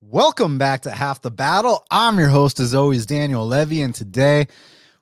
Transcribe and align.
Welcome 0.00 0.58
back 0.58 0.82
to 0.82 0.92
Half 0.92 1.22
the 1.22 1.30
Battle. 1.32 1.84
I'm 1.90 2.20
your 2.20 2.28
host, 2.28 2.60
as 2.60 2.72
always, 2.72 3.04
Daniel 3.04 3.44
Levy, 3.44 3.82
and 3.82 3.92
today 3.92 4.46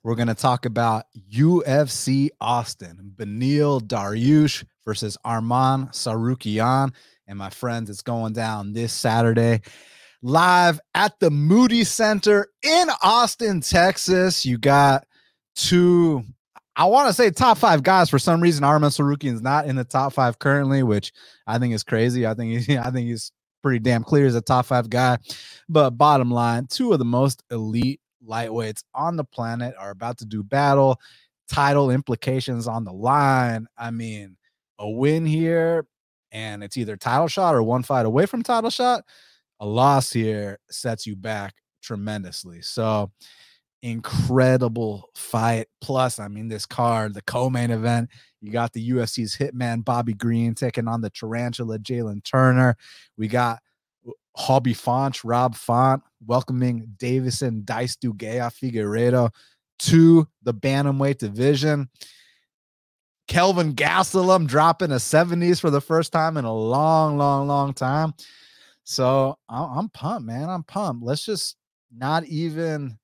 we're 0.02 0.14
going 0.14 0.28
to 0.28 0.34
talk 0.34 0.64
about 0.64 1.04
UFC 1.30 2.30
Austin, 2.40 3.12
Beneil 3.14 3.82
Dariush 3.82 4.64
versus 4.86 5.18
Arman 5.22 5.90
Tsarukyan. 5.90 6.94
And 7.26 7.38
my 7.38 7.50
friends, 7.50 7.90
it's 7.90 8.00
going 8.00 8.32
down 8.32 8.72
this 8.72 8.94
Saturday 8.94 9.60
live 10.22 10.80
at 10.94 11.20
the 11.20 11.30
Moody 11.30 11.84
Center 11.84 12.48
in 12.62 12.88
Austin, 13.02 13.60
Texas. 13.60 14.46
You 14.46 14.56
got 14.56 15.06
two, 15.56 16.24
I 16.74 16.86
want 16.86 17.08
to 17.08 17.12
say 17.12 17.30
top 17.30 17.58
five 17.58 17.82
guys. 17.82 18.08
For 18.08 18.18
some 18.18 18.40
reason, 18.40 18.64
Arman 18.64 18.96
Tsarukyan 18.96 19.34
is 19.34 19.42
not 19.42 19.66
in 19.66 19.76
the 19.76 19.84
top 19.84 20.14
five 20.14 20.38
currently, 20.38 20.82
which 20.82 21.12
I 21.46 21.58
think 21.58 21.74
is 21.74 21.84
crazy. 21.84 22.26
I 22.26 22.32
think 22.32 22.62
he, 22.62 22.78
I 22.78 22.90
think 22.90 23.08
he's 23.08 23.30
pretty 23.62 23.78
damn 23.78 24.04
clear 24.04 24.26
as 24.26 24.34
a 24.34 24.40
top 24.40 24.66
five 24.66 24.88
guy. 24.90 25.18
But 25.68 25.90
bottom 25.90 26.30
line, 26.30 26.66
two 26.66 26.92
of 26.92 26.98
the 26.98 27.04
most 27.04 27.42
elite 27.50 28.00
lightweights 28.26 28.82
on 28.94 29.16
the 29.16 29.24
planet 29.24 29.74
are 29.78 29.90
about 29.90 30.18
to 30.18 30.24
do 30.24 30.42
battle. 30.42 31.00
Title 31.48 31.90
implications 31.90 32.66
on 32.66 32.84
the 32.84 32.92
line. 32.92 33.66
I 33.78 33.90
mean, 33.90 34.36
a 34.78 34.88
win 34.90 35.24
here, 35.24 35.86
and 36.32 36.62
it's 36.64 36.76
either 36.76 36.96
title 36.96 37.28
shot 37.28 37.54
or 37.54 37.62
one 37.62 37.82
fight 37.82 38.06
away 38.06 38.26
from 38.26 38.42
title 38.42 38.70
shot. 38.70 39.04
A 39.60 39.66
loss 39.66 40.12
here 40.12 40.58
sets 40.70 41.06
you 41.06 41.16
back 41.16 41.54
tremendously. 41.82 42.62
So, 42.62 43.12
incredible 43.82 45.10
fight. 45.14 45.68
Plus, 45.80 46.18
I 46.18 46.28
mean, 46.28 46.48
this 46.48 46.66
card, 46.66 47.14
the 47.14 47.22
co-main 47.22 47.70
event, 47.70 48.10
you 48.40 48.50
got 48.50 48.72
the 48.72 48.90
UFC's 48.90 49.36
hitman 49.36 49.84
Bobby 49.84 50.14
Green 50.14 50.54
taking 50.54 50.88
on 50.88 51.00
the 51.00 51.10
tarantula 51.10 51.78
Jalin 51.78 52.22
Turner. 52.24 52.76
We 53.16 53.28
got 53.28 53.60
Hobby 54.36 54.74
Font, 54.74 55.24
Rob 55.24 55.54
Font 55.54 56.02
welcoming 56.24 56.86
Deiveson 56.98 57.64
Dice 57.64 57.96
Dugea 57.96 58.50
Figueiredo 58.52 59.30
to 59.78 60.28
the 60.42 60.54
bantamweight 60.54 61.18
division. 61.18 61.88
Kelvin 63.28 63.74
Gastelum 63.74 64.46
dropping 64.46 64.92
a 64.92 64.96
70s 64.96 65.60
for 65.60 65.70
the 65.70 65.80
first 65.80 66.12
time 66.12 66.36
in 66.36 66.44
a 66.44 66.54
long, 66.54 67.18
long, 67.18 67.48
long 67.48 67.74
time. 67.74 68.14
So 68.84 69.36
I'm 69.48 69.88
pumped, 69.88 70.26
man. 70.26 70.48
I'm 70.48 70.62
pumped. 70.62 71.04
Let's 71.04 71.24
just 71.24 71.56
not 71.94 72.24
even 72.26 72.98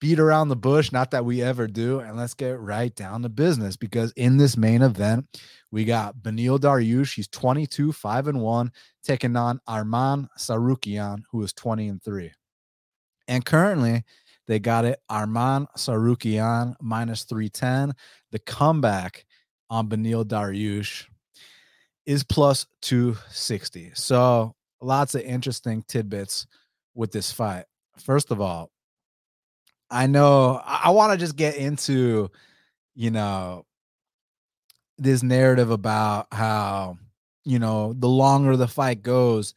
beat 0.00 0.18
around 0.18 0.48
the 0.48 0.56
bush, 0.56 0.92
not 0.92 1.10
that 1.10 1.24
we 1.24 1.42
ever 1.42 1.66
do, 1.66 2.00
and 2.00 2.16
let's 2.16 2.34
get 2.34 2.58
right 2.60 2.94
down 2.94 3.22
to 3.22 3.28
business 3.28 3.76
because 3.76 4.12
in 4.12 4.36
this 4.36 4.56
main 4.56 4.82
event, 4.82 5.26
we 5.70 5.84
got 5.84 6.16
Beneil 6.16 6.58
Dariush, 6.58 7.14
he's 7.14 7.28
22, 7.28 7.92
5 7.92 8.28
and 8.28 8.40
1, 8.40 8.72
taking 9.02 9.36
on 9.36 9.60
Arman 9.68 10.28
Tsarukyan, 10.38 11.22
who 11.30 11.42
is 11.42 11.52
20 11.52 11.88
and 11.88 12.02
3. 12.02 12.32
And 13.28 13.44
currently, 13.44 14.04
they 14.46 14.58
got 14.58 14.84
it 14.84 15.00
Arman 15.10 15.66
Tsarukyan 15.76 16.74
minus 16.80 17.24
310. 17.24 17.94
The 18.30 18.38
comeback 18.40 19.24
on 19.68 19.88
Beneil 19.88 20.24
Dariush 20.24 21.06
is 22.04 22.22
plus 22.22 22.66
260. 22.82 23.92
So, 23.94 24.54
lots 24.80 25.14
of 25.14 25.22
interesting 25.22 25.82
tidbits 25.88 26.46
with 26.94 27.10
this 27.10 27.32
fight. 27.32 27.64
First 27.98 28.30
of 28.30 28.40
all, 28.40 28.70
I 29.90 30.06
know 30.06 30.60
I, 30.64 30.90
want 30.90 31.12
to 31.12 31.18
just 31.18 31.36
get 31.36 31.56
into, 31.56 32.30
you 32.94 33.10
know, 33.10 33.64
this 34.98 35.22
narrative 35.22 35.70
about 35.70 36.26
how, 36.32 36.98
you 37.44 37.58
know, 37.58 37.92
the 37.92 38.08
longer 38.08 38.56
the 38.56 38.66
fight 38.66 39.02
goes, 39.02 39.54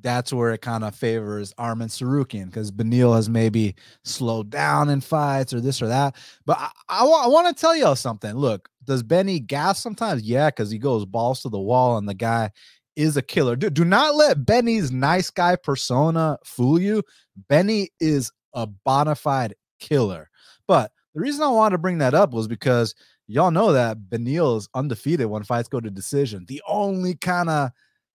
that's 0.00 0.32
where 0.32 0.52
it 0.52 0.60
kind 0.60 0.84
of 0.84 0.94
favors 0.94 1.52
Arman 1.54 1.88
Tsarukyan 1.88 2.46
because 2.46 2.70
Beneil 2.70 3.14
has 3.14 3.28
maybe 3.28 3.74
slowed 4.04 4.50
down 4.50 4.88
in 4.88 5.00
fights 5.00 5.52
or 5.52 5.60
this 5.60 5.82
or 5.82 5.88
that. 5.88 6.16
But 6.44 6.58
I, 6.58 6.70
I, 6.88 7.04
I 7.04 7.26
want 7.28 7.54
to 7.54 7.60
tell 7.60 7.76
y'all 7.76 7.96
something. 7.96 8.34
Look, 8.34 8.68
does 8.84 9.02
Benny 9.02 9.40
gas 9.40 9.82
sometimes? 9.82 10.22
Yeah, 10.22 10.48
because 10.48 10.70
he 10.70 10.78
goes 10.78 11.04
balls 11.04 11.42
to 11.42 11.48
the 11.48 11.58
wall 11.58 11.98
and 11.98 12.08
the 12.08 12.14
guy 12.14 12.50
is 12.94 13.16
a 13.16 13.22
killer. 13.22 13.56
Do, 13.56 13.68
do 13.68 13.84
not 13.84 14.14
let 14.14 14.46
Benny's 14.46 14.90
nice 14.90 15.28
guy 15.30 15.56
persona 15.56 16.38
fool 16.44 16.80
you. 16.80 17.02
Benny 17.48 17.90
is 18.00 18.30
a 18.54 18.66
bona 18.66 19.14
fide 19.14 19.54
killer. 19.86 20.30
But 20.66 20.90
the 21.14 21.20
reason 21.20 21.42
I 21.42 21.48
wanted 21.48 21.74
to 21.74 21.78
bring 21.78 21.98
that 21.98 22.14
up 22.14 22.32
was 22.32 22.48
because 22.48 22.94
y'all 23.26 23.50
know 23.50 23.72
that 23.72 23.98
Beneil 24.08 24.58
is 24.58 24.68
undefeated 24.74 25.26
when 25.26 25.42
fights 25.42 25.68
go 25.68 25.80
to 25.80 25.90
decision. 25.90 26.44
The 26.46 26.62
only 26.66 27.14
kind 27.14 27.48
of 27.48 27.70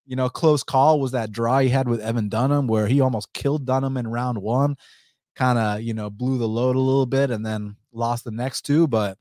you 0.06 0.16
know 0.16 0.30
close 0.30 0.64
call 0.64 1.00
was 1.00 1.12
that 1.12 1.32
draw 1.32 1.60
he 1.60 1.70
had 1.70 1.88
with 1.88 2.02
Evan 2.02 2.30
Dunham, 2.30 2.68
where 2.68 2.88
he 2.88 3.02
almost 3.02 3.34
killed 3.34 3.66
Dunham 3.66 3.98
in 3.98 4.08
round 4.08 4.38
one, 4.38 4.76
kind 5.36 5.58
of 5.58 5.82
you 5.82 5.94
know 5.94 6.10
blew 6.10 6.38
the 6.38 6.48
load 6.48 6.76
a 6.76 6.80
little 6.80 7.06
bit, 7.06 7.32
and 7.32 7.46
then 7.46 7.76
lost 7.94 8.24
the 8.24 8.32
next 8.32 8.64
two. 8.64 8.88
But 8.88 9.18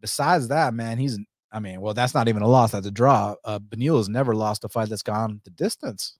besides 0.00 0.48
that, 0.48 0.74
man, 0.74 0.98
he's 0.98 1.18
I 1.52 1.60
mean, 1.60 1.82
well, 1.82 1.94
that's 1.94 2.14
not 2.14 2.28
even 2.28 2.42
a 2.42 2.48
loss. 2.48 2.72
That's 2.72 2.86
a 2.86 2.90
draw. 2.90 3.34
Uh, 3.44 3.58
Beneil 3.58 3.98
has 3.98 4.08
never 4.08 4.34
lost 4.34 4.64
a 4.64 4.68
fight 4.68 4.88
that's 4.88 5.02
gone 5.02 5.42
the 5.44 5.50
distance. 5.50 6.16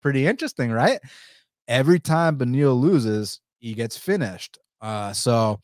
Pretty 0.00 0.26
interesting, 0.26 0.70
right? 0.70 1.00
Every 1.66 1.98
time 1.98 2.38
Beneil 2.38 2.80
loses, 2.80 3.40
he 3.58 3.74
gets 3.74 3.98
finished. 3.98 4.58
Uh, 4.80 5.12
so 5.12 5.60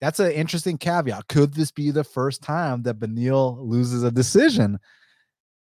that's 0.00 0.20
an 0.20 0.32
interesting 0.32 0.78
caveat. 0.78 1.28
Could 1.28 1.54
this 1.54 1.70
be 1.70 1.90
the 1.90 2.04
first 2.04 2.42
time 2.42 2.82
that 2.82 2.98
Beneil 2.98 3.58
loses 3.60 4.02
a 4.02 4.10
decision? 4.10 4.78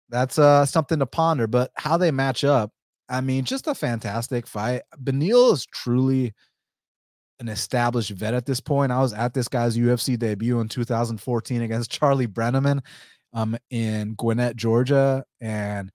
That's 0.08 0.38
uh, 0.38 0.66
something 0.66 0.98
to 0.98 1.06
ponder. 1.06 1.46
But 1.46 1.70
how 1.76 1.96
they 1.96 2.10
match 2.10 2.44
up, 2.44 2.70
I 3.08 3.20
mean, 3.20 3.44
just 3.44 3.66
a 3.66 3.74
fantastic 3.74 4.46
fight. 4.46 4.82
Beneil 5.02 5.52
is 5.52 5.66
truly 5.66 6.32
an 7.40 7.48
established 7.48 8.10
vet 8.10 8.34
at 8.34 8.46
this 8.46 8.60
point. 8.60 8.92
I 8.92 9.00
was 9.00 9.12
at 9.12 9.34
this 9.34 9.48
guy's 9.48 9.76
UFC 9.76 10.18
debut 10.18 10.60
in 10.60 10.68
2014 10.68 11.62
against 11.62 11.90
Charlie 11.90 12.26
Brenneman 12.26 12.80
um, 13.32 13.56
in 13.70 14.14
Gwinnett, 14.14 14.56
Georgia, 14.56 15.24
and 15.40 15.90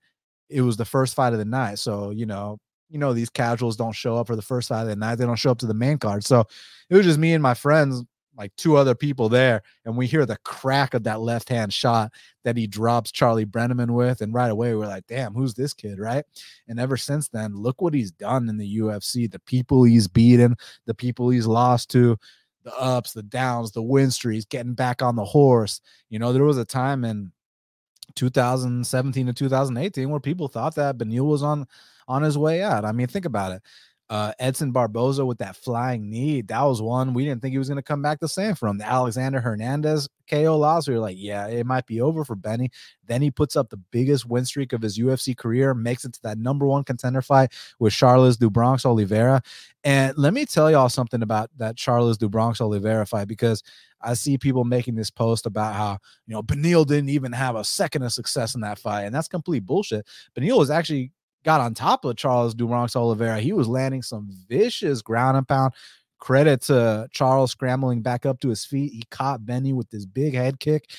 it 0.48 0.60
was 0.60 0.76
the 0.76 0.84
first 0.84 1.14
fight 1.14 1.32
of 1.32 1.38
the 1.38 1.44
night. 1.44 1.78
So 1.78 2.10
you 2.10 2.26
know, 2.26 2.58
you 2.90 2.98
know 2.98 3.12
these 3.12 3.30
casuals 3.30 3.76
don't 3.76 3.92
show 3.92 4.16
up 4.16 4.26
for 4.26 4.36
the 4.36 4.42
first 4.42 4.68
fight 4.68 4.82
of 4.82 4.88
the 4.88 4.96
night. 4.96 5.16
They 5.16 5.26
don't 5.26 5.36
show 5.36 5.50
up 5.50 5.58
to 5.58 5.66
the 5.66 5.74
main 5.74 5.98
card. 5.98 6.24
So 6.24 6.44
it 6.88 6.96
was 6.96 7.06
just 7.06 7.18
me 7.18 7.32
and 7.32 7.42
my 7.42 7.54
friends, 7.54 8.02
like 8.36 8.54
two 8.56 8.76
other 8.76 8.94
people 8.94 9.28
there, 9.28 9.62
and 9.84 9.96
we 9.96 10.06
hear 10.06 10.26
the 10.26 10.38
crack 10.44 10.94
of 10.94 11.04
that 11.04 11.20
left 11.20 11.48
hand 11.48 11.72
shot 11.72 12.12
that 12.44 12.56
he 12.56 12.66
drops 12.66 13.12
Charlie 13.12 13.46
Brenneman 13.46 13.90
with, 13.90 14.20
and 14.20 14.34
right 14.34 14.50
away 14.50 14.74
we're 14.74 14.86
like, 14.86 15.06
"Damn, 15.06 15.34
who's 15.34 15.54
this 15.54 15.72
kid?" 15.72 15.98
Right? 15.98 16.24
And 16.68 16.80
ever 16.80 16.96
since 16.96 17.28
then, 17.28 17.54
look 17.54 17.80
what 17.80 17.94
he's 17.94 18.12
done 18.12 18.48
in 18.48 18.56
the 18.56 18.78
UFC. 18.78 19.30
The 19.30 19.40
people 19.40 19.84
he's 19.84 20.08
beaten, 20.08 20.56
the 20.86 20.94
people 20.94 21.30
he's 21.30 21.46
lost 21.46 21.90
to, 21.90 22.16
the 22.64 22.74
ups, 22.76 23.12
the 23.12 23.22
downs, 23.22 23.72
the 23.72 23.82
win 23.82 24.10
streaks, 24.10 24.44
getting 24.44 24.74
back 24.74 25.02
on 25.02 25.16
the 25.16 25.24
horse. 25.24 25.80
You 26.08 26.18
know, 26.18 26.32
there 26.32 26.44
was 26.44 26.58
a 26.58 26.64
time 26.64 27.04
in 27.04 27.32
2017 28.14 29.26
to 29.26 29.32
2018 29.32 30.10
where 30.10 30.20
people 30.20 30.48
thought 30.48 30.74
that 30.74 30.98
Beneil 30.98 31.26
was 31.26 31.42
on 31.42 31.66
on 32.10 32.22
his 32.22 32.36
way 32.36 32.62
out. 32.62 32.84
I 32.84 32.92
mean, 32.92 33.06
think 33.06 33.24
about 33.24 33.52
it. 33.52 33.62
Uh, 34.10 34.32
Edson 34.40 34.72
Barboza 34.72 35.24
with 35.24 35.38
that 35.38 35.54
flying 35.54 36.10
knee, 36.10 36.42
that 36.42 36.62
was 36.62 36.82
one 36.82 37.14
we 37.14 37.24
didn't 37.24 37.40
think 37.40 37.52
he 37.52 37.58
was 37.58 37.68
going 37.68 37.76
to 37.76 37.82
come 37.82 38.02
back 38.02 38.18
the 38.18 38.28
same 38.28 38.56
from. 38.56 38.76
The 38.76 38.84
Alexander 38.84 39.40
Hernandez 39.40 40.08
KO 40.28 40.58
loss, 40.58 40.88
we 40.88 40.94
were 40.94 41.00
like, 41.00 41.14
yeah, 41.16 41.46
it 41.46 41.64
might 41.64 41.86
be 41.86 42.00
over 42.00 42.24
for 42.24 42.34
Benny. 42.34 42.72
Then 43.06 43.22
he 43.22 43.30
puts 43.30 43.54
up 43.54 43.70
the 43.70 43.76
biggest 43.76 44.26
win 44.26 44.44
streak 44.44 44.72
of 44.72 44.82
his 44.82 44.98
UFC 44.98 45.36
career, 45.36 45.74
makes 45.74 46.04
it 46.04 46.12
to 46.14 46.22
that 46.22 46.38
number 46.38 46.66
one 46.66 46.82
contender 46.82 47.22
fight 47.22 47.52
with 47.78 47.92
Charles 47.92 48.36
do 48.36 48.50
Bronx 48.50 48.84
Oliveira. 48.84 49.42
And 49.84 50.18
let 50.18 50.34
me 50.34 50.44
tell 50.44 50.72
y'all 50.72 50.88
something 50.88 51.22
about 51.22 51.48
that 51.58 51.76
Charles 51.76 52.18
do 52.18 52.28
Bronx 52.28 52.60
Oliveira 52.60 53.06
fight 53.06 53.28
because 53.28 53.62
I 54.00 54.14
see 54.14 54.36
people 54.36 54.64
making 54.64 54.96
this 54.96 55.10
post 55.10 55.46
about 55.46 55.76
how, 55.76 55.98
you 56.26 56.34
know, 56.34 56.42
Beneil 56.42 56.84
didn't 56.84 57.10
even 57.10 57.30
have 57.30 57.54
a 57.54 57.62
second 57.62 58.02
of 58.02 58.12
success 58.12 58.56
in 58.56 58.62
that 58.62 58.80
fight. 58.80 59.04
And 59.04 59.14
that's 59.14 59.28
complete 59.28 59.64
bullshit. 59.64 60.04
Beneil 60.36 60.58
was 60.58 60.70
actually 60.70 61.12
got 61.44 61.60
on 61.60 61.74
top 61.74 62.04
of 62.04 62.16
Charles 62.16 62.54
do 62.54 62.66
Bronx 62.66 62.96
Oliveira. 62.96 63.40
He 63.40 63.52
was 63.52 63.68
landing 63.68 64.02
some 64.02 64.28
vicious 64.48 65.02
ground 65.02 65.36
and 65.36 65.46
pound. 65.48 65.72
Credit 66.18 66.60
to 66.62 67.08
Charles 67.12 67.50
scrambling 67.50 68.02
back 68.02 68.26
up 68.26 68.40
to 68.40 68.50
his 68.50 68.64
feet. 68.64 68.92
He 68.92 69.04
caught 69.10 69.46
Benny 69.46 69.72
with 69.72 69.88
this 69.90 70.04
big 70.04 70.34
head 70.34 70.60
kick. 70.60 70.90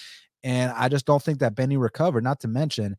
And 0.44 0.72
I 0.72 0.90
just 0.90 1.06
don't 1.06 1.22
think 1.22 1.40
that 1.40 1.54
Benny 1.54 1.78
recovered. 1.78 2.24
Not 2.24 2.40
to 2.40 2.48
mention 2.48 2.98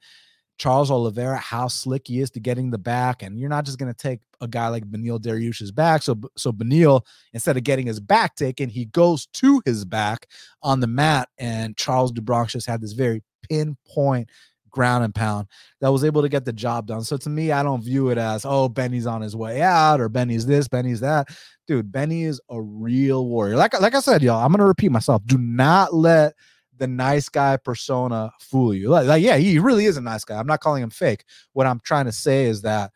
Charles 0.57 0.93
Oliveira, 0.93 1.39
how 1.39 1.67
slick 1.67 2.07
he 2.07 2.21
is 2.21 2.31
to 2.31 2.41
getting 2.41 2.71
the 2.71 2.79
back. 2.79 3.25
And 3.25 3.41
you're 3.41 3.49
not 3.49 3.65
just 3.65 3.79
going 3.79 3.93
to 3.93 3.99
take 3.99 4.21
a 4.41 4.47
guy 4.47 4.69
like 4.69 4.89
Beneil 4.89 5.19
Dariush's 5.19 5.73
back. 5.73 6.03
So, 6.03 6.21
so 6.37 6.53
Beneil, 6.53 7.05
instead 7.33 7.57
of 7.57 7.65
getting 7.65 7.89
his 7.89 7.99
back 7.99 8.37
taken, 8.37 8.69
he 8.69 8.85
goes 8.85 9.27
to 9.35 9.61
his 9.65 9.85
back 9.85 10.29
on 10.63 10.79
the 10.79 10.87
mat. 10.87 11.29
And 11.39 11.77
Charles 11.77 12.13
do 12.13 12.21
Bronx 12.21 12.53
just 12.53 12.69
had 12.69 12.81
this 12.81 12.93
very 12.93 13.25
pinpoint 13.49 14.31
ground 14.73 15.05
and 15.05 15.15
pound 15.15 15.47
that 15.81 15.93
was 15.93 16.03
able 16.03 16.23
to 16.23 16.29
get 16.29 16.45
the 16.45 16.53
job 16.53 16.87
done. 16.87 17.05
So 17.05 17.17
to 17.19 17.31
me, 17.31 17.53
I 17.53 17.63
don't 17.63 17.83
view 17.83 18.11
it 18.11 18.19
as, 18.19 18.45
oh, 18.45 18.69
Benny's 18.69 19.07
on 19.07 19.23
his 19.23 19.37
way 19.37 19.63
out 19.63 20.01
or 20.01 20.09
Benny's 20.09 20.47
this, 20.47 20.67
Benny's 20.67 21.01
that. 21.01 21.29
Dude, 21.69 21.93
Benny 21.93 22.25
is 22.25 22.41
a 22.51 22.61
real 22.61 23.27
warrior. 23.29 23.57
Like, 23.57 23.79
like 23.81 23.95
I 23.95 24.01
said, 24.01 24.23
y'all, 24.23 24.45
I'm 24.45 24.51
gonna 24.51 24.67
repeat 24.67 24.91
myself. 24.91 25.23
Do 25.27 25.39
not 25.39 25.95
let 25.95 26.35
the 26.77 26.89
nice 26.89 27.29
guy 27.29 27.57
persona 27.57 28.33
fool 28.41 28.75
you. 28.75 28.89
Like, 28.89 29.07
like, 29.07 29.23
yeah, 29.23 29.37
he 29.37 29.59
really 29.61 29.85
is 29.85 29.97
a 29.97 30.01
nice 30.01 30.25
guy. 30.25 30.39
I'm 30.39 30.47
not 30.47 30.61
calling 30.61 30.83
him 30.83 30.91
fake. 30.91 31.25
What 31.53 31.67
I'm 31.67 31.81
trying 31.85 32.07
to 32.07 32.13
say 32.13 32.47
is 32.47 32.63
that 32.63 32.91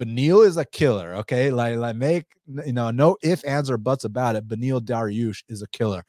Beneil 0.00 0.46
is 0.46 0.56
a 0.56 0.64
killer. 0.64 1.14
Okay, 1.16 1.50
like 1.50 1.76
like 1.76 1.94
make 1.94 2.24
you 2.64 2.72
know 2.72 2.90
no 2.90 3.16
if 3.22 3.44
ands 3.46 3.70
or 3.70 3.76
buts 3.76 4.04
about 4.04 4.34
it. 4.34 4.48
Beneil 4.48 4.80
Dariush 4.80 5.42
is 5.48 5.62
a 5.62 5.68
killer. 5.68 6.04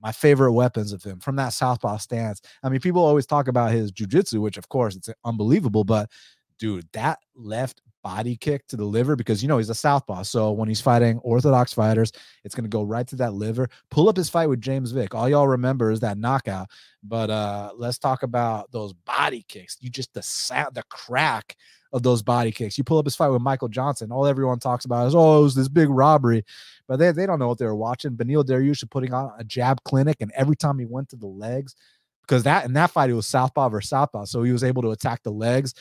My 0.00 0.12
favorite 0.12 0.52
weapons 0.52 0.92
of 0.92 1.02
him 1.02 1.20
from 1.20 1.36
that 1.36 1.50
southpaw 1.50 1.98
stance. 1.98 2.40
I 2.62 2.68
mean, 2.68 2.80
people 2.80 3.04
always 3.04 3.26
talk 3.26 3.48
about 3.48 3.72
his 3.72 3.90
jujitsu, 3.92 4.40
which 4.40 4.56
of 4.56 4.68
course 4.68 4.96
it's 4.96 5.10
unbelievable, 5.24 5.84
but 5.84 6.10
dude, 6.58 6.86
that 6.92 7.18
left 7.34 7.82
body 8.02 8.36
kick 8.36 8.66
to 8.68 8.76
the 8.76 8.84
liver 8.84 9.16
because 9.16 9.42
you 9.42 9.48
know 9.48 9.58
he's 9.58 9.70
a 9.70 9.74
southpaw. 9.74 10.22
So 10.22 10.52
when 10.52 10.68
he's 10.68 10.80
fighting 10.80 11.18
orthodox 11.18 11.72
fighters, 11.72 12.12
it's 12.44 12.54
going 12.54 12.64
to 12.64 12.70
go 12.70 12.82
right 12.82 13.06
to 13.08 13.16
that 13.16 13.34
liver. 13.34 13.68
Pull 13.90 14.08
up 14.08 14.16
his 14.16 14.28
fight 14.30 14.48
with 14.48 14.60
James 14.60 14.92
Vick. 14.92 15.14
All 15.14 15.28
y'all 15.28 15.48
remember 15.48 15.90
is 15.90 16.00
that 16.00 16.18
knockout. 16.18 16.68
But 17.02 17.30
uh 17.30 17.72
let's 17.76 17.98
talk 17.98 18.22
about 18.22 18.70
those 18.72 18.92
body 18.92 19.44
kicks. 19.48 19.76
You 19.80 19.90
just 19.90 20.14
the 20.14 20.22
sound, 20.22 20.74
the 20.74 20.82
crack 20.84 21.56
of 21.92 22.02
those 22.02 22.22
body 22.22 22.52
kicks. 22.52 22.76
You 22.76 22.84
pull 22.84 22.98
up 22.98 23.06
his 23.06 23.16
fight 23.16 23.28
with 23.28 23.42
Michael 23.42 23.68
Johnson. 23.68 24.12
All 24.12 24.26
everyone 24.26 24.58
talks 24.58 24.84
about 24.84 25.06
is 25.06 25.14
oh, 25.14 25.40
it 25.40 25.42
was 25.42 25.54
this 25.54 25.68
big 25.68 25.88
robbery, 25.88 26.44
but 26.86 26.98
they 26.98 27.12
they 27.12 27.26
don't 27.26 27.38
know 27.38 27.48
what 27.48 27.58
they 27.58 27.66
were 27.66 27.76
watching. 27.76 28.16
Beneil 28.16 28.44
Dariush 28.44 28.82
is 28.82 28.88
putting 28.90 29.12
on 29.12 29.32
a 29.38 29.44
jab 29.44 29.82
clinic, 29.84 30.16
and 30.20 30.32
every 30.34 30.56
time 30.56 30.78
he 30.78 30.86
went 30.86 31.08
to 31.10 31.16
the 31.16 31.26
legs. 31.26 31.74
Because 32.22 32.42
that 32.42 32.66
in 32.66 32.74
that 32.74 32.90
fight, 32.90 33.08
it 33.08 33.14
was 33.14 33.26
southpaw 33.26 33.70
versus 33.70 33.88
southpaw, 33.88 34.26
so 34.26 34.42
he 34.42 34.52
was 34.52 34.62
able 34.62 34.82
to 34.82 34.90
attack 34.90 35.22
the 35.22 35.32
legs 35.32 35.72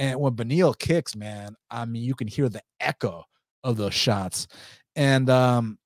and 0.00 0.18
when 0.18 0.32
Beneil 0.32 0.76
kicks, 0.78 1.14
man, 1.14 1.54
I 1.70 1.84
mean, 1.84 2.02
you 2.02 2.14
can 2.14 2.26
hear 2.26 2.48
the 2.48 2.62
echo 2.80 3.26
of 3.62 3.76
those 3.76 3.92
shots. 3.92 4.48
And 4.96 5.28
um, 5.28 5.78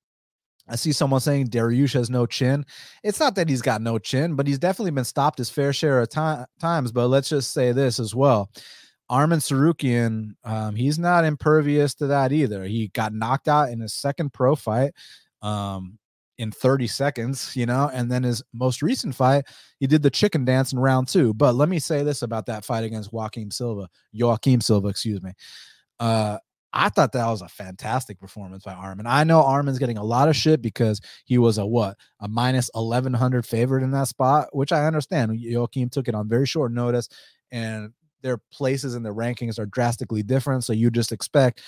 I 0.69 0.77
see 0.77 0.93
someone 0.93 1.21
saying 1.21 1.49
Dariush 1.49 1.95
has 1.95 2.11
no 2.11 2.25
chin. 2.25 2.65
It's 3.03 3.19
not 3.19 3.35
that 3.35 3.49
he's 3.49 3.61
got 3.61 3.83
no 3.83 3.99
chin, 3.99 4.37
but 4.37 4.47
he's 4.47 4.61
definitely 4.61 4.93
been 4.93 5.05
stopped 5.05 5.39
his 5.39 5.51
fair 5.51 5.73
share 5.73 6.01
of 6.01 6.11
time, 6.11 6.47
times. 6.61 6.93
But 6.93 7.09
let's 7.09 7.29
just 7.29 7.53
say 7.53 7.73
this 7.73 7.99
as 7.99 8.15
well. 8.15 8.51
Arman 9.11 9.39
Tsarukyan, 9.39 10.33
um, 10.45 10.75
he's 10.75 10.99
not 10.99 11.25
impervious 11.25 11.95
to 11.97 12.07
that 12.09 12.33
either. 12.33 12.65
He 12.65 12.89
got 12.89 13.13
knocked 13.13 13.49
out 13.49 13.71
in 13.71 13.81
his 13.81 13.95
second 13.95 14.33
pro 14.33 14.55
fight. 14.55 14.93
Um, 15.43 15.99
in 16.39 16.51
30 16.51 16.87
seconds, 16.89 17.55
you 17.55 17.65
know, 17.67 17.91
and 17.93 18.11
then 18.11 18.23
his 18.23 18.43
most 18.53 18.83
recent 18.83 19.15
fight, 19.15 19.45
he 19.79 19.87
did 19.87 20.03
the 20.03 20.11
chicken 20.11 20.45
dance 20.45 20.73
in 20.73 20.79
round 20.79 21.07
two. 21.07 21.33
But 21.33 21.55
let 21.55 21.69
me 21.69 21.79
say 21.79 22.03
this 22.03 22.23
about 22.23 22.47
that 22.47 22.65
fight 22.65 22.85
against 22.85 23.13
Joaquim 23.13 23.53
Silva, 23.53 23.89
Joaquim 24.13 24.61
Silva, 24.61 24.89
excuse 24.89 25.23
me. 25.23 25.33
Uh, 26.01 26.39
I 26.73 26.89
thought 26.89 27.13
that 27.13 27.29
was 27.29 27.41
a 27.41 27.49
fantastic 27.49 28.19
performance 28.19 28.65
by 28.65 28.75
Arman. 28.75 29.07
I 29.07 29.23
know 29.23 29.43
Arman's 29.43 29.79
getting 29.79 29.97
a 29.97 30.03
lot 30.03 30.29
of 30.29 30.35
shit 30.35 30.61
because 30.61 31.01
he 31.25 31.39
was 31.39 31.59
a 31.59 31.65
what 31.65 31.97
a 32.19 32.27
minus 32.27 32.69
1100 32.75 33.47
favorite 33.47 33.85
in 33.85 33.93
that 33.93 34.09
spot, 34.09 34.49
which 34.51 34.73
I 34.73 34.87
understand. 34.87 35.39
Joaquim 35.41 35.89
took 35.89 36.09
it 36.09 36.17
on 36.17 36.29
very 36.29 36.47
short 36.47 36.73
notice, 36.73 37.09
and 37.53 37.93
their 38.25 38.39
places 38.51 38.97
in 38.97 39.05
the 39.05 39.15
rankings 39.15 39.59
are 39.61 39.67
drastically 39.67 40.25
different. 40.25 40.65
So 40.65 40.73
you 40.73 40.91
just 40.91 41.13
expect 41.13 41.61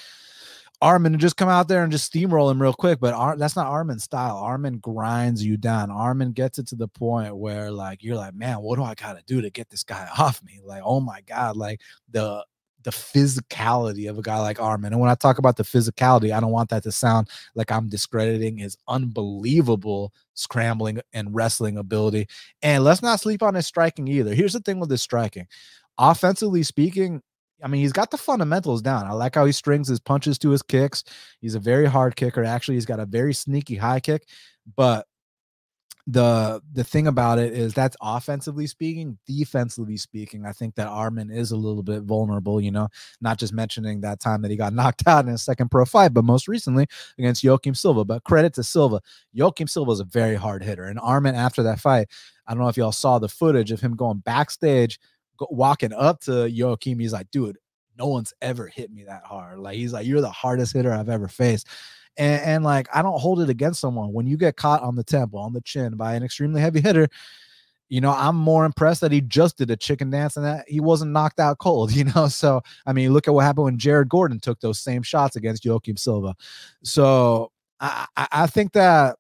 Arman 0.82 1.12
to 1.12 1.18
just 1.18 1.36
come 1.36 1.48
out 1.48 1.68
there 1.68 1.82
and 1.82 1.92
just 1.92 2.12
steamroll 2.12 2.50
him 2.50 2.60
real 2.60 2.72
quick. 2.72 2.98
But 2.98 3.14
Ar- 3.14 3.36
that's 3.36 3.54
not 3.54 3.68
Arman's 3.68 4.04
style. 4.04 4.36
Arman 4.36 4.80
grinds 4.80 5.44
you 5.44 5.56
down. 5.56 5.90
Arman 5.90 6.34
gets 6.34 6.58
it 6.58 6.66
to 6.68 6.74
the 6.74 6.88
point 6.88 7.36
where 7.36 7.70
like 7.70 8.02
you're 8.02 8.16
like, 8.16 8.34
man, 8.34 8.56
what 8.56 8.76
do 8.76 8.82
I 8.82 8.94
gotta 8.94 9.22
do 9.26 9.40
to 9.42 9.50
get 9.50 9.70
this 9.70 9.84
guy 9.84 10.08
off 10.18 10.42
me? 10.42 10.60
Like, 10.64 10.82
oh 10.84 11.00
my 11.00 11.20
god, 11.20 11.56
like 11.56 11.80
the 12.10 12.44
the 12.82 12.92
physicality 12.92 14.08
of 14.08 14.16
a 14.16 14.22
guy 14.22 14.38
like 14.38 14.58
Arman. 14.58 14.88
And 14.88 15.00
when 15.00 15.10
I 15.10 15.16
talk 15.16 15.38
about 15.38 15.56
the 15.56 15.64
physicality, 15.64 16.32
I 16.32 16.38
don't 16.38 16.52
want 16.52 16.70
that 16.70 16.84
to 16.84 16.92
sound 16.92 17.28
like 17.56 17.72
I'm 17.72 17.88
discrediting 17.88 18.58
his 18.58 18.76
unbelievable 18.86 20.12
scrambling 20.34 21.00
and 21.12 21.34
wrestling 21.34 21.78
ability. 21.78 22.28
And 22.62 22.84
let's 22.84 23.02
not 23.02 23.18
sleep 23.18 23.42
on 23.42 23.54
his 23.54 23.66
striking 23.66 24.06
either. 24.06 24.34
Here's 24.34 24.52
the 24.52 24.60
thing 24.60 24.78
with 24.78 24.88
his 24.88 25.02
striking. 25.02 25.48
Offensively 25.98 26.62
speaking, 26.62 27.22
I 27.62 27.68
mean, 27.68 27.80
he's 27.80 27.92
got 27.92 28.10
the 28.10 28.18
fundamentals 28.18 28.82
down. 28.82 29.06
I 29.06 29.12
like 29.12 29.34
how 29.34 29.46
he 29.46 29.52
strings 29.52 29.88
his 29.88 30.00
punches 30.00 30.38
to 30.40 30.50
his 30.50 30.62
kicks. 30.62 31.04
He's 31.40 31.54
a 31.54 31.60
very 31.60 31.86
hard 31.86 32.16
kicker. 32.16 32.44
Actually, 32.44 32.74
he's 32.74 32.86
got 32.86 33.00
a 33.00 33.06
very 33.06 33.32
sneaky 33.32 33.76
high 33.76 34.00
kick. 34.00 34.26
But 34.76 35.06
the 36.08 36.62
the 36.72 36.84
thing 36.84 37.08
about 37.08 37.40
it 37.40 37.52
is 37.52 37.74
that's 37.74 37.96
offensively 38.00 38.66
speaking. 38.68 39.18
Defensively 39.26 39.96
speaking, 39.96 40.46
I 40.46 40.52
think 40.52 40.76
that 40.76 40.86
Arman 40.86 41.34
is 41.34 41.50
a 41.50 41.56
little 41.56 41.82
bit 41.82 42.02
vulnerable. 42.02 42.60
You 42.60 42.70
know, 42.70 42.88
not 43.20 43.38
just 43.38 43.52
mentioning 43.52 44.02
that 44.02 44.20
time 44.20 44.42
that 44.42 44.50
he 44.50 44.56
got 44.56 44.72
knocked 44.74 45.06
out 45.06 45.24
in 45.24 45.30
his 45.32 45.42
second 45.42 45.70
pro 45.70 45.84
fight, 45.84 46.14
but 46.14 46.24
most 46.24 46.46
recently 46.46 46.86
against 47.18 47.42
Joaquim 47.42 47.74
Silva. 47.74 48.04
But 48.04 48.22
credit 48.22 48.54
to 48.54 48.62
Silva, 48.62 49.00
Joaquim 49.34 49.66
Silva 49.66 49.92
is 49.92 50.00
a 50.00 50.04
very 50.04 50.36
hard 50.36 50.62
hitter, 50.62 50.84
and 50.84 51.00
Arman 51.00 51.34
after 51.34 51.64
that 51.64 51.80
fight, 51.80 52.08
I 52.46 52.52
don't 52.52 52.62
know 52.62 52.68
if 52.68 52.76
y'all 52.76 52.92
saw 52.92 53.18
the 53.18 53.28
footage 53.28 53.72
of 53.72 53.80
him 53.80 53.96
going 53.96 54.18
backstage 54.18 55.00
walking 55.40 55.92
up 55.92 56.20
to 56.22 56.50
Joaquim, 56.52 56.98
he's 56.98 57.12
like, 57.12 57.30
dude, 57.30 57.58
no 57.98 58.06
one's 58.06 58.32
ever 58.42 58.66
hit 58.66 58.90
me 58.92 59.04
that 59.04 59.24
hard. 59.24 59.58
Like 59.58 59.76
he's 59.76 59.92
like, 59.92 60.06
you're 60.06 60.20
the 60.20 60.30
hardest 60.30 60.72
hitter 60.72 60.92
I've 60.92 61.08
ever 61.08 61.28
faced. 61.28 61.68
And, 62.16 62.42
and 62.42 62.64
like 62.64 62.88
I 62.94 63.02
don't 63.02 63.20
hold 63.20 63.40
it 63.40 63.50
against 63.50 63.80
someone 63.80 64.12
when 64.12 64.26
you 64.26 64.36
get 64.36 64.56
caught 64.56 64.82
on 64.82 64.96
the 64.96 65.04
temple, 65.04 65.38
on 65.38 65.52
the 65.52 65.60
chin 65.60 65.96
by 65.96 66.14
an 66.14 66.22
extremely 66.22 66.60
heavy 66.60 66.80
hitter. 66.80 67.08
You 67.88 68.00
know, 68.00 68.10
I'm 68.10 68.34
more 68.34 68.64
impressed 68.64 69.00
that 69.02 69.12
he 69.12 69.20
just 69.20 69.58
did 69.58 69.70
a 69.70 69.76
chicken 69.76 70.10
dance 70.10 70.36
and 70.36 70.44
that 70.44 70.64
he 70.66 70.80
wasn't 70.80 71.12
knocked 71.12 71.38
out 71.38 71.58
cold, 71.58 71.92
you 71.94 72.04
know. 72.04 72.26
So, 72.28 72.62
I 72.84 72.92
mean, 72.92 73.12
look 73.12 73.28
at 73.28 73.34
what 73.34 73.44
happened 73.44 73.64
when 73.64 73.78
Jared 73.78 74.08
Gordon 74.08 74.40
took 74.40 74.60
those 74.60 74.80
same 74.80 75.02
shots 75.02 75.36
against 75.36 75.64
Joaquim 75.64 75.96
Silva. 75.96 76.34
So, 76.82 77.52
I, 77.78 78.06
I 78.16 78.46
think 78.46 78.72
that 78.72 79.16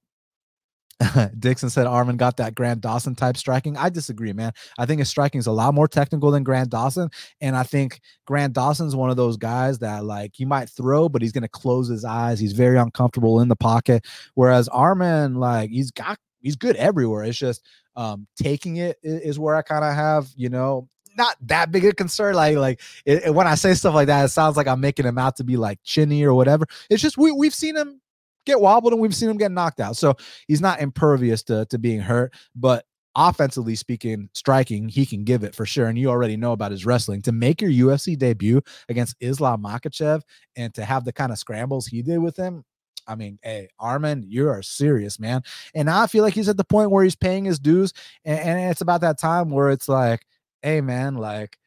Dixon 1.38 1.68
said 1.68 1.86
Arman 1.86 2.16
got 2.16 2.38
that 2.38 2.54
Grant 2.54 2.80
Dawson 2.80 3.14
type 3.14 3.36
striking. 3.36 3.76
I 3.76 3.90
disagree, 3.90 4.32
man. 4.32 4.52
I 4.78 4.86
think 4.86 5.00
his 5.00 5.08
striking 5.08 5.38
is 5.38 5.46
a 5.46 5.52
lot 5.52 5.74
more 5.74 5.88
technical 5.88 6.30
than 6.30 6.42
Grant 6.42 6.70
Dawson. 6.70 7.10
And 7.40 7.56
I 7.56 7.64
think 7.64 8.00
Grant 8.26 8.54
Dawson's 8.54 8.96
one 8.96 9.10
of 9.10 9.16
those 9.16 9.36
guys 9.36 9.78
that 9.80 10.04
like 10.04 10.32
he 10.34 10.44
might 10.44 10.70
throw, 10.70 11.08
but 11.08 11.20
he's 11.20 11.32
gonna 11.32 11.48
close 11.48 11.88
his 11.88 12.04
eyes. 12.04 12.40
He's 12.40 12.54
very 12.54 12.78
uncomfortable 12.78 13.40
in 13.40 13.48
the 13.48 13.56
pocket. 13.56 14.06
Whereas 14.34 14.68
Arman, 14.70 15.36
like 15.36 15.70
he's 15.70 15.90
got 15.90 16.18
he's 16.40 16.56
good 16.56 16.76
everywhere. 16.76 17.24
It's 17.24 17.38
just 17.38 17.62
um 17.94 18.26
taking 18.40 18.76
it 18.76 18.98
is 19.02 19.38
where 19.38 19.54
I 19.54 19.62
kind 19.62 19.84
of 19.84 19.94
have, 19.94 20.28
you 20.34 20.48
know, 20.48 20.88
not 21.16 21.36
that 21.42 21.70
big 21.70 21.84
a 21.84 21.94
concern. 21.94 22.34
Like, 22.34 22.56
like 22.56 22.80
it, 23.04 23.34
when 23.34 23.46
I 23.46 23.54
say 23.54 23.74
stuff 23.74 23.94
like 23.94 24.06
that, 24.06 24.24
it 24.24 24.28
sounds 24.28 24.56
like 24.56 24.66
I'm 24.66 24.80
making 24.80 25.06
him 25.06 25.18
out 25.18 25.36
to 25.36 25.44
be 25.44 25.56
like 25.56 25.78
chinny 25.82 26.24
or 26.24 26.34
whatever. 26.34 26.66
It's 26.90 27.02
just 27.02 27.18
we 27.18 27.32
we've 27.32 27.54
seen 27.54 27.76
him 27.76 28.00
get 28.46 28.60
wobbled 28.60 28.92
and 28.92 29.02
we've 29.02 29.14
seen 29.14 29.28
him 29.28 29.36
get 29.36 29.52
knocked 29.52 29.80
out. 29.80 29.96
So 29.96 30.14
he's 30.48 30.60
not 30.60 30.80
impervious 30.80 31.42
to, 31.44 31.66
to 31.66 31.78
being 31.78 32.00
hurt, 32.00 32.32
but 32.54 32.84
offensively 33.16 33.74
speaking, 33.74 34.28
striking, 34.34 34.88
he 34.88 35.06
can 35.06 35.24
give 35.24 35.42
it 35.42 35.54
for 35.54 35.66
sure. 35.66 35.86
And 35.86 35.98
you 35.98 36.08
already 36.10 36.36
know 36.36 36.52
about 36.52 36.70
his 36.70 36.86
wrestling. 36.86 37.22
To 37.22 37.32
make 37.32 37.60
your 37.60 37.70
UFC 37.70 38.16
debut 38.16 38.62
against 38.88 39.16
Islam 39.20 39.62
Makhachev 39.62 40.22
and 40.54 40.72
to 40.74 40.84
have 40.84 41.04
the 41.04 41.12
kind 41.12 41.32
of 41.32 41.38
scrambles 41.38 41.86
he 41.86 42.02
did 42.02 42.18
with 42.18 42.36
him, 42.36 42.64
I 43.08 43.14
mean, 43.14 43.38
hey, 43.42 43.68
Arman, 43.80 44.24
you 44.26 44.48
are 44.48 44.62
serious, 44.62 45.18
man. 45.18 45.42
And 45.74 45.86
now 45.86 46.02
I 46.02 46.06
feel 46.06 46.24
like 46.24 46.34
he's 46.34 46.48
at 46.48 46.56
the 46.56 46.64
point 46.64 46.90
where 46.90 47.04
he's 47.04 47.16
paying 47.16 47.44
his 47.44 47.58
dues. 47.58 47.92
And, 48.24 48.38
and 48.38 48.70
it's 48.70 48.80
about 48.80 49.00
that 49.00 49.18
time 49.18 49.50
where 49.50 49.70
it's 49.70 49.88
like, 49.88 50.26
hey, 50.62 50.80
man, 50.80 51.16
like, 51.16 51.58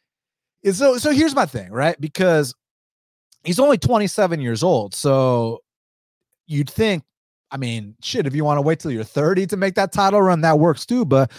so 0.71 0.97
so 0.97 1.11
here's 1.11 1.35
my 1.35 1.45
thing, 1.45 1.71
right? 1.71 1.99
Because 1.99 2.53
he's 3.43 3.59
only 3.59 3.77
27 3.77 4.41
years 4.41 4.61
old. 4.61 4.93
So 4.93 5.61
you'd 6.49 6.69
think, 6.69 7.03
I 7.51 7.57
mean, 7.57 7.95
shit, 8.01 8.27
if 8.27 8.35
you 8.35 8.43
want 8.43 8.57
to 8.57 8.61
wait 8.61 8.79
till 8.79 8.91
you're 8.91 9.03
30 9.03 9.47
to 9.47 9.57
make 9.57 9.75
that 9.75 9.93
title 9.93 10.21
run, 10.21 10.41
that 10.41 10.59
works 10.59 10.85
too. 10.85 11.05
But 11.05 11.31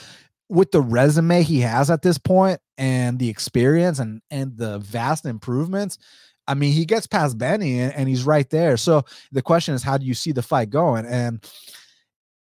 with 0.48 0.70
the 0.70 0.80
resume 0.80 1.42
he 1.42 1.60
has 1.60 1.90
at 1.90 2.02
this 2.02 2.18
point 2.18 2.60
and 2.78 3.18
the 3.18 3.28
experience 3.28 3.98
and 3.98 4.22
and 4.30 4.56
the 4.56 4.78
vast 4.78 5.26
improvements, 5.26 5.98
I 6.46 6.54
mean, 6.54 6.72
he 6.72 6.84
gets 6.84 7.06
past 7.06 7.38
Benny 7.38 7.80
and, 7.80 7.92
and 7.94 8.08
he's 8.08 8.24
right 8.24 8.48
there. 8.50 8.76
So 8.76 9.04
the 9.30 9.42
question 9.42 9.74
is, 9.74 9.82
how 9.82 9.98
do 9.98 10.06
you 10.06 10.14
see 10.14 10.32
the 10.32 10.42
fight 10.42 10.70
going? 10.70 11.06
And 11.06 11.44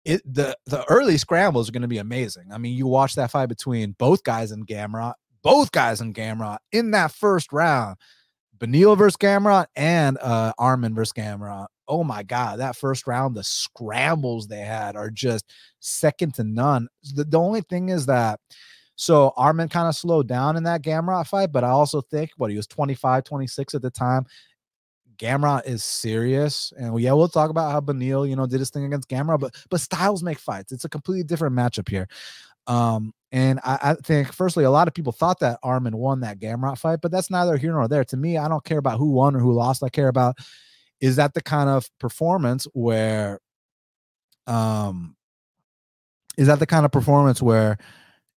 it 0.05 0.23
the 0.25 0.57
the 0.67 0.85
early 0.89 1.17
scrambles 1.17 1.69
are 1.69 1.73
going 1.73 1.83
to 1.83 1.89
be 1.89 1.99
amazing. 1.99 2.45
I 2.53 2.59
mean, 2.59 2.77
you 2.77 2.87
watch 2.87 3.15
that 3.15 3.31
fight 3.31 3.47
between 3.47 3.93
both 3.99 4.23
guys 4.23 4.53
in 4.53 4.65
Gamrot, 4.65 5.15
both 5.43 5.73
guys 5.73 6.01
in 6.01 6.13
Gamrot 6.15 6.59
in 6.73 6.93
that 6.93 7.13
first 7.13 7.53
round. 7.53 7.97
Beneil 8.59 8.97
versus 8.97 9.17
Gamrot 9.17 9.67
and 9.77 10.17
uh 10.23 10.53
Arman 10.59 10.95
versus 10.95 11.13
Gamrot 11.13 11.67
oh 11.89 12.05
my 12.05 12.23
god, 12.23 12.59
that 12.59 12.77
first 12.77 13.07
round, 13.07 13.35
the 13.35 13.45
scrambles 13.45 14.47
they 14.47 14.61
had 14.61 14.97
are 14.97 15.11
just 15.11 15.51
second 15.81 16.35
to 16.35 16.45
none. 16.45 16.89
The, 17.15 17.25
the 17.25 17.39
only 17.39 17.61
thing 17.63 17.89
is 17.89 18.07
that 18.07 18.41
so 18.97 19.33
Arman 19.37 19.71
kind 19.71 19.89
of 19.89 19.95
slowed 19.95 20.27
down 20.27 20.57
in 20.57 20.63
that 20.65 20.83
Gamrot 20.83 21.27
fight, 21.27 21.53
but 21.53 21.65
I 21.65 21.69
also 21.69 22.01
think 22.01 22.31
what 22.37 22.51
he 22.51 22.57
was 22.57 22.67
25, 22.67 23.25
26 23.25 23.75
at 23.75 23.83
the 23.83 23.91
time. 23.91 24.25
Gamrot 25.19 25.67
is 25.67 25.83
serious, 25.85 26.73
and 26.79 26.99
yeah, 27.01 27.13
we'll 27.13 27.29
talk 27.29 27.51
about 27.51 27.73
how 27.73 27.81
Beneil, 27.81 28.29
you 28.29 28.37
know, 28.37 28.47
did 28.47 28.61
his 28.61 28.71
thing 28.71 28.85
against 28.85 29.09
Gamrot, 29.09 29.41
but 29.41 29.55
but 29.71 29.81
styles 29.81 30.23
make 30.23 30.39
fights. 30.39 30.73
It's 30.73 30.85
a 30.85 30.91
completely 30.91 31.25
different 31.25 31.57
matchup 31.57 31.89
here. 31.89 32.07
Um, 32.67 33.15
and 33.33 33.61
I, 33.65 33.79
I, 33.83 33.95
think, 33.95 34.33
firstly, 34.33 34.65
a 34.65 34.71
lot 34.71 34.89
of 34.89 34.95
people 34.95 35.13
thought 35.13 35.41
that 35.41 35.59
Arman 35.63 35.95
won 35.95 36.21
that 36.21 36.39
Gamrot 36.39 36.79
fight, 36.79 37.01
but 37.01 37.11
that's 37.11 37.31
neither 37.31 37.57
here 37.57 37.73
nor 37.73 37.89
there. 37.89 38.05
To 38.05 38.17
me, 38.17 38.39
I 38.39 38.49
don't 38.49 38.65
care 38.65 38.79
about 38.79 38.99
who 38.99 39.11
won 39.11 39.37
or 39.37 39.41
who 39.41 39.53
lost. 39.53 39.83
I 39.83 39.89
care 39.89 40.09
about 40.09 40.37
is 41.01 41.17
that 41.17 41.35
the 41.35 41.43
kind 41.43 41.69
of 41.69 41.89
performance 41.99 42.67
where 42.73 43.41
um 44.47 45.17
is 46.37 46.47
that 46.47 46.59
the 46.59 46.67
kind 46.67 46.85
of 46.85 46.93
performance 46.93 47.41
where 47.41 47.79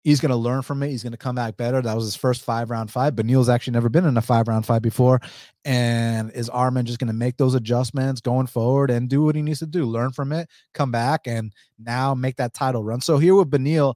he's 0.02 0.20
going 0.20 0.30
to 0.30 0.36
learn 0.36 0.62
from 0.62 0.82
it. 0.82 0.88
He's 0.88 1.02
going 1.02 1.12
to 1.12 1.18
come 1.18 1.34
back 1.34 1.56
better. 1.56 1.80
That 1.82 1.94
was 1.94 2.04
his 2.04 2.16
first 2.16 2.42
five 2.42 2.70
round 2.70 2.90
fight. 2.90 3.14
Beneil's 3.14 3.48
actually 3.48 3.74
never 3.74 3.88
been 3.88 4.06
in 4.06 4.16
a 4.16 4.22
five 4.22 4.48
round 4.48 4.66
fight 4.66 4.82
before. 4.82 5.20
And 5.64 6.30
is 6.32 6.48
Arman 6.48 6.84
just 6.84 6.98
going 6.98 7.08
to 7.08 7.14
make 7.14 7.36
those 7.36 7.54
adjustments 7.54 8.20
going 8.20 8.46
forward 8.46 8.90
and 8.90 9.08
do 9.08 9.22
what 9.22 9.34
he 9.34 9.42
needs 9.42 9.58
to 9.60 9.66
do? 9.66 9.84
Learn 9.84 10.12
from 10.12 10.32
it, 10.32 10.48
come 10.74 10.90
back, 10.90 11.26
and 11.26 11.52
now 11.78 12.14
make 12.14 12.36
that 12.36 12.54
title 12.54 12.82
run. 12.82 13.00
So 13.00 13.18
here 13.18 13.34
with 13.34 13.50
Beneil, 13.50 13.94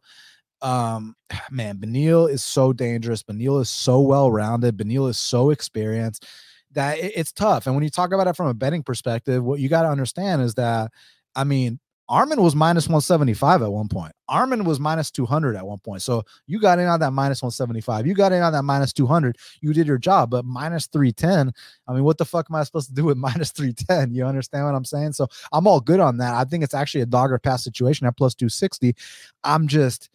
um, 0.61 1.17
man, 1.51 1.79
Beneil 1.79 2.29
is 2.29 2.45
so 2.45 2.73
dangerous. 2.73 3.23
Beneil 3.23 3.61
is 3.61 3.71
so 3.71 4.01
well 4.01 4.31
rounded. 4.31 4.77
Beneil 4.77 5.09
is 5.09 5.19
so 5.19 5.51
experienced 5.51 6.27
that 6.75 6.99
it's 6.99 7.33
tough. 7.33 7.67
And 7.67 7.75
when 7.75 7.85
you 7.85 7.91
talk 7.91 8.13
about 8.13 8.27
it 8.27 8.37
from 8.37 8.47
a 8.47 8.55
betting 8.55 8.83
perspective, 8.83 9.43
what 9.43 9.61
you 9.61 9.69
got 9.69 9.83
to 9.83 9.89
understand 9.89 10.43
is 10.43 10.55
that, 10.55 10.91
I 11.35 11.45
mean, 11.45 11.81
Arman 12.11 12.43
was 12.43 12.55
minus 12.55 12.87
175 12.87 13.63
at 13.63 13.73
one 13.73 13.89
point. 13.89 14.13
Arman 14.31 14.65
was 14.65 14.79
minus 14.79 15.11
200 15.11 15.57
at 15.57 15.67
one 15.67 15.79
point. 15.79 16.03
So 16.03 16.23
you 16.47 16.61
got 16.61 16.79
in 16.79 16.87
on 16.87 17.01
that 17.01 17.13
minus 17.13 17.41
175. 17.41 18.07
You 18.07 18.15
got 18.15 18.33
in 18.33 18.43
on 18.43 18.53
that 18.53 18.63
minus 18.63 18.93
200. 18.93 19.39
You 19.63 19.73
did 19.73 19.87
your 19.87 19.97
job, 19.97 20.31
but 20.31 20.45
minus 20.45 20.87
310. 20.87 21.53
I 21.89 21.93
mean, 21.95 22.05
what 22.05 22.19
the 22.19 22.27
fuck 22.27 22.47
am 22.51 22.57
I 22.57 22.65
supposed 22.65 22.89
to 22.89 22.95
do 22.95 23.05
with 23.05 23.17
minus 23.17 23.53
310? 23.53 24.15
You 24.15 24.27
understand 24.27 24.67
what 24.67 24.75
I'm 24.75 24.85
saying? 24.85 25.15
So 25.15 25.29
I'm 25.53 25.67
all 25.67 25.81
good 25.81 26.01
on 26.01 26.19
that. 26.19 26.35
I 26.35 26.45
think 26.45 26.63
it's 26.63 26.75
actually 26.75 27.01
a 27.01 27.07
dogger 27.07 27.39
pass 27.39 27.65
situation 27.65 28.07
at 28.07 28.19
plus 28.19 28.35
260. 28.35 28.95
I'm 29.43 29.67
just 29.67 30.11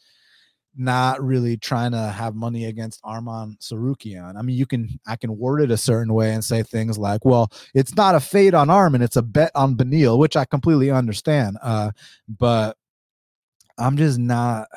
not 0.80 1.24
really 1.24 1.58
trying 1.58 1.92
to 1.92 2.00
have 2.00 2.36
money 2.36 2.66
against 2.66 3.02
Arman 3.04 3.60
Tsarukyan. 3.60 4.36
I 4.38 4.42
mean, 4.42 4.56
you 4.58 4.66
can 4.66 5.00
I 5.06 5.16
can 5.16 5.38
word 5.38 5.62
it 5.62 5.72
a 5.72 5.78
certain 5.78 6.14
way 6.14 6.34
and 6.34 6.44
say 6.44 6.64
things 6.64 6.98
like, 6.98 7.26
"Well, 7.26 7.52
it's 7.74 7.96
not 7.96 8.16
a 8.16 8.20
fade 8.20 8.54
on 8.56 8.70
Arman, 8.70 9.02
it's 9.02 9.18
a 9.18 9.22
bet 9.22 9.52
on 9.56 9.76
Beneil," 9.76 10.18
which 10.18 10.36
I 10.36 10.46
completely 10.46 10.90
understand. 10.92 11.58
Uh, 11.62 11.92
but 12.28 12.78
I'm 13.78 13.98
just 13.98 14.20
not. 14.20 14.68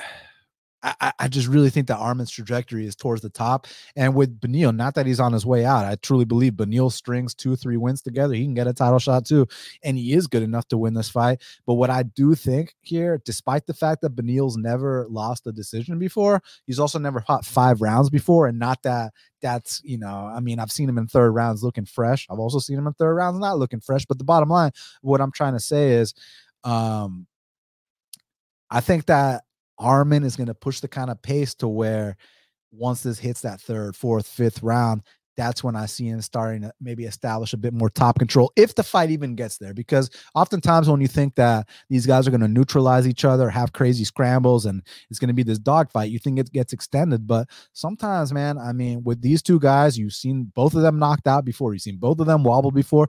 I, 0.82 1.12
I 1.18 1.28
just 1.28 1.46
really 1.46 1.70
think 1.70 1.86
that 1.86 1.98
Arman's 1.98 2.30
trajectory 2.30 2.86
is 2.86 2.96
towards 2.96 3.22
the 3.22 3.30
top. 3.30 3.66
And 3.94 4.14
with 4.14 4.40
Beneil, 4.40 4.74
not 4.74 4.94
that 4.96 5.06
he's 5.06 5.20
on 5.20 5.32
his 5.32 5.46
way 5.46 5.64
out. 5.64 5.84
I 5.84 5.94
truly 5.96 6.24
believe 6.24 6.54
Beneil 6.54 6.90
strings 6.90 7.34
two, 7.34 7.54
three 7.54 7.76
wins 7.76 8.02
together. 8.02 8.34
He 8.34 8.44
can 8.44 8.54
get 8.54 8.66
a 8.66 8.72
title 8.72 8.98
shot 8.98 9.24
too. 9.24 9.46
And 9.84 9.96
he 9.96 10.12
is 10.12 10.26
good 10.26 10.42
enough 10.42 10.66
to 10.68 10.78
win 10.78 10.94
this 10.94 11.08
fight. 11.08 11.40
But 11.66 11.74
what 11.74 11.90
I 11.90 12.02
do 12.02 12.34
think 12.34 12.74
here, 12.80 13.22
despite 13.24 13.66
the 13.66 13.74
fact 13.74 14.02
that 14.02 14.16
Beneil's 14.16 14.56
never 14.56 15.06
lost 15.08 15.46
a 15.46 15.52
decision 15.52 15.98
before, 15.98 16.42
he's 16.66 16.80
also 16.80 16.98
never 16.98 17.20
fought 17.20 17.44
five 17.44 17.80
rounds 17.80 18.10
before. 18.10 18.48
And 18.48 18.58
not 18.58 18.82
that 18.82 19.12
that's, 19.40 19.80
you 19.84 19.98
know, 19.98 20.30
I 20.34 20.40
mean, 20.40 20.58
I've 20.58 20.72
seen 20.72 20.88
him 20.88 20.98
in 20.98 21.06
third 21.06 21.30
rounds 21.30 21.62
looking 21.62 21.84
fresh. 21.84 22.26
I've 22.30 22.38
also 22.38 22.58
seen 22.58 22.78
him 22.78 22.86
in 22.86 22.92
third 22.94 23.14
rounds 23.14 23.38
not 23.38 23.58
looking 23.58 23.80
fresh. 23.80 24.04
But 24.04 24.18
the 24.18 24.24
bottom 24.24 24.48
line, 24.48 24.72
what 25.00 25.20
I'm 25.20 25.32
trying 25.32 25.54
to 25.54 25.60
say 25.60 25.92
is, 25.92 26.14
um, 26.64 27.26
I 28.70 28.80
think 28.80 29.06
that 29.06 29.44
Arman 29.82 30.24
is 30.24 30.36
going 30.36 30.46
to 30.46 30.54
push 30.54 30.80
the 30.80 30.88
kind 30.88 31.10
of 31.10 31.20
pace 31.22 31.54
to 31.56 31.68
where 31.68 32.16
once 32.70 33.02
this 33.02 33.18
hits 33.18 33.42
that 33.42 33.60
third, 33.60 33.94
fourth, 33.96 34.26
fifth 34.26 34.62
round, 34.62 35.02
that's 35.36 35.64
when 35.64 35.76
I 35.76 35.86
see 35.86 36.08
him 36.08 36.20
starting 36.20 36.62
to 36.62 36.72
maybe 36.80 37.04
establish 37.04 37.52
a 37.52 37.56
bit 37.56 37.72
more 37.72 37.88
top 37.88 38.18
control 38.18 38.52
if 38.56 38.74
the 38.74 38.82
fight 38.82 39.10
even 39.10 39.34
gets 39.34 39.56
there. 39.58 39.72
Because 39.72 40.10
oftentimes 40.34 40.88
when 40.88 41.00
you 41.00 41.08
think 41.08 41.34
that 41.36 41.68
these 41.88 42.06
guys 42.06 42.26
are 42.26 42.30
going 42.30 42.42
to 42.42 42.48
neutralize 42.48 43.08
each 43.08 43.24
other, 43.24 43.48
have 43.48 43.72
crazy 43.72 44.04
scrambles, 44.04 44.66
and 44.66 44.82
it's 45.10 45.18
going 45.18 45.28
to 45.28 45.34
be 45.34 45.42
this 45.42 45.58
dogfight, 45.58 46.10
you 46.10 46.18
think 46.18 46.38
it 46.38 46.52
gets 46.52 46.72
extended. 46.72 47.26
But 47.26 47.48
sometimes, 47.72 48.32
man, 48.32 48.58
I 48.58 48.72
mean, 48.72 49.04
with 49.04 49.22
these 49.22 49.42
two 49.42 49.58
guys, 49.58 49.98
you've 49.98 50.12
seen 50.12 50.52
both 50.54 50.74
of 50.74 50.82
them 50.82 50.98
knocked 50.98 51.26
out 51.26 51.44
before, 51.44 51.72
you've 51.72 51.82
seen 51.82 51.96
both 51.96 52.20
of 52.20 52.26
them 52.26 52.44
wobble 52.44 52.70
before 52.70 53.08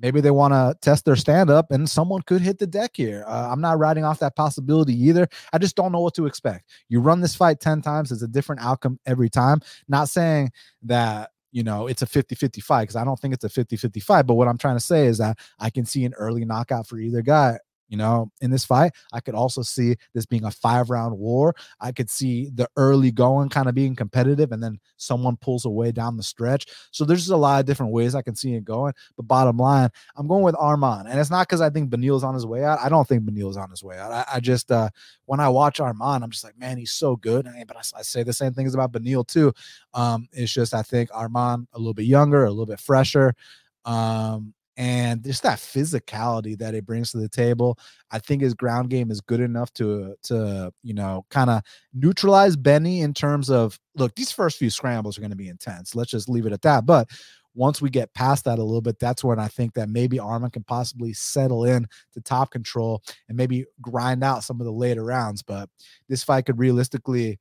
maybe 0.00 0.20
they 0.20 0.30
want 0.30 0.52
to 0.52 0.76
test 0.80 1.04
their 1.04 1.16
stand 1.16 1.50
up 1.50 1.70
and 1.70 1.88
someone 1.88 2.22
could 2.22 2.40
hit 2.40 2.58
the 2.58 2.66
deck 2.66 2.92
here. 2.94 3.24
Uh, 3.26 3.48
I'm 3.50 3.60
not 3.60 3.78
writing 3.78 4.04
off 4.04 4.18
that 4.20 4.36
possibility 4.36 4.94
either. 4.94 5.28
I 5.52 5.58
just 5.58 5.76
don't 5.76 5.92
know 5.92 6.00
what 6.00 6.14
to 6.14 6.26
expect. 6.26 6.70
You 6.88 7.00
run 7.00 7.20
this 7.20 7.34
fight 7.34 7.60
10 7.60 7.82
times, 7.82 8.12
it's 8.12 8.22
a 8.22 8.28
different 8.28 8.62
outcome 8.62 8.98
every 9.06 9.30
time. 9.30 9.60
Not 9.88 10.08
saying 10.08 10.52
that 10.82 11.30
you 11.52 11.62
know 11.62 11.86
it's 11.86 12.02
a 12.02 12.06
50-50 12.06 12.60
fight 12.62 12.82
because 12.82 12.96
i 12.96 13.04
don't 13.04 13.18
think 13.20 13.32
it's 13.32 13.44
a 13.44 13.48
50-50 13.48 14.02
fight 14.02 14.26
but 14.26 14.34
what 14.34 14.48
i'm 14.48 14.58
trying 14.58 14.74
to 14.74 14.80
say 14.80 15.06
is 15.06 15.18
that 15.18 15.38
i 15.60 15.70
can 15.70 15.86
see 15.86 16.04
an 16.04 16.12
early 16.14 16.44
knockout 16.44 16.88
for 16.88 16.98
either 16.98 17.22
guy 17.22 17.56
you 17.94 17.98
know, 17.98 18.28
in 18.40 18.50
this 18.50 18.64
fight. 18.64 18.90
I 19.12 19.20
could 19.20 19.36
also 19.36 19.62
see 19.62 19.94
this 20.14 20.26
being 20.26 20.42
a 20.42 20.50
five 20.50 20.90
round 20.90 21.16
war. 21.16 21.54
I 21.78 21.92
could 21.92 22.10
see 22.10 22.50
the 22.52 22.68
early 22.76 23.12
going 23.12 23.50
kind 23.50 23.68
of 23.68 23.76
being 23.76 23.94
competitive 23.94 24.50
and 24.50 24.60
then 24.60 24.80
someone 24.96 25.36
pulls 25.36 25.64
away 25.64 25.92
down 25.92 26.16
the 26.16 26.24
stretch. 26.24 26.66
So 26.90 27.04
there's 27.04 27.20
just 27.20 27.30
a 27.30 27.36
lot 27.36 27.60
of 27.60 27.66
different 27.66 27.92
ways 27.92 28.16
I 28.16 28.22
can 28.22 28.34
see 28.34 28.54
it 28.54 28.64
going. 28.64 28.94
But 29.16 29.28
bottom 29.28 29.58
line, 29.58 29.90
I'm 30.16 30.26
going 30.26 30.42
with 30.42 30.56
Arman. 30.56 31.08
And 31.08 31.20
it's 31.20 31.30
not 31.30 31.46
because 31.46 31.60
I 31.60 31.70
think 31.70 31.88
Beneil's 31.88 32.24
on 32.24 32.34
his 32.34 32.44
way 32.44 32.64
out. 32.64 32.80
I 32.80 32.88
don't 32.88 33.06
think 33.06 33.22
Beneil's 33.22 33.56
on 33.56 33.70
his 33.70 33.84
way 33.84 33.96
out. 33.96 34.10
I, 34.10 34.24
I 34.34 34.40
just, 34.40 34.72
uh, 34.72 34.88
when 35.26 35.38
I 35.38 35.48
watch 35.48 35.78
Arman, 35.78 36.24
I'm 36.24 36.30
just 36.30 36.42
like, 36.42 36.58
man, 36.58 36.78
he's 36.78 36.90
so 36.90 37.14
good. 37.14 37.46
I 37.46 37.62
but 37.64 37.76
I, 37.76 38.00
I, 38.00 38.02
say 38.02 38.24
the 38.24 38.32
same 38.32 38.54
things 38.54 38.74
about 38.74 38.90
Beneil 38.90 39.24
too. 39.24 39.52
Um, 39.92 40.28
it's 40.32 40.52
just, 40.52 40.74
I 40.74 40.82
think 40.82 41.10
Arman 41.10 41.68
a 41.72 41.78
little 41.78 41.94
bit 41.94 42.06
younger, 42.06 42.44
a 42.44 42.50
little 42.50 42.66
bit 42.66 42.80
fresher. 42.80 43.36
Um, 43.84 44.52
and 44.76 45.22
just 45.22 45.42
that 45.44 45.58
physicality 45.58 46.58
that 46.58 46.74
it 46.74 46.84
brings 46.84 47.12
to 47.12 47.18
the 47.18 47.28
table. 47.28 47.78
I 48.10 48.18
think 48.18 48.42
his 48.42 48.54
ground 48.54 48.90
game 48.90 49.10
is 49.10 49.20
good 49.20 49.40
enough 49.40 49.72
to 49.74 50.16
to 50.24 50.72
you 50.82 50.94
know 50.94 51.24
kind 51.30 51.50
of 51.50 51.62
neutralize 51.92 52.56
Benny 52.56 53.02
in 53.02 53.14
terms 53.14 53.50
of 53.50 53.78
look, 53.96 54.14
these 54.14 54.32
first 54.32 54.58
few 54.58 54.70
scrambles 54.70 55.16
are 55.16 55.20
going 55.20 55.30
to 55.30 55.36
be 55.36 55.48
intense. 55.48 55.94
Let's 55.94 56.10
just 56.10 56.28
leave 56.28 56.46
it 56.46 56.52
at 56.52 56.62
that. 56.62 56.86
But 56.86 57.08
once 57.54 57.80
we 57.80 57.88
get 57.88 58.12
past 58.14 58.44
that 58.44 58.58
a 58.58 58.64
little 58.64 58.80
bit, 58.80 58.98
that's 58.98 59.22
when 59.22 59.38
I 59.38 59.46
think 59.48 59.74
that 59.74 59.88
maybe 59.88 60.18
Arman 60.18 60.52
can 60.52 60.64
possibly 60.64 61.12
settle 61.12 61.64
in 61.64 61.86
to 62.12 62.20
top 62.20 62.50
control 62.50 63.02
and 63.28 63.36
maybe 63.36 63.64
grind 63.80 64.24
out 64.24 64.42
some 64.42 64.60
of 64.60 64.66
the 64.66 64.72
later 64.72 65.04
rounds. 65.04 65.42
But 65.42 65.68
this 66.08 66.24
fight 66.24 66.46
could 66.46 66.58
realistically 66.58 67.38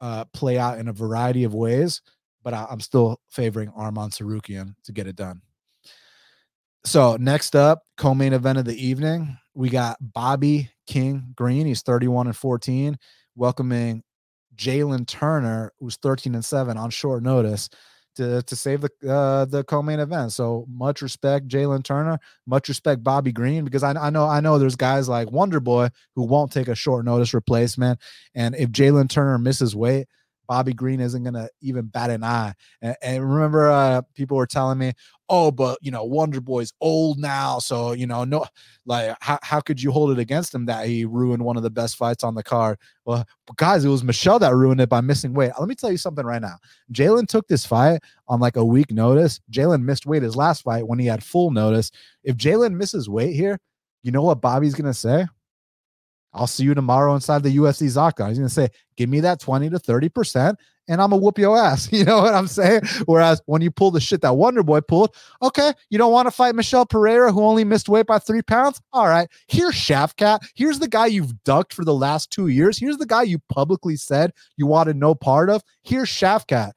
uh, 0.00 0.24
play 0.32 0.58
out 0.58 0.78
in 0.78 0.88
a 0.88 0.92
variety 0.92 1.44
of 1.44 1.54
ways. 1.54 2.00
But 2.42 2.54
I, 2.54 2.66
am 2.70 2.80
still 2.80 3.20
favoring 3.30 3.70
Arman 3.70 4.10
Tsarukyan 4.10 4.74
to 4.84 4.92
get 4.92 5.06
it 5.06 5.16
done. 5.16 5.42
So 6.84 7.16
next 7.16 7.54
up, 7.54 7.84
co-main 7.96 8.32
event 8.32 8.58
of 8.58 8.64
the 8.64 8.86
evening, 8.86 9.38
we 9.54 9.68
got 9.68 9.96
Bobby 10.00 10.70
King 10.86 11.32
Green. 11.36 11.66
He's 11.66 11.82
31 11.82 12.26
and 12.26 12.36
14, 12.36 12.98
welcoming 13.36 14.02
Jalin 14.56 15.06
Turner, 15.06 15.72
who's 15.78 15.96
13 15.96 16.34
and 16.34 16.44
7 16.44 16.76
on 16.76 16.90
short 16.90 17.22
notice 17.22 17.68
to 18.16 18.42
to 18.42 18.56
save 18.56 18.82
the 18.82 18.90
uh, 19.08 19.44
the 19.46 19.64
co-main 19.64 20.00
event. 20.00 20.32
So 20.32 20.66
much 20.68 21.02
respect, 21.02 21.48
Jalin 21.48 21.82
Turner. 21.82 22.18
Much 22.46 22.68
respect, 22.68 23.02
Bobby 23.02 23.32
Green, 23.32 23.64
because 23.64 23.82
I, 23.82 23.92
I 23.92 24.10
know 24.10 24.26
I 24.26 24.40
know 24.40 24.58
there's 24.58 24.76
guys 24.76 25.08
like 25.08 25.30
Wonder 25.30 25.60
Boy 25.60 25.88
who 26.14 26.24
won't 26.24 26.52
take 26.52 26.68
a 26.68 26.74
short 26.74 27.04
notice 27.04 27.32
replacement, 27.32 28.00
and 28.34 28.54
if 28.56 28.70
Jalin 28.70 29.08
Turner 29.08 29.38
misses 29.38 29.74
weight, 29.74 30.08
Bobby 30.52 30.74
Green 30.74 31.00
isn't 31.00 31.22
going 31.22 31.32
to 31.32 31.48
even 31.62 31.86
bat 31.86 32.10
an 32.10 32.22
eye. 32.22 32.52
And, 32.82 32.94
and 33.00 33.32
remember, 33.34 33.70
uh, 33.70 34.02
people 34.14 34.36
were 34.36 34.46
telling 34.46 34.76
me, 34.76 34.92
oh, 35.30 35.50
but, 35.50 35.78
you 35.80 35.90
know, 35.90 36.04
Wonder 36.04 36.42
Boy's 36.42 36.74
old 36.78 37.18
now. 37.18 37.58
So, 37.58 37.92
you 37.92 38.06
know, 38.06 38.24
no, 38.24 38.44
like, 38.84 39.16
how, 39.22 39.38
how 39.42 39.60
could 39.60 39.82
you 39.82 39.90
hold 39.90 40.10
it 40.10 40.18
against 40.18 40.54
him 40.54 40.66
that 40.66 40.86
he 40.86 41.06
ruined 41.06 41.42
one 41.42 41.56
of 41.56 41.62
the 41.62 41.70
best 41.70 41.96
fights 41.96 42.22
on 42.22 42.34
the 42.34 42.42
card? 42.42 42.76
Well, 43.06 43.24
guys, 43.56 43.86
it 43.86 43.88
was 43.88 44.04
Michel 44.04 44.38
that 44.40 44.54
ruined 44.54 44.82
it 44.82 44.90
by 44.90 45.00
missing 45.00 45.32
weight. 45.32 45.52
Let 45.58 45.70
me 45.70 45.74
tell 45.74 45.90
you 45.90 45.96
something 45.96 46.26
right 46.26 46.42
now. 46.42 46.58
Jalin 46.92 47.26
took 47.26 47.48
this 47.48 47.64
fight 47.64 48.02
on 48.28 48.38
like 48.38 48.56
a 48.56 48.64
week 48.64 48.92
notice. 48.92 49.40
Jalin 49.50 49.84
missed 49.84 50.04
weight 50.04 50.22
his 50.22 50.36
last 50.36 50.64
fight 50.64 50.86
when 50.86 50.98
he 50.98 51.06
had 51.06 51.24
full 51.24 51.50
notice. 51.50 51.90
If 52.24 52.36
Jalin 52.36 52.74
misses 52.74 53.08
weight 53.08 53.34
here, 53.34 53.58
you 54.02 54.12
know 54.12 54.22
what 54.22 54.42
Bobby's 54.42 54.74
to 54.74 54.92
say? 54.92 55.24
I'll 56.34 56.46
see 56.46 56.64
you 56.64 56.74
tomorrow 56.74 57.14
inside 57.14 57.42
the 57.42 57.56
UFC 57.56 57.94
octagon. 57.96 58.30
He's 58.30 58.38
going 58.38 58.48
to 58.48 58.54
say, 58.54 58.68
give 58.96 59.08
me 59.08 59.20
that 59.20 59.40
20 59.40 59.70
to 59.70 59.78
30%, 59.78 60.56
and 60.88 61.00
I'm 61.00 61.10
to 61.10 61.16
whoop 61.16 61.38
your 61.38 61.56
ass. 61.56 61.90
You 61.92 62.04
know 62.04 62.22
what 62.22 62.34
I'm 62.34 62.46
saying? 62.46 62.82
Whereas 63.04 63.42
when 63.46 63.62
you 63.62 63.70
pull 63.70 63.90
the 63.90 64.00
shit 64.00 64.22
that 64.22 64.36
Wonder 64.36 64.62
Boy 64.62 64.80
pulled, 64.80 65.14
okay, 65.42 65.72
you 65.90 65.98
don't 65.98 66.12
want 66.12 66.26
to 66.26 66.30
fight 66.30 66.54
Michel 66.54 66.86
Pereira, 66.86 67.32
who 67.32 67.42
only 67.42 67.64
missed 67.64 67.88
weight 67.88 68.06
by 68.06 68.18
three 68.18 68.42
pounds? 68.42 68.80
All 68.92 69.08
right, 69.08 69.28
here's 69.46 69.86
Cat. 70.16 70.42
Here's 70.54 70.78
the 70.78 70.88
guy 70.88 71.06
you've 71.06 71.44
ducked 71.44 71.74
for 71.74 71.84
the 71.84 71.94
last 71.94 72.30
two 72.30 72.48
years. 72.48 72.78
Here's 72.78 72.98
the 72.98 73.06
guy 73.06 73.22
you 73.22 73.38
publicly 73.48 73.96
said 73.96 74.32
you 74.56 74.66
wanted 74.66 74.96
no 74.96 75.14
part 75.14 75.50
of. 75.50 75.62
Here's 75.82 76.12
Cat. 76.46 76.74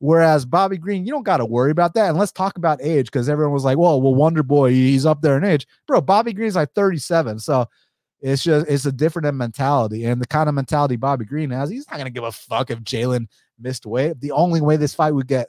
Whereas 0.00 0.44
Bobby 0.46 0.78
Green, 0.78 1.04
you 1.04 1.12
don't 1.12 1.24
got 1.24 1.38
to 1.38 1.44
worry 1.44 1.72
about 1.72 1.94
that. 1.94 2.10
And 2.10 2.18
let's 2.18 2.30
talk 2.30 2.56
about 2.56 2.80
age 2.80 3.06
because 3.06 3.28
everyone 3.28 3.52
was 3.52 3.64
like, 3.64 3.78
well, 3.78 4.00
well, 4.00 4.14
Wonder 4.14 4.44
Boy, 4.44 4.70
he's 4.70 5.04
up 5.04 5.22
there 5.22 5.36
in 5.36 5.44
age. 5.44 5.66
Bro, 5.88 6.02
Bobby 6.02 6.32
Green's 6.32 6.54
like 6.54 6.72
37. 6.74 7.40
So 7.40 7.66
it's 8.20 8.42
just 8.42 8.66
it's 8.68 8.86
a 8.86 8.92
different 8.92 9.34
mentality, 9.36 10.04
and 10.04 10.20
the 10.20 10.26
kind 10.26 10.48
of 10.48 10.54
mentality 10.54 10.96
Bobby 10.96 11.24
Green 11.24 11.50
has. 11.50 11.70
He's 11.70 11.88
not 11.90 11.98
gonna 11.98 12.10
give 12.10 12.24
a 12.24 12.32
fuck 12.32 12.70
if 12.70 12.80
Jalin 12.80 13.26
missed 13.58 13.86
weight. 13.86 14.20
The 14.20 14.32
only 14.32 14.60
way 14.60 14.76
this 14.76 14.94
fight 14.94 15.12
would 15.12 15.28
get 15.28 15.48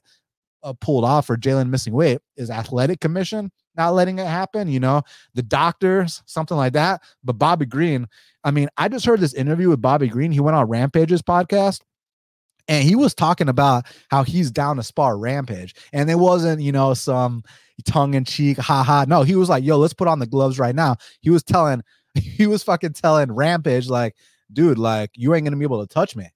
uh, 0.63 0.73
pulled 0.73 1.05
off 1.05 1.27
for 1.27 1.38
Jalin 1.38 1.69
missing 1.69 1.93
weight 1.93 2.19
is 2.38 2.49
athletic 2.49 2.99
commission 2.99 3.51
not 3.79 3.93
letting 3.93 4.19
it 4.19 4.27
happen. 4.27 4.67
You 4.67 4.79
know, 4.79 5.01
the 5.33 5.41
doctors, 5.41 6.21
something 6.25 6.57
like 6.57 6.73
that. 6.73 7.01
But 7.23 7.33
Bobby 7.33 7.65
Green, 7.65 8.07
I 8.43 8.51
mean, 8.51 8.69
I 8.77 8.89
just 8.89 9.05
heard 9.05 9.21
this 9.21 9.33
interview 9.33 9.69
with 9.69 9.81
Bobby 9.81 10.07
Green. 10.07 10.31
He 10.31 10.39
went 10.39 10.55
on 10.55 10.67
Rampage's 10.67 11.23
podcast. 11.23 11.81
And 12.67 12.88
he 12.88 12.95
was 12.95 13.15
talking 13.15 13.49
about 13.49 13.88
how 14.11 14.21
he's 14.23 14.51
down 14.51 14.75
to 14.75 14.83
spar 14.83 15.17
Rampage. 15.17 15.73
And 15.91 16.07
it 16.07 16.19
wasn't, 16.19 16.61
you 16.61 16.71
know, 16.71 16.93
some 16.93 17.41
tongue 17.83 18.13
in 18.13 18.25
cheek, 18.25 18.59
haha. 18.59 19.05
No, 19.07 19.23
he 19.23 19.33
was 19.33 19.49
like, 19.49 19.63
yo, 19.63 19.77
let's 19.77 19.95
put 19.95 20.07
on 20.07 20.19
the 20.19 20.27
gloves 20.27 20.59
right 20.59 20.75
now. 20.75 20.97
He 21.21 21.31
was 21.31 21.41
telling 21.41 21.81
he 22.19 22.47
was 22.47 22.63
fucking 22.63 22.93
telling 22.93 23.31
Rampage, 23.31 23.87
like, 23.87 24.15
dude, 24.51 24.77
like, 24.77 25.11
you 25.15 25.33
ain't 25.33 25.45
gonna 25.45 25.57
be 25.57 25.65
able 25.65 25.85
to 25.85 25.93
touch 25.93 26.15
me. 26.15 26.29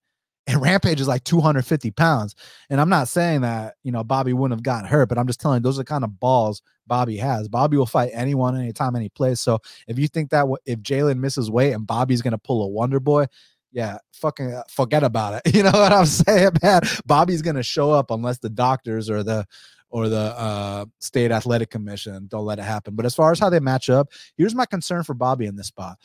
And 0.46 0.62
Rampage 0.62 1.00
is 1.00 1.08
like 1.08 1.24
250 1.24 1.92
pounds. 1.92 2.36
And 2.70 2.82
I'm 2.82 2.90
not 2.90 3.08
saying 3.08 3.42
that, 3.42 3.76
you 3.84 3.92
know, 3.92 4.04
Bobby 4.04 4.34
wouldn't 4.34 4.58
have 4.58 4.64
gotten 4.64 4.90
hurt, 4.90 5.08
but 5.08 5.18
I'm 5.18 5.28
just 5.28 5.40
telling 5.40 5.58
you, 5.58 5.64
those 5.64 5.78
are 5.78 5.84
the 5.84 5.86
kind 5.86 6.04
of 6.04 6.20
balls 6.20 6.62
Bobby 6.86 7.16
has. 7.18 7.48
Bobby 7.48 7.78
will 7.78 7.86
fight 7.86 8.12
anyone, 8.14 8.58
anytime, 8.60 8.96
any 8.98 9.08
place. 9.08 9.40
So 9.40 9.60
if 9.88 9.98
you 9.98 10.10
think 10.10 10.32
that 10.32 10.46
if 10.66 10.80
Jalin 10.80 11.20
misses 11.20 11.50
weight 11.50 11.72
and 11.72 11.88
Bobby's 11.88 12.22
going 12.22 12.34
to 12.34 12.38
pull 12.38 12.62
a 12.62 12.68
Wonder 12.68 13.00
Boy, 13.00 13.28
yeah, 13.72 13.98
fucking 14.14 14.54
uh, 14.54 14.64
forget 14.70 15.04
about 15.04 15.42
it. 15.46 15.54
You 15.56 15.64
know 15.64 15.72
what 15.72 15.94
I'm 15.94 16.06
saying, 16.08 16.52
man? 16.62 16.82
Bobby's 17.06 17.42
going 17.42 17.56
to 17.56 17.64
show 17.64 17.92
up 17.92 18.12
unless 18.12 18.40
the 18.40 18.50
doctors 18.50 19.10
or 19.10 19.24
the 19.24 19.46
or 19.94 20.10
the 20.10 20.18
uh, 20.18 20.86
state 21.00 21.32
athletic 21.32 21.70
commission 21.70 22.26
don't 22.28 22.46
let 22.46 22.58
it 22.58 22.64
happen. 22.64 22.96
But 22.96 23.06
as 23.06 23.14
far 23.14 23.32
as 23.32 23.38
how 23.38 23.52
they 23.52 23.60
match 23.60 23.92
up, 23.92 24.10
here's 24.36 24.56
my 24.56 24.66
concern 24.66 25.04
for 25.04 25.14
Bobby 25.14 25.46
in 25.46 25.56
this 25.56 25.68
spot. 25.68 26.00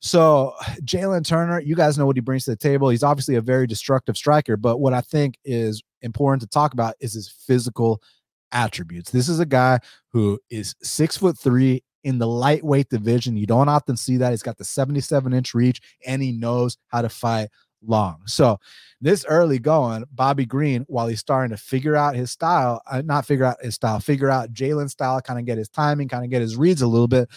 So 0.00 0.52
Jalin 0.84 1.26
Turner, 1.26 1.58
you 1.58 1.74
guys 1.74 1.96
know 1.96 2.04
what 2.04 2.16
he 2.16 2.20
brings 2.20 2.44
to 2.44 2.50
the 2.50 2.56
table. 2.56 2.90
He's 2.90 3.02
obviously 3.02 3.36
a 3.36 3.40
very 3.40 3.66
destructive 3.66 4.18
striker, 4.18 4.58
but 4.58 4.76
what 4.76 4.92
I 4.92 5.00
think 5.00 5.36
is 5.42 5.82
important 6.02 6.42
to 6.42 6.48
talk 6.48 6.74
about 6.74 6.96
is 7.00 7.14
his 7.14 7.30
physical 7.30 8.02
attributes. 8.52 9.10
This 9.10 9.30
is 9.30 9.40
a 9.40 9.46
guy 9.46 9.78
who 10.12 10.38
is 10.50 10.74
six 10.82 11.16
foot 11.16 11.38
three 11.38 11.82
in 12.04 12.18
the 12.18 12.26
lightweight 12.26 12.90
division. 12.90 13.38
You 13.38 13.46
don't 13.46 13.70
often 13.70 13.96
see 13.96 14.18
that. 14.18 14.32
He's 14.32 14.42
got 14.42 14.58
the 14.58 14.64
77 14.66 15.32
inch 15.32 15.54
reach 15.54 15.80
and 16.06 16.22
he 16.22 16.32
knows 16.32 16.76
how 16.88 17.00
to 17.00 17.08
fight 17.08 17.48
long. 17.82 18.22
So 18.26 18.58
this 19.00 19.24
early 19.26 19.58
going, 19.58 20.04
Bobby 20.12 20.44
Green, 20.44 20.84
while 20.88 21.06
he's 21.06 21.20
starting 21.20 21.56
to 21.56 21.62
figure 21.62 21.96
out 21.96 22.14
his 22.14 22.30
style, 22.30 22.82
uh, 22.90 23.02
not 23.02 23.26
figure 23.26 23.44
out 23.44 23.62
his 23.62 23.74
style, 23.74 24.00
figure 24.00 24.30
out 24.30 24.52
Jalin's 24.52 24.92
style, 24.92 25.20
kind 25.20 25.38
of 25.38 25.46
get 25.46 25.58
his 25.58 25.68
timing, 25.68 26.08
kind 26.08 26.24
of 26.24 26.30
get 26.30 26.42
his 26.42 26.56
reads 26.56 26.82
a 26.82 26.86
little 26.86 27.08
bit 27.08 27.28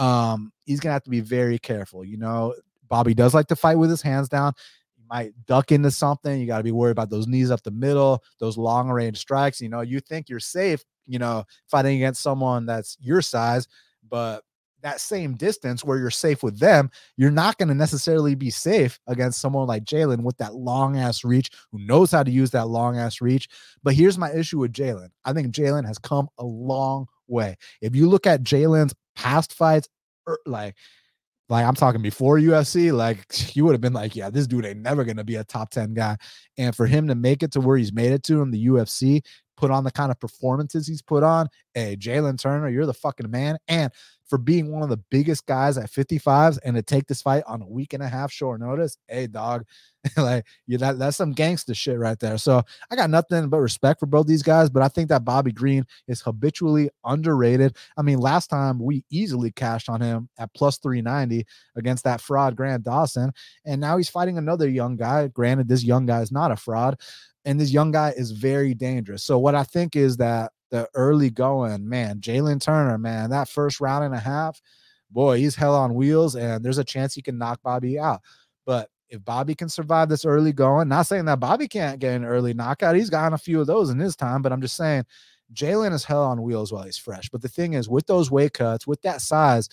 um, 0.00 0.50
he's 0.64 0.80
gonna 0.80 0.94
have 0.94 1.04
to 1.04 1.10
be 1.10 1.20
very 1.20 1.58
careful. 1.58 2.04
You 2.04 2.16
know, 2.16 2.54
Bobby 2.88 3.14
does 3.14 3.34
like 3.34 3.46
to 3.48 3.56
fight 3.56 3.76
with 3.76 3.90
his 3.90 4.02
hands 4.02 4.28
down. 4.28 4.54
He 4.96 5.02
might 5.08 5.32
duck 5.46 5.70
into 5.70 5.90
something. 5.90 6.40
You 6.40 6.46
got 6.46 6.58
to 6.58 6.64
be 6.64 6.72
worried 6.72 6.92
about 6.92 7.10
those 7.10 7.26
knees 7.26 7.50
up 7.50 7.62
the 7.62 7.70
middle, 7.70 8.24
those 8.38 8.56
long 8.56 8.88
range 8.88 9.18
strikes. 9.18 9.60
You 9.60 9.68
know, 9.68 9.82
you 9.82 10.00
think 10.00 10.28
you're 10.28 10.40
safe, 10.40 10.82
you 11.06 11.18
know, 11.18 11.44
fighting 11.68 11.96
against 11.96 12.22
someone 12.22 12.64
that's 12.64 12.96
your 12.98 13.20
size, 13.20 13.68
but 14.08 14.42
that 14.82 15.00
same 15.00 15.34
distance 15.34 15.84
where 15.84 15.98
you're 15.98 16.10
safe 16.10 16.42
with 16.42 16.58
them, 16.58 16.90
you're 17.16 17.30
not 17.30 17.58
going 17.58 17.68
to 17.68 17.74
necessarily 17.74 18.34
be 18.34 18.50
safe 18.50 18.98
against 19.06 19.40
someone 19.40 19.66
like 19.66 19.84
Jalin 19.84 20.22
with 20.22 20.36
that 20.38 20.54
long 20.54 20.96
ass 20.96 21.24
reach 21.24 21.50
who 21.70 21.78
knows 21.80 22.10
how 22.10 22.22
to 22.22 22.30
use 22.30 22.50
that 22.50 22.68
long 22.68 22.98
ass 22.98 23.20
reach. 23.20 23.48
But 23.82 23.94
here's 23.94 24.18
my 24.18 24.32
issue 24.32 24.58
with 24.58 24.72
Jalin 24.72 25.10
I 25.24 25.32
think 25.32 25.54
Jalin 25.54 25.86
has 25.86 25.98
come 25.98 26.28
a 26.38 26.44
long 26.44 27.06
way. 27.28 27.56
If 27.80 27.94
you 27.94 28.08
look 28.08 28.26
at 28.26 28.42
Jalin's 28.42 28.94
past 29.14 29.52
fights, 29.52 29.88
er, 30.28 30.38
like 30.46 30.76
like 31.48 31.66
I'm 31.66 31.74
talking 31.74 32.00
before 32.00 32.38
UFC, 32.38 32.92
like 32.92 33.26
you 33.56 33.64
would 33.64 33.72
have 33.72 33.80
been 33.80 33.92
like, 33.92 34.14
yeah, 34.16 34.30
this 34.30 34.46
dude 34.46 34.64
ain't 34.64 34.80
never 34.80 35.04
gonna 35.04 35.24
be 35.24 35.36
a 35.36 35.44
top 35.44 35.70
10 35.70 35.94
guy. 35.94 36.16
And 36.56 36.74
for 36.74 36.86
him 36.86 37.08
to 37.08 37.14
make 37.14 37.42
it 37.42 37.52
to 37.52 37.60
where 37.60 37.76
he's 37.76 37.92
made 37.92 38.12
it 38.12 38.22
to 38.24 38.40
in 38.40 38.50
the 38.50 38.66
UFC, 38.66 39.22
put 39.56 39.70
on 39.70 39.84
the 39.84 39.90
kind 39.90 40.10
of 40.10 40.18
performances 40.18 40.86
he's 40.86 41.02
put 41.02 41.22
on, 41.22 41.48
hey, 41.74 41.96
Jalin 41.96 42.40
Turner, 42.40 42.68
you're 42.70 42.86
the 42.86 42.94
fucking 42.94 43.30
man. 43.30 43.58
And 43.68 43.92
for 44.30 44.38
being 44.38 44.70
one 44.70 44.84
of 44.84 44.88
the 44.88 44.96
biggest 45.10 45.44
guys 45.44 45.76
at 45.76 45.90
55s 45.90 46.56
and 46.64 46.76
to 46.76 46.82
take 46.82 47.08
this 47.08 47.20
fight 47.20 47.42
on 47.48 47.62
a 47.62 47.66
week 47.66 47.92
and 47.92 48.02
a 48.02 48.08
half 48.08 48.30
short 48.30 48.60
notice, 48.60 48.96
hey 49.08 49.26
dog, 49.26 49.64
like 50.16 50.46
you 50.68 50.78
that 50.78 51.00
that's 51.00 51.16
some 51.16 51.32
gangster 51.32 51.74
shit 51.74 51.98
right 51.98 52.18
there. 52.20 52.38
So 52.38 52.62
I 52.92 52.96
got 52.96 53.10
nothing 53.10 53.48
but 53.48 53.58
respect 53.58 53.98
for 53.98 54.06
both 54.06 54.28
these 54.28 54.44
guys, 54.44 54.70
but 54.70 54.84
I 54.84 54.88
think 54.88 55.08
that 55.08 55.24
Bobby 55.24 55.50
Green 55.50 55.84
is 56.06 56.20
habitually 56.22 56.90
underrated. 57.04 57.76
I 57.98 58.02
mean, 58.02 58.20
last 58.20 58.46
time 58.46 58.78
we 58.78 59.04
easily 59.10 59.50
cashed 59.50 59.88
on 59.88 60.00
him 60.00 60.28
at 60.38 60.54
plus 60.54 60.78
390 60.78 61.44
against 61.74 62.04
that 62.04 62.20
fraud 62.20 62.54
Grant 62.54 62.84
Dawson, 62.84 63.32
and 63.66 63.80
now 63.80 63.96
he's 63.96 64.08
fighting 64.08 64.38
another 64.38 64.68
young 64.68 64.96
guy. 64.96 65.26
Granted, 65.26 65.66
this 65.66 65.82
young 65.82 66.06
guy 66.06 66.20
is 66.20 66.30
not 66.30 66.52
a 66.52 66.56
fraud, 66.56 67.00
and 67.44 67.60
this 67.60 67.72
young 67.72 67.90
guy 67.90 68.14
is 68.16 68.30
very 68.30 68.74
dangerous. 68.74 69.24
So 69.24 69.40
what 69.40 69.56
I 69.56 69.64
think 69.64 69.96
is 69.96 70.18
that 70.18 70.52
the 70.70 70.88
early 70.94 71.30
going, 71.30 71.88
man, 71.88 72.20
Jalin 72.20 72.60
Turner, 72.60 72.98
man, 72.98 73.30
that 73.30 73.48
first 73.48 73.80
round 73.80 74.04
and 74.04 74.14
a 74.14 74.18
half, 74.18 74.60
boy, 75.10 75.38
he's 75.38 75.56
hell 75.56 75.74
on 75.74 75.94
wheels, 75.94 76.36
and 76.36 76.64
there's 76.64 76.78
a 76.78 76.84
chance 76.84 77.14
he 77.14 77.22
can 77.22 77.38
knock 77.38 77.60
Bobby 77.62 77.98
out. 77.98 78.20
But 78.64 78.88
if 79.08 79.24
Bobby 79.24 79.54
can 79.54 79.68
survive 79.68 80.08
this 80.08 80.24
early 80.24 80.52
going, 80.52 80.88
not 80.88 81.06
saying 81.06 81.24
that 81.24 81.40
Bobby 81.40 81.66
can't 81.66 81.98
get 81.98 82.14
an 82.14 82.24
early 82.24 82.54
knockout, 82.54 82.94
he's 82.94 83.10
gotten 83.10 83.32
a 83.32 83.38
few 83.38 83.60
of 83.60 83.66
those 83.66 83.90
in 83.90 83.98
his 83.98 84.14
time, 84.14 84.42
but 84.42 84.52
I'm 84.52 84.60
just 84.60 84.76
saying 84.76 85.04
Jalin 85.52 85.92
is 85.92 86.04
hell 86.04 86.22
on 86.22 86.42
wheels 86.42 86.72
while 86.72 86.84
he's 86.84 86.98
fresh. 86.98 87.28
But 87.28 87.42
the 87.42 87.48
thing 87.48 87.72
is, 87.72 87.88
with 87.88 88.06
those 88.06 88.30
weight 88.30 88.54
cuts, 88.54 88.86
with 88.86 89.02
that 89.02 89.20
size, 89.20 89.68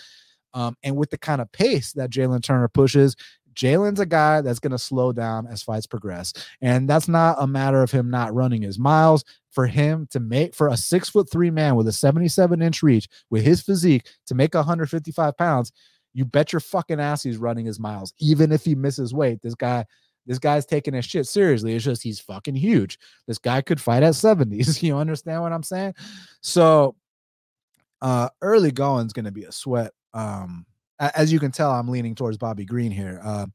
um, 0.54 0.76
and 0.82 0.96
with 0.96 1.12
the 1.12 1.18
kind 1.18 1.42
of 1.42 1.52
pace 1.52 1.94
that 1.94 2.10
Jalin 2.10 2.42
Turner 2.42 2.68
pushes, 2.68 3.16
Jalin's 3.58 4.00
a 4.00 4.06
guy 4.06 4.42
that's 4.42 4.60
going 4.60 4.72
to 4.72 4.78
slow 4.78 5.12
down 5.12 5.48
as 5.48 5.64
fights 5.64 5.88
progress. 5.88 6.32
And 6.62 6.88
that's 6.88 7.08
not 7.08 7.38
a 7.40 7.48
matter 7.48 7.82
of 7.82 7.92
him 7.92 8.10
not 8.10 8.34
running 8.34 8.62
his 8.62 8.78
miles. 8.78 9.24
For 9.52 9.66
him 9.66 10.08
to 10.12 10.20
make, 10.20 10.54
for 10.54 10.68
a 10.68 10.78
six 10.78 11.10
foot 11.10 11.32
three 11.32 11.50
man 11.50 11.76
with 11.76 11.88
a 11.88 11.92
77 11.92 12.62
inch 12.62 12.84
reach 12.84 13.10
with 13.32 13.44
his 13.44 13.60
physique 13.60 14.08
to 14.28 14.36
make 14.36 14.54
155 14.54 15.36
pounds, 15.36 15.72
you 16.14 16.26
bet 16.26 16.54
your 16.54 16.60
fucking 16.60 17.00
ass 17.00 17.24
he's 17.24 17.38
running 17.38 17.66
his 17.66 17.80
miles. 17.80 18.14
Even 18.20 18.52
if 18.52 18.64
he 18.64 18.76
misses 18.76 19.16
weight, 19.16 19.42
this 19.42 19.56
guy, 19.56 19.84
this 20.28 20.38
guy's 20.38 20.68
taking 20.68 20.94
his 20.94 21.06
shit 21.06 21.26
seriously. 21.26 21.74
It's 21.74 21.86
just 21.86 22.04
he's 22.04 22.20
fucking 22.20 22.56
huge. 22.56 23.00
This 23.26 23.40
guy 23.40 23.62
could 23.62 23.82
fight 23.82 24.04
at 24.04 24.14
70s. 24.14 24.82
You 24.84 24.98
understand 24.98 25.42
what 25.42 25.54
I'm 25.54 25.64
saying? 25.64 25.96
So 26.42 26.96
uh 28.04 28.30
early 28.44 28.72
going 28.72 29.08
is 29.08 29.14
going 29.14 29.26
to 29.26 29.32
be 29.32 29.46
a 29.46 29.52
sweat. 29.52 29.92
Um 30.14 30.67
as 31.00 31.32
you 31.32 31.40
can 31.40 31.52
tell, 31.52 31.72
I'm 31.72 31.88
leaning 31.88 32.16
towards 32.16 32.38
Bobby 32.38 32.66
Green 32.66 32.92
here. 32.92 33.20
Uh, 33.24 33.48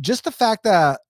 just 0.00 0.24
the 0.24 0.30
fact 0.30 0.64
that, 0.64 1.00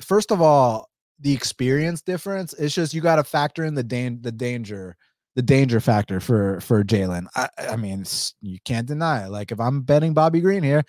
first 0.00 0.30
of 0.30 0.40
all, 0.40 0.88
the 1.22 1.32
experience 1.32 2.02
difference. 2.02 2.52
It's 2.54 2.74
just 2.74 2.92
you 2.92 3.00
got 3.00 3.16
to 3.16 3.24
factor 3.24 3.64
in 3.64 3.74
the 3.74 3.84
dan- 3.84 4.20
the 4.20 4.32
danger, 4.32 4.96
the 5.36 5.42
danger 5.42 5.80
factor 5.80 6.20
for 6.20 6.60
for 6.60 6.82
Jalin. 6.84 7.26
I, 7.34 7.48
I 7.58 7.76
mean, 7.76 8.04
you 8.40 8.58
can't 8.64 8.86
deny 8.86 9.24
it. 9.24 9.30
Like 9.30 9.52
if 9.52 9.60
I'm 9.60 9.82
betting 9.82 10.14
Bobby 10.14 10.40
Green 10.40 10.62
here, 10.62 10.84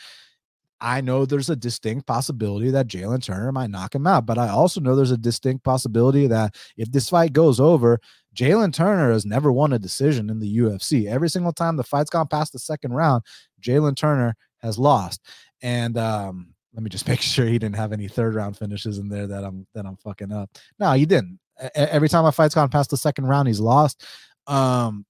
I 0.81 1.01
know 1.01 1.25
there's 1.25 1.49
a 1.49 1.55
distinct 1.55 2.07
possibility 2.07 2.69
that 2.71 2.87
Jalin 2.87 3.23
Turner 3.23 3.51
might 3.51 3.69
knock 3.69 3.95
him 3.95 4.05
out, 4.05 4.25
but 4.25 4.37
I 4.37 4.49
also 4.49 4.81
know 4.81 4.95
there's 4.95 5.11
a 5.11 5.17
distinct 5.17 5.63
possibility 5.63 6.27
that 6.27 6.55
if 6.75 6.91
this 6.91 7.09
fight 7.09 7.31
goes 7.31 7.59
over, 7.59 7.99
Jalin 8.35 8.73
Turner 8.73 9.11
has 9.11 9.25
never 9.25 9.51
won 9.51 9.71
a 9.71 9.79
decision 9.79 10.29
in 10.29 10.39
the 10.39 10.57
UFC. 10.57 11.05
Every 11.05 11.29
single 11.29 11.53
time 11.53 11.77
the 11.77 11.83
fight's 11.83 12.09
gone 12.09 12.27
past 12.27 12.51
the 12.51 12.59
second 12.59 12.93
round, 12.93 13.23
Jalin 13.63 13.95
Turner 13.95 14.35
has 14.61 14.77
lost. 14.77 15.21
And 15.61 15.97
um, 15.97 16.53
let 16.73 16.83
me 16.83 16.89
just 16.89 17.07
make 17.07 17.21
sure 17.21 17.45
he 17.45 17.59
didn't 17.59 17.75
have 17.75 17.93
any 17.93 18.07
third 18.07 18.35
round 18.35 18.57
finishes 18.57 18.97
in 18.97 19.09
there 19.09 19.27
that 19.27 19.43
I'm 19.43 19.65
that 19.73 19.85
I'm 19.85 19.97
fucking 19.97 20.31
up. 20.31 20.49
No, 20.79 20.91
he 20.93 21.05
didn't. 21.05 21.39
every 21.75 22.09
time 22.09 22.25
a 22.25 22.31
fight's 22.31 22.55
gone 22.55 22.69
past 22.69 22.89
the 22.89 22.97
second 22.97 23.25
round, 23.25 23.47
he's 23.47 23.59
lost. 23.59 24.05
Um, 24.47 25.05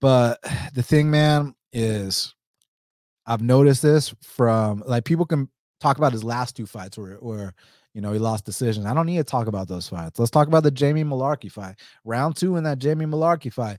but 0.00 0.38
the 0.74 0.82
thing, 0.82 1.10
man, 1.10 1.54
is 1.72 2.34
I've 3.26 3.42
noticed 3.42 3.82
this 3.82 4.14
from 4.22 4.82
like 4.86 5.04
people 5.04 5.26
can 5.26 5.48
talk 5.80 5.98
about 5.98 6.12
his 6.12 6.24
last 6.24 6.56
two 6.56 6.66
fights 6.66 6.98
where 6.98 7.16
where 7.16 7.54
you 7.94 8.00
know 8.00 8.12
he 8.12 8.18
lost 8.18 8.44
decisions. 8.44 8.86
I 8.86 8.94
don't 8.94 9.06
need 9.06 9.18
to 9.18 9.24
talk 9.24 9.46
about 9.46 9.68
those 9.68 9.88
fights. 9.88 10.18
Let's 10.18 10.30
talk 10.30 10.48
about 10.48 10.62
the 10.62 10.70
Jamie 10.70 11.04
Mullarkey 11.04 11.50
fight. 11.50 11.76
Round 12.04 12.36
two 12.36 12.56
in 12.56 12.64
that 12.64 12.78
Jamie 12.78 13.06
Mullarkey 13.06 13.52
fight. 13.52 13.78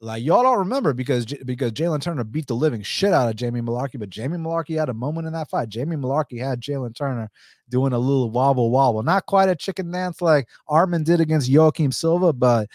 Like 0.00 0.22
y'all 0.22 0.44
don't 0.44 0.58
remember 0.58 0.92
because 0.92 1.26
because 1.26 1.72
Jalin 1.72 2.00
Turner 2.00 2.22
beat 2.22 2.46
the 2.46 2.54
living 2.54 2.82
shit 2.82 3.12
out 3.12 3.28
of 3.28 3.34
Jamie 3.34 3.60
Mullarkey, 3.60 3.98
but 3.98 4.10
Jamie 4.10 4.36
Mullarkey 4.38 4.78
had 4.78 4.88
a 4.88 4.94
moment 4.94 5.26
in 5.26 5.32
that 5.32 5.50
fight. 5.50 5.68
Jamie 5.68 5.96
Mullarkey 5.96 6.38
had 6.38 6.60
Jalin 6.60 6.94
Turner 6.94 7.28
doing 7.68 7.92
a 7.92 7.98
little 7.98 8.30
wobble 8.30 8.70
wobble, 8.70 9.02
not 9.02 9.26
quite 9.26 9.48
a 9.48 9.56
chicken 9.56 9.90
dance 9.90 10.22
like 10.22 10.46
Arman 10.68 11.02
did 11.02 11.20
against 11.20 11.52
Joaquim 11.52 11.90
Silva, 11.90 12.32
but 12.32 12.68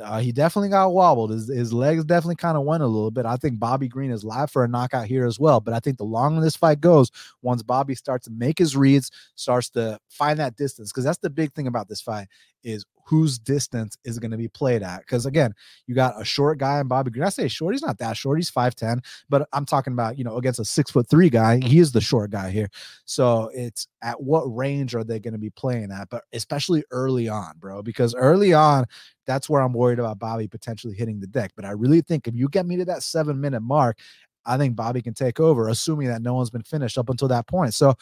uh, 0.00 0.20
he 0.20 0.32
definitely 0.32 0.68
got 0.68 0.92
wobbled. 0.92 1.30
His, 1.30 1.48
his 1.48 1.72
legs 1.72 2.04
definitely 2.04 2.36
kind 2.36 2.56
of 2.56 2.64
went 2.64 2.82
a 2.82 2.86
little 2.86 3.10
bit. 3.10 3.26
I 3.26 3.36
think 3.36 3.58
Bobby 3.58 3.88
Green 3.88 4.10
is 4.10 4.24
live 4.24 4.50
for 4.50 4.64
a 4.64 4.68
knockout 4.68 5.06
here 5.06 5.26
as 5.26 5.38
well. 5.38 5.60
But 5.60 5.74
I 5.74 5.80
think 5.80 5.98
the 5.98 6.04
longer 6.04 6.40
this 6.40 6.56
fight 6.56 6.80
goes, 6.80 7.10
once 7.42 7.62
Bobby 7.62 7.94
starts 7.94 8.26
to 8.26 8.30
make 8.30 8.58
his 8.58 8.76
reads, 8.76 9.10
starts 9.34 9.68
to 9.70 9.98
find 10.08 10.38
that 10.38 10.56
distance, 10.56 10.92
because 10.92 11.04
that's 11.04 11.18
the 11.18 11.28
big 11.28 11.52
thing 11.52 11.66
about 11.66 11.88
this 11.88 12.00
fight 12.00 12.28
is 12.64 12.86
whose 13.04 13.38
distance 13.38 13.96
is 14.04 14.18
going 14.18 14.30
to 14.30 14.36
be 14.36 14.48
played 14.48 14.82
at. 14.82 15.00
Because 15.00 15.26
again, 15.26 15.54
you 15.86 15.94
got 15.94 16.20
a 16.20 16.24
short 16.24 16.58
guy 16.58 16.78
and 16.78 16.88
Bobby 16.88 17.10
Green. 17.10 17.24
I 17.24 17.30
say 17.30 17.48
short, 17.48 17.74
he's 17.74 17.82
not 17.82 17.98
that 17.98 18.16
short. 18.16 18.38
He's 18.38 18.50
5'10, 18.50 19.04
but 19.28 19.48
I'm 19.52 19.66
talking 19.66 19.92
about, 19.92 20.18
you 20.18 20.24
know, 20.24 20.36
against 20.36 20.60
a 20.60 20.64
six 20.64 20.90
foot 20.90 21.08
three 21.08 21.30
guy. 21.30 21.58
He 21.58 21.78
is 21.78 21.92
the 21.92 22.00
short 22.00 22.30
guy 22.30 22.50
here. 22.50 22.68
So 23.04 23.50
it's 23.54 23.88
at 24.02 24.22
what 24.22 24.44
range 24.44 24.94
are 24.94 25.04
they 25.04 25.20
going 25.20 25.32
to 25.32 25.38
be 25.38 25.50
playing 25.50 25.90
at? 25.90 26.08
But 26.10 26.24
especially 26.32 26.84
early 26.90 27.28
on, 27.28 27.54
bro, 27.58 27.82
because 27.82 28.14
early 28.14 28.52
on, 28.52 28.86
that's 29.26 29.48
where 29.48 29.62
I'm 29.62 29.72
worried 29.72 29.98
about 29.98 30.18
Bobby 30.18 30.48
potentially 30.48 30.94
hitting 30.94 31.20
the 31.20 31.26
deck. 31.26 31.52
But 31.56 31.64
I 31.64 31.70
really 31.70 32.00
think 32.00 32.28
if 32.28 32.34
you 32.34 32.48
get 32.48 32.66
me 32.66 32.76
to 32.76 32.84
that 32.86 33.02
seven 33.02 33.40
minute 33.40 33.62
mark, 33.62 33.98
I 34.44 34.56
think 34.56 34.74
Bobby 34.74 35.02
can 35.02 35.14
take 35.14 35.38
over, 35.40 35.68
assuming 35.68 36.08
that 36.08 36.22
no 36.22 36.34
one's 36.34 36.50
been 36.50 36.62
finished 36.62 36.98
up 36.98 37.08
until 37.08 37.28
that 37.28 37.46
point. 37.46 37.74
So 37.74 37.94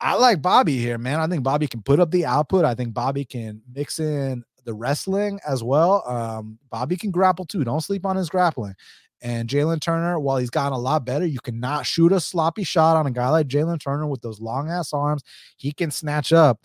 I 0.00 0.14
like 0.14 0.40
Bobby 0.40 0.78
here, 0.78 0.98
man. 0.98 1.18
I 1.18 1.26
think 1.26 1.42
Bobby 1.42 1.66
can 1.66 1.82
put 1.82 1.98
up 1.98 2.10
the 2.10 2.24
output. 2.24 2.64
I 2.64 2.74
think 2.74 2.94
Bobby 2.94 3.24
can 3.24 3.62
mix 3.72 3.98
in 3.98 4.44
the 4.64 4.74
wrestling 4.74 5.40
as 5.46 5.62
well. 5.64 6.04
Um, 6.06 6.58
Bobby 6.70 6.96
can 6.96 7.10
grapple 7.10 7.44
too. 7.44 7.64
Don't 7.64 7.80
sleep 7.80 8.06
on 8.06 8.16
his 8.16 8.28
grappling. 8.28 8.74
And 9.20 9.48
Jalin 9.48 9.80
Turner, 9.80 10.20
while 10.20 10.36
he's 10.36 10.50
gotten 10.50 10.74
a 10.74 10.78
lot 10.78 11.04
better, 11.04 11.26
you 11.26 11.40
cannot 11.40 11.86
shoot 11.86 12.12
a 12.12 12.20
sloppy 12.20 12.62
shot 12.62 12.96
on 12.96 13.06
a 13.06 13.10
guy 13.10 13.28
like 13.30 13.48
Jalin 13.48 13.80
Turner 13.80 14.06
with 14.06 14.22
those 14.22 14.40
long 14.40 14.70
ass 14.70 14.92
arms. 14.92 15.22
He 15.56 15.72
can 15.72 15.90
snatch 15.90 16.32
up 16.32 16.60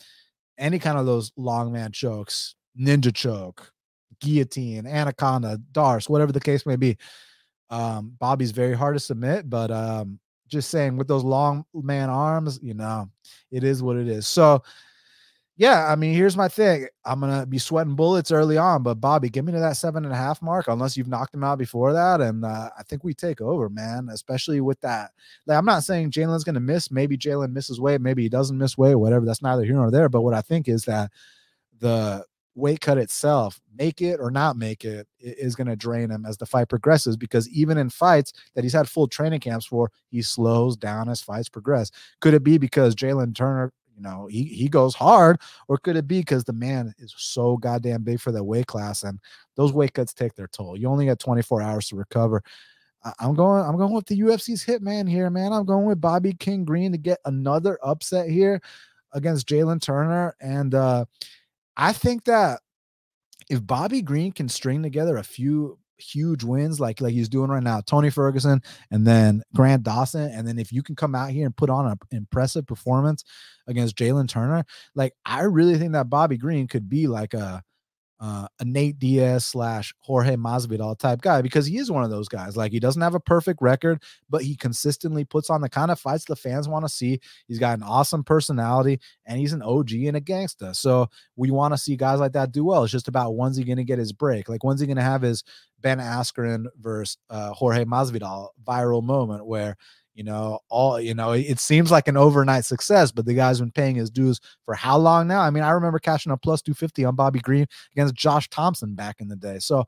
any 0.58 0.78
kind 0.78 1.00
of 1.00 1.08
those 1.08 1.32
long 1.36 1.72
man 1.72 1.92
chokes, 1.92 2.54
ninja 2.80 3.14
choke, 3.14 3.72
guillotine, 4.20 4.86
anaconda, 4.86 5.60
darce, 5.72 6.08
whatever 6.08 6.32
the 6.32 6.40
case 6.40 6.66
may 6.68 6.76
be. 6.76 6.98
Um, 7.72 8.16
Bobby's 8.20 8.52
very 8.52 8.76
hard 8.76 8.96
to 8.96 9.00
submit, 9.00 9.50
but 9.50 9.72
um, 9.72 10.20
just 10.54 10.70
saying 10.70 10.96
with 10.96 11.08
those 11.10 11.24
long 11.24 11.66
man 11.74 12.10
arms, 12.10 12.60
you 12.64 12.74
know, 12.74 13.10
it 13.52 13.64
is 13.64 13.84
what 13.84 13.98
it 13.98 14.08
is. 14.08 14.28
So 14.28 14.64
yeah, 15.56 15.92
I 15.92 15.96
mean, 15.96 16.16
here's 16.16 16.36
my 16.36 16.48
thing. 16.48 16.88
I'm 17.06 17.20
gonna 17.20 17.46
be 17.46 17.60
sweating 17.60 17.96
bullets 17.96 18.32
early 18.32 18.58
on, 18.58 18.82
but 18.82 18.96
Bobby, 18.96 19.30
give 19.30 19.46
me 19.46 19.52
to 19.52 19.60
that 19.60 19.78
seven 19.78 20.04
and 20.04 20.14
a 20.14 20.18
half 20.18 20.42
mark, 20.42 20.68
unless 20.68 20.98
you've 20.98 21.08
knocked 21.08 21.36
him 21.36 21.44
out 21.44 21.60
before 21.60 21.94
that. 21.94 22.22
And 22.22 22.44
uh, 22.44 22.72
I 22.78 22.82
think 22.84 23.04
we 23.04 23.14
take 23.14 23.40
over, 23.40 23.70
man. 23.70 24.10
Especially 24.12 24.62
with 24.62 24.80
that. 24.82 25.12
Like, 25.46 25.58
I'm 25.58 25.66
not 25.66 25.84
saying 25.84 26.10
Jalin's 26.10 26.44
gonna 26.44 26.60
miss. 26.60 26.90
Maybe 26.90 27.18
Jalin 27.18 27.52
misses 27.52 27.80
weight. 27.80 28.02
Maybe 28.02 28.24
he 28.24 28.30
doesn't 28.30 28.58
miss 28.58 28.80
weight. 28.80 28.96
Whatever. 28.96 29.26
That's 29.26 29.44
neither 29.44 29.64
here 29.64 29.76
nor 29.76 29.92
there. 29.92 30.10
But 30.10 30.22
what 30.22 30.34
I 30.34 30.42
think 30.42 30.68
is 30.68 30.86
that 30.86 31.12
the 31.80 32.26
weight 32.56 32.82
cut 32.82 32.98
itself, 32.98 33.60
make 33.76 34.02
it 34.02 34.20
or 34.20 34.30
not 34.30 34.58
make 34.58 34.86
it, 34.86 35.08
is 35.20 35.56
going 35.56 35.68
to 35.68 35.76
drain 35.76 36.10
him 36.10 36.26
as 36.26 36.38
the 36.38 36.46
fight 36.46 36.70
progresses. 36.70 37.18
Because 37.18 37.50
even 37.50 37.78
in 37.78 37.90
fights 37.90 38.34
that 38.56 38.64
he's 38.64 38.74
had 38.74 38.88
full 38.88 39.08
training 39.08 39.40
camps 39.40 39.66
for, 39.66 39.92
he 40.10 40.22
slows 40.22 40.78
down 40.78 41.10
as 41.10 41.22
fights 41.22 41.50
progress. 41.50 41.92
Could 42.22 42.34
it 42.34 42.44
be 42.44 42.58
because 42.58 42.96
Jalin 42.96 43.36
Turner 43.36 43.72
you 43.96 44.02
know 44.02 44.28
he 44.28 44.44
he 44.44 44.68
goes 44.68 44.96
hard 44.96 45.40
or 45.68 45.78
could 45.78 45.96
it 45.96 46.08
be 46.08 46.20
because 46.20 46.44
the 46.44 46.54
man 46.54 46.94
is 46.98 47.14
so 47.18 47.58
goddamn 47.58 48.04
big 48.04 48.20
for 48.20 48.32
that 48.32 48.44
weight 48.44 48.68
class 48.68 49.04
and 49.04 49.20
those 49.56 49.74
weight 49.74 49.94
cuts 49.94 50.14
take 50.14 50.34
their 50.36 50.48
toll 50.48 50.78
you 50.78 50.88
only 50.88 51.06
got 51.06 51.20
24 51.20 51.62
hours 51.62 51.88
to 51.88 51.96
recover 51.96 52.42
i'm 53.20 53.34
going 53.34 53.64
i'm 53.64 53.78
going 53.78 53.94
with 53.94 54.06
the 54.08 54.18
ufc's 54.18 54.66
hitman 54.66 55.08
here 55.08 55.30
man 55.30 55.54
i'm 55.54 55.66
going 55.66 55.86
with 55.86 56.02
bobby 56.02 56.34
king 56.34 56.66
green 56.66 56.92
to 56.92 56.98
get 56.98 57.20
another 57.26 57.78
upset 57.84 58.30
here 58.30 58.60
against 59.12 59.48
jalin 59.48 59.82
turner 59.82 60.36
and 60.42 60.74
uh 60.74 61.06
i 61.78 61.94
think 61.94 62.24
that 62.26 62.60
if 63.50 63.66
bobby 63.66 64.02
green 64.02 64.32
can 64.32 64.50
string 64.50 64.84
together 64.84 65.18
a 65.18 65.24
few 65.24 65.78
huge 66.04 66.44
wins 66.44 66.80
like 66.80 67.02
like 67.02 67.14
he's 67.14 67.30
doing 67.30 67.50
right 67.50 67.64
now. 67.64 67.82
Tony 67.82 68.10
Ferguson 68.10 68.62
and 68.92 69.06
then 69.06 69.42
Grant 69.56 69.84
Dawson, 69.84 70.30
and 70.32 70.48
then 70.48 70.60
if 70.60 70.72
you 70.72 70.84
can 70.84 70.96
come 70.96 71.16
out 71.16 71.32
here 71.32 71.46
and 71.46 71.56
put 71.56 71.70
on 71.70 71.88
an 71.88 71.98
impressive 72.12 72.68
performance 72.68 73.24
against 73.68 73.96
Jalin 73.96 74.28
Turner, 74.28 74.66
like 74.96 75.14
I 75.26 75.44
really 75.44 75.78
think 75.78 75.94
that 75.94 76.10
Bobby 76.10 76.38
Green 76.38 76.68
could 76.68 76.90
be 76.90 77.08
like 77.08 77.34
a 77.34 77.64
uh, 78.24 78.48
a 78.62 78.64
Nate 78.64 78.98
Diaz 78.98 79.46
slash 79.46 79.94
Jorge 80.00 80.38
Masvidal 80.38 80.98
type 80.98 81.20
guy 81.20 81.42
because 81.42 81.66
he 81.66 81.78
is 81.78 81.92
one 81.92 82.06
of 82.06 82.10
those 82.10 82.30
guys. 82.30 82.56
Like 82.56 82.72
he 82.72 82.80
doesn't 82.80 83.02
have 83.02 83.16
a 83.16 83.20
perfect 83.20 83.62
record, 83.62 84.02
but 84.30 84.44
he 84.44 84.56
consistently 84.56 85.26
puts 85.26 85.50
on 85.50 85.60
the 85.60 85.68
kind 85.68 85.92
of 85.92 86.00
fights 86.00 86.24
the 86.24 86.38
fans 86.38 86.70
want 86.70 86.86
to 86.86 86.90
see. 86.90 87.20
He's 87.50 87.60
got 87.60 87.78
an 87.78 87.84
awesome 87.84 88.24
personality 88.24 89.02
and 89.26 89.38
he's 89.38 89.52
an 89.52 89.62
OG 89.62 89.92
and 89.92 90.16
a 90.16 90.22
gangster. 90.22 90.74
So 90.74 91.10
we 91.36 91.52
want 91.52 91.74
to 91.74 91.78
see 91.78 91.98
guys 91.98 92.22
like 92.22 92.32
that 92.32 92.54
do 92.54 92.64
well. 92.64 92.86
It's 92.86 92.94
just 92.94 93.10
about 93.10 93.36
when's 93.36 93.58
he 93.58 93.66
going 93.66 93.76
to 93.76 93.84
get 93.84 94.00
his 94.00 94.14
break? 94.14 94.48
Like 94.48 94.64
when's 94.64 94.80
he 94.80 94.88
going 94.88 94.96
to 94.96 95.04
have 95.04 95.22
his 95.22 95.44
Ben 95.82 96.00
Askren 96.00 96.68
versus 96.80 97.18
uh, 97.30 97.50
Jorge 97.50 97.84
Masvidal 97.84 98.52
viral 98.66 99.04
moment 99.04 99.46
where 99.46 99.76
you 100.14 100.24
know 100.24 100.60
all 100.70 101.00
you 101.00 101.14
know 101.14 101.32
it 101.32 101.60
seems 101.60 101.92
like 101.92 102.08
an 102.08 102.18
overnight 102.18 102.66
success 102.66 103.12
but 103.12 103.26
the 103.26 103.34
guy's 103.34 103.60
been 103.60 103.72
paying 103.72 103.96
his 103.96 104.10
dues 104.10 104.40
for 104.66 104.74
how 104.74 104.98
long 104.98 105.28
now? 105.28 105.42
I 105.42 105.50
mean 105.50 105.64
i 105.64 105.72
remember 105.72 106.00
cashing 106.00 106.32
a 106.32 106.38
plus 106.38 106.62
250 106.62 107.06
on 107.06 107.16
bobby 107.16 107.40
green 107.40 107.66
against 107.94 108.16
josh 108.16 108.50
thompson 108.50 108.96
back 108.96 109.22
in 109.22 109.28
the 109.28 109.36
day. 109.36 109.60
So 109.60 109.86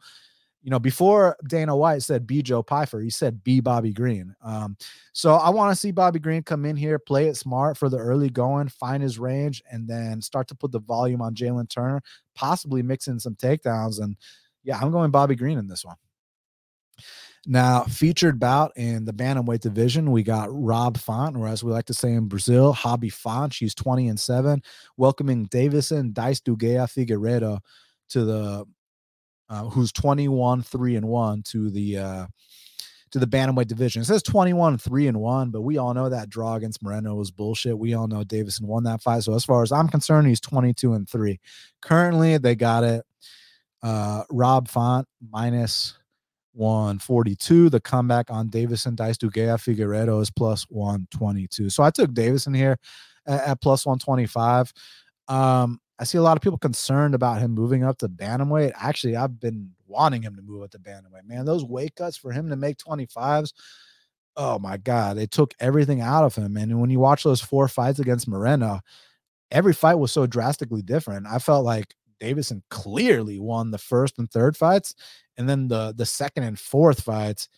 you 0.63 0.71
know 0.71 0.79
before 0.79 1.37
dana 1.47 1.75
white 1.75 2.01
said 2.01 2.25
be 2.25 2.41
joe 2.41 2.63
pyfer 2.63 2.99
he 2.99 3.09
said 3.11 3.43
be 3.43 3.59
bobby 3.59 3.93
green. 3.93 4.35
Um, 4.43 4.75
so 5.13 5.35
i 5.35 5.49
want 5.49 5.71
to 5.71 5.79
see 5.79 5.91
bobby 5.91 6.19
green 6.19 6.41
come 6.41 6.65
in 6.65 6.75
here 6.75 6.97
play 6.97 7.27
it 7.27 7.37
smart 7.37 7.77
for 7.77 7.87
the 7.87 7.97
early 7.97 8.29
going 8.29 8.67
find 8.67 9.03
his 9.03 9.19
range 9.19 9.61
and 9.71 9.87
then 9.87 10.21
start 10.21 10.47
to 10.47 10.55
put 10.55 10.71
the 10.71 10.79
volume 10.79 11.21
on 11.21 11.35
jalin 11.35 11.69
turner 11.69 12.01
possibly 12.33 12.81
mix 12.81 13.07
in 13.07 13.19
some 13.19 13.35
takedowns 13.35 14.01
and 14.01 14.17
yeah 14.63 14.79
i'm 14.81 14.91
going 14.91 15.11
bobby 15.11 15.35
green 15.35 15.59
in 15.59 15.67
this 15.67 15.85
one 15.85 15.97
now, 17.47 17.83
featured 17.83 18.39
bout 18.39 18.71
in 18.75 19.05
the 19.05 19.13
bantamweight 19.13 19.59
division, 19.59 20.11
we 20.11 20.23
got 20.23 20.49
Rob 20.51 20.97
Font, 20.97 21.37
or 21.37 21.47
as 21.47 21.63
we 21.63 21.71
like 21.71 21.85
to 21.85 21.93
say 21.93 22.13
in 22.13 22.27
Brazil, 22.27 22.73
Hobby 22.73 23.09
Font. 23.09 23.53
She's 23.53 23.75
20 23.75 24.07
and 24.07 24.19
7, 24.19 24.61
welcoming 24.97 25.47
Deiveson 25.47 26.11
Dice 26.11 26.41
Duguea 26.41 26.87
Figueiredo 26.87 27.59
to 28.09 28.25
the 28.25 28.65
uh, 29.49 29.63
who's 29.65 29.91
21 29.91 30.63
3 30.63 30.95
and 30.95 31.07
1 31.07 31.43
to 31.43 31.69
the 31.69 31.97
uh 31.97 32.27
to 33.11 33.19
the 33.19 33.27
bantamweight 33.27 33.67
division. 33.67 34.01
It 34.01 34.05
says 34.05 34.23
21 34.23 34.79
3 34.79 35.07
and 35.07 35.19
1, 35.19 35.51
but 35.51 35.61
we 35.61 35.77
all 35.77 35.93
know 35.93 36.09
that 36.09 36.29
draw 36.29 36.55
against 36.55 36.81
Moreno 36.81 37.13
was 37.15 37.31
bullshit. 37.31 37.77
We 37.77 37.93
all 37.93 38.07
know 38.07 38.23
Deiveson 38.23 38.63
won 38.63 38.83
that 38.83 39.01
fight. 39.01 39.23
So 39.23 39.35
as 39.35 39.45
far 39.45 39.61
as 39.61 39.71
I'm 39.71 39.87
concerned, 39.87 40.27
he's 40.27 40.41
22 40.41 40.93
and 40.93 41.07
3. 41.07 41.39
Currently, 41.81 42.39
they 42.39 42.55
got 42.55 42.83
it 42.83 43.05
uh 43.83 44.23
Rob 44.31 44.67
Font 44.67 45.07
minus 45.31 45.93
142. 46.55 47.69
The 47.69 47.79
comeback 47.79 48.31
on 48.31 48.49
Deiveson 48.49 48.95
Dice 48.95 49.17
Duguea 49.17 49.57
Figueiredo 49.57 50.21
is 50.21 50.31
plus 50.31 50.63
122. 50.69 51.69
So 51.69 51.83
I 51.83 51.91
took 51.91 52.11
Deiveson 52.11 52.55
here 52.55 52.77
at, 53.27 53.41
at 53.41 53.61
plus 53.61 53.85
125. 53.85 54.73
Um, 55.27 55.79
I 55.97 56.03
see 56.03 56.17
a 56.17 56.21
lot 56.21 56.37
of 56.37 56.41
people 56.41 56.57
concerned 56.57 57.15
about 57.15 57.39
him 57.39 57.51
moving 57.51 57.83
up 57.83 57.97
to 57.99 58.09
bantamweight. 58.09 58.73
Actually, 58.75 59.15
I've 59.15 59.39
been 59.39 59.71
wanting 59.87 60.21
him 60.21 60.35
to 60.35 60.41
move 60.41 60.63
up 60.63 60.71
to 60.71 60.79
bantamweight. 60.79 61.25
Man, 61.25 61.45
those 61.45 61.63
weight 61.63 61.95
cuts 61.95 62.17
for 62.17 62.31
him 62.31 62.49
to 62.49 62.55
make 62.55 62.77
25s. 62.77 63.53
Oh 64.37 64.59
my 64.59 64.75
God, 64.75 65.15
they 65.17 65.27
took 65.27 65.53
everything 65.61 66.01
out 66.01 66.25
of 66.25 66.35
him. 66.35 66.57
And 66.57 66.81
when 66.81 66.89
you 66.89 66.99
watch 66.99 67.23
those 67.23 67.39
four 67.39 67.69
fights 67.69 67.99
against 67.99 68.27
Moreno, 68.27 68.81
every 69.51 69.73
fight 69.73 69.95
was 69.95 70.11
so 70.11 70.27
drastically 70.27 70.81
different. 70.81 71.27
I 71.27 71.39
felt 71.39 71.63
like 71.63 71.95
Deiveson 72.19 72.61
clearly 72.69 73.39
won 73.39 73.71
the 73.71 73.77
first 73.77 74.19
and 74.19 74.29
third 74.29 74.57
fights, 74.57 74.95
and 75.37 75.47
then 75.47 75.67
the 75.67 75.93
the 75.95 76.05
second 76.05 76.43
and 76.43 76.59
fourth 76.59 77.01
fights. 77.01 77.49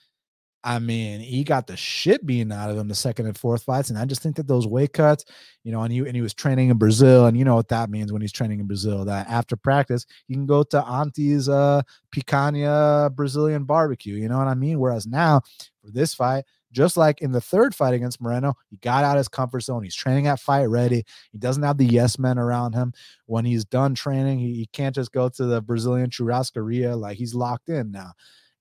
I 0.63 0.80
mean, 0.80 1.22
he 1.22 1.46
got 1.46 1.68
the 1.68 1.78
shit 1.78 2.26
beaten 2.26 2.52
out 2.52 2.70
of 2.70 2.78
him 2.78 2.90
the 2.90 2.96
second 2.96 3.28
and 3.28 3.38
fourth 3.38 3.63
fights, 3.63 3.90
and 3.90 3.98
I 3.98 4.06
just 4.06 4.22
think 4.22 4.36
that 4.36 4.48
those 4.48 4.68
weight 4.68 4.92
cuts, 4.92 5.24
you 5.63 5.72
know, 5.72 5.82
and 5.84 5.94
he 5.94 6.00
and 6.00 6.16
he 6.16 6.22
was 6.22 6.34
training 6.34 6.70
in 6.70 6.78
Brazil, 6.78 7.26
and 7.26 7.38
you 7.38 7.46
know 7.46 7.56
what 7.56 7.70
that 7.70 7.90
means 7.90 8.12
when 8.12 8.22
he's 8.22 8.34
training 8.34 8.60
in 8.60 8.68
Brazil. 8.68 9.06
That 9.06 9.30
after 9.30 9.56
practice, 9.56 10.06
you 10.28 10.36
can 10.36 10.46
go 10.46 10.63
to 10.63 10.84
Auntie's 10.84 11.48
uh, 11.48 11.84
picanha 12.13 13.16
Brazilian 13.16 13.63
barbecue. 13.63 14.16
You 14.16 14.28
know 14.28 14.38
what 14.40 14.48
I 14.48 14.56
mean? 14.56 14.80
Whereas 14.80 15.08
now 15.08 15.42
for 15.82 15.92
this 15.92 16.13
fight, 16.13 16.44
just 16.71 16.97
like 16.97 17.21
in 17.21 17.32
the 17.32 17.41
third 17.41 17.73
fight 17.73 17.93
against 17.93 18.21
Moreno, 18.21 18.56
he 18.69 18.77
got 18.77 19.03
out 19.03 19.17
his 19.17 19.27
comfort 19.27 19.62
zone. 19.62 19.84
He's 19.84 19.95
training 19.95 20.27
at 20.27 20.39
fight 20.39 20.65
ready. 20.65 21.06
He 21.32 21.38
doesn't 21.38 21.63
have 21.63 21.77
the 21.77 21.86
yes 21.86 22.19
men 22.19 22.38
around 22.38 22.73
him. 22.73 22.93
When 23.25 23.45
he's 23.45 23.65
done 23.65 23.95
training, 23.95 24.39
he, 24.39 24.53
he 24.53 24.69
can't 24.73 24.95
just 24.95 25.12
go 25.12 25.30
to 25.30 25.45
the 25.45 25.62
Brazilian 25.62 26.10
churrascaria. 26.10 26.99
Like 26.99 27.17
he's 27.17 27.34
locked 27.34 27.69
in 27.69 27.91
now. 27.91 28.13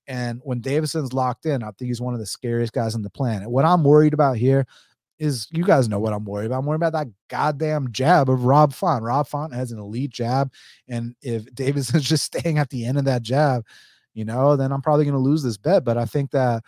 And 0.07 0.41
when 0.45 0.61
Deiveson's 0.61 1.13
locked 1.13 1.47
in, 1.47 1.63
I 1.63 1.67
think 1.73 1.89
he's 1.89 2.01
one 2.01 2.15
of 2.15 2.21
the 2.21 2.27
scariest 2.27 2.73
guys 2.73 2.95
on 2.95 3.03
the 3.03 3.11
planet. 3.11 3.51
What 3.51 3.65
I'm 3.65 3.83
worried 3.83 4.15
about 4.15 4.37
here 4.37 4.67
is 5.19 5.49
you 5.51 5.65
guys 5.65 5.89
know 5.89 5.99
what 5.99 6.13
I'm 6.13 6.25
worried 6.25 6.47
about. 6.47 6.59
I'm 6.59 6.67
worried 6.67 6.77
about 6.77 6.93
that 6.93 7.09
goddamn 7.29 7.91
jab 7.91 8.29
of 8.29 8.45
Rob 8.45 8.73
Font. 8.73 9.03
Rob 9.03 9.27
Font 9.27 9.55
has 9.55 9.73
an 9.73 9.79
elite 9.79 10.11
jab. 10.11 10.53
And 10.89 11.17
if 11.23 11.47
Deiveson's 11.55 12.09
just 12.09 12.25
staying 12.25 12.59
at 12.59 12.71
the 12.71 12.85
end 12.85 12.99
of 12.99 13.05
that 13.07 13.23
jab, 13.23 13.65
you 14.15 14.25
know, 14.25 14.57
then 14.57 14.73
I'm 14.73 14.83
probably 14.83 15.05
going 15.05 15.15
to 15.15 15.21
lose 15.21 15.43
this 15.43 15.57
bet. 15.57 15.85
But 15.85 15.99
I 15.99 16.05
think 16.05 16.31
that 16.31 16.63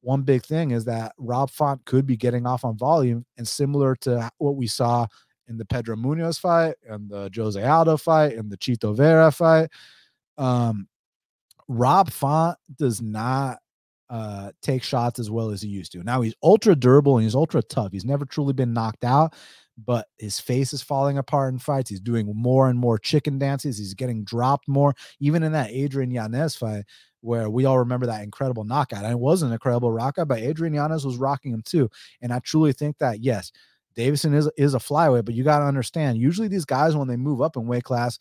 one 0.00 0.22
big 0.22 0.44
thing 0.44 0.70
is 0.70 0.84
that 0.84 1.12
Rob 1.18 1.50
Font 1.50 1.84
could 1.84 2.06
be 2.06 2.16
getting 2.16 2.46
off 2.46 2.64
on 2.64 2.76
volume, 2.76 3.24
and 3.36 3.46
similar 3.46 3.96
to 3.96 4.30
what 4.38 4.56
we 4.56 4.66
saw 4.66 5.06
in 5.48 5.56
the 5.58 5.64
Pedro 5.64 5.96
Munhoz 5.96 6.38
fight 6.40 6.74
and 6.88 7.08
the 7.08 7.30
Jose 7.34 7.62
Aldo 7.62 7.96
fight 7.96 8.36
and 8.36 8.50
the 8.50 8.56
Chito 8.56 8.96
Vera 8.96 9.30
fight, 9.30 9.70
um, 10.38 10.88
Rob 11.68 12.10
Font 12.10 12.58
does 12.76 13.00
not 13.00 13.58
uh, 14.08 14.52
take 14.62 14.82
shots 14.82 15.18
as 15.18 15.30
well 15.30 15.50
as 15.50 15.62
he 15.62 15.68
used 15.68 15.92
to. 15.92 16.02
Now 16.02 16.20
he's 16.20 16.34
ultra 16.42 16.76
durable 16.76 17.16
and 17.16 17.24
he's 17.24 17.34
ultra 17.34 17.62
tough. 17.62 17.92
He's 17.92 18.04
never 18.04 18.24
truly 18.24 18.52
been 18.52 18.72
knocked 18.72 19.04
out, 19.04 19.34
but 19.84 20.06
his 20.18 20.38
face 20.38 20.72
is 20.72 20.82
falling 20.82 21.18
apart 21.18 21.52
in 21.52 21.58
fights. 21.58 21.90
He's 21.90 22.00
doing 22.00 22.32
more 22.34 22.68
and 22.68 22.78
more 22.78 22.98
chicken 22.98 23.38
dances. 23.38 23.78
He's 23.78 23.94
getting 23.94 24.24
dropped 24.24 24.68
more. 24.68 24.94
Even 25.20 25.42
in 25.42 25.52
that 25.52 25.70
Adrian 25.70 26.10
Yanez 26.10 26.54
fight, 26.56 26.84
where 27.20 27.50
we 27.50 27.64
all 27.64 27.78
remember 27.78 28.06
that 28.06 28.22
incredible 28.22 28.64
knockout. 28.64 29.02
And 29.02 29.12
it 29.12 29.18
was 29.18 29.42
an 29.42 29.52
incredible 29.52 29.92
knockout, 29.92 30.28
but 30.28 30.38
Adrian 30.38 30.74
Yanez 30.74 31.04
was 31.04 31.16
rocking 31.16 31.52
him 31.52 31.62
too. 31.62 31.90
And 32.22 32.32
I 32.32 32.38
truly 32.40 32.72
think 32.72 32.98
that, 32.98 33.20
yes, 33.20 33.52
Deiveson 33.96 34.34
is, 34.34 34.48
is 34.56 34.74
a 34.74 34.78
flyweight, 34.78 35.24
but 35.24 35.34
you 35.34 35.42
got 35.42 35.60
to 35.60 35.64
understand, 35.64 36.18
usually 36.18 36.48
these 36.48 36.66
guys, 36.66 36.96
when 36.96 37.08
they 37.08 37.16
move 37.16 37.40
up 37.40 37.56
in 37.56 37.66
weight 37.66 37.84
class, 37.84 38.18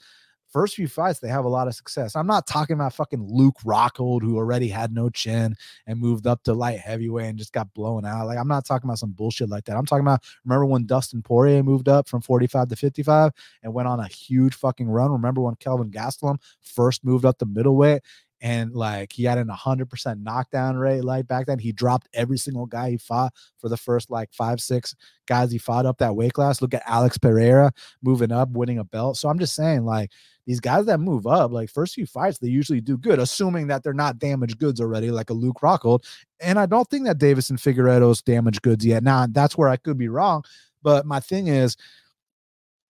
first 0.56 0.76
few 0.76 0.88
fights, 0.88 1.20
they 1.20 1.28
have 1.28 1.44
a 1.44 1.50
lot 1.50 1.68
of 1.68 1.76
success. 1.76 2.16
I'm 2.16 2.28
not 2.28 2.48
talking 2.48 2.76
about 2.76 2.94
fucking 2.94 3.28
Luke 3.30 3.58
Rockhold, 3.66 4.22
who 4.22 4.38
already 4.38 4.70
had 4.70 4.94
no 4.94 5.10
chin 5.10 5.54
and 5.86 6.00
moved 6.00 6.26
up 6.26 6.44
to 6.44 6.54
light 6.54 6.80
heavyweight 6.80 7.26
and 7.26 7.38
just 7.38 7.52
got 7.52 7.74
blown 7.74 8.06
out. 8.06 8.26
Like, 8.26 8.38
I'm 8.38 8.48
not 8.48 8.66
talking 8.66 8.88
about 8.88 9.00
some 9.00 9.12
bullshit 9.12 9.50
like 9.50 9.66
that. 9.66 9.76
I'm 9.76 9.86
talking 9.86 10.06
about, 10.06 10.24
remember 10.46 10.66
when 10.66 10.86
Dustin 10.86 11.22
Poirier 11.22 11.62
moved 11.62 11.90
up 11.90 12.08
from 12.08 12.22
45 12.22 12.70
to 12.70 12.76
55 12.78 13.34
and 13.64 13.74
went 13.74 13.90
on 13.90 14.00
a 14.00 14.08
huge 14.08 14.56
fucking 14.56 14.88
run? 14.88 15.12
Remember 15.12 15.42
when 15.42 15.56
Kelvin 15.56 15.92
Gastelum 15.92 16.38
first 16.62 17.04
moved 17.04 17.26
up 17.26 17.38
to 17.40 17.46
middleweight 17.46 18.02
and 18.46 18.76
like 18.76 19.12
he 19.12 19.24
had 19.24 19.40
an 19.40 19.48
100% 19.48 20.22
knockdown 20.22 20.78
rate 20.78 21.04
like 21.04 21.28
back 21.28 21.48
then. 21.48 21.58
He 21.58 21.72
dropped 21.72 22.08
every 22.14 22.38
single 22.38 22.68
guy 22.68 22.92
he 22.92 22.98
fought 22.98 23.34
for 23.58 23.70
the 23.70 23.76
first 23.76 24.12
like 24.12 24.32
five 24.32 24.62
six 24.62 24.94
guys 25.26 25.52
he 25.52 25.58
fought 25.58 25.88
up 25.88 25.98
that 25.98 26.16
weight 26.16 26.34
class. 26.34 26.62
Look 26.62 26.76
at 26.76 26.84
alex 26.86 27.18
pereira 27.18 27.72
moving 28.04 28.32
up 28.32 28.50
winning 28.52 28.78
a 28.78 28.84
belt. 28.84 29.18
So 29.18 29.30
i'm 29.30 29.40
just 29.40 29.56
saying 29.56 29.84
like 29.84 30.12
these 30.46 30.60
guys 30.60 30.86
that 30.86 31.00
move 31.00 31.26
up 31.26 31.52
like 31.52 31.72
first 31.72 31.96
few 31.96 32.06
fights 32.06 32.38
they 32.38 32.48
usually 32.48 32.82
do 32.82 33.00
good 33.00 33.18
assuming 33.18 33.66
that 33.66 33.82
they're 33.82 33.94
not 33.94 34.20
damaged 34.20 34.60
goods 34.60 34.80
already 34.80 35.10
like 35.10 35.32
a 35.32 35.34
luke 35.34 35.58
rockhold. 35.64 36.06
And 36.40 36.60
i 36.60 36.68
don't 36.68 36.88
think 36.88 37.08
that 37.08 37.18
Deiveson 37.18 37.58
Figueiredo's 37.60 38.22
damaged 38.22 38.62
goods 38.62 38.86
yet. 38.86 39.02
Now 39.02 39.26
that's 39.28 39.58
where 39.58 39.70
i 39.70 39.78
could 39.78 39.98
be 39.98 40.08
wrong 40.08 40.44
but 40.84 41.08
my 41.08 41.20
thing 41.20 41.48
is 41.48 41.78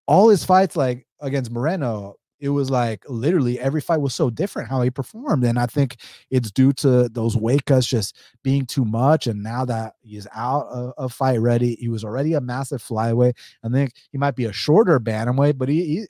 all 0.05 0.27
his 0.27 0.43
fights 0.43 0.75
like 0.75 1.07
against 1.21 1.49
moreno 1.49 2.17
it 2.39 2.49
was 2.49 2.69
like 2.69 3.03
literally 3.07 3.59
every 3.59 3.81
fight 3.81 4.01
was 4.01 4.13
so 4.13 4.29
different 4.29 4.69
how 4.69 4.81
he 4.81 4.89
performed. 4.89 5.43
And 5.45 5.57
I 5.57 5.65
think 5.65 5.97
it's 6.29 6.51
due 6.51 6.73
to 6.73 7.07
those 7.09 7.37
weight 7.37 7.65
cuts 7.65 7.87
just 7.87 8.17
being 8.43 8.65
too 8.65 8.85
much. 8.85 9.27
And 9.27 9.41
now 9.41 9.65
that 9.65 9.93
he's 10.01 10.27
out 10.35 10.67
of, 10.67 10.93
of 10.97 11.13
fight 11.13 11.39
ready, 11.39 11.75
he 11.75 11.89
was 11.89 12.03
already 12.03 12.33
a 12.33 12.41
massive 12.41 12.83
flyweight. 12.83 13.33
I 13.63 13.69
think 13.69 13.93
he 14.11 14.17
might 14.17 14.35
be 14.35 14.45
a 14.45 14.53
shorter 14.53 14.99
bantamweight, 14.99 15.57
but 15.57 15.69
he, 15.69 15.85
he 15.85 16.05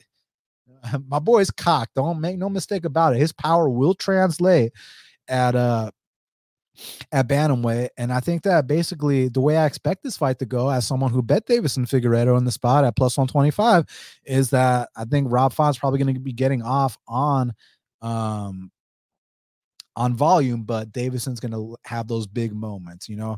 my 1.07 1.19
boy's 1.19 1.51
cocked. 1.51 1.95
Don't 1.95 2.21
make 2.21 2.37
no 2.37 2.49
mistake 2.49 2.85
about 2.85 3.15
it. 3.15 3.19
His 3.19 3.33
power 3.33 3.69
will 3.69 3.93
translate 3.93 4.73
at 5.27 5.55
uh 5.55 5.91
at 7.11 7.27
bantamweight. 7.27 7.89
And 7.97 8.11
I 8.11 8.19
think 8.19 8.43
that 8.43 8.67
basically 8.67 9.29
the 9.29 9.41
way 9.41 9.57
I 9.57 9.65
expect 9.65 10.03
this 10.03 10.17
fight 10.17 10.39
to 10.39 10.45
go, 10.45 10.69
as 10.69 10.85
someone 10.85 11.11
who 11.11 11.21
bet 11.21 11.47
Deiveson 11.47 11.87
Figueiredo 11.87 12.37
in 12.37 12.45
the 12.45 12.51
spot 12.51 12.85
at 12.85 12.95
plus 12.95 13.17
125, 13.17 13.85
is 14.25 14.49
that 14.51 14.89
I 14.95 15.05
think 15.05 15.27
Rob 15.31 15.53
Font's 15.53 15.77
probably 15.77 15.99
going 15.99 16.13
to 16.13 16.19
be 16.19 16.33
getting 16.33 16.61
off 16.61 16.97
on 17.07 17.53
um 18.01 18.71
on 19.95 20.13
volume, 20.13 20.63
but 20.63 20.91
Deiveson's 20.91 21.39
going 21.39 21.53
to 21.53 21.77
have 21.85 22.07
those 22.07 22.27
big 22.27 22.53
moments, 22.53 23.07
you 23.07 23.15
know. 23.15 23.37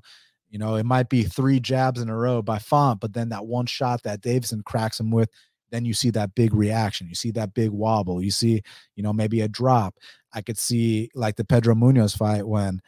You 0.50 0.60
know, 0.60 0.76
it 0.76 0.86
might 0.86 1.10
be 1.10 1.24
three 1.24 1.60
jabs 1.60 2.00
in 2.00 2.10
a 2.10 2.16
row 2.16 2.42
by 2.42 2.58
Font, 2.58 3.02
but 3.02 3.14
then 3.14 3.30
that 3.30 3.46
one 3.46 3.66
shot 3.66 4.04
that 4.04 4.22
Deiveson 4.22 4.64
cracks 4.64 4.98
him 4.98 5.12
with, 5.12 5.30
then 5.72 5.84
you 5.84 5.94
see 5.94 6.10
that 6.12 6.36
big 6.36 6.54
reaction. 6.54 7.10
You 7.10 7.16
see 7.16 7.32
that 7.32 7.54
big 7.54 7.70
wobble. 7.70 8.22
You 8.22 8.32
see, 8.32 8.62
you 8.96 9.04
know, 9.04 9.12
maybe 9.12 9.42
a 9.42 9.50
drop. 9.50 9.96
I 10.34 10.42
could 10.42 10.58
see 10.58 11.10
like 11.14 11.36
the 11.36 11.44
Pedro 11.44 11.76
Munhoz 11.76 12.18
fight 12.18 12.48
when 12.48 12.80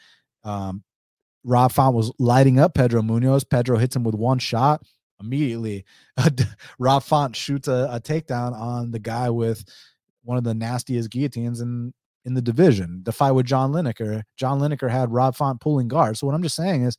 um, 0.43 0.84
Rob 1.43 1.71
Font 1.71 1.95
was 1.95 2.12
lighting 2.19 2.60
up 2.60 2.73
Pedro 2.73 3.02
Munhoz. 3.02 3.49
Pedro 3.49 3.78
hits 3.78 3.95
him 3.95 4.04
with 4.04 4.15
one 4.15 4.39
shot. 4.39 4.84
Immediately, 5.21 5.86
Rob 6.80 7.04
Font 7.04 7.36
shoots 7.36 7.67
a, 7.67 7.89
a, 7.91 7.99
takedown 7.99 8.54
on 8.54 8.91
the 8.91 8.99
guy 8.99 9.30
with 9.30 9.65
one 10.23 10.38
of 10.38 10.45
the 10.45 10.54
nastiest 10.54 11.10
guillotines 11.10 11.60
in 11.60 11.93
in 12.23 12.36
the 12.36 12.41
division. 12.41 13.02
The 13.04 13.12
fight 13.12 13.32
with 13.32 13.45
John 13.45 13.71
Lineker. 13.71 14.23
John 14.38 14.60
Lineker 14.60 14.89
had 14.89 15.12
Rob 15.12 15.36
Font 15.36 15.60
pulling 15.60 15.89
guard. 15.89 16.17
So 16.17 16.25
what 16.25 16.36
I'm 16.36 16.43
just 16.43 16.56
saying 16.56 16.84
is, 16.84 16.97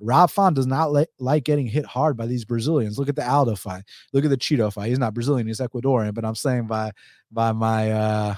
Rob 0.00 0.30
Font 0.30 0.56
does 0.56 0.66
not 0.66 0.92
like, 0.92 1.08
like 1.20 1.44
getting 1.44 1.66
hit 1.66 1.86
hard 1.86 2.16
by 2.16 2.26
these 2.26 2.44
Brazilians. 2.44 2.98
Look 2.98 3.08
at 3.08 3.14
the 3.14 3.28
Aldo 3.28 3.54
fight. 3.54 3.84
Look 4.12 4.24
at 4.24 4.30
the 4.30 4.36
Chito 4.36 4.72
fight. 4.72 4.88
He's 4.88 4.98
not 4.98 5.14
Brazilian. 5.14 5.46
He's 5.46 5.60
Ecuadorian. 5.60 6.14
But 6.14 6.24
I'm 6.24 6.34
saying 6.34 6.66
by 6.66 6.90
by 7.30 7.52
my 7.52 7.92
uh 7.92 8.34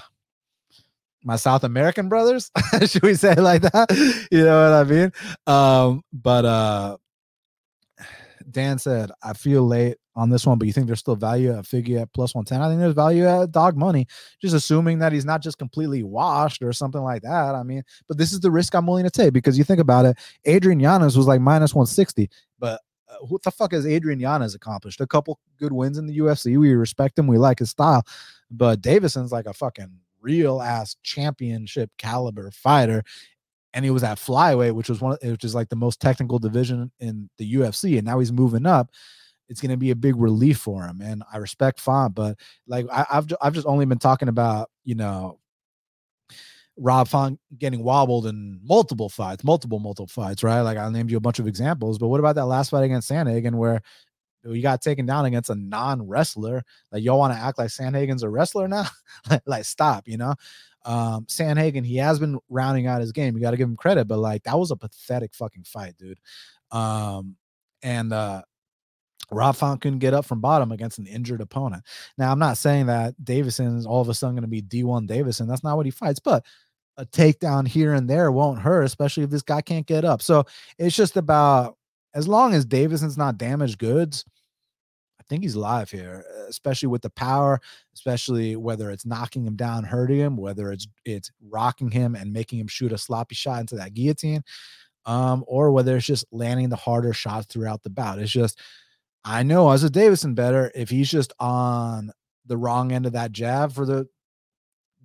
my 1.25 1.35
South 1.35 1.63
American 1.63 2.07
brothers, 2.07 2.51
should 2.87 3.03
we 3.03 3.15
say 3.15 3.35
like 3.35 3.63
that? 3.63 4.27
You 4.31 4.45
know 4.45 4.63
what 4.63 4.73
I 4.73 4.83
mean? 4.83 5.11
Um, 5.47 6.03
but 6.13 6.45
uh 6.45 6.97
Dan 8.51 8.77
said, 8.77 9.11
I 9.23 9.33
feel 9.33 9.67
late 9.67 9.97
on 10.15 10.29
this 10.29 10.45
one, 10.45 10.57
but 10.57 10.67
you 10.67 10.73
think 10.73 10.87
there's 10.87 10.99
still 10.99 11.15
value 11.15 11.51
at 11.51 11.65
figure 11.65 11.99
at 11.99 12.13
plus 12.13 12.33
110? 12.33 12.61
I 12.61 12.69
think 12.69 12.79
there's 12.79 12.93
value 12.93 13.27
at 13.27 13.51
dog 13.51 13.75
money, 13.75 14.07
just 14.41 14.55
assuming 14.55 14.99
that 14.99 15.11
he's 15.11 15.25
not 15.25 15.41
just 15.41 15.57
completely 15.57 16.03
washed 16.03 16.61
or 16.61 16.71
something 16.71 17.01
like 17.01 17.23
that. 17.23 17.55
I 17.55 17.63
mean, 17.63 17.83
but 18.07 18.17
this 18.17 18.31
is 18.31 18.39
the 18.39 18.51
risk 18.51 18.73
I'm 18.75 18.87
willing 18.87 19.03
to 19.03 19.09
take 19.09 19.33
because 19.33 19.57
you 19.57 19.63
think 19.63 19.79
about 19.79 20.05
it, 20.05 20.17
Adrian 20.45 20.79
Yanez 20.79 21.17
was 21.17 21.27
like 21.27 21.41
minus 21.41 21.73
160, 21.73 22.29
but 22.59 22.79
uh, 23.09 23.15
what 23.27 23.43
the 23.43 23.51
fuck 23.51 23.73
has 23.73 23.85
Adrian 23.85 24.19
Yanez 24.19 24.55
accomplished? 24.55 25.01
A 25.01 25.07
couple 25.07 25.39
good 25.59 25.73
wins 25.73 25.97
in 25.97 26.05
the 26.05 26.17
UFC. 26.19 26.57
We 26.57 26.73
respect 26.75 27.19
him, 27.19 27.27
we 27.27 27.37
like 27.37 27.59
his 27.59 27.71
style, 27.71 28.03
but 28.49 28.81
Deiveson's 28.81 29.31
like 29.31 29.47
a 29.47 29.53
fucking 29.53 29.91
real 30.25 30.61
ass 30.61 30.95
championship 31.03 31.91
caliber 31.97 32.49
fighter 32.51 33.03
and 33.73 33.85
he 33.85 33.91
was 33.91 34.03
at 34.03 34.17
flyweight 34.17 34.73
which 34.73 34.89
was 34.89 34.99
one 34.99 35.17
which 35.21 35.43
is 35.43 35.53
like 35.53 35.69
the 35.69 35.75
most 35.75 36.01
technical 36.01 36.39
division 36.39 36.91
in 36.99 37.29
the 37.37 37.53
UFC 37.55 37.97
and 37.97 38.05
now 38.05 38.17
he's 38.19 38.31
moving 38.31 38.65
up 38.65 38.89
it's 39.47 39.61
going 39.61 39.69
to 39.69 39.77
be 39.77 39.91
a 39.91 39.95
big 39.95 40.15
relief 40.15 40.57
for 40.57 40.83
him 40.83 40.99
and 41.01 41.21
I 41.31 41.37
respect 41.37 41.79
Font 41.79 42.15
but 42.15 42.37
like 42.67 42.87
I, 42.91 43.05
have 43.09 43.31
I've 43.39 43.53
just 43.53 43.67
only 43.67 43.85
been 43.85 43.99
talking 43.99 44.29
about 44.29 44.71
you 44.83 44.95
know 44.95 45.39
Rob 46.77 47.07
Font 47.07 47.39
getting 47.57 47.83
wobbled 47.83 48.25
in 48.25 48.59
multiple 48.63 49.09
fights 49.09 49.43
multiple 49.43 49.79
multiple 49.79 50.07
fights 50.07 50.41
right? 50.41 50.61
Like 50.61 50.79
I 50.79 50.89
named 50.89 51.11
you 51.11 51.17
a 51.17 51.21
bunch 51.21 51.37
of 51.37 51.47
examples 51.47 51.99
but 51.99 52.07
what 52.07 52.19
about 52.19 52.35
that 52.35 52.45
last 52.45 52.71
fight 52.71 52.83
against 52.83 53.11
Sandhagen 53.11 53.55
where 53.55 53.81
you 54.51 54.61
got 54.61 54.81
taken 54.81 55.05
down 55.05 55.25
against 55.25 55.49
a 55.49 55.55
non-wrestler. 55.55 56.63
Like 56.91 57.03
y'all 57.03 57.19
want 57.19 57.33
to 57.33 57.39
act 57.39 57.57
like 57.57 57.69
Sandhagen's 57.69 58.23
a 58.23 58.29
wrestler 58.29 58.67
now? 58.67 58.85
like, 59.29 59.41
like, 59.45 59.65
stop, 59.65 60.07
you 60.07 60.17
know. 60.17 60.35
Um, 60.85 61.25
Sandhagen, 61.25 61.85
he 61.85 61.97
has 61.97 62.19
been 62.19 62.37
rounding 62.49 62.85
out 62.85 63.01
his 63.01 63.11
game. 63.11 63.35
You 63.35 63.41
got 63.41 63.51
to 63.51 63.57
give 63.57 63.67
him 63.67 63.75
credit, 63.75 64.07
but 64.07 64.19
like 64.19 64.43
that 64.43 64.57
was 64.57 64.71
a 64.71 64.75
pathetic 64.75 65.33
fucking 65.33 65.63
fight, 65.63 65.97
dude. 65.97 66.19
Um, 66.71 67.35
and 67.81 68.11
uh 68.11 68.41
Rob 69.31 69.55
Font 69.55 69.81
couldn't 69.81 69.99
get 69.99 70.13
up 70.13 70.25
from 70.25 70.41
bottom 70.41 70.71
against 70.71 70.99
an 70.99 71.07
injured 71.07 71.41
opponent. 71.41 71.83
Now, 72.17 72.31
I'm 72.31 72.39
not 72.39 72.57
saying 72.57 72.87
that 72.87 73.15
Deiveson 73.23 73.77
is 73.77 73.85
all 73.85 74.01
of 74.01 74.09
a 74.09 74.13
sudden 74.13 74.35
going 74.35 74.43
to 74.43 74.47
be 74.47 74.61
D1 74.61 75.07
Deiveson. 75.07 75.47
That's 75.47 75.63
not 75.63 75.77
what 75.77 75.85
he 75.85 75.91
fights, 75.91 76.19
but 76.19 76.45
a 76.97 77.05
takedown 77.05 77.67
here 77.67 77.93
and 77.93 78.09
there 78.09 78.31
won't 78.31 78.59
hurt, 78.59 78.83
especially 78.83 79.23
if 79.23 79.29
this 79.29 79.41
guy 79.41 79.61
can't 79.61 79.87
get 79.87 80.05
up. 80.05 80.21
So 80.21 80.45
it's 80.77 80.95
just 80.95 81.17
about 81.17 81.77
as 82.13 82.27
long 82.27 82.53
as 82.53 82.65
Deiveson's 82.65 83.17
not 83.17 83.37
damaged 83.37 83.79
goods, 83.79 84.25
think 85.29 85.43
he's 85.43 85.55
live 85.55 85.89
here, 85.89 86.23
especially 86.49 86.87
with 86.87 87.01
the 87.01 87.09
power, 87.09 87.59
especially 87.93 88.55
whether 88.55 88.91
it's 88.91 89.05
knocking 89.05 89.45
him 89.45 89.55
down, 89.55 89.83
hurting 89.83 90.19
him, 90.19 90.37
whether 90.37 90.71
it's 90.71 90.87
it's 91.05 91.31
rocking 91.49 91.89
him 91.89 92.15
and 92.15 92.33
making 92.33 92.59
him 92.59 92.67
shoot 92.67 92.91
a 92.91 92.97
sloppy 92.97 93.35
shot 93.35 93.59
into 93.61 93.75
that 93.75 93.93
guillotine, 93.93 94.43
um, 95.05 95.43
or 95.47 95.71
whether 95.71 95.97
it's 95.97 96.05
just 96.05 96.25
landing 96.31 96.69
the 96.69 96.75
harder 96.75 97.13
shots 97.13 97.47
throughout 97.47 97.83
the 97.83 97.89
bout. 97.89 98.19
It's 98.19 98.31
just 98.31 98.59
I 99.23 99.43
know 99.43 99.71
as 99.71 99.83
a 99.83 99.89
Deiveson 99.89 100.35
better 100.35 100.71
if 100.75 100.89
he's 100.89 101.09
just 101.09 101.33
on 101.39 102.11
the 102.45 102.57
wrong 102.57 102.91
end 102.91 103.05
of 103.05 103.13
that 103.13 103.31
jab 103.31 103.73
for 103.73 103.85
the 103.85 104.07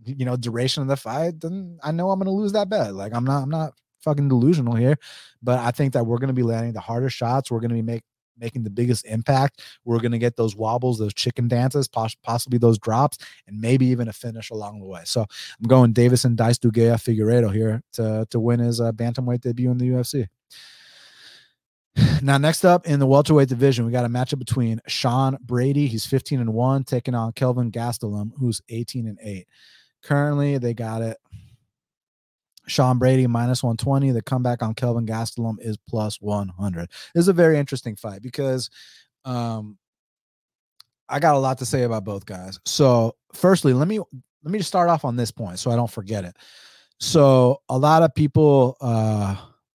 you 0.04 0.24
know 0.24 0.36
duration 0.36 0.82
of 0.82 0.88
the 0.88 0.96
fight, 0.96 1.40
then 1.40 1.78
I 1.82 1.92
know 1.92 2.10
I'm 2.10 2.18
gonna 2.18 2.30
lose 2.30 2.52
that 2.52 2.68
bet. 2.68 2.94
Like 2.94 3.14
I'm 3.14 3.24
not 3.24 3.42
I'm 3.42 3.50
not 3.50 3.72
fucking 4.02 4.28
delusional 4.28 4.74
here, 4.74 4.96
but 5.42 5.58
I 5.58 5.70
think 5.70 5.92
that 5.92 6.04
we're 6.06 6.18
gonna 6.18 6.32
be 6.32 6.42
landing 6.42 6.72
the 6.72 6.80
harder 6.80 7.10
shots. 7.10 7.50
We're 7.50 7.60
gonna 7.60 7.74
be 7.74 7.82
make 7.82 8.02
making 8.40 8.64
the 8.64 8.70
biggest 8.70 9.06
impact. 9.06 9.62
We're 9.84 10.00
going 10.00 10.12
to 10.12 10.18
get 10.18 10.36
those 10.36 10.56
wobbles, 10.56 10.98
those 10.98 11.14
chicken 11.14 11.48
dances, 11.48 11.88
possibly 11.88 12.58
those 12.58 12.78
drops, 12.78 13.18
and 13.46 13.60
maybe 13.60 13.86
even 13.86 14.08
a 14.08 14.12
finish 14.12 14.50
along 14.50 14.80
the 14.80 14.86
way. 14.86 15.02
So 15.04 15.22
I'm 15.22 15.68
going 15.68 15.94
Deiveson 15.94 16.36
Dice 16.36 16.58
Duguay 16.58 16.90
Figueiredo 16.94 17.52
here 17.52 17.82
to, 17.94 18.26
to 18.30 18.40
win 18.40 18.60
his 18.60 18.80
uh, 18.80 18.92
bantamweight 18.92 19.40
debut 19.40 19.70
in 19.70 19.78
the 19.78 19.88
UFC. 19.88 20.26
Now, 22.22 22.38
next 22.38 22.64
up 22.64 22.86
in 22.86 23.00
the 23.00 23.06
welterweight 23.06 23.48
division, 23.48 23.84
we 23.84 23.92
got 23.92 24.04
a 24.04 24.08
matchup 24.08 24.38
between 24.38 24.80
Sean 24.86 25.36
Brady, 25.40 25.86
he's 25.86 26.06
15 26.06 26.40
and 26.40 26.54
1, 26.54 26.84
taking 26.84 27.14
on 27.14 27.32
Kelvin 27.32 27.72
Gastelum, 27.72 28.32
who's 28.38 28.60
18 28.68 29.06
and 29.06 29.18
8. 29.22 29.46
Currently, 30.02 30.58
they 30.58 30.74
got 30.74 31.02
it 31.02 31.18
Sean 32.70 32.98
Brady 32.98 33.26
minus 33.26 33.62
120. 33.62 34.12
The 34.12 34.22
comeback 34.22 34.62
on 34.62 34.74
Kelvin 34.74 35.06
Gastelum 35.06 35.56
is 35.60 35.76
plus 35.88 36.20
100. 36.20 36.88
This 37.14 37.22
is 37.22 37.28
a 37.28 37.32
very 37.32 37.58
interesting 37.58 37.96
fight 37.96 38.22
because 38.22 38.70
um, 39.24 39.78
I 41.08 41.18
got 41.18 41.34
a 41.34 41.38
lot 41.38 41.58
to 41.58 41.66
say 41.66 41.82
about 41.82 42.04
both 42.04 42.24
guys. 42.24 42.58
So, 42.64 43.16
firstly, 43.34 43.74
let 43.74 43.88
me 43.88 43.98
let 43.98 44.52
me 44.52 44.58
just 44.58 44.68
start 44.68 44.88
off 44.88 45.04
on 45.04 45.16
this 45.16 45.30
point 45.30 45.58
so 45.58 45.70
I 45.70 45.76
don't 45.76 45.90
forget 45.90 46.24
it. 46.24 46.36
So, 47.00 47.60
a 47.68 47.76
lot 47.76 48.02
of 48.02 48.14
people 48.14 48.76
uh, 48.80 49.36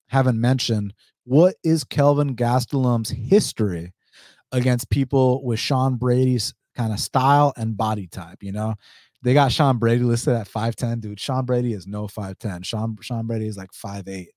haven't 0.08 0.40
mentioned 0.40 0.94
what 1.24 1.56
is 1.64 1.84
Kelvin 1.84 2.36
Gastelum's 2.36 3.10
history 3.10 3.94
against 4.52 4.90
people 4.90 5.44
with 5.44 5.60
Sean 5.60 5.96
Brady's 5.96 6.54
kind 6.76 6.92
of 6.92 7.00
style 7.00 7.54
and 7.56 7.78
body 7.78 8.08
type. 8.08 8.44
You 8.44 8.52
know, 8.52 8.76
they 9.24 9.34
got 9.34 9.52
Sean 9.52 9.78
Brady 9.78 10.04
listed 10.04 10.34
at 10.34 10.48
5'10. 10.48 11.02
Dude, 11.02 11.20
Sean 11.20 11.46
Brady 11.46 11.74
is 11.74 11.88
no 11.88 12.08
5'10. 12.08 12.66
Sean 12.66 12.98
Sean 13.02 13.28
Brady 13.28 13.48
is 13.48 13.58
like 13.58 13.72
5'8, 13.72 14.28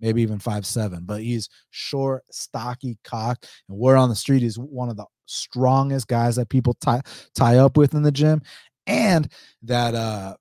maybe 0.00 0.22
even 0.22 0.38
5'7. 0.38 1.06
But 1.06 1.22
he's 1.22 1.48
short, 1.70 2.24
stocky, 2.30 2.98
cocked. 3.04 3.48
And 3.68 3.78
word 3.78 3.96
on 3.96 4.08
the 4.08 4.16
street 4.16 4.42
is 4.42 4.58
one 4.58 4.88
of 4.88 4.96
the 4.96 5.06
strongest 5.26 6.08
guys 6.08 6.36
that 6.36 6.48
people 6.48 6.74
tie 6.74 7.02
tie 7.34 7.58
up 7.58 7.76
with 7.76 7.94
in 7.94 8.02
the 8.02 8.12
gym. 8.12 8.42
And 8.86 9.30
that 9.62 9.94
uh 9.94 10.36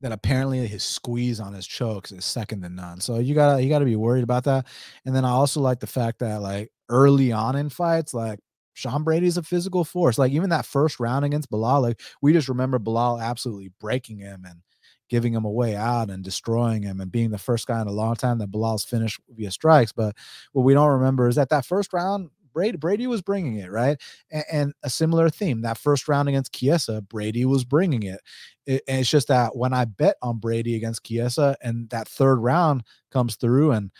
that 0.00 0.12
apparently 0.12 0.66
his 0.66 0.82
squeeze 0.82 1.40
on 1.40 1.52
his 1.52 1.66
chokes 1.66 2.10
is 2.10 2.24
second 2.24 2.62
to 2.62 2.68
none. 2.68 3.00
So 3.00 3.18
you 3.18 3.34
gotta 3.34 3.62
you 3.62 3.68
gotta 3.68 3.84
be 3.84 3.96
worried 3.96 4.24
about 4.24 4.44
that. 4.44 4.66
And 5.04 5.14
then 5.14 5.24
I 5.24 5.30
also 5.30 5.60
like 5.60 5.80
the 5.80 5.86
fact 5.86 6.20
that 6.20 6.40
like 6.40 6.70
early 6.88 7.32
on 7.32 7.56
in 7.56 7.68
fights, 7.68 8.14
like 8.14 8.40
Sean 8.80 9.04
Brady's 9.04 9.36
a 9.36 9.42
physical 9.42 9.84
force. 9.84 10.18
Like 10.18 10.32
even 10.32 10.50
that 10.50 10.66
first 10.66 10.98
round 10.98 11.24
against 11.24 11.50
Belal, 11.50 11.82
like 11.82 12.00
we 12.20 12.32
just 12.32 12.48
remember 12.48 12.78
Belal 12.78 13.22
absolutely 13.22 13.70
breaking 13.78 14.18
him 14.18 14.44
and 14.46 14.62
giving 15.10 15.34
him 15.34 15.44
a 15.44 15.50
way 15.50 15.76
out 15.76 16.08
and 16.08 16.24
destroying 16.24 16.82
him 16.82 17.00
and 17.00 17.12
being 17.12 17.30
the 17.30 17.38
first 17.38 17.66
guy 17.66 17.80
in 17.82 17.88
a 17.88 17.92
long 17.92 18.14
time 18.14 18.38
that 18.38 18.50
Belal's 18.50 18.84
finished 18.84 19.20
via 19.28 19.50
strikes. 19.50 19.92
But 19.92 20.16
what 20.52 20.62
we 20.62 20.72
don't 20.72 20.88
remember 20.88 21.28
is 21.28 21.34
that 21.34 21.50
that 21.50 21.66
first 21.66 21.92
round, 21.92 22.30
Brady, 22.52 22.78
Brady 22.78 23.06
was 23.06 23.20
bringing 23.20 23.56
it, 23.56 23.70
right? 23.70 24.00
And, 24.30 24.44
and, 24.50 24.72
a 24.82 24.90
similar 24.90 25.30
theme 25.30 25.62
that 25.62 25.78
first 25.78 26.08
round 26.08 26.28
against 26.28 26.52
Chiesa, 26.52 27.02
Brady 27.02 27.44
was 27.44 27.64
bringing 27.64 28.02
it. 28.04 28.20
it. 28.66 28.82
And 28.88 29.00
it's 29.00 29.10
just 29.10 29.28
that 29.28 29.56
when 29.56 29.72
I 29.72 29.84
bet 29.84 30.16
on 30.22 30.38
Brady 30.38 30.74
against 30.74 31.04
Chiesa 31.04 31.56
and 31.60 31.88
that 31.90 32.08
third 32.08 32.36
round 32.36 32.82
comes 33.12 33.36
through 33.36 33.72
and 33.72 33.90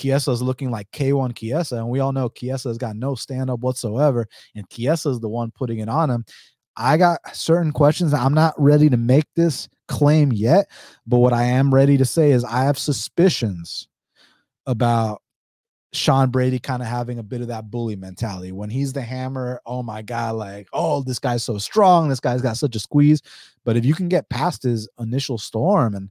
Chiesa 0.00 0.30
is 0.30 0.42
looking 0.42 0.70
like 0.70 0.90
K1 0.92 1.36
Chiesa, 1.36 1.76
and 1.76 1.88
we 1.88 2.00
all 2.00 2.12
know 2.12 2.28
Chiesa 2.28 2.68
has 2.68 2.78
got 2.78 2.96
no 2.96 3.14
stand 3.14 3.50
up 3.50 3.60
whatsoever, 3.60 4.26
and 4.54 4.68
Chiesa 4.70 5.10
is 5.10 5.20
the 5.20 5.28
one 5.28 5.50
putting 5.50 5.78
it 5.80 5.88
on 5.88 6.10
him. 6.10 6.24
I 6.76 6.96
got 6.96 7.20
certain 7.34 7.72
questions. 7.72 8.14
I'm 8.14 8.32
not 8.32 8.54
ready 8.56 8.88
to 8.88 8.96
make 8.96 9.26
this 9.36 9.68
claim 9.88 10.32
yet, 10.32 10.70
but 11.06 11.18
what 11.18 11.32
I 11.32 11.42
am 11.42 11.74
ready 11.74 11.98
to 11.98 12.04
say 12.04 12.30
is 12.30 12.44
I 12.44 12.64
have 12.64 12.78
suspicions 12.78 13.88
about 14.66 15.20
Sean 15.92 16.30
Brady 16.30 16.58
kind 16.58 16.80
of 16.80 16.88
having 16.88 17.18
a 17.18 17.24
bit 17.24 17.40
of 17.40 17.48
that 17.48 17.70
bully 17.70 17.96
mentality. 17.96 18.52
When 18.52 18.70
he's 18.70 18.92
the 18.92 19.02
hammer, 19.02 19.60
oh 19.66 19.82
my 19.82 20.00
God, 20.02 20.36
like, 20.36 20.68
oh, 20.72 21.02
this 21.02 21.18
guy's 21.18 21.42
so 21.42 21.58
strong. 21.58 22.08
This 22.08 22.20
guy's 22.20 22.42
got 22.42 22.56
such 22.56 22.76
a 22.76 22.80
squeeze. 22.80 23.20
But 23.64 23.76
if 23.76 23.84
you 23.84 23.94
can 23.94 24.08
get 24.08 24.30
past 24.30 24.62
his 24.62 24.88
initial 24.98 25.36
storm 25.36 25.94
and 25.94 26.08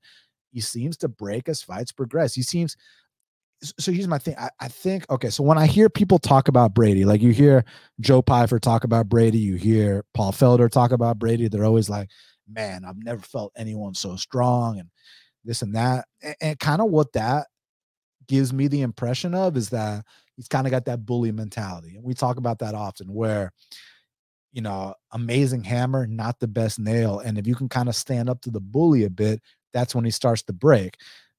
he 0.51 0.59
seems 0.59 0.97
to 0.97 1.07
break 1.07 1.47
as 1.47 1.63
fights 1.63 1.93
progress, 1.93 2.35
he 2.35 2.43
seems 2.43 2.75
so 3.61 3.91
here's 3.91 4.07
my 4.07 4.17
thing. 4.17 4.35
I, 4.37 4.49
I, 4.59 4.67
think 4.67 5.09
okay. 5.09 5.29
So 5.29 5.43
when 5.43 5.57
I 5.57 5.65
hear 5.65 5.89
people 5.89 6.19
talk 6.19 6.47
about 6.47 6.73
Brady, 6.73 7.05
like 7.05 7.21
you 7.21 7.31
hear 7.31 7.65
Joe 7.99 8.21
Pyfer 8.21 8.59
talk 8.59 8.83
about 8.83 9.09
Brady, 9.09 9.37
you 9.37 9.55
hear 9.55 10.05
Paul 10.13 10.31
Felder 10.31 10.69
talk 10.69 10.91
about 10.91 11.19
Brady, 11.19 11.47
they're 11.47 11.65
always 11.65 11.89
like, 11.89 12.09
"Man, 12.47 12.85
I've 12.85 13.03
never 13.03 13.21
felt 13.21 13.51
anyone 13.57 13.93
so 13.93 14.15
strong," 14.15 14.79
and 14.79 14.89
this 15.43 15.61
and 15.61 15.75
that. 15.75 16.05
And, 16.21 16.35
and 16.41 16.59
kind 16.59 16.81
of 16.81 16.89
what 16.89 17.13
that 17.13 17.47
gives 18.27 18.53
me 18.53 18.67
the 18.67 18.81
impression 18.81 19.33
of 19.33 19.57
is 19.57 19.69
that 19.69 20.05
he's 20.35 20.47
kind 20.47 20.65
of 20.65 20.71
got 20.71 20.85
that 20.85 21.05
bully 21.05 21.31
mentality, 21.31 21.95
and 21.95 22.03
we 22.03 22.13
talk 22.13 22.37
about 22.37 22.59
that 22.59 22.75
often, 22.75 23.13
where 23.13 23.51
you 24.51 24.61
know, 24.61 24.95
amazing 25.11 25.63
hammer, 25.63 26.07
not 26.07 26.39
the 26.39 26.47
best 26.47 26.79
nail, 26.79 27.19
and 27.19 27.37
if 27.37 27.45
you 27.45 27.55
can 27.55 27.69
kind 27.69 27.89
of 27.89 27.95
stand 27.95 28.29
up 28.29 28.41
to 28.41 28.49
the 28.49 28.61
bully 28.61 29.03
a 29.03 29.09
bit, 29.09 29.41
that's 29.73 29.93
when 29.93 30.05
he 30.05 30.11
starts 30.11 30.41
to 30.43 30.53
break. 30.53 30.95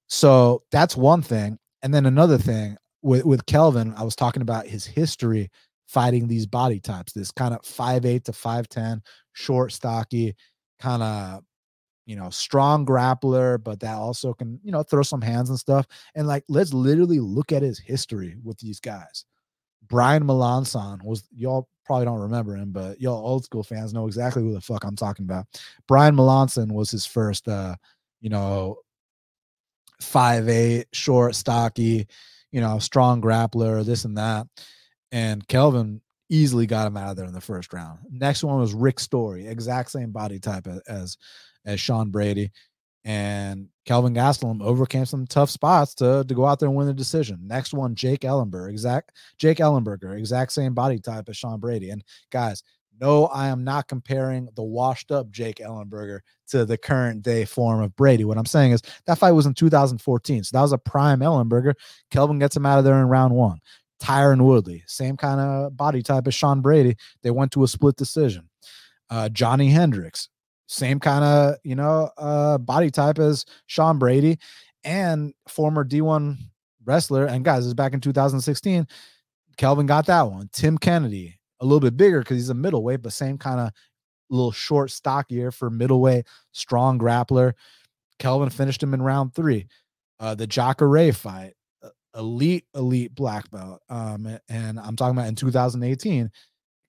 So 0.09 0.63
that's 0.71 0.97
one 0.97 1.23
thing. 1.23 1.59
And 1.83 1.95
then 1.95 2.07
another 2.07 2.39
thing 2.39 2.77
with 3.03 3.25
with 3.25 3.47
Kelvin, 3.47 3.95
I 3.97 4.03
was 4.03 4.17
talking 4.17 4.43
about 4.43 4.67
his 4.67 4.87
history 4.87 5.51
fighting 5.87 6.29
these 6.29 6.47
body 6.47 6.81
types. 6.81 7.13
This 7.13 7.31
kind 7.31 7.55
of 7.55 7.65
five 7.65 8.05
eight 8.05 8.25
to 8.25 8.33
five 8.33 8.69
ten, 8.69 9.03
short, 9.33 9.73
stocky, 9.73 10.35
kind 10.79 11.03
of 11.03 11.43
you 12.07 12.17
know 12.17 12.31
strong 12.31 12.85
grappler, 12.85 13.63
but 13.63 13.81
that 13.81 13.97
also 13.97 14.35
can 14.35 14.61
you 14.63 14.73
know 14.73 14.83
throw 14.83 15.03
some 15.03 15.23
hands 15.23 15.51
and 15.51 15.59
stuff. 15.59 15.87
And 16.15 16.27
like, 16.27 16.45
let's 16.49 16.73
literally 16.73 17.21
look 17.21 17.53
at 17.53 17.63
his 17.63 17.79
history 17.79 18.37
with 18.43 18.59
these 18.59 18.81
guys. 18.81 19.25
Brian 19.89 20.25
Melancon 20.25 21.03
was 21.03 21.25
y'all 21.35 21.69
probably 21.85 22.05
don't 22.05 22.21
remember 22.21 22.55
him, 22.55 22.71
but 22.71 23.01
y'all 23.01 23.27
old 23.27 23.45
school 23.45 23.65
fans 23.65 23.93
know 23.93 24.07
exactly 24.07 24.43
who 24.43 24.53
the 24.53 24.61
fuck 24.61 24.85
I'm 24.85 24.97
talking 24.97 25.25
about. 25.25 25.47
Brian 25.89 26.15
Melancon 26.15 26.71
was 26.71 26.91
his 26.91 27.07
first 27.07 27.49
uh, 27.49 27.75
you 28.21 28.29
know, 28.31 28.77
five 30.01 30.49
eight, 30.49 30.87
short, 30.93 31.35
stocky, 31.35 32.09
you 32.53 32.61
know, 32.61 32.79
strong 32.79 33.21
grappler, 33.21 33.85
this 33.85 34.05
and 34.05 34.19
that. 34.19 34.47
And 35.13 35.47
Kelvin 35.49 36.01
easily 36.29 36.67
got 36.67 36.87
him 36.87 36.97
out 36.97 37.11
of 37.11 37.17
there 37.17 37.27
in 37.27 37.33
the 37.33 37.41
first 37.41 37.73
round. 37.73 37.99
Next 38.11 38.45
one 38.45 38.61
was 38.61 38.75
Rick 38.75 39.01
Story, 39.01 39.47
exact 39.47 39.91
same 39.91 40.13
body 40.13 40.39
type 40.39 40.67
as 40.89 41.17
as 41.67 41.81
Sean 41.81 42.11
Brady. 42.11 42.51
And 43.05 43.69
Kelvin 43.87 44.15
Gastelum 44.15 44.63
overcame 44.63 45.07
some 45.07 45.27
tough 45.27 45.49
spots 45.49 45.95
to, 45.97 46.23
to 46.27 46.35
go 46.35 46.45
out 46.45 46.59
there 46.59 46.69
and 46.69 46.77
win 46.77 46.87
the 46.87 46.93
decision. 46.93 47.39
Next 47.43 47.73
one, 47.73 47.95
Jake 47.95 48.21
Ellenberger, 48.21 48.69
exact 48.71 49.17
Jake 49.39 49.57
Ellenberger, 49.59 50.19
exact 50.19 50.53
same 50.53 50.75
body 50.75 50.99
type 50.99 51.29
as 51.29 51.37
Sean 51.37 51.61
Brady. 51.61 51.91
And 51.91 52.05
guys, 52.31 52.63
no, 53.01 53.27
I 53.27 53.49
am 53.49 53.65
not 53.65 53.89
comparing 53.89 54.49
the 54.55 54.63
washed 54.63 55.11
up 55.11 55.31
Jake 55.31 55.57
Ellenberger 55.57 56.21
to 56.49 56.65
the 56.65 56.77
current 56.77 57.23
day 57.23 57.45
form 57.45 57.83
of 57.83 57.97
Brady. 57.97 58.25
What 58.25 58.37
I'm 58.37 58.47
saying 58.47 58.73
is 58.73 58.83
that 59.07 59.19
fight 59.19 59.33
was 59.33 59.47
in 59.47 59.55
2014. 59.55 60.45
So 60.45 60.57
that 60.57 60.63
was 60.63 60.73
a 60.73 60.79
prime 60.79 61.21
Ellenberger. 61.21 61.75
Kelvin 62.11 62.39
gets 62.39 62.57
him 62.57 62.67
out 62.67 62.79
of 62.79 62.85
there 62.85 63.01
in 63.01 63.09
round 63.09 63.35
one. 63.35 63.59
Tyron 64.03 64.43
Woodley, 64.43 64.83
same 64.87 65.17
kind 65.17 65.41
of 65.41 65.77
body 65.77 66.03
type 66.03 66.27
as 66.27 66.35
Sean 66.35 66.61
Brady. 66.61 66.97
They 67.23 67.31
went 67.31 67.53
to 67.53 67.65
a 67.65 67.69
split 67.69 67.97
decision. 67.97 68.49
Uh, 69.11 69.29
Johnny 69.29 69.69
Hendricks, 69.69 70.29
same 70.67 71.01
kind 71.01 71.25
of, 71.25 71.57
you 71.65 71.75
know, 71.75 72.11
uh, 72.17 72.59
body 72.59 72.91
type 72.91 73.19
as 73.19 73.45
Sean 73.67 73.99
Brady 73.99 74.39
and 74.85 75.35
former 75.49 75.85
D1 75.85 76.37
wrestler. 76.85 77.27
And 77.27 77.45
guys, 77.45 77.61
this 77.61 77.69
is 77.69 77.75
back 77.75 77.93
in 77.93 78.01
2016. 78.01 78.87
Kelvin 79.57 79.87
got 79.87 80.07
that 80.07 80.23
one. 80.23 80.49
Tim 80.53 80.79
Kennedy, 80.79 81.40
a 81.61 81.65
little 81.65 81.81
bit 81.81 81.97
bigger 81.97 82.21
because 82.21 82.37
he's 82.37 82.49
a 82.49 82.55
middleweight, 82.55 83.03
but 83.03 83.13
same 83.13 83.39
kind 83.39 83.61
of 83.61 83.71
little 84.31 84.53
short, 84.53 84.91
stockier 84.91 85.51
for 85.51 85.71
middleweight, 85.71 86.27
strong 86.53 86.99
grappler. 86.99 87.53
Kelvin 88.19 88.51
finished 88.51 88.83
him 88.83 88.95
in 88.95 89.03
round 89.03 89.35
three. 89.35 89.67
Uh, 90.19 90.35
the 90.35 90.47
Jacare 90.47 91.13
fight, 91.13 91.55
elite, 92.15 92.65
elite 92.75 93.15
black 93.15 93.51
belt. 93.51 93.81
Um, 93.89 94.39
and 94.49 94.79
I'm 94.79 94.97
talking 94.97 95.17
about 95.17 95.29
in 95.29 95.35
2018, 95.35 96.31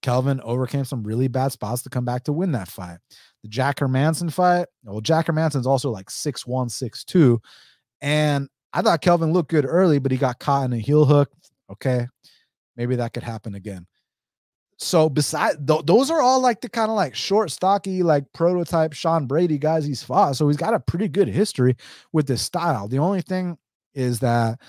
Kelvin 0.02 0.42
overcame 0.42 0.86
some 0.86 1.04
really 1.04 1.28
bad 1.28 1.52
spots 1.52 1.84
to 1.84 1.90
come 1.90 2.06
back 2.06 2.24
to 2.24 2.34
win 2.34 2.52
that 2.54 2.68
fight. 2.68 2.98
The 3.44 3.50
Jack 3.50 3.78
Hermansson 3.78 4.32
fight, 4.32 4.68
well, 4.84 5.02
Jack 5.02 5.28
Hermansson's 5.28 5.68
also 5.68 5.92
like 5.92 6.10
six 6.10 6.46
one, 6.46 6.70
six 6.70 7.04
two, 7.04 7.42
And 8.02 8.50
I 8.74 8.82
thought 8.82 9.02
Kelvin 9.02 9.34
looked 9.34 9.50
good 9.50 9.66
early, 9.66 10.00
but 10.00 10.12
he 10.12 10.18
got 10.18 10.40
caught 10.40 10.66
in 10.66 10.74
a 10.74 10.78
heel 10.78 11.06
hook. 11.06 11.32
Okay. 11.72 12.08
Maybe 12.76 12.96
that 12.96 13.14
could 13.14 13.24
happen 13.24 13.54
again. 13.54 13.86
So 14.82 15.10
beside 15.10 15.68
th- 15.68 15.86
those 15.86 16.10
are 16.10 16.22
all 16.22 16.42
like 16.42 16.62
the 16.62 16.70
kind 16.70 16.90
of 16.90 16.96
like 16.96 17.14
short, 17.14 17.52
stocky, 17.52 18.02
like 18.02 18.26
prototype 18.34 18.94
Sean 18.94 19.28
Brady 19.28 19.60
guys 19.60 19.86
he's 19.86 20.02
fought. 20.02 20.36
So 20.36 20.48
he's 20.48 20.58
got 20.58 20.74
a 20.74 20.80
pretty 20.80 21.08
good 21.08 21.28
history 21.28 21.76
with 22.14 22.26
this 22.26 22.42
style. 22.42 22.88
The 22.88 22.98
only 22.98 23.22
thing 23.22 23.60
is 23.94 24.20
that 24.20 24.60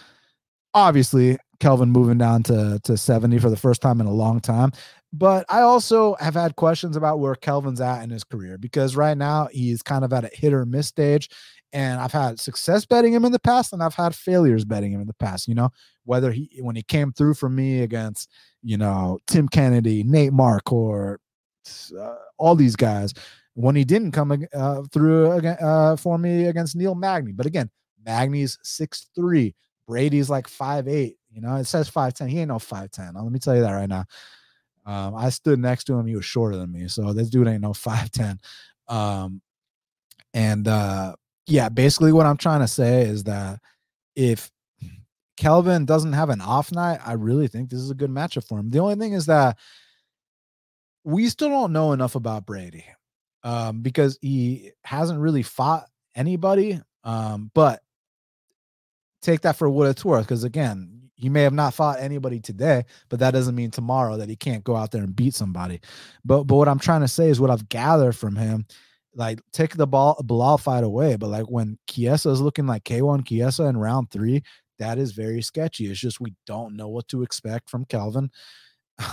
obviously 0.75 1.39
Kelvin 1.61 1.91
moving 1.91 2.19
down 2.19 2.43
to 2.45 2.79
to 2.85 2.97
70 2.99 3.39
for 3.39 3.49
the 3.49 3.57
first 3.57 3.81
time 3.81 4.01
in 4.03 4.07
a 4.07 4.13
long 4.13 4.41
time. 4.41 4.73
But 5.15 5.47
I 5.49 5.63
also 5.63 6.15
have 6.21 6.35
had 6.35 6.57
questions 6.57 6.95
about 6.97 7.19
where 7.19 7.35
Kelvin's 7.35 7.81
at 7.81 8.03
in 8.03 8.11
his 8.11 8.25
career 8.25 8.59
because 8.59 8.97
right 8.97 9.17
now 9.17 9.49
he's 9.51 9.83
kind 9.83 10.05
of 10.05 10.13
at 10.13 10.25
a 10.25 10.31
hit 10.33 10.53
or 10.53 10.67
miss 10.67 10.89
stage. 10.89 11.31
And 11.73 12.01
I've 12.01 12.13
had 12.13 12.39
success 12.39 12.85
betting 12.85 13.15
him 13.15 13.25
in 13.25 13.33
the 13.33 13.39
past, 13.39 13.73
and 13.73 13.83
I've 13.83 13.95
had 13.95 14.15
failures 14.15 14.65
betting 14.65 14.93
him 14.93 15.01
in 15.01 15.07
the 15.07 15.15
past. 15.15 15.49
You 15.49 15.55
know, 15.55 15.71
whether 16.05 16.31
he 16.31 16.51
when 16.61 16.77
he 16.77 16.83
came 16.83 17.13
through 17.13 17.35
for 17.35 17.49
me 17.49 17.81
against 17.81 18.29
you 18.63 18.77
know, 18.77 19.19
Tim 19.27 19.49
Kennedy, 19.49 20.03
Nate 20.05 20.33
Marquardt, 20.33 21.19
uh, 21.99 22.15
all 22.39 22.55
these 22.55 22.77
guys. 22.77 23.13
When 23.55 23.77
he 23.77 23.85
didn't 23.85 24.13
come 24.13 24.47
uh, 24.55 24.83
through 24.93 25.31
uh, 25.31 25.97
for 25.97 26.17
me 26.17 26.47
against 26.47 26.75
Neil 26.75 26.95
Magny, 26.95 27.33
but 27.33 27.45
again, 27.45 27.71
Magny's 28.05 28.59
six 28.63 29.09
three, 29.15 29.55
Brady's 29.87 30.31
like 30.31 30.49
five 30.49 30.89
eight. 30.89 31.19
You 31.31 31.43
know, 31.43 31.57
it 31.57 31.65
says 31.65 31.89
five 31.89 32.15
ten. 32.15 32.29
He 32.29 32.39
ain't 32.39 32.49
no 32.49 32.59
five 32.59 32.91
ten. 32.91 33.13
Let 33.15 33.31
me 33.31 33.39
tell 33.39 33.55
you 33.55 33.61
that 33.61 33.73
right 33.73 33.89
now. 33.89 34.05
Um, 34.87 35.15
I 35.15 35.29
stood 35.29 35.59
next 35.59 35.85
to 35.85 35.95
him. 35.95 36.07
He 36.07 36.17
was 36.17 36.25
shorter 36.25 36.57
than 36.57 36.73
me, 36.73 36.89
so 36.89 37.13
this 37.13 37.29
dude 37.29 37.47
ain't 37.47 37.61
no 37.61 37.75
five 37.75 38.11
ten. 38.11 38.41
Um, 38.89 39.43
and 40.33 40.67
uh, 40.67 41.15
yeah, 41.47 41.69
basically 41.69 42.13
what 42.13 42.27
I'm 42.27 42.37
trying 42.37 42.61
to 42.61 42.69
say 42.69 43.03
is 43.03 43.25
that 43.25 43.61
if 44.15 44.51
Kelvin 45.37 45.85
doesn't 45.85 46.13
have 46.13 46.31
an 46.31 46.41
off 46.41 46.73
night, 46.73 47.01
I 47.05 47.15
really 47.15 47.49
think 47.49 47.71
this 47.71 47.81
is 47.81 47.91
a 47.91 47.97
good 47.97 48.11
matchup 48.11 48.47
for 48.47 48.59
him. 48.59 48.71
The 48.71 48.79
only 48.79 48.97
thing 48.97 49.13
is 49.13 49.27
that 49.27 49.59
we 51.05 51.29
still 51.29 51.49
don't 51.49 51.73
know 51.73 51.93
enough 51.93 52.15
about 52.15 52.47
Brady 52.47 52.85
um, 53.43 53.83
because 53.83 54.19
he 54.21 54.71
hasn't 54.85 55.21
really 55.21 55.43
fought 55.43 55.87
anybody. 56.15 56.81
Um, 57.05 57.51
but 57.55 57.83
take 59.21 59.41
that 59.41 59.57
for 59.57 59.69
what 59.69 59.89
it's 59.89 60.05
worth, 60.05 60.27
because 60.27 60.45
again, 60.45 61.11
he 61.17 61.29
may 61.29 61.43
have 61.43 61.53
not 61.53 61.75
fought 61.75 62.01
anybody 62.01 62.41
today, 62.41 62.85
but 63.09 63.21
that 63.21 63.33
doesn't 63.33 63.55
mean 63.55 63.71
tomorrow 63.71 64.17
that 64.17 64.29
he 64.29 64.37
can't 64.37 64.65
go 64.65 64.77
out 64.77 64.91
there 64.91 65.03
and 65.03 65.15
beat 65.15 65.35
somebody. 65.35 65.81
But 66.25 66.45
but 66.45 66.57
what 66.57 66.69
I'm 66.69 66.79
trying 66.79 67.03
to 67.03 67.09
say 67.09 67.29
is 67.29 67.41
what 67.41 67.51
I've 67.51 67.69
gathered 67.69 68.17
from 68.17 68.37
him, 68.37 68.67
like 69.15 69.41
take 69.53 69.77
the 69.77 69.87
ball 69.87 70.23
Belal 70.25 70.59
fight 70.61 70.85
away, 70.85 71.17
but 71.17 71.29
like 71.29 71.47
when 71.51 71.79
Chiesa 71.89 72.31
is 72.31 72.41
looking 72.41 72.67
like 72.67 72.85
K1 72.85 73.27
Chiesa 73.27 73.65
in 73.65 73.77
round 73.77 74.11
three, 74.11 74.43
that 74.79 74.99
is 74.99 75.13
very 75.13 75.43
sketchy. 75.43 75.87
It's 75.87 76.01
just 76.01 76.21
we 76.21 76.35
don't 76.47 76.77
know 76.77 76.89
what 76.89 77.09
to 77.09 77.23
expect 77.23 77.71
from 77.71 77.85
Kelvin. 77.87 78.31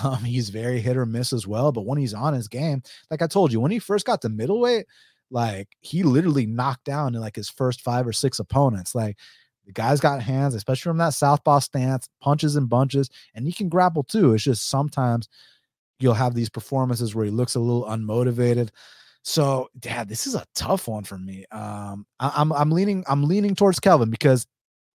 Um, 0.03 0.23
he's 0.23 0.49
very 0.49 0.81
hit 0.81 0.97
or 0.97 1.05
miss 1.05 1.33
as 1.33 1.47
well. 1.47 1.71
But 1.71 1.85
when 1.85 1.97
he's 1.97 2.13
on 2.13 2.33
his 2.33 2.47
game, 2.47 2.83
like 3.09 3.21
I 3.23 3.27
told 3.27 3.51
you, 3.51 3.59
when 3.59 3.71
he 3.71 3.79
first 3.79 4.05
got 4.05 4.21
to 4.21 4.29
middleweight, 4.29 4.85
like 5.31 5.69
he 5.79 6.03
literally 6.03 6.45
knocked 6.45 6.83
down 6.83 7.13
like 7.13 7.35
his 7.35 7.49
first 7.49 7.81
five 7.81 8.05
or 8.05 8.13
six 8.13 8.39
opponents. 8.39 8.93
Like 8.93 9.17
the 9.65 9.71
guy's 9.71 9.99
got 9.99 10.21
hands, 10.21 10.53
especially 10.53 10.89
from 10.89 10.97
that 10.97 11.13
southpaw 11.13 11.59
stance, 11.59 12.09
punches 12.21 12.55
and 12.55 12.69
bunches, 12.69 13.09
and 13.33 13.45
he 13.45 13.53
can 13.53 13.69
grapple 13.69 14.03
too. 14.03 14.33
It's 14.33 14.43
just 14.43 14.69
sometimes 14.69 15.29
you'll 15.99 16.13
have 16.13 16.33
these 16.33 16.49
performances 16.49 17.13
where 17.13 17.25
he 17.25 17.31
looks 17.31 17.55
a 17.55 17.59
little 17.59 17.85
unmotivated. 17.85 18.69
So, 19.23 19.69
Dad, 19.79 20.07
this 20.07 20.27
is 20.27 20.35
a 20.35 20.45
tough 20.55 20.87
one 20.87 21.03
for 21.03 21.17
me. 21.17 21.45
Um, 21.51 22.05
I, 22.19 22.33
I'm 22.37 22.51
I'm 22.53 22.71
leaning 22.71 23.03
I'm 23.07 23.23
leaning 23.25 23.55
towards 23.55 23.79
Kelvin 23.79 24.09
because 24.09 24.47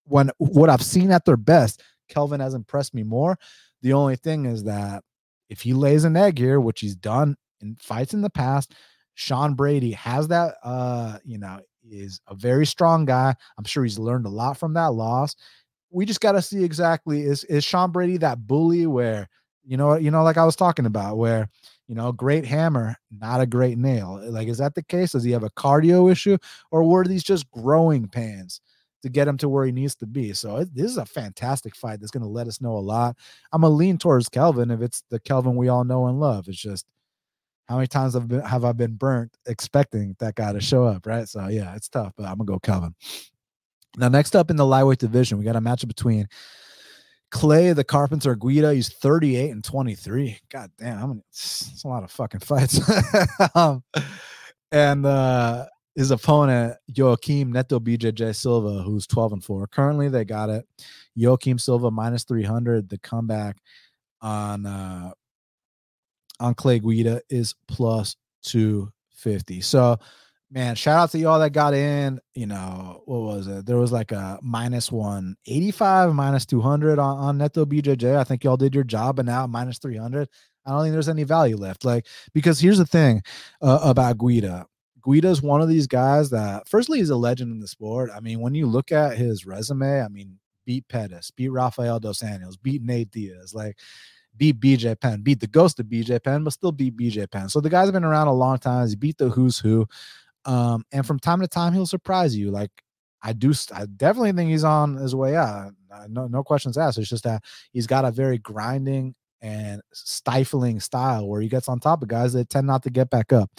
when 0.05 0.31
what 0.39 0.71
I've 0.71 0.83
seen 0.83 1.11
at 1.11 1.25
their 1.25 1.37
best, 1.37 1.83
Kelvin 2.09 2.41
has 2.41 2.55
impressed 2.55 2.95
me 2.95 3.03
more. 3.03 3.39
The 3.83 3.93
only 3.93 4.17
thing 4.17 4.47
is 4.47 4.65
that 4.65 5.03
if 5.51 5.61
he 5.61 5.73
lays 5.73 6.05
an 6.05 6.17
egg 6.17 6.39
here, 6.39 6.61
which 6.61 6.81
he's 6.81 6.97
done 6.97 7.37
in 7.61 7.77
fights 7.77 8.15
in 8.15 8.23
the 8.23 8.31
past, 8.31 8.75
Sean 9.15 9.55
Brady 9.55 9.93
has 9.93 10.29
that 10.29 10.57
uh, 10.65 11.19
you 11.25 11.39
know, 11.39 11.61
is 11.89 12.21
a 12.27 12.35
very 12.35 12.67
strong 12.67 13.05
guy. 13.05 13.35
I'm 13.59 13.65
sure 13.65 13.85
he's 13.85 13.99
learned 13.99 14.27
a 14.27 14.31
lot 14.31 14.57
from 14.57 14.75
that 14.75 14.93
loss. 14.95 15.37
We 15.91 16.07
just 16.07 16.21
got 16.21 16.33
to 16.33 16.43
see 16.43 16.65
exactly 16.65 17.23
is 17.23 17.45
is 17.45 17.65
Sean 17.65 17.93
Brady 17.93 18.17
that 18.19 18.47
bully 18.47 18.87
where 18.87 19.29
you 19.65 19.77
know 19.77 19.97
you 19.97 20.11
know 20.11 20.25
like 20.25 20.39
I 20.39 20.45
was 20.45 20.57
talking 20.57 20.87
about 20.87 21.19
where 21.19 21.49
you 21.89 21.95
know 21.95 22.13
great 22.13 22.45
hammer 22.45 22.97
not 23.11 23.41
a 23.41 23.47
great 23.47 23.79
nail. 23.79 24.21
Like 24.23 24.49
is 24.49 24.59
that 24.59 24.75
the 24.75 24.83
case? 24.83 25.13
Does 25.13 25.25
he 25.25 25.33
have 25.33 25.45
a 25.45 25.51
cardio 25.51 26.11
issue 26.11 26.39
or 26.71 26.85
were 26.85 27.05
these 27.05 27.25
just 27.25 27.51
growing 27.51 28.09
pains 28.09 28.61
to 29.03 29.11
get 29.11 29.29
him 29.29 29.37
to 29.39 29.49
where 29.49 29.67
he 29.67 29.73
needs 29.73 29.95
to 29.97 30.07
be? 30.07 30.33
So 30.33 30.65
this 30.65 30.91
is 30.91 30.97
a 30.97 31.07
fantastic 31.07 31.77
fight 31.77 32.01
that's 32.01 32.11
going 32.11 32.23
to 32.23 32.29
let 32.29 32.49
us 32.49 32.61
know 32.61 32.77
a 32.77 32.79
lot. 32.79 33.17
I'm 33.53 33.63
gonna 33.63 33.75
lean 33.75 33.99
towards 33.99 34.29
kelvin 34.29 34.71
if 34.71 34.81
it's 34.81 35.03
the 35.11 35.21
kelvin 35.21 35.57
we 35.57 35.69
all 35.69 35.85
know 35.85 36.07
and 36.07 36.21
love. 36.21 36.49
It's 36.49 36.59
just 36.59 36.87
how 37.69 37.77
many 37.77 37.87
times 37.87 38.15
have, 38.15 38.29
been, 38.29 38.41
have 38.41 38.65
I 38.65 38.73
been 38.73 38.95
burnt 38.95 39.37
expecting 39.47 40.17
that 40.19 40.35
guy 40.35 40.53
to 40.53 40.61
show 40.61 40.85
up, 40.85 41.07
right? 41.07 41.29
So 41.29 41.49
yeah, 41.49 41.75
it's 41.75 41.89
tough, 41.89 42.13
but 42.17 42.25
I'm 42.25 42.37
gonna 42.37 42.45
go 42.45 42.59
Kelvin. 42.59 42.95
Now, 43.97 44.09
next 44.09 44.35
up 44.35 44.51
in 44.51 44.57
the 44.57 44.67
lightweight 44.67 44.99
division, 44.99 45.39
we 45.39 45.45
got 45.45 45.57
a 45.57 45.61
matchup 45.61 45.89
between 45.89 46.27
Clay 47.35 47.73
the 47.73 47.83
Carpenter 47.83 48.37
Guida. 48.37 48.73
He's 48.73 48.89
38 48.89 49.51
and 49.51 49.65
23. 49.65 50.39
God 50.53 50.71
damn, 50.79 51.03
I'm 51.03 51.23
it's 51.29 51.83
a 51.85 51.89
lot 51.89 52.05
of 52.05 52.13
fucking 52.13 52.41
fights. 52.41 52.81
um, 53.57 53.83
and 54.71 55.05
uh 55.05 55.67
his 55.97 56.13
opponent, 56.13 56.77
Joaquim 56.97 57.53
Neto 57.53 57.79
BJJ 57.79 58.35
Silva, 58.35 58.83
who's 58.83 59.07
12 59.07 59.35
and 59.35 59.45
4. 59.45 59.67
Currently, 59.69 60.09
they 60.09 60.25
got 60.25 60.49
it. 60.49 60.65
Joaquim 61.17 61.59
Silva 61.59 61.91
minus 61.91 62.25
300. 62.25 62.89
The 62.89 62.99
comeback 62.99 63.57
on 64.21 64.65
uh 64.65 65.11
on 66.39 66.55
Clay 66.55 66.79
Guida 66.79 67.21
is 67.29 67.57
plus 67.67 68.15
250. 68.45 69.61
So, 69.61 69.99
man, 70.55 70.77
shout 70.77 70.99
out 70.99 71.11
to 71.11 71.19
y'all 71.19 71.41
that 71.41 71.51
got 71.51 71.75
in. 71.75 72.21
You 72.35 72.47
know, 72.47 73.03
what 73.07 73.21
was 73.23 73.49
it? 73.49 73.67
There 73.67 73.77
was 73.77 73.91
like 73.91 74.13
a 74.13 74.39
minus 74.41 74.91
185, 74.91 76.15
minus 76.15 76.47
200 76.47 76.99
on, 76.99 77.19
on 77.19 77.39
Neto 77.39 77.67
BJJ. 77.67 78.17
I 78.17 78.25
think 78.25 78.45
y'all 78.45 78.57
did 78.57 78.75
your 78.75 78.85
job, 78.85 79.19
and 79.19 79.27
now 79.27 79.47
minus 79.49 79.79
300. 79.79 80.29
I 80.65 80.71
don't 80.71 80.83
think 80.83 80.93
there's 80.93 81.09
any 81.09 81.25
value 81.25 81.57
left. 81.57 81.85
Like, 81.85 82.07
because 82.33 82.61
here's 82.61 82.79
the 82.79 82.87
thing 82.87 83.23
uh, 83.61 83.81
about 83.83 84.17
Guida. 84.17 84.67
Guida's 85.03 85.43
one 85.43 85.61
of 85.61 85.69
these 85.69 85.87
guys 85.87 86.31
that, 86.31 86.67
firstly, 86.69 87.01
he's 87.01 87.11
a 87.11 87.17
legend 87.17 87.53
in 87.53 87.61
the 87.61 87.69
sport. 87.69 88.11
I 88.15 88.21
mean, 88.21 88.41
when 88.41 88.55
you 88.55 88.67
look 88.67 88.93
at 88.93 89.19
his 89.19 89.45
resume, 89.45 90.01
I 90.01 90.09
mean, 90.09 90.39
beat 90.65 90.89
Pettis, 90.89 91.31
beat 91.33 91.51
Rafael 91.51 92.01
Dos 92.01 92.23
Anjos, 92.23 92.57
beat 92.63 92.81
Nate 92.81 93.11
Diaz. 93.11 93.53
Like, 93.53 93.77
beat 94.37 94.61
BJ 94.61 94.99
Penn, 94.99 95.21
beat 95.21 95.41
the 95.41 95.47
ghost 95.47 95.79
of 95.79 95.87
BJ 95.87 96.23
Penn, 96.23 96.45
but 96.45 96.53
still 96.53 96.73
beat 96.73 96.97
BJ 96.97 97.31
Penn. 97.31 97.49
So 97.49 97.61
the 97.61 97.69
guy's 97.71 97.91
been 97.91 98.05
around 98.05 98.29
a 98.29 98.33
long 98.33 98.59
time. 98.59 98.89
He 98.89 98.97
beat 98.97 99.19
the 99.19 99.29
who's 99.29 99.59
who. 99.59 99.87
Um, 100.47 100.85
and 100.93 101.07
from 101.07 101.19
time 101.19 101.41
to 101.41 101.49
time, 101.49 101.73
he'll 101.73 101.87
surprise 101.87 102.37
you. 102.37 102.51
Like 102.51 102.71
I 103.23 103.33
do, 103.33 103.53
I 103.73 103.87
definitely 103.87 104.33
think 104.33 104.51
he's 104.51 104.65
on 104.65 104.97
his 104.97 105.15
way 105.15 105.37
out. 105.37 105.73
No, 106.09 106.27
no 106.27 106.43
questions 106.43 106.77
asked. 106.77 106.99
It's 106.99 107.09
just 107.09 107.25
that 107.25 107.43
he's 107.73 107.87
got 107.87 108.05
a 108.05 108.11
very 108.11 108.39
grinding 108.39 109.15
and 109.41 109.83
stifling 109.93 110.81
style 110.81 111.29
where 111.29 111.41
he 111.41 111.49
gets 111.49 111.69
on 111.69 111.79
top 111.79 112.03
of 112.03 112.09
guys 112.09 112.33
that 112.33 112.49
tend 112.49 112.67
not 112.67 112.83
to 112.83 112.91
get 112.91 113.11
back 113.11 113.33
up. 113.33 113.51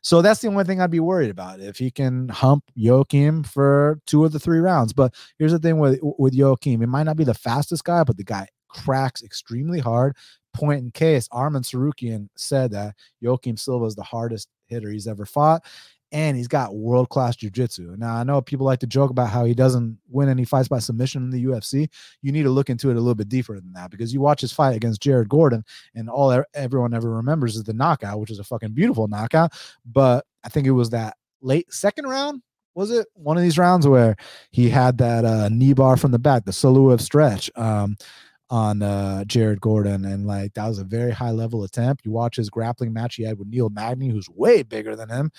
So 0.00 0.20
that's 0.20 0.40
the 0.40 0.48
only 0.48 0.64
thing 0.64 0.80
I'd 0.80 0.90
be 0.90 1.00
worried 1.00 1.30
about 1.30 1.60
if 1.60 1.78
he 1.78 1.90
can 1.90 2.28
hump 2.28 2.64
Joaquim 2.76 3.44
for 3.44 4.00
two 4.06 4.24
of 4.24 4.32
the 4.32 4.40
three 4.40 4.58
rounds. 4.58 4.92
But 4.92 5.14
here's 5.38 5.52
the 5.52 5.60
thing 5.60 5.78
with 5.78 6.00
with 6.02 6.34
Joaquim, 6.34 6.82
it 6.82 6.88
might 6.88 7.04
not 7.04 7.16
be 7.16 7.24
the 7.24 7.34
fastest 7.34 7.84
guy, 7.84 8.02
but 8.02 8.16
the 8.16 8.24
guy 8.24 8.48
cracks 8.68 9.22
extremely 9.22 9.78
hard. 9.78 10.16
Point 10.54 10.80
in 10.80 10.90
case, 10.90 11.28
Arman 11.28 11.62
Tsarukyan 11.62 12.28
said 12.36 12.72
that 12.72 12.94
Joaquim 13.20 13.56
Silva 13.56 13.86
is 13.86 13.94
the 13.94 14.02
hardest 14.02 14.48
hitter 14.66 14.90
he's 14.90 15.06
ever 15.06 15.24
fought. 15.24 15.62
And 16.12 16.36
he's 16.36 16.48
got 16.48 16.74
world 16.74 17.08
class 17.08 17.36
jujitsu. 17.36 17.96
Now, 17.96 18.14
I 18.14 18.22
know 18.22 18.40
people 18.42 18.66
like 18.66 18.80
to 18.80 18.86
joke 18.86 19.10
about 19.10 19.30
how 19.30 19.44
he 19.44 19.54
doesn't 19.54 19.98
win 20.08 20.28
any 20.28 20.44
fights 20.44 20.68
by 20.68 20.78
submission 20.78 21.22
in 21.22 21.30
the 21.30 21.44
UFC. 21.46 21.88
You 22.20 22.32
need 22.32 22.42
to 22.42 22.50
look 22.50 22.68
into 22.68 22.90
it 22.90 22.96
a 22.96 23.00
little 23.00 23.14
bit 23.14 23.30
deeper 23.30 23.54
than 23.54 23.72
that 23.72 23.90
because 23.90 24.12
you 24.12 24.20
watch 24.20 24.42
his 24.42 24.52
fight 24.52 24.76
against 24.76 25.00
Jared 25.00 25.30
Gordon, 25.30 25.64
and 25.94 26.10
all 26.10 26.44
everyone 26.54 26.94
ever 26.94 27.10
remembers 27.10 27.56
is 27.56 27.64
the 27.64 27.72
knockout, 27.72 28.20
which 28.20 28.30
is 28.30 28.38
a 28.38 28.44
fucking 28.44 28.72
beautiful 28.72 29.08
knockout. 29.08 29.52
But 29.86 30.26
I 30.44 30.48
think 30.48 30.66
it 30.66 30.72
was 30.72 30.90
that 30.90 31.16
late 31.40 31.72
second 31.72 32.06
round 32.06 32.42
was 32.74 32.90
it 32.90 33.06
one 33.14 33.36
of 33.36 33.42
these 33.42 33.58
rounds 33.58 33.86
where 33.86 34.16
he 34.50 34.68
had 34.68 34.98
that 34.98 35.24
uh, 35.24 35.48
knee 35.48 35.72
bar 35.72 35.96
from 35.96 36.10
the 36.10 36.18
back, 36.18 36.44
the 36.44 36.52
Suloev 36.52 37.00
stretch. 37.00 37.50
Um, 37.56 37.96
on 38.50 38.82
uh, 38.82 39.24
Jared 39.24 39.62
Gordon, 39.62 40.04
and 40.04 40.26
like 40.26 40.52
that 40.54 40.68
was 40.68 40.78
a 40.78 40.84
very 40.84 41.10
high 41.10 41.30
level 41.30 41.64
attempt. 41.64 42.04
You 42.04 42.12
watch 42.12 42.36
his 42.36 42.50
grappling 42.50 42.92
match 42.92 43.14
he 43.14 43.22
had 43.22 43.38
with 43.38 43.48
Neil 43.48 43.70
Magny, 43.70 44.10
who's 44.10 44.28
way 44.28 44.62
bigger 44.62 44.94
than 44.94 45.08
him, 45.08 45.32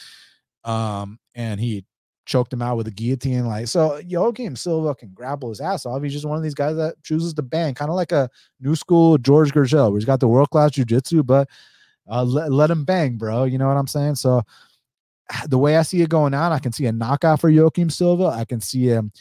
um, 0.64 1.20
and 1.36 1.59
he 1.59 1.86
choked 2.26 2.53
him 2.53 2.61
out 2.61 2.78
with 2.78 2.88
a 2.88 2.91
guillotine. 2.91 3.45
Like 3.45 3.68
so, 3.68 4.01
Joaquim 4.07 4.55
Silva 4.55 4.95
can 4.95 5.09
grapple 5.14 5.49
his 5.49 5.61
ass 5.61 5.86
off. 5.86 6.01
He's 6.03 6.14
just 6.14 6.26
one 6.26 6.38
of 6.38 6.43
these 6.43 6.53
guys 6.53 6.76
that 6.78 7.01
chooses 7.03 7.34
to 7.36 7.41
bang, 7.41 7.74
kind 7.74 7.89
of 7.89 7.95
like 7.95 8.11
a 8.11 8.30
new 8.59 8.76
school 8.76 9.18
George 9.18 9.51
Gurgel, 9.51 9.89
where 9.91 9.99
he's 9.99 10.05
got 10.05 10.20
the 10.20 10.28
world 10.28 10.49
class 10.49 10.72
jujitsu, 10.72 11.26
but 11.26 11.49
uh, 12.09 12.24
let, 12.24 12.51
let 12.51 12.72
him 12.72 12.86
bang, 12.86 13.18
bro. 13.18 13.43
You 13.45 13.57
know 13.57 13.68
what 13.68 13.78
I'm 13.78 13.88
saying? 13.88 14.16
So 14.16 14.43
the 15.47 15.57
way 15.57 15.78
I 15.78 15.84
see 15.84 16.01
it 16.01 16.09
going 16.09 16.34
on, 16.34 16.51
I 16.51 16.59
can 16.59 16.72
see 16.72 16.86
a 16.86 16.91
knockout 16.91 17.39
for 17.39 17.49
Joaquim 17.49 17.89
Silva. 17.89 18.26
I 18.26 18.45
can 18.45 18.61
see 18.61 18.86
him 18.86 19.11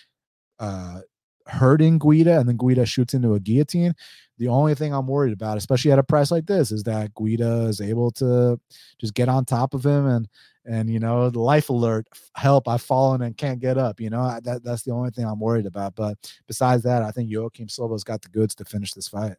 uh, 0.59 1.01
hurting 1.47 1.99
Guida 1.99 2.38
and 2.38 2.49
then 2.49 2.57
Guida 2.57 2.86
shoots 2.86 3.14
into 3.14 3.34
a 3.34 3.40
guillotine. 3.40 3.95
The 4.43 4.49
only 4.49 4.74
thing 4.74 4.93
I'm 4.93 5.07
worried 5.07 5.32
about, 5.32 5.57
especially 5.57 5.93
at 5.93 6.01
a 6.01 6.03
price 6.03 6.32
like 6.32 6.47
this, 6.47 6.72
is 6.72 6.82
that 6.82 7.14
Guida 7.14 7.66
is 7.66 7.80
able 7.80 8.11
to 8.12 8.59
just 8.99 9.14
get 9.14 9.28
on 9.28 9.45
top 9.45 9.72
of 9.72 9.86
him 9.86 10.05
and 10.07 10.28
and 10.64 10.90
you 10.90 10.99
know 10.99 11.30
the 11.30 11.38
life 11.38 11.70
alert 11.70 12.09
help 12.34 12.66
I've 12.66 12.82
fallen 12.82 13.22
and 13.22 13.36
can't 13.36 13.61
get 13.61 13.78
up. 13.78 14.01
You 14.01 14.11
know 14.11 14.40
that 14.43 14.64
that's 14.64 14.82
the 14.82 14.90
only 14.90 15.11
thing 15.11 15.26
I'm 15.26 15.38
worried 15.38 15.66
about. 15.66 15.95
But 15.95 16.18
besides 16.49 16.82
that, 16.82 17.05
I 17.05 17.12
think 17.12 17.30
Joaquim 17.32 17.68
Silva's 17.68 18.03
got 18.03 18.20
the 18.20 18.30
goods 18.30 18.57
to 18.57 18.64
finish 18.64 18.93
this 18.95 19.07
fight. 19.07 19.36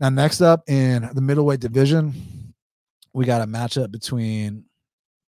Now, 0.00 0.08
next 0.08 0.40
up 0.40 0.62
in 0.66 1.10
the 1.12 1.20
middleweight 1.20 1.60
division, 1.60 2.54
we 3.12 3.26
got 3.26 3.42
a 3.42 3.46
matchup 3.46 3.90
between 3.90 4.64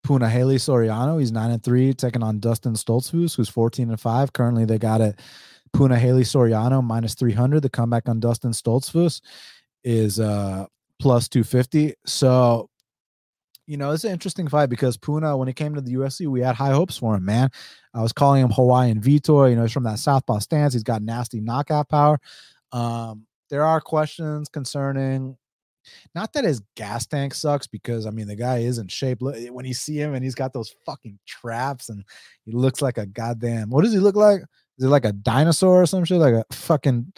Punahele 0.05 0.57
Soriano. 0.57 1.19
He's 1.19 1.31
nine 1.31 1.49
and 1.49 1.63
three, 1.63 1.95
taking 1.95 2.21
on 2.21 2.39
Dustin 2.39 2.73
Stoltzfus, 2.73 3.35
who's 3.35 3.49
14 3.49 3.89
and 3.89 3.99
five. 3.99 4.33
Currently, 4.33 4.65
they 4.65 4.77
got 4.77 5.01
it. 5.01 5.19
Punahele 5.75 6.21
Soriano 6.21 6.83
minus 6.83 7.15
300. 7.15 7.61
The 7.61 7.69
comeback 7.69 8.07
on 8.07 8.19
Dustin 8.19 8.51
Stoltzfus 8.51 9.21
is 9.83 10.19
uh 10.19 10.65
plus 10.99 11.27
250. 11.27 11.93
So, 12.05 12.69
you 13.67 13.77
know, 13.77 13.91
it's 13.91 14.05
an 14.05 14.11
interesting 14.11 14.47
fight 14.47 14.69
because 14.69 14.95
Puna, 14.97 15.35
when 15.35 15.47
he 15.47 15.53
came 15.53 15.75
to 15.75 15.81
the 15.81 15.95
UFC, 15.95 16.27
we 16.27 16.39
had 16.39 16.55
high 16.55 16.71
hopes 16.71 16.97
for 16.97 17.15
him, 17.15 17.25
man. 17.25 17.49
I 17.93 18.01
was 18.01 18.13
calling 18.13 18.41
him 18.41 18.51
Hawaiian 18.51 19.01
Vitor. 19.01 19.49
You 19.49 19.55
know, 19.55 19.63
he's 19.63 19.73
from 19.73 19.83
that 19.83 19.99
southpaw 19.99 20.39
stance. 20.39 20.73
He's 20.73 20.83
got 20.83 21.01
nasty 21.01 21.41
knockout 21.41 21.89
power. 21.89 22.19
Um, 22.71 23.25
there 23.49 23.65
are 23.65 23.81
questions 23.81 24.47
concerning 24.49 25.37
not 26.13 26.33
that 26.33 26.43
his 26.45 26.61
gas 26.75 27.05
tank 27.05 27.33
sucks 27.33 27.67
because 27.67 28.05
I 28.05 28.09
mean 28.09 28.27
the 28.27 28.35
guy 28.35 28.59
is 28.59 28.77
in 28.77 28.87
shape. 28.87 29.19
When 29.21 29.65
you 29.65 29.73
see 29.73 29.99
him 29.99 30.13
and 30.13 30.23
he's 30.23 30.35
got 30.35 30.53
those 30.53 30.73
fucking 30.85 31.19
traps 31.27 31.89
and 31.89 32.03
he 32.45 32.53
looks 32.53 32.81
like 32.81 32.97
a 32.97 33.05
goddamn. 33.05 33.69
What 33.69 33.83
does 33.83 33.93
he 33.93 33.99
look 33.99 34.15
like? 34.15 34.41
Is 34.77 34.85
it 34.85 34.89
like 34.89 35.05
a 35.05 35.13
dinosaur 35.13 35.81
or 35.81 35.85
some 35.85 36.05
shit? 36.05 36.17
Like 36.17 36.33
a 36.33 36.45
fucking 36.51 37.13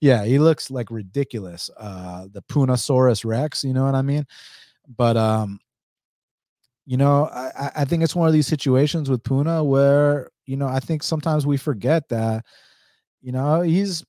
yeah, 0.00 0.24
he 0.24 0.38
looks 0.38 0.70
like 0.70 0.90
ridiculous. 0.90 1.70
Uh 1.78 2.26
the 2.32 2.42
Punosaurus 2.42 3.24
Rex, 3.24 3.64
you 3.64 3.72
know 3.72 3.84
what 3.84 3.94
I 3.94 4.02
mean? 4.02 4.26
But 4.96 5.16
um, 5.16 5.60
you 6.86 6.96
know, 6.96 7.26
I, 7.26 7.70
I 7.76 7.84
think 7.84 8.02
it's 8.02 8.16
one 8.16 8.26
of 8.26 8.34
these 8.34 8.48
situations 8.48 9.08
with 9.08 9.22
Puna 9.22 9.62
where, 9.62 10.30
you 10.46 10.56
know, 10.56 10.66
I 10.66 10.80
think 10.80 11.02
sometimes 11.02 11.46
we 11.46 11.56
forget 11.56 12.08
that, 12.08 12.44
you 13.22 13.32
know, 13.32 13.60
he's 13.60 14.04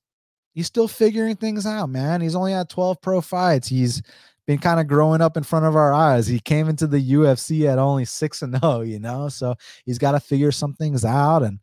he's 0.53 0.67
still 0.67 0.87
figuring 0.87 1.35
things 1.35 1.65
out, 1.65 1.89
man. 1.89 2.21
He's 2.21 2.35
only 2.35 2.53
had 2.53 2.69
12 2.69 3.01
pro 3.01 3.21
fights. 3.21 3.67
He's 3.67 4.01
been 4.47 4.57
kind 4.57 4.79
of 4.79 4.87
growing 4.87 5.21
up 5.21 5.37
in 5.37 5.43
front 5.43 5.65
of 5.65 5.75
our 5.75 5.93
eyes. 5.93 6.25
He 6.27 6.39
came 6.39 6.67
into 6.69 6.87
the 6.87 7.11
UFC 7.11 7.71
at 7.71 7.77
only 7.77 8.05
6 8.05 8.41
and 8.41 8.59
0, 8.59 8.81
you 8.81 8.99
know. 8.99 9.29
So 9.29 9.55
he's 9.85 9.99
got 9.99 10.13
to 10.13 10.19
figure 10.19 10.51
some 10.51 10.73
things 10.73 11.05
out 11.05 11.43
and 11.43 11.59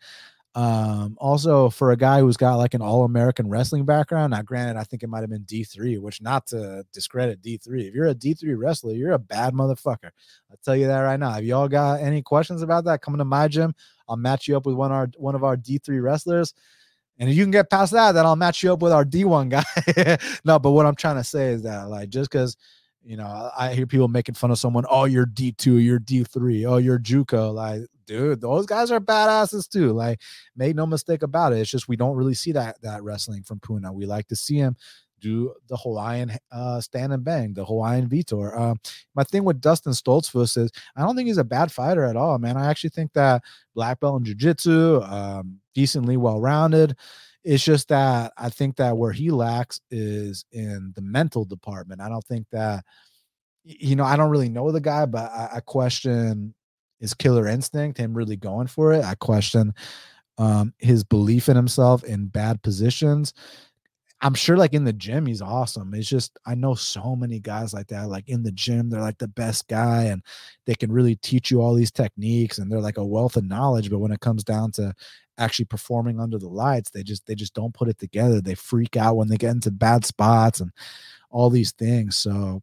um, 0.54 1.16
also 1.20 1.70
for 1.70 1.92
a 1.92 1.96
guy 1.96 2.20
who's 2.20 2.36
got 2.36 2.56
like 2.56 2.74
an 2.74 2.82
all-American 2.82 3.48
wrestling 3.48 3.84
background. 3.84 4.32
Now, 4.32 4.42
granted, 4.42 4.76
I 4.78 4.82
think 4.84 5.02
it 5.02 5.08
might 5.08 5.20
have 5.20 5.30
been 5.30 5.44
D3, 5.44 6.00
which 6.00 6.20
not 6.20 6.46
to 6.48 6.84
discredit 6.92 7.42
D3. 7.42 7.88
If 7.88 7.94
you're 7.94 8.08
a 8.08 8.14
D3 8.14 8.54
wrestler, 8.58 8.92
you're 8.94 9.12
a 9.12 9.18
bad 9.18 9.54
motherfucker. 9.54 10.10
I'll 10.50 10.58
tell 10.64 10.74
you 10.76 10.86
that 10.88 11.00
right 11.00 11.20
now. 11.20 11.36
If 11.38 11.44
y'all 11.44 11.68
got 11.68 12.00
any 12.00 12.22
questions 12.22 12.62
about 12.62 12.84
that, 12.86 13.02
coming 13.02 13.18
to 13.18 13.24
my 13.24 13.46
gym. 13.48 13.74
I'll 14.08 14.16
match 14.16 14.48
you 14.48 14.56
up 14.56 14.66
with 14.66 14.74
one 14.74 14.90
our 14.90 15.08
one 15.16 15.34
of 15.34 15.44
our 15.44 15.56
D3 15.56 16.02
wrestlers. 16.02 16.54
And 17.18 17.28
if 17.28 17.36
you 17.36 17.44
can 17.44 17.50
get 17.50 17.70
past 17.70 17.92
that, 17.92 18.12
then 18.12 18.24
I'll 18.26 18.36
match 18.36 18.62
you 18.62 18.72
up 18.72 18.80
with 18.80 18.92
our 18.92 19.04
D1 19.04 19.48
guy. 19.96 20.18
no, 20.44 20.58
but 20.58 20.70
what 20.72 20.86
I'm 20.86 20.94
trying 20.94 21.16
to 21.16 21.24
say 21.24 21.48
is 21.52 21.62
that, 21.62 21.88
like, 21.88 22.08
just 22.10 22.30
because 22.30 22.56
You 23.04 23.16
know, 23.16 23.50
I 23.56 23.74
hear 23.74 23.86
people 23.86 24.08
making 24.08 24.34
fun 24.36 24.50
of 24.50 24.58
someone. 24.58 24.84
Oh, 24.90 25.04
you're 25.06 25.26
D 25.26 25.52
two, 25.52 25.78
you're 25.78 25.98
D 26.00 26.24
three. 26.24 26.66
Oh, 26.66 26.76
you're 26.78 26.98
JUCO. 26.98 27.54
Like, 27.54 27.82
dude, 28.08 28.40
those 28.40 28.66
guys 28.66 28.90
are 28.90 28.98
badasses 28.98 29.68
too. 29.68 29.92
Like, 29.92 30.20
make 30.56 30.74
no 30.74 30.86
mistake 30.86 31.22
about 31.22 31.52
it. 31.52 31.60
It's 31.60 31.70
just 31.70 31.86
we 31.86 31.94
don't 31.94 32.16
really 32.16 32.34
see 32.34 32.50
that 32.52 32.82
that 32.82 33.04
wrestling 33.04 33.44
from 33.44 33.60
Puna. 33.60 33.92
We 33.92 34.06
like 34.06 34.26
to 34.28 34.36
see 34.36 34.56
him 34.56 34.74
do 35.20 35.52
the 35.68 35.76
Hawaiian 35.76 36.32
uh, 36.50 36.80
stand 36.80 37.12
and 37.12 37.24
bang, 37.24 37.52
the 37.52 37.64
Hawaiian 37.64 38.08
Vitor. 38.08 38.56
Uh, 38.58 38.74
my 39.14 39.24
thing 39.24 39.44
with 39.44 39.60
Dustin 39.60 39.92
Stoltzfus 39.92 40.56
is 40.56 40.70
I 40.96 41.02
don't 41.02 41.16
think 41.16 41.26
he's 41.26 41.38
a 41.38 41.44
bad 41.44 41.70
fighter 41.70 42.04
at 42.04 42.16
all, 42.16 42.38
man. 42.38 42.56
I 42.56 42.70
actually 42.70 42.90
think 42.90 43.12
that 43.12 43.42
black 43.74 44.00
belt 44.00 44.20
in 44.20 44.24
jiu-jitsu, 44.24 45.02
um, 45.02 45.58
decently 45.74 46.16
well-rounded. 46.16 46.96
It's 47.44 47.64
just 47.64 47.88
that 47.88 48.32
I 48.36 48.48
think 48.48 48.76
that 48.76 48.96
where 48.96 49.12
he 49.12 49.30
lacks 49.30 49.80
is 49.90 50.44
in 50.52 50.92
the 50.94 51.02
mental 51.02 51.44
department. 51.44 52.00
I 52.00 52.08
don't 52.08 52.24
think 52.24 52.46
that, 52.52 52.84
you 53.64 53.96
know, 53.96 54.04
I 54.04 54.16
don't 54.16 54.30
really 54.30 54.48
know 54.48 54.70
the 54.70 54.80
guy, 54.80 55.06
but 55.06 55.30
I, 55.32 55.48
I 55.56 55.60
question 55.60 56.54
his 57.00 57.14
killer 57.14 57.46
instinct, 57.46 57.98
him 57.98 58.14
really 58.14 58.36
going 58.36 58.66
for 58.66 58.92
it. 58.92 59.04
I 59.04 59.14
question 59.14 59.74
um, 60.38 60.72
his 60.78 61.04
belief 61.04 61.48
in 61.48 61.56
himself 61.56 62.04
in 62.04 62.26
bad 62.26 62.62
positions. 62.62 63.34
I'm 64.20 64.34
sure 64.34 64.56
like 64.56 64.74
in 64.74 64.82
the 64.82 64.92
gym 64.92 65.26
he's 65.26 65.42
awesome. 65.42 65.94
It's 65.94 66.08
just 66.08 66.38
I 66.44 66.56
know 66.56 66.74
so 66.74 67.14
many 67.14 67.38
guys 67.38 67.72
like 67.72 67.86
that. 67.88 68.08
Like 68.08 68.28
in 68.28 68.42
the 68.42 68.50
gym, 68.50 68.90
they're 68.90 69.00
like 69.00 69.18
the 69.18 69.28
best 69.28 69.68
guy 69.68 70.04
and 70.04 70.22
they 70.64 70.74
can 70.74 70.90
really 70.90 71.14
teach 71.16 71.50
you 71.50 71.60
all 71.60 71.74
these 71.74 71.92
techniques 71.92 72.58
and 72.58 72.70
they're 72.70 72.80
like 72.80 72.96
a 72.96 73.04
wealth 73.04 73.36
of 73.36 73.44
knowledge. 73.44 73.90
But 73.90 74.00
when 74.00 74.10
it 74.10 74.20
comes 74.20 74.42
down 74.42 74.72
to 74.72 74.92
actually 75.38 75.66
performing 75.66 76.18
under 76.18 76.36
the 76.36 76.48
lights, 76.48 76.90
they 76.90 77.04
just 77.04 77.26
they 77.26 77.36
just 77.36 77.54
don't 77.54 77.74
put 77.74 77.88
it 77.88 77.98
together. 77.98 78.40
They 78.40 78.56
freak 78.56 78.96
out 78.96 79.16
when 79.16 79.28
they 79.28 79.36
get 79.36 79.52
into 79.52 79.70
bad 79.70 80.04
spots 80.04 80.58
and 80.60 80.72
all 81.30 81.48
these 81.48 81.70
things. 81.72 82.16
So 82.16 82.62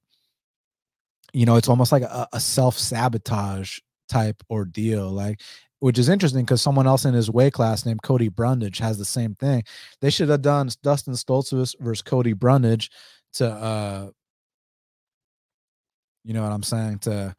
you 1.32 1.46
know, 1.46 1.56
it's 1.58 1.70
almost 1.70 1.92
like 1.92 2.04
a, 2.04 2.28
a 2.32 2.40
self-sabotage 2.40 3.80
type 4.08 4.42
ordeal. 4.50 5.10
Like 5.10 5.42
which 5.80 6.00
is 6.00 6.10
interesting 6.10 6.44
because 6.44 6.64
someone 6.64 6.88
else 6.88 7.06
in 7.06 7.14
his 7.14 7.30
weight 7.30 7.54
class 7.54 7.86
named 7.86 8.02
Cody 8.02 8.28
Brundage 8.28 8.80
has 8.80 8.98
the 8.98 9.06
same 9.06 9.36
thing. 9.36 9.64
They 10.02 10.10
should 10.10 10.30
have 10.30 10.42
done 10.42 10.70
Dustin 10.82 11.14
Stoltzfus 11.14 11.76
versus 11.80 12.02
Cody 12.02 12.34
Brundage 12.34 12.90
to, 13.34 13.48
uh, 13.48 14.10
you 16.24 16.34
know 16.34 16.42
what 16.42 16.52
I'm 16.52 16.64
saying 16.64 17.00
to 17.00 17.36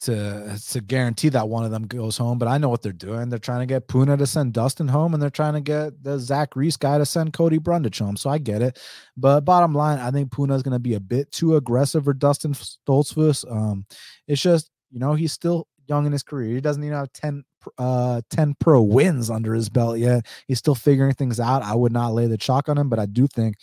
to 0.00 0.58
to 0.70 0.80
guarantee 0.80 1.28
that 1.30 1.48
one 1.48 1.64
of 1.64 1.70
them 1.70 1.86
goes 1.86 2.16
home. 2.16 2.38
But 2.38 2.48
I 2.48 2.56
know 2.56 2.68
what 2.68 2.82
they're 2.82 2.92
doing. 2.92 3.28
They're 3.28 3.38
trying 3.38 3.60
to 3.60 3.66
get 3.66 3.88
Puna 3.88 4.16
to 4.16 4.26
send 4.26 4.52
Dustin 4.52 4.88
home, 4.88 5.12
and 5.12 5.22
they're 5.22 5.28
trying 5.28 5.54
to 5.54 5.60
get 5.60 6.02
the 6.02 6.18
Zach 6.18 6.56
Reese 6.56 6.76
guy 6.76 6.96
to 6.96 7.04
send 7.04 7.32
Cody 7.32 7.58
Brundage 7.58 7.98
home. 7.98 8.16
So 8.16 8.30
I 8.30 8.38
get 8.38 8.62
it. 8.62 8.78
But 9.16 9.40
bottom 9.40 9.74
line, 9.74 9.98
I 9.98 10.10
think 10.10 10.32
Puna 10.32 10.54
is 10.54 10.62
going 10.62 10.72
to 10.72 10.78
be 10.78 10.94
a 10.94 11.00
bit 11.00 11.32
too 11.32 11.56
aggressive 11.56 12.04
for 12.04 12.14
Dustin 12.14 12.54
Stoltzfus. 12.54 13.44
Um, 13.50 13.84
it's 14.26 14.40
just 14.40 14.70
you 14.90 15.00
know 15.00 15.14
he's 15.14 15.32
still 15.32 15.66
young 15.88 16.06
in 16.06 16.12
his 16.12 16.22
career. 16.22 16.54
He 16.54 16.60
doesn't 16.60 16.82
even 16.82 16.96
have 16.96 17.12
10 17.12 17.44
uh 17.76 18.20
10 18.30 18.54
pro 18.60 18.80
wins 18.82 19.30
under 19.30 19.54
his 19.54 19.68
belt 19.68 19.98
yet. 19.98 20.26
He's 20.46 20.58
still 20.58 20.74
figuring 20.74 21.14
things 21.14 21.40
out. 21.40 21.62
I 21.62 21.74
would 21.74 21.92
not 21.92 22.14
lay 22.14 22.26
the 22.26 22.38
chalk 22.38 22.68
on 22.68 22.78
him, 22.78 22.88
but 22.88 22.98
I 22.98 23.06
do 23.06 23.26
think 23.26 23.56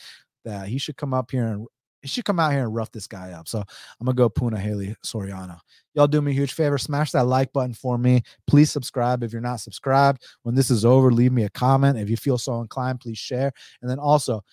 that 0.43 0.67
he 0.67 0.77
should 0.77 0.97
come 0.97 1.13
up 1.13 1.31
here 1.31 1.45
and 1.45 1.67
he 2.01 2.07
should 2.07 2.25
come 2.25 2.39
out 2.39 2.51
here 2.51 2.61
and 2.61 2.75
rough 2.75 2.91
this 2.91 3.07
guy 3.07 3.31
up. 3.31 3.47
So 3.47 3.59
I'm 3.59 4.05
gonna 4.05 4.15
go 4.15 4.29
Punahele 4.29 4.95
Soriano. 5.03 5.59
Y'all 5.95 6.07
do 6.07 6.21
me 6.21 6.31
a 6.31 6.35
huge 6.35 6.53
favor. 6.53 6.77
Smash 6.77 7.11
that 7.11 7.25
like 7.25 7.51
button 7.51 7.73
for 7.73 7.97
me. 7.97 8.21
Please 8.45 8.69
subscribe 8.69 9.23
if 9.23 9.31
you're 9.31 9.41
not 9.41 9.59
subscribed. 9.59 10.23
When 10.43 10.53
this 10.53 10.69
is 10.69 10.85
over, 10.85 11.11
leave 11.11 11.31
me 11.31 11.43
a 11.43 11.49
comment. 11.49 11.97
If 11.97 12.09
you 12.09 12.17
feel 12.17 12.37
so 12.37 12.61
inclined, 12.61 12.99
please 12.99 13.17
share. 13.17 13.51
And 13.81 13.89
then 13.89 13.97
also 13.97 14.43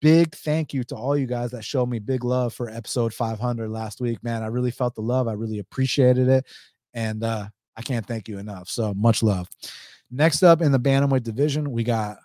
big 0.00 0.34
thank 0.34 0.72
you 0.72 0.84
to 0.84 0.94
all 0.94 1.16
you 1.16 1.26
guys 1.26 1.50
that 1.50 1.64
showed 1.64 1.88
me 1.88 1.98
big 1.98 2.24
love 2.24 2.54
for 2.54 2.68
episode 2.70 3.12
500 3.12 3.68
last 3.68 4.00
week 4.00 4.22
man 4.22 4.42
i 4.42 4.46
really 4.46 4.70
felt 4.70 4.94
the 4.94 5.00
love 5.00 5.26
i 5.26 5.32
really 5.32 5.58
appreciated 5.58 6.28
it 6.28 6.46
and 6.98 7.22
uh 7.22 7.48
I 7.76 7.82
can't 7.82 8.04
thank 8.04 8.26
you 8.26 8.38
enough. 8.38 8.68
So 8.68 8.92
much 8.92 9.22
love. 9.22 9.48
Next 10.10 10.42
up 10.42 10.60
in 10.60 10.72
the 10.72 10.80
bantamweight 10.80 11.22
division, 11.22 11.70
we 11.70 11.84
got 11.84 12.16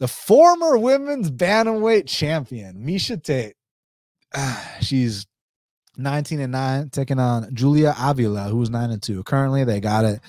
the 0.00 0.08
former 0.08 0.76
women's 0.76 1.30
bantamweight 1.30 2.08
champion, 2.08 2.84
Miesha 2.84 3.22
Tate. 3.22 3.54
she's 4.80 5.26
19 5.96 6.40
and 6.40 6.50
9, 6.50 6.90
taking 6.90 7.20
on 7.20 7.54
Julia 7.54 7.94
Avila, 7.96 8.44
who's 8.44 8.68
9 8.68 8.90
and 8.90 9.00
2. 9.00 9.22
Currently, 9.22 9.62
they 9.62 9.78
got 9.78 10.04
it. 10.04 10.20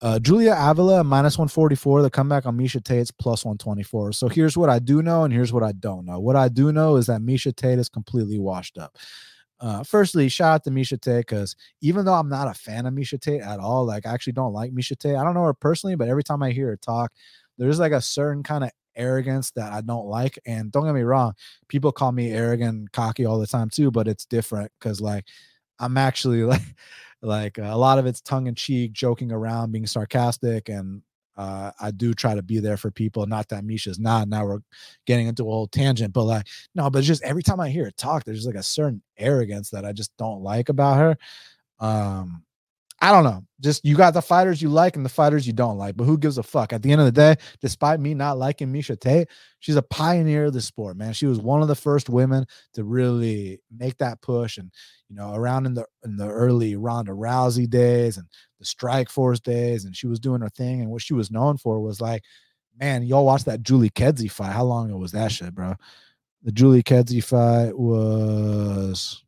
Uh, 0.00 0.18
Julia 0.18 0.56
Avila 0.58 1.04
minus 1.04 1.36
144. 1.36 2.02
The 2.02 2.10
comeback 2.10 2.46
on 2.46 2.56
Miesha 2.56 2.82
Tate's 2.82 3.10
plus 3.10 3.44
124. 3.44 4.12
So 4.12 4.28
here's 4.28 4.56
what 4.56 4.70
I 4.70 4.78
do 4.78 5.02
know, 5.02 5.24
and 5.24 5.34
here's 5.34 5.52
what 5.52 5.62
I 5.62 5.72
don't 5.72 6.06
know. 6.06 6.20
What 6.20 6.36
I 6.36 6.48
do 6.48 6.72
know 6.72 6.96
is 6.96 7.06
that 7.06 7.20
Miesha 7.20 7.54
Tate 7.54 7.78
is 7.78 7.90
completely 7.90 8.38
washed 8.38 8.78
up. 8.78 8.96
Uh, 9.60 9.82
firstly, 9.82 10.28
shout 10.28 10.54
out 10.54 10.64
to 10.64 10.70
Miesha 10.70 11.00
Tate 11.00 11.26
because 11.26 11.56
even 11.80 12.04
though 12.04 12.14
I'm 12.14 12.28
not 12.28 12.48
a 12.48 12.54
fan 12.54 12.86
of 12.86 12.94
Miesha 12.94 13.20
Tate 13.20 13.40
at 13.40 13.58
all, 13.58 13.84
like 13.84 14.06
I 14.06 14.12
actually 14.12 14.34
don't 14.34 14.52
like 14.52 14.72
Miesha 14.72 14.96
Tate. 14.96 15.16
I 15.16 15.24
don't 15.24 15.34
know 15.34 15.42
her 15.44 15.54
personally, 15.54 15.96
but 15.96 16.08
every 16.08 16.22
time 16.22 16.42
I 16.42 16.50
hear 16.52 16.68
her 16.68 16.76
talk, 16.76 17.12
there's 17.58 17.80
like 17.80 17.92
a 17.92 18.00
certain 18.00 18.42
kind 18.44 18.62
of 18.64 18.70
arrogance 18.96 19.50
that 19.52 19.72
I 19.72 19.80
don't 19.80 20.06
like. 20.06 20.38
And 20.46 20.70
don't 20.70 20.84
get 20.84 20.94
me 20.94 21.02
wrong, 21.02 21.34
people 21.68 21.90
call 21.92 22.12
me 22.12 22.30
arrogant, 22.32 22.92
cocky 22.92 23.24
all 23.26 23.38
the 23.40 23.46
time 23.48 23.68
too, 23.70 23.90
but 23.90 24.06
it's 24.08 24.24
different 24.26 24.70
because 24.78 25.00
like 25.00 25.24
I'm 25.80 25.96
actually 25.96 26.42
like 26.44 26.62
like 27.22 27.58
a 27.58 27.76
lot 27.76 27.98
of 27.98 28.06
it's 28.06 28.20
tongue 28.20 28.46
in 28.46 28.54
cheek, 28.54 28.92
joking 28.92 29.32
around, 29.32 29.72
being 29.72 29.86
sarcastic, 29.86 30.68
and 30.68 31.02
uh, 31.38 31.70
I 31.80 31.92
do 31.92 32.12
try 32.14 32.34
to 32.34 32.42
be 32.42 32.58
there 32.58 32.76
for 32.76 32.90
people. 32.90 33.24
Not 33.24 33.48
that 33.48 33.64
Miesha's 33.64 34.00
not. 34.00 34.28
Now 34.28 34.44
we're 34.44 34.58
getting 35.06 35.28
into 35.28 35.44
a 35.44 35.50
whole 35.50 35.68
tangent, 35.68 36.12
but 36.12 36.24
like, 36.24 36.48
no, 36.74 36.90
but 36.90 37.04
just 37.04 37.22
every 37.22 37.44
time 37.44 37.60
I 37.60 37.70
hear 37.70 37.84
her 37.84 37.90
talk, 37.92 38.24
there's 38.24 38.44
like 38.44 38.56
a 38.56 38.62
certain 38.62 39.00
arrogance 39.16 39.70
that 39.70 39.84
I 39.84 39.92
just 39.92 40.14
don't 40.16 40.42
like 40.42 40.68
about 40.68 40.98
her. 40.98 41.16
Um, 41.78 42.42
I 43.00 43.12
don't 43.12 43.22
know. 43.22 43.44
Just 43.60 43.84
you 43.84 43.96
got 43.96 44.14
the 44.14 44.20
fighters 44.22 44.60
you 44.60 44.68
like 44.68 44.96
and 44.96 45.04
the 45.04 45.10
fighters 45.10 45.46
you 45.46 45.52
don't 45.52 45.78
like, 45.78 45.96
but 45.96 46.04
who 46.04 46.18
gives 46.18 46.38
a 46.38 46.42
fuck? 46.42 46.72
At 46.72 46.82
the 46.82 46.90
end 46.90 47.00
of 47.00 47.04
the 47.04 47.12
day, 47.12 47.36
despite 47.60 48.00
me 48.00 48.14
not 48.14 48.38
liking 48.38 48.72
Miesha 48.72 48.98
Tate, 48.98 49.28
she's 49.60 49.76
a 49.76 49.82
pioneer 49.82 50.46
of 50.46 50.54
the 50.54 50.60
sport, 50.60 50.96
man. 50.96 51.12
She 51.12 51.26
was 51.26 51.38
one 51.38 51.62
of 51.62 51.68
the 51.68 51.76
first 51.76 52.08
women 52.10 52.44
to 52.74 52.82
really 52.82 53.60
make 53.70 53.98
that 53.98 54.20
push, 54.20 54.58
and 54.58 54.72
you 55.08 55.16
know, 55.16 55.34
around 55.34 55.66
in 55.66 55.74
the 55.74 55.86
in 56.04 56.16
the 56.16 56.28
early 56.28 56.76
Ronda 56.76 57.12
Rousey 57.12 57.68
days 57.68 58.18
and 58.18 58.26
the 58.58 58.64
Strikeforce 58.64 59.42
days, 59.42 59.84
and 59.84 59.96
she 59.96 60.06
was 60.06 60.20
doing 60.20 60.40
her 60.40 60.50
thing. 60.50 60.80
And 60.80 60.90
what 60.90 61.02
she 61.02 61.14
was 61.14 61.30
known 61.30 61.56
for 61.56 61.80
was 61.80 62.00
like, 62.00 62.22
man, 62.78 63.02
y'all 63.02 63.24
watch 63.24 63.44
that 63.44 63.62
Julie 63.62 63.90
Kedzie 63.90 64.30
fight. 64.30 64.52
How 64.52 64.64
long 64.64 64.90
ago 64.90 64.98
was 64.98 65.12
that 65.12 65.32
shit, 65.32 65.54
bro? 65.54 65.74
The 66.42 66.52
Julie 66.52 66.82
Kedzie 66.82 67.22
fight 67.22 67.76
was 67.76 69.24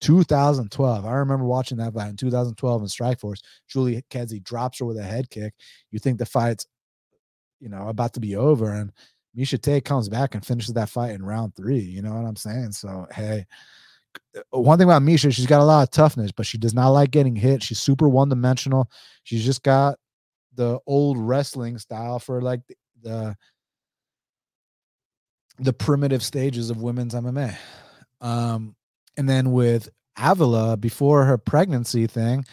2012. 0.00 1.04
I 1.04 1.12
remember 1.12 1.44
watching 1.44 1.78
that 1.78 1.94
fight 1.94 2.10
in 2.10 2.16
2012 2.16 2.82
in 2.82 2.88
Strikeforce. 2.88 3.40
Julie 3.68 4.02
Kedzie 4.10 4.40
drops 4.40 4.78
her 4.78 4.84
with 4.84 4.98
a 4.98 5.02
head 5.02 5.30
kick. 5.30 5.54
You 5.90 5.98
think 5.98 6.18
the 6.18 6.26
fight's, 6.26 6.66
you 7.58 7.68
know, 7.68 7.88
about 7.88 8.14
to 8.14 8.20
be 8.20 8.36
over, 8.36 8.72
and 8.72 8.92
Miesha 9.36 9.60
Tate 9.60 9.84
comes 9.84 10.08
back 10.08 10.34
and 10.34 10.44
finishes 10.44 10.74
that 10.74 10.88
fight 10.88 11.12
in 11.12 11.24
round 11.24 11.54
three. 11.54 11.80
You 11.80 12.02
know 12.02 12.12
what 12.12 12.26
I'm 12.26 12.36
saying? 12.36 12.72
So 12.72 13.06
hey, 13.12 13.46
one 14.50 14.78
thing 14.78 14.88
about 14.88 15.02
Miesha, 15.02 15.32
she's 15.32 15.46
got 15.46 15.60
a 15.60 15.64
lot 15.64 15.82
of 15.82 15.90
toughness, 15.90 16.32
but 16.32 16.46
she 16.46 16.58
does 16.58 16.74
not 16.74 16.88
like 16.88 17.10
getting 17.10 17.36
hit. 17.36 17.62
She's 17.62 17.80
super 17.80 18.08
one 18.08 18.28
dimensional. 18.28 18.90
She's 19.24 19.44
just 19.44 19.62
got 19.62 19.98
the 20.54 20.78
old 20.86 21.18
wrestling 21.18 21.78
style 21.78 22.18
for 22.18 22.40
like 22.40 22.60
the, 23.02 23.36
the 25.58 25.72
primitive 25.72 26.22
stages 26.22 26.70
of 26.70 26.82
women's 26.82 27.14
MMA. 27.14 27.56
Um, 28.20 28.76
and 29.16 29.28
then 29.28 29.52
with 29.52 29.88
Avila 30.18 30.76
before 30.76 31.24
her 31.24 31.38
pregnancy 31.38 32.06
thing, 32.06 32.44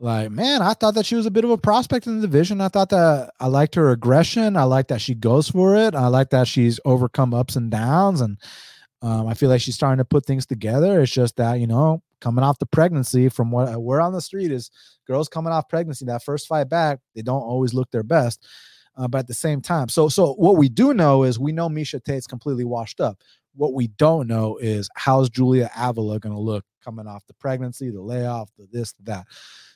like, 0.00 0.30
man, 0.30 0.62
I 0.62 0.74
thought 0.74 0.94
that 0.94 1.06
she 1.06 1.16
was 1.16 1.26
a 1.26 1.30
bit 1.30 1.44
of 1.44 1.50
a 1.50 1.58
prospect 1.58 2.06
in 2.06 2.16
the 2.16 2.26
division. 2.26 2.60
I 2.60 2.68
thought 2.68 2.90
that 2.90 3.32
I 3.40 3.46
liked 3.48 3.74
her 3.74 3.90
aggression. 3.90 4.56
I 4.56 4.62
like 4.62 4.88
that 4.88 5.00
she 5.00 5.14
goes 5.14 5.48
for 5.48 5.74
it. 5.74 5.94
I 5.94 6.06
like 6.06 6.30
that 6.30 6.46
she's 6.46 6.78
overcome 6.84 7.34
ups 7.34 7.56
and 7.56 7.70
downs. 7.70 8.20
And 8.20 8.38
um, 9.00 9.28
I 9.28 9.34
feel 9.34 9.48
like 9.48 9.60
she's 9.60 9.74
starting 9.74 9.98
to 9.98 10.04
put 10.04 10.26
things 10.26 10.46
together. 10.46 11.00
It's 11.02 11.12
just 11.12 11.36
that, 11.36 11.60
you 11.60 11.66
know, 11.66 12.02
coming 12.20 12.42
off 12.44 12.58
the 12.58 12.66
pregnancy 12.66 13.28
from 13.28 13.50
what 13.50 13.80
we're 13.80 14.00
on 14.00 14.12
the 14.12 14.20
street 14.20 14.50
is 14.50 14.70
girls 15.06 15.28
coming 15.28 15.52
off 15.52 15.68
pregnancy, 15.68 16.04
that 16.06 16.24
first 16.24 16.48
fight 16.48 16.68
back, 16.68 16.98
they 17.14 17.22
don't 17.22 17.42
always 17.42 17.74
look 17.74 17.90
their 17.90 18.02
best. 18.02 18.46
Uh, 18.96 19.06
but 19.06 19.18
at 19.18 19.26
the 19.28 19.34
same 19.34 19.60
time, 19.60 19.88
so 19.88 20.08
so 20.08 20.32
what 20.34 20.56
we 20.56 20.68
do 20.68 20.92
know 20.92 21.22
is 21.22 21.38
we 21.38 21.52
know 21.52 21.68
Miesha 21.68 22.02
Tate's 22.02 22.26
completely 22.26 22.64
washed 22.64 23.00
up. 23.00 23.22
What 23.54 23.72
we 23.72 23.86
don't 23.86 24.26
know 24.26 24.56
is 24.56 24.90
how's 24.96 25.30
Julia 25.30 25.70
Avila 25.76 26.18
going 26.18 26.34
to 26.34 26.40
look 26.40 26.64
coming 26.84 27.06
off 27.06 27.24
the 27.28 27.34
pregnancy, 27.34 27.90
the 27.90 28.02
layoff, 28.02 28.50
the 28.58 28.66
this, 28.72 28.92
the 28.94 29.04
that. 29.04 29.26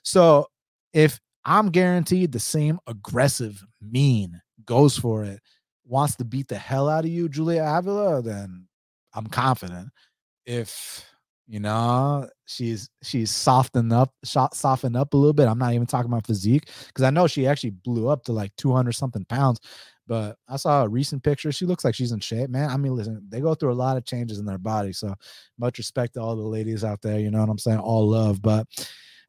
So 0.02 0.48
if 0.92 1.20
I'm 1.44 1.70
guaranteed 1.70 2.32
the 2.32 2.40
same 2.40 2.80
aggressive, 2.88 3.62
mean, 3.80 4.40
goes 4.64 4.98
for 4.98 5.24
it, 5.24 5.38
wants 5.84 6.16
to 6.16 6.24
beat 6.24 6.48
the 6.48 6.58
hell 6.58 6.88
out 6.88 7.04
of 7.04 7.10
you, 7.10 7.28
Julia 7.28 7.62
Avila, 7.64 8.22
then 8.22 8.66
I'm 9.14 9.26
confident. 9.26 9.90
If 10.46 11.04
You 11.46 11.60
know, 11.60 12.28
she's 12.46 12.88
she's 13.02 13.30
softened 13.30 13.92
up, 13.92 14.14
softened 14.24 14.96
up 14.96 15.12
a 15.12 15.16
little 15.16 15.32
bit. 15.32 15.48
I'm 15.48 15.58
not 15.58 15.74
even 15.74 15.86
talking 15.86 16.10
about 16.10 16.26
physique 16.26 16.68
because 16.86 17.02
I 17.04 17.10
know 17.10 17.26
she 17.26 17.46
actually 17.46 17.70
blew 17.70 18.08
up 18.08 18.24
to 18.24 18.32
like 18.32 18.54
200 18.56 18.92
something 18.92 19.24
pounds. 19.26 19.60
But 20.06 20.36
I 20.48 20.56
saw 20.56 20.82
a 20.84 20.88
recent 20.88 21.22
picture. 21.22 21.52
She 21.52 21.66
looks 21.66 21.84
like 21.84 21.94
she's 21.94 22.12
in 22.12 22.20
shape, 22.20 22.50
man. 22.50 22.70
I 22.70 22.76
mean, 22.76 22.94
listen, 22.94 23.24
they 23.28 23.40
go 23.40 23.54
through 23.54 23.72
a 23.72 23.74
lot 23.74 23.96
of 23.96 24.04
changes 24.04 24.38
in 24.38 24.46
their 24.46 24.58
body. 24.58 24.92
So 24.92 25.14
much 25.58 25.78
respect 25.78 26.14
to 26.14 26.20
all 26.20 26.36
the 26.36 26.42
ladies 26.42 26.84
out 26.84 27.02
there. 27.02 27.20
You 27.20 27.30
know 27.30 27.40
what 27.40 27.48
I'm 27.48 27.58
saying? 27.58 27.78
All 27.78 28.08
love, 28.08 28.42
but 28.42 28.66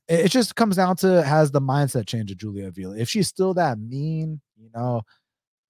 it, 0.08 0.30
just 0.30 0.56
comes 0.56 0.76
down 0.76 0.96
to 0.98 1.24
has 1.24 1.52
the 1.52 1.62
mindset 1.62 2.08
change 2.08 2.32
of 2.32 2.38
Julia 2.38 2.68
Avila. 2.68 2.98
If 2.98 3.10
she's 3.10 3.28
still 3.28 3.54
that 3.56 3.80
mean, 3.80 4.42
you 4.58 4.70
know, 4.76 5.04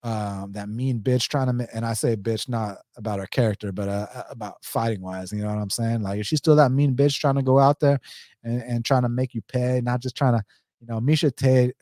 um, 0.04 0.52
that 0.52 0.68
mean 0.68 1.00
bitch 1.00 1.30
trying 1.30 1.58
to, 1.58 1.68
and 1.74 1.86
I 1.86 1.94
say 1.94 2.16
bitch 2.16 2.50
not 2.50 2.78
about 2.98 3.20
her 3.20 3.26
character, 3.26 3.72
but 3.72 3.88
uh, 3.88 4.24
about 4.30 4.56
fighting 4.64 5.02
wise. 5.02 5.32
You 5.32 5.44
know 5.44 5.48
what 5.48 5.62
I'm 5.62 5.70
saying? 5.70 6.02
Like, 6.02 6.20
if 6.20 6.28
she's 6.28 6.40
still 6.40 6.58
that 6.58 6.72
mean 6.72 6.96
bitch 6.96 7.18
trying 7.20 7.36
to 7.36 7.42
go 7.42 7.58
out 7.58 7.80
there 7.80 8.00
and, 8.44 8.62
and 8.64 8.86
trying 8.86 9.04
to 9.04 9.10
make 9.10 9.34
you 9.34 9.42
pay, 9.42 9.80
not 9.82 10.02
just 10.02 10.16
trying 10.16 10.34
to, 10.34 10.44
you 10.82 10.88
know, 10.88 11.00
Miesha 11.00 11.34
Tate 11.34 11.76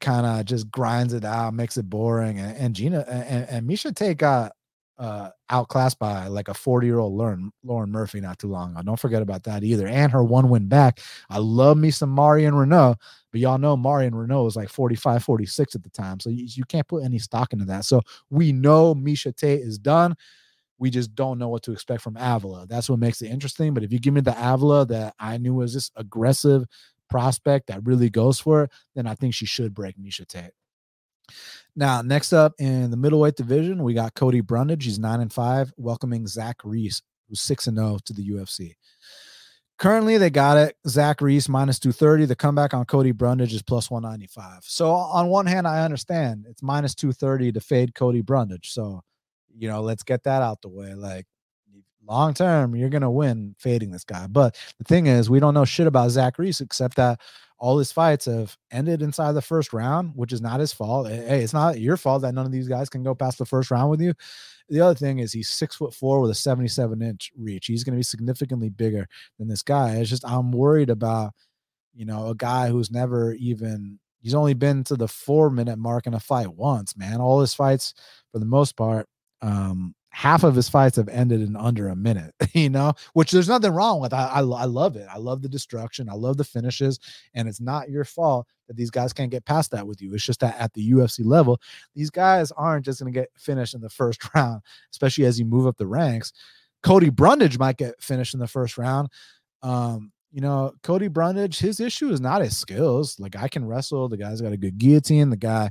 kind 0.00 0.26
of 0.26 0.44
just 0.44 0.68
grinds 0.70 1.12
it 1.12 1.24
out, 1.24 1.54
makes 1.54 1.76
it 1.76 1.88
boring, 1.88 2.40
and, 2.40 2.56
and 2.56 2.74
Gina 2.74 3.04
and, 3.08 3.48
and 3.48 3.68
Miesha 3.68 3.94
Tate 3.94 4.18
got 4.18 4.52
uh, 4.98 5.30
outclassed 5.50 5.98
by 5.98 6.26
like 6.28 6.48
a 6.48 6.54
40 6.54 6.86
year 6.86 6.98
old 6.98 7.14
Lauren, 7.14 7.50
Lauren 7.64 7.90
Murphy 7.90 8.20
not 8.20 8.38
too 8.38 8.48
long 8.48 8.72
ago. 8.72 8.82
Don't 8.82 9.00
forget 9.00 9.22
about 9.22 9.44
that 9.44 9.64
either. 9.64 9.86
And 9.86 10.12
her 10.12 10.22
one 10.22 10.48
win 10.48 10.68
back. 10.68 11.00
I 11.30 11.38
love 11.38 11.76
me 11.76 11.90
some 11.90 12.14
Marion 12.14 12.54
Reneau, 12.54 12.96
but 13.30 13.40
y'all 13.40 13.58
know 13.58 13.76
Marion 13.76 14.12
Reneau 14.12 14.44
was 14.44 14.56
like 14.56 14.68
45, 14.68 15.24
46 15.24 15.74
at 15.74 15.82
the 15.82 15.90
time. 15.90 16.20
So 16.20 16.30
you, 16.30 16.46
you 16.48 16.64
can't 16.64 16.86
put 16.86 17.04
any 17.04 17.18
stock 17.18 17.52
into 17.52 17.64
that. 17.66 17.84
So 17.84 18.02
we 18.30 18.52
know 18.52 18.94
Miesha 18.94 19.34
Tate 19.34 19.60
is 19.60 19.78
done. 19.78 20.14
We 20.78 20.90
just 20.90 21.14
don't 21.14 21.38
know 21.38 21.48
what 21.48 21.62
to 21.64 21.72
expect 21.72 22.02
from 22.02 22.16
Avila. 22.16 22.66
That's 22.66 22.90
what 22.90 22.98
makes 22.98 23.22
it 23.22 23.30
interesting. 23.30 23.72
But 23.72 23.84
if 23.84 23.92
you 23.92 23.98
give 23.98 24.14
me 24.14 24.20
the 24.20 24.36
Avila 24.36 24.84
that 24.86 25.14
I 25.18 25.38
knew 25.38 25.54
was 25.54 25.74
this 25.74 25.90
aggressive 25.96 26.64
prospect 27.08 27.68
that 27.68 27.84
really 27.84 28.10
goes 28.10 28.40
for 28.40 28.64
it, 28.64 28.70
then 28.94 29.06
I 29.06 29.14
think 29.14 29.34
she 29.34 29.46
should 29.46 29.74
break 29.74 29.96
Miesha 29.96 30.26
Tate. 30.26 30.52
Now, 31.74 32.02
next 32.02 32.32
up 32.32 32.52
in 32.58 32.90
the 32.90 32.96
middleweight 32.96 33.36
division, 33.36 33.82
we 33.82 33.94
got 33.94 34.14
Cody 34.14 34.40
Brundage. 34.40 34.84
He's 34.84 34.98
nine 34.98 35.20
and 35.20 35.32
five, 35.32 35.72
welcoming 35.76 36.26
Zach 36.26 36.56
Reese, 36.64 37.00
who's 37.28 37.40
six 37.40 37.66
and 37.66 37.78
zero 37.78 37.98
to 38.04 38.12
the 38.12 38.28
UFC. 38.28 38.74
Currently, 39.78 40.18
they 40.18 40.30
got 40.30 40.58
it. 40.58 40.76
Zach 40.86 41.20
Reese 41.20 41.48
minus 41.48 41.78
230. 41.78 42.26
The 42.26 42.36
comeback 42.36 42.74
on 42.74 42.84
Cody 42.84 43.10
Brundage 43.10 43.54
is 43.54 43.62
plus 43.62 43.90
195. 43.90 44.60
So, 44.62 44.92
on 44.92 45.28
one 45.28 45.46
hand, 45.46 45.66
I 45.66 45.84
understand 45.84 46.46
it's 46.48 46.62
minus 46.62 46.94
230 46.94 47.52
to 47.52 47.60
fade 47.60 47.94
Cody 47.94 48.20
Brundage. 48.20 48.70
So, 48.70 49.02
you 49.56 49.68
know, 49.68 49.80
let's 49.80 50.02
get 50.02 50.22
that 50.24 50.42
out 50.42 50.60
the 50.60 50.68
way. 50.68 50.94
Like, 50.94 51.26
long 52.06 52.34
term, 52.34 52.76
you're 52.76 52.90
going 52.90 53.02
to 53.02 53.10
win 53.10 53.56
fading 53.58 53.90
this 53.90 54.04
guy. 54.04 54.26
But 54.26 54.56
the 54.78 54.84
thing 54.84 55.06
is, 55.06 55.30
we 55.30 55.40
don't 55.40 55.54
know 55.54 55.64
shit 55.64 55.86
about 55.86 56.10
Zach 56.10 56.38
Reese 56.38 56.60
except 56.60 56.96
that 56.96 57.20
all 57.62 57.78
his 57.78 57.92
fights 57.92 58.24
have 58.24 58.56
ended 58.72 59.02
inside 59.02 59.32
the 59.32 59.40
first 59.40 59.72
round, 59.72 60.10
which 60.16 60.32
is 60.32 60.40
not 60.40 60.58
his 60.58 60.72
fault. 60.72 61.08
Hey, 61.08 61.44
it's 61.44 61.52
not 61.52 61.78
your 61.78 61.96
fault 61.96 62.22
that 62.22 62.34
none 62.34 62.44
of 62.44 62.50
these 62.50 62.66
guys 62.66 62.88
can 62.88 63.04
go 63.04 63.14
past 63.14 63.38
the 63.38 63.46
first 63.46 63.70
round 63.70 63.88
with 63.88 64.00
you. 64.00 64.14
The 64.68 64.80
other 64.80 64.96
thing 64.96 65.20
is 65.20 65.32
he's 65.32 65.48
six 65.48 65.76
foot 65.76 65.94
four 65.94 66.20
with 66.20 66.32
a 66.32 66.34
77 66.34 67.00
inch 67.00 67.30
reach. 67.38 67.66
He's 67.66 67.84
going 67.84 67.92
to 67.94 68.00
be 68.00 68.02
significantly 68.02 68.68
bigger 68.68 69.06
than 69.38 69.46
this 69.46 69.62
guy. 69.62 69.94
It's 69.94 70.10
just 70.10 70.26
I'm 70.26 70.50
worried 70.50 70.90
about, 70.90 71.34
you 71.94 72.04
know, 72.04 72.30
a 72.30 72.34
guy 72.34 72.66
who's 72.66 72.90
never 72.90 73.32
even 73.34 74.00
he's 74.20 74.34
only 74.34 74.54
been 74.54 74.82
to 74.84 74.96
the 74.96 75.06
four 75.06 75.48
minute 75.48 75.78
mark 75.78 76.08
in 76.08 76.14
a 76.14 76.20
fight 76.20 76.52
once, 76.52 76.96
man. 76.96 77.20
All 77.20 77.40
his 77.40 77.54
fights, 77.54 77.94
for 78.32 78.40
the 78.40 78.44
most 78.44 78.76
part, 78.76 79.06
um, 79.40 79.94
half 80.12 80.44
of 80.44 80.54
his 80.54 80.68
fights 80.68 80.96
have 80.96 81.08
ended 81.08 81.40
in 81.40 81.56
under 81.56 81.88
a 81.88 81.96
minute, 81.96 82.34
you 82.52 82.68
know, 82.68 82.92
which 83.14 83.30
there's 83.30 83.48
nothing 83.48 83.72
wrong 83.72 83.98
with. 83.98 84.12
I, 84.12 84.26
I, 84.26 84.40
I, 84.40 84.64
love 84.66 84.94
it. 84.94 85.08
I 85.10 85.16
love 85.16 85.40
the 85.40 85.48
destruction. 85.48 86.10
I 86.10 86.14
love 86.14 86.36
the 86.36 86.44
finishes. 86.44 87.00
And 87.34 87.48
it's 87.48 87.60
not 87.60 87.88
your 87.88 88.04
fault 88.04 88.46
that 88.68 88.76
these 88.76 88.90
guys 88.90 89.14
can't 89.14 89.30
get 89.30 89.46
past 89.46 89.70
that 89.70 89.86
with 89.86 90.02
you. 90.02 90.14
It's 90.14 90.24
just 90.24 90.40
that 90.40 90.60
at 90.60 90.74
the 90.74 90.92
UFC 90.92 91.24
level, 91.24 91.58
these 91.94 92.10
guys 92.10 92.52
aren't 92.52 92.84
just 92.84 93.00
going 93.00 93.12
to 93.12 93.18
get 93.18 93.30
finished 93.38 93.74
in 93.74 93.80
the 93.80 93.88
first 93.88 94.22
round, 94.34 94.60
especially 94.92 95.24
as 95.24 95.38
you 95.38 95.46
move 95.46 95.66
up 95.66 95.78
the 95.78 95.86
ranks. 95.86 96.32
Cody 96.82 97.08
Brundage 97.10 97.58
might 97.58 97.78
get 97.78 98.00
finished 98.02 98.34
in 98.34 98.40
the 98.40 98.46
first 98.46 98.76
round. 98.76 99.08
Um, 99.62 100.12
you 100.30 100.42
know, 100.42 100.72
Cody 100.82 101.08
Brundage, 101.08 101.58
his 101.58 101.80
issue 101.80 102.10
is 102.10 102.20
not 102.20 102.42
his 102.42 102.56
skills. 102.56 103.18
Like 103.18 103.36
I 103.36 103.48
can 103.48 103.64
wrestle. 103.64 104.08
The 104.08 104.18
guy's 104.18 104.42
got 104.42 104.52
a 104.52 104.58
good 104.58 104.76
guillotine. 104.76 105.30
The 105.30 105.36
guy 105.36 105.70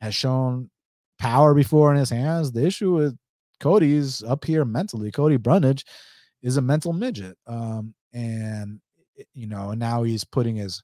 has 0.00 0.14
shown 0.14 0.70
power 1.18 1.54
before 1.54 1.92
in 1.92 1.98
his 1.98 2.10
hands. 2.10 2.50
The 2.50 2.66
issue 2.66 2.94
with 2.94 3.16
Cody's 3.60 4.22
up 4.22 4.44
here 4.44 4.64
mentally. 4.64 5.10
Cody 5.10 5.36
Brundage 5.36 5.84
is 6.42 6.56
a 6.56 6.62
mental 6.62 6.92
midget. 6.92 7.36
Um, 7.46 7.94
and 8.12 8.80
you 9.34 9.46
know, 9.46 9.70
and 9.70 9.80
now 9.80 10.02
he's 10.02 10.24
putting 10.24 10.56
his 10.56 10.82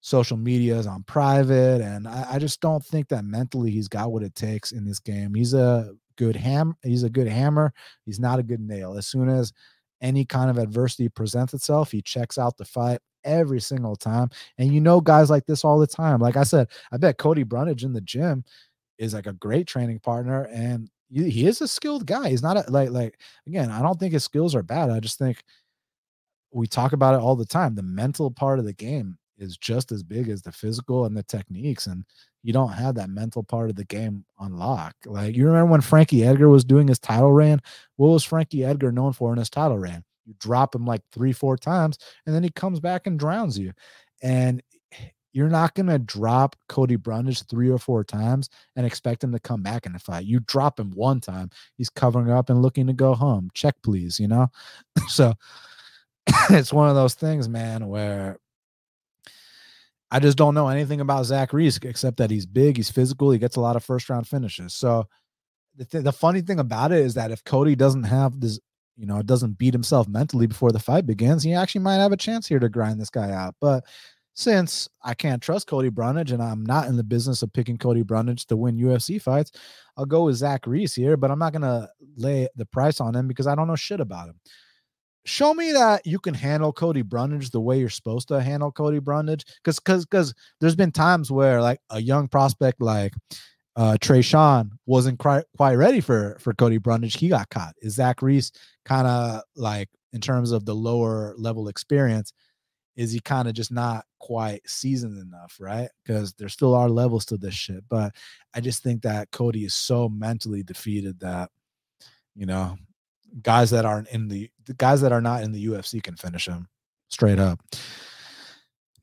social 0.00 0.36
medias 0.36 0.86
on 0.86 1.02
private. 1.02 1.80
And 1.80 2.06
I, 2.06 2.34
I, 2.34 2.38
just 2.38 2.60
don't 2.60 2.84
think 2.84 3.08
that 3.08 3.24
mentally 3.24 3.70
he's 3.70 3.88
got 3.88 4.12
what 4.12 4.22
it 4.22 4.34
takes 4.36 4.70
in 4.70 4.84
this 4.84 5.00
game. 5.00 5.34
He's 5.34 5.52
a 5.52 5.94
good 6.16 6.36
ham, 6.36 6.76
he's 6.84 7.02
a 7.02 7.10
good 7.10 7.26
hammer, 7.26 7.72
he's 8.04 8.20
not 8.20 8.38
a 8.38 8.44
good 8.44 8.60
nail. 8.60 8.96
As 8.96 9.06
soon 9.06 9.28
as 9.28 9.52
any 10.00 10.24
kind 10.24 10.48
of 10.48 10.58
adversity 10.58 11.08
presents 11.08 11.54
itself, 11.54 11.90
he 11.90 12.02
checks 12.02 12.38
out 12.38 12.56
the 12.56 12.64
fight 12.64 13.00
every 13.24 13.60
single 13.60 13.96
time. 13.96 14.30
And 14.58 14.72
you 14.72 14.80
know, 14.80 15.00
guys 15.00 15.28
like 15.28 15.46
this 15.46 15.64
all 15.64 15.78
the 15.78 15.86
time. 15.86 16.20
Like 16.20 16.36
I 16.36 16.44
said, 16.44 16.68
I 16.92 16.98
bet 16.98 17.18
Cody 17.18 17.42
Brundage 17.42 17.82
in 17.82 17.92
the 17.92 18.00
gym 18.00 18.44
is 18.98 19.12
like 19.12 19.26
a 19.26 19.32
great 19.32 19.66
training 19.66 19.98
partner. 19.98 20.44
And 20.52 20.88
he 21.10 21.46
is 21.46 21.60
a 21.60 21.68
skilled 21.68 22.06
guy. 22.06 22.30
He's 22.30 22.42
not 22.42 22.56
a, 22.56 22.70
like 22.70 22.90
like 22.90 23.18
again. 23.46 23.70
I 23.70 23.82
don't 23.82 23.98
think 23.98 24.12
his 24.12 24.24
skills 24.24 24.54
are 24.54 24.62
bad. 24.62 24.90
I 24.90 25.00
just 25.00 25.18
think 25.18 25.42
we 26.52 26.66
talk 26.66 26.92
about 26.92 27.14
it 27.14 27.20
all 27.20 27.36
the 27.36 27.46
time. 27.46 27.74
The 27.74 27.82
mental 27.82 28.30
part 28.30 28.58
of 28.58 28.64
the 28.64 28.72
game 28.72 29.18
is 29.38 29.56
just 29.56 29.92
as 29.92 30.02
big 30.02 30.28
as 30.28 30.42
the 30.42 30.52
physical 30.52 31.04
and 31.04 31.16
the 31.16 31.22
techniques, 31.22 31.86
and 31.86 32.04
you 32.42 32.52
don't 32.52 32.72
have 32.72 32.94
that 32.94 33.10
mental 33.10 33.42
part 33.42 33.70
of 33.70 33.76
the 33.76 33.84
game 33.84 34.24
on 34.38 34.56
lock. 34.56 34.94
Like 35.04 35.36
you 35.36 35.46
remember 35.46 35.72
when 35.72 35.80
Frankie 35.80 36.24
Edgar 36.24 36.48
was 36.48 36.64
doing 36.64 36.88
his 36.88 36.98
title 36.98 37.32
reign? 37.32 37.60
What 37.96 38.08
was 38.08 38.24
Frankie 38.24 38.64
Edgar 38.64 38.92
known 38.92 39.12
for 39.12 39.32
in 39.32 39.38
his 39.38 39.50
title 39.50 39.78
reign? 39.78 40.02
You 40.24 40.34
drop 40.38 40.74
him 40.74 40.84
like 40.84 41.02
three, 41.12 41.32
four 41.32 41.56
times, 41.56 41.98
and 42.24 42.34
then 42.34 42.42
he 42.42 42.50
comes 42.50 42.80
back 42.80 43.06
and 43.06 43.18
drowns 43.18 43.58
you. 43.58 43.72
And 44.22 44.62
you're 45.36 45.50
not 45.50 45.74
going 45.74 45.86
to 45.86 45.98
drop 45.98 46.56
Cody 46.66 46.96
Brundage 46.96 47.42
three 47.42 47.68
or 47.68 47.76
four 47.76 48.02
times 48.02 48.48
and 48.74 48.86
expect 48.86 49.22
him 49.22 49.32
to 49.32 49.38
come 49.38 49.62
back 49.62 49.84
in 49.84 49.92
the 49.92 49.98
fight. 49.98 50.24
You 50.24 50.40
drop 50.40 50.80
him 50.80 50.92
one 50.92 51.20
time, 51.20 51.50
he's 51.76 51.90
covering 51.90 52.30
up 52.30 52.48
and 52.48 52.62
looking 52.62 52.86
to 52.86 52.94
go 52.94 53.14
home. 53.14 53.50
Check, 53.52 53.74
please, 53.82 54.18
you 54.18 54.28
know? 54.28 54.46
so 55.08 55.34
it's 56.48 56.72
one 56.72 56.88
of 56.88 56.94
those 56.94 57.12
things, 57.12 57.50
man, 57.50 57.86
where 57.86 58.38
I 60.10 60.20
just 60.20 60.38
don't 60.38 60.54
know 60.54 60.68
anything 60.68 61.02
about 61.02 61.26
Zach 61.26 61.52
Reese 61.52 61.76
except 61.82 62.16
that 62.16 62.30
he's 62.30 62.46
big, 62.46 62.78
he's 62.78 62.90
physical, 62.90 63.30
he 63.30 63.38
gets 63.38 63.56
a 63.56 63.60
lot 63.60 63.76
of 63.76 63.84
first 63.84 64.08
round 64.08 64.26
finishes. 64.26 64.74
So 64.74 65.06
the, 65.76 65.84
th- 65.84 66.04
the 66.04 66.12
funny 66.12 66.40
thing 66.40 66.60
about 66.60 66.92
it 66.92 67.00
is 67.00 67.12
that 67.12 67.30
if 67.30 67.44
Cody 67.44 67.76
doesn't 67.76 68.04
have 68.04 68.40
this, 68.40 68.58
you 68.96 69.04
know, 69.04 69.20
doesn't 69.20 69.58
beat 69.58 69.74
himself 69.74 70.08
mentally 70.08 70.46
before 70.46 70.72
the 70.72 70.78
fight 70.78 71.04
begins, 71.04 71.42
he 71.42 71.52
actually 71.52 71.82
might 71.82 71.96
have 71.96 72.12
a 72.12 72.16
chance 72.16 72.46
here 72.46 72.58
to 72.58 72.70
grind 72.70 72.98
this 72.98 73.10
guy 73.10 73.32
out. 73.32 73.54
But 73.60 73.84
since 74.36 74.86
I 75.02 75.14
can't 75.14 75.42
trust 75.42 75.66
Cody 75.66 75.88
Brundage 75.88 76.30
and 76.30 76.42
I'm 76.42 76.64
not 76.64 76.88
in 76.88 76.96
the 76.96 77.02
business 77.02 77.42
of 77.42 77.54
picking 77.54 77.78
Cody 77.78 78.02
Brundage 78.02 78.44
to 78.46 78.56
win 78.56 78.76
UFC 78.76 79.20
fights, 79.20 79.50
I'll 79.96 80.04
go 80.04 80.24
with 80.24 80.36
Zach 80.36 80.66
Reese 80.66 80.94
here, 80.94 81.16
but 81.16 81.30
I'm 81.30 81.38
not 81.38 81.54
going 81.54 81.62
to 81.62 81.88
lay 82.16 82.46
the 82.54 82.66
price 82.66 83.00
on 83.00 83.16
him 83.16 83.28
because 83.28 83.46
I 83.46 83.54
don't 83.54 83.66
know 83.66 83.76
shit 83.76 83.98
about 83.98 84.28
him. 84.28 84.38
Show 85.24 85.54
me 85.54 85.72
that 85.72 86.06
you 86.06 86.18
can 86.18 86.34
handle 86.34 86.70
Cody 86.70 87.00
Brundage 87.00 87.50
the 87.50 87.62
way 87.62 87.78
you're 87.78 87.88
supposed 87.88 88.28
to 88.28 88.42
handle 88.42 88.70
Cody 88.70 88.98
Brundage. 88.98 89.44
Because 89.56 89.80
because 89.80 90.04
because 90.04 90.34
there's 90.60 90.76
been 90.76 90.92
times 90.92 91.32
where 91.32 91.62
like 91.62 91.80
a 91.90 92.00
young 92.00 92.28
prospect 92.28 92.80
like 92.80 93.12
uh 93.74 93.96
Trey 94.00 94.22
Sean 94.22 94.70
wasn't 94.84 95.18
quite 95.18 95.44
quite 95.56 95.74
ready 95.74 96.00
for 96.00 96.36
for 96.40 96.52
Cody 96.54 96.78
Brundage. 96.78 97.18
He 97.18 97.28
got 97.28 97.48
caught. 97.48 97.74
Is 97.80 97.94
Zach 97.94 98.22
Reese 98.22 98.52
kind 98.84 99.08
of 99.08 99.40
like 99.56 99.88
in 100.12 100.20
terms 100.20 100.52
of 100.52 100.64
the 100.64 100.74
lower 100.74 101.34
level 101.38 101.66
experience? 101.66 102.32
Is 102.96 103.12
he 103.12 103.20
kind 103.20 103.46
of 103.46 103.54
just 103.54 103.70
not 103.70 104.04
quite 104.18 104.68
seasoned 104.68 105.18
enough, 105.18 105.56
right? 105.60 105.88
Because 106.02 106.32
there 106.34 106.48
still 106.48 106.74
are 106.74 106.88
levels 106.88 107.26
to 107.26 107.36
this 107.36 107.54
shit. 107.54 107.84
But 107.88 108.14
I 108.54 108.60
just 108.60 108.82
think 108.82 109.02
that 109.02 109.30
Cody 109.30 109.64
is 109.64 109.74
so 109.74 110.08
mentally 110.08 110.62
defeated 110.62 111.20
that, 111.20 111.50
you 112.34 112.46
know, 112.46 112.76
guys 113.42 113.70
that 113.70 113.84
aren't 113.84 114.08
in 114.08 114.28
the, 114.28 114.50
the 114.64 114.74
guys 114.74 115.02
that 115.02 115.12
are 115.12 115.20
not 115.20 115.42
in 115.42 115.52
the 115.52 115.66
UFC 115.66 116.02
can 116.02 116.16
finish 116.16 116.48
him 116.48 116.68
straight 117.08 117.38
up. 117.38 117.60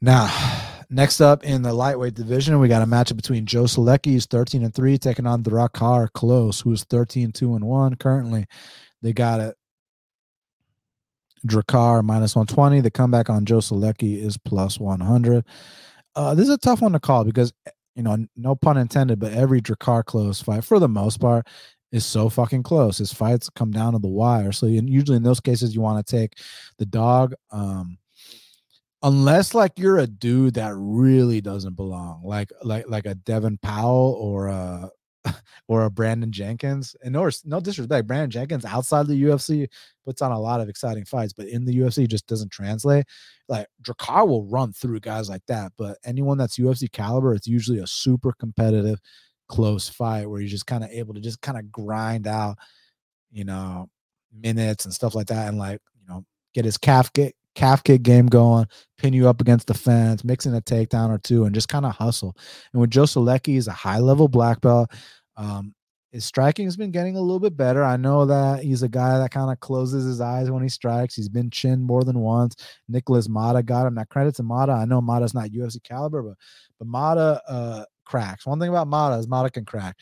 Now, 0.02 0.28
next 0.90 1.22
up 1.22 1.44
in 1.44 1.62
the 1.62 1.74
lightweight 1.74 2.16
division, 2.16 2.60
we 2.60 2.68
got 2.68 2.82
a 2.82 2.88
matchup 2.88 3.16
between 3.16 3.46
Joe 3.46 3.64
Solecki, 3.64 4.14
who's 4.14 4.26
13 4.26 4.64
and 4.64 4.74
3, 4.74 4.98
taking 4.98 5.28
on 5.28 5.44
Drakkar 5.44 6.10
Klose, 6.10 6.64
who's 6.64 6.84
13, 6.86 7.32
2 7.32 7.56
and 7.56 7.66
1 7.66 7.96
currently. 7.96 8.46
They 9.04 9.14
got 9.14 9.40
it 9.40 9.56
Drakkar 11.48 12.04
minus 12.04 12.36
120. 12.36 12.82
The 12.82 12.92
comeback 12.92 13.30
on 13.30 13.46
Joe 13.46 13.60
Solecki 13.60 14.22
is 14.22 14.38
plus 14.38 14.80
100. 14.80 15.46
Uh, 16.16 16.36
this 16.36 16.48
is 16.48 16.54
a 16.54 16.58
tough 16.58 16.82
one 16.82 16.94
to 16.94 17.00
call 17.00 17.24
because, 17.24 17.54
you 17.96 18.04
know, 18.04 18.18
no 18.36 18.56
pun 18.56 18.78
intended, 18.78 19.20
but 19.20 19.34
every 19.34 19.62
Drakkar 19.62 20.04
Klose 20.04 20.44
fight, 20.44 20.64
for 20.64 20.80
the 20.80 20.88
most 20.88 21.20
part, 21.20 21.48
is 21.92 22.06
so 22.06 22.28
fucking 22.30 22.64
close. 22.64 22.98
His 22.98 23.14
fights 23.14 23.50
come 23.50 23.72
down 23.72 23.94
to 23.94 24.00
the 24.00 24.08
wire. 24.08 24.52
So 24.52 24.66
usually 24.66 25.18
in 25.18 25.24
those 25.24 25.40
cases, 25.40 25.76
you 25.76 25.82
want 25.82 26.06
to 26.06 26.12
take 26.12 26.38
the 26.78 26.86
dog. 26.86 27.34
Um, 27.52 27.98
unless 29.04 29.54
like 29.54 29.74
you're 29.78 30.00
a 30.00 30.08
dude 30.08 30.56
that 30.56 30.74
really 30.76 31.42
doesn't 31.42 31.76
belong, 31.76 32.22
like 32.24 32.52
like 32.64 32.86
like 32.88 33.06
a 33.06 33.16
Devin 33.16 33.60
Powell 33.62 34.18
or 34.20 34.48
a 34.48 34.90
or 35.68 35.86
a 35.86 35.90
Brandon 35.90 36.32
Jenkins. 36.32 36.96
And 37.04 37.14
no, 37.14 37.30
no 37.46 37.60
disrespect, 37.60 38.08
Brandon 38.08 38.30
Jenkins 38.30 38.66
outside 38.66 39.08
the 39.08 39.24
UFC 39.24 39.68
puts 40.06 40.22
on 40.22 40.32
a 40.32 40.40
lot 40.40 40.62
of 40.62 40.70
exciting 40.70 41.06
fights, 41.06 41.34
but 41.34 41.48
in 41.48 41.66
the 41.66 41.78
UFC 41.80 42.08
just 42.08 42.28
doesn't 42.28 42.52
translate. 42.52 43.06
Like 43.48 43.68
Drakkar 43.82 44.28
will 44.28 44.46
run 44.46 44.74
through 44.74 45.00
guys 45.00 45.30
like 45.30 45.46
that, 45.48 45.72
but 45.78 45.98
anyone 46.06 46.38
that's 46.38 46.58
UFC 46.58 46.92
caliber, 46.92 47.34
it's 47.34 47.48
usually 47.48 47.80
a 47.80 47.88
super 47.88 48.34
competitive, 48.34 49.00
close 49.48 49.90
fight 49.90 50.30
where 50.30 50.42
you're 50.42 50.50
just 50.50 50.68
kind 50.68 50.84
of 50.84 50.90
able 50.90 51.14
to 51.14 51.22
just 51.22 51.42
kind 51.42 51.58
of 51.58 51.72
grind 51.72 52.28
out, 52.28 52.58
you 53.32 53.46
know, 53.46 53.90
minutes 54.34 54.86
and 54.86 54.94
stuff 54.94 55.16
like 55.16 55.28
that, 55.28 55.48
and 55.48 55.58
like 55.58 55.80
you 56.00 56.08
know 56.08 56.26
get 56.54 56.66
his 56.66 56.78
calf 56.78 57.12
get 57.14 57.36
calf 57.56 57.84
kick 57.84 58.04
game 58.04 58.28
going, 58.28 58.66
pin 58.98 59.14
you 59.14 59.28
up 59.28 59.42
against 59.42 59.68
the 59.68 59.74
fence, 59.74 60.24
mixing 60.24 60.56
a 60.56 60.62
takedown 60.62 61.10
or 61.10 61.18
two, 61.18 61.46
and 61.46 61.54
just 61.54 61.70
kind 61.70 61.86
of 61.86 61.96
hustle. 61.96 62.36
And 62.72 62.82
with 62.82 62.92
Joe 62.92 63.04
Solecki, 63.04 63.48
he's 63.48 63.68
a 63.68 63.72
high 63.72 64.00
level 64.00 64.28
black 64.28 64.62
belt. 64.62 64.92
Um, 65.38 65.74
his 66.14 66.26
striking 66.26 66.66
has 66.66 66.78
been 66.78 66.92
getting 66.92 67.18
a 67.18 67.22
little 67.22 67.40
bit 67.40 67.58
better. 67.58 67.84
I 67.84 67.98
know 67.98 68.26
that 68.26 68.64
he's 68.64 68.84
a 68.84 68.88
guy 68.88 69.18
that 69.18 69.32
kind 69.32 69.52
of 69.52 69.60
closes 69.60 70.06
his 70.06 70.22
eyes 70.22 70.52
when 70.52 70.62
he 70.62 70.70
strikes. 70.70 71.16
He's 71.16 71.28
been 71.28 71.50
chinned 71.50 71.84
more 71.84 72.04
than 72.04 72.20
once. 72.20 72.56
Nikolas 72.88 73.28
Motta 73.28 73.66
got 73.66 73.88
him. 73.88 73.96
Now 73.96 74.04
credit 74.04 74.36
to 74.36 74.44
Motta. 74.44 74.80
I 74.80 74.86
know 74.86 75.02
Motta's 75.02 75.34
not 75.34 75.50
UFC 75.50 75.82
caliber, 75.82 76.22
but 76.22 76.38
but 76.78 76.88
Motta 76.88 77.40
uh, 77.48 77.86
cracks. 78.06 78.46
One 78.46 78.60
thing 78.60 78.70
about 78.70 78.88
Motta 78.88 79.20
is 79.20 79.26
Motta 79.26 79.52
can 79.52 79.66
crack, 79.66 79.98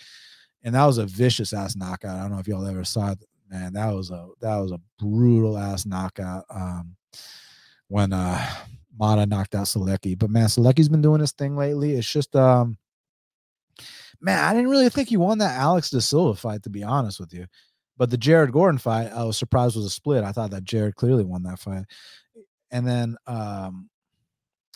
and 0.63 0.75
that 0.75 0.85
was 0.85 0.97
a 0.97 1.05
vicious 1.05 1.53
ass 1.53 1.77
knockout. 1.77 2.17
I 2.17 2.23
don't 2.23 2.31
know 2.31 2.39
if 2.39 2.47
y'all 2.47 2.67
ever 2.67 2.83
saw 2.83 3.11
it. 3.11 3.23
Man, 3.49 3.71
that 3.73 3.93
was 3.93 4.11
a 4.11 4.27
that 4.41 4.57
was 4.57 4.73
a 4.73 4.81
brutal 4.99 5.57
ass 5.57 5.85
knockout. 5.85 6.43
Um, 6.49 6.97
when 7.87 8.13
uh 8.13 8.45
Motta 8.99 9.27
knocked 9.27 9.55
out 9.55 9.65
Solecki. 9.65 10.17
But 10.17 10.29
man, 10.29 10.47
Solecki's 10.47 10.89
been 10.89 11.01
doing 11.01 11.21
this 11.21 11.31
thing 11.31 11.55
lately. 11.55 11.93
It's 11.93 12.11
just 12.11 12.35
um 12.35 12.77
man, 14.19 14.43
I 14.43 14.53
didn't 14.53 14.69
really 14.69 14.89
think 14.89 15.09
he 15.09 15.17
won 15.17 15.39
that 15.39 15.59
Alex 15.59 15.89
De 15.89 15.99
Silva 15.99 16.35
fight, 16.35 16.63
to 16.63 16.69
be 16.69 16.83
honest 16.83 17.19
with 17.19 17.33
you. 17.33 17.47
But 17.97 18.09
the 18.09 18.17
Jared 18.17 18.51
Gordon 18.51 18.77
fight, 18.77 19.11
I 19.11 19.23
was 19.23 19.37
surprised 19.37 19.75
was 19.75 19.85
a 19.85 19.89
split. 19.89 20.23
I 20.23 20.31
thought 20.31 20.51
that 20.51 20.63
Jared 20.63 20.95
clearly 20.95 21.23
won 21.23 21.43
that 21.43 21.59
fight. 21.59 21.85
And 22.71 22.87
then 22.87 23.17
um 23.27 23.89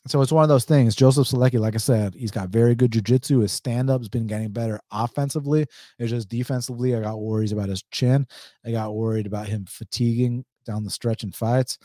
so 0.07 0.21
it's 0.21 0.31
one 0.31 0.43
of 0.43 0.49
those 0.49 0.65
things. 0.65 0.95
Joseph 0.95 1.27
Solecki, 1.27 1.59
like 1.59 1.73
I 1.73 1.79
said, 1.79 2.13
he's 2.13 2.29
got 2.29 2.49
very 2.49 2.75
good 2.75 2.91
jujitsu. 2.91 3.41
His 3.41 3.51
stand 3.51 3.89
up's 3.89 4.07
been 4.07 4.27
getting 4.27 4.49
better 4.51 4.79
offensively. 4.91 5.65
It's 5.97 6.11
just 6.11 6.29
defensively. 6.29 6.95
I 6.95 7.01
got 7.01 7.21
worries 7.21 7.51
about 7.51 7.69
his 7.69 7.83
chin. 7.91 8.27
I 8.63 8.71
got 8.71 8.93
worried 8.93 9.25
about 9.25 9.47
him 9.47 9.65
fatiguing 9.67 10.45
down 10.63 10.83
the 10.83 10.91
stretch 10.91 11.23
in 11.23 11.31
fights. 11.31 11.79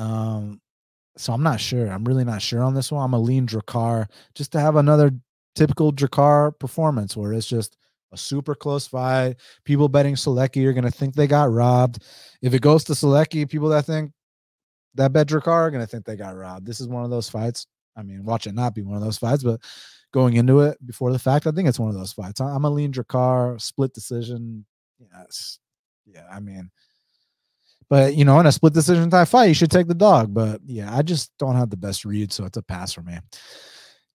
Um, 0.00 0.60
so 1.16 1.32
I'm 1.32 1.42
not 1.42 1.60
sure. 1.60 1.88
I'm 1.88 2.04
really 2.04 2.24
not 2.24 2.40
sure 2.40 2.62
on 2.62 2.74
this 2.74 2.90
one. 2.90 3.04
I'm 3.04 3.12
a 3.12 3.18
lean 3.18 3.46
Drakkar 3.46 4.08
just 4.34 4.52
to 4.52 4.60
have 4.60 4.76
another 4.76 5.12
typical 5.54 5.92
Drakkar 5.92 6.58
performance 6.58 7.16
where 7.16 7.32
it's 7.32 7.46
just 7.46 7.76
a 8.12 8.16
super 8.16 8.54
close 8.54 8.86
fight. 8.86 9.36
People 9.64 9.88
betting 9.88 10.14
Solecki 10.14 10.64
are 10.66 10.72
going 10.72 10.84
to 10.84 10.90
think 10.90 11.14
they 11.14 11.26
got 11.26 11.52
robbed. 11.52 12.02
If 12.40 12.54
it 12.54 12.62
goes 12.62 12.84
to 12.84 12.94
Solecki, 12.94 13.48
people 13.48 13.68
that 13.68 13.84
think 13.84 14.12
that 14.94 15.12
bet 15.12 15.28
Drakkar 15.28 15.48
are 15.48 15.70
going 15.70 15.82
to 15.82 15.86
think 15.86 16.04
they 16.04 16.16
got 16.16 16.36
robbed. 16.36 16.66
This 16.66 16.80
is 16.80 16.88
one 16.88 17.04
of 17.04 17.10
those 17.10 17.28
fights. 17.28 17.66
I 17.96 18.02
mean, 18.02 18.24
watch 18.24 18.46
it 18.46 18.54
not 18.54 18.74
be 18.74 18.82
one 18.82 18.96
of 18.96 19.02
those 19.02 19.18
fights, 19.18 19.42
but 19.42 19.60
going 20.12 20.34
into 20.34 20.60
it 20.60 20.84
before 20.86 21.12
the 21.12 21.18
fact, 21.18 21.46
I 21.46 21.50
think 21.50 21.68
it's 21.68 21.78
one 21.78 21.90
of 21.90 21.94
those 21.94 22.12
fights. 22.12 22.40
I'm 22.40 22.64
a 22.64 22.70
lean 22.70 22.92
Drakkar 22.92 23.60
split 23.60 23.92
decision. 23.92 24.64
Yes. 24.98 25.58
Yeah. 26.06 26.26
I 26.32 26.40
mean, 26.40 26.70
but 27.90 28.14
you 28.14 28.24
know, 28.24 28.38
in 28.38 28.46
a 28.46 28.52
split 28.52 28.72
decision 28.72 29.10
type 29.10 29.28
fight, 29.28 29.46
you 29.46 29.54
should 29.54 29.70
take 29.70 29.88
the 29.88 29.94
dog. 29.94 30.32
But 30.32 30.60
yeah, 30.64 30.96
I 30.96 31.02
just 31.02 31.32
don't 31.38 31.56
have 31.56 31.70
the 31.70 31.76
best 31.76 32.04
read, 32.04 32.32
so 32.32 32.44
it's 32.44 32.56
a 32.56 32.62
pass 32.62 32.92
for 32.92 33.02
me. 33.02 33.18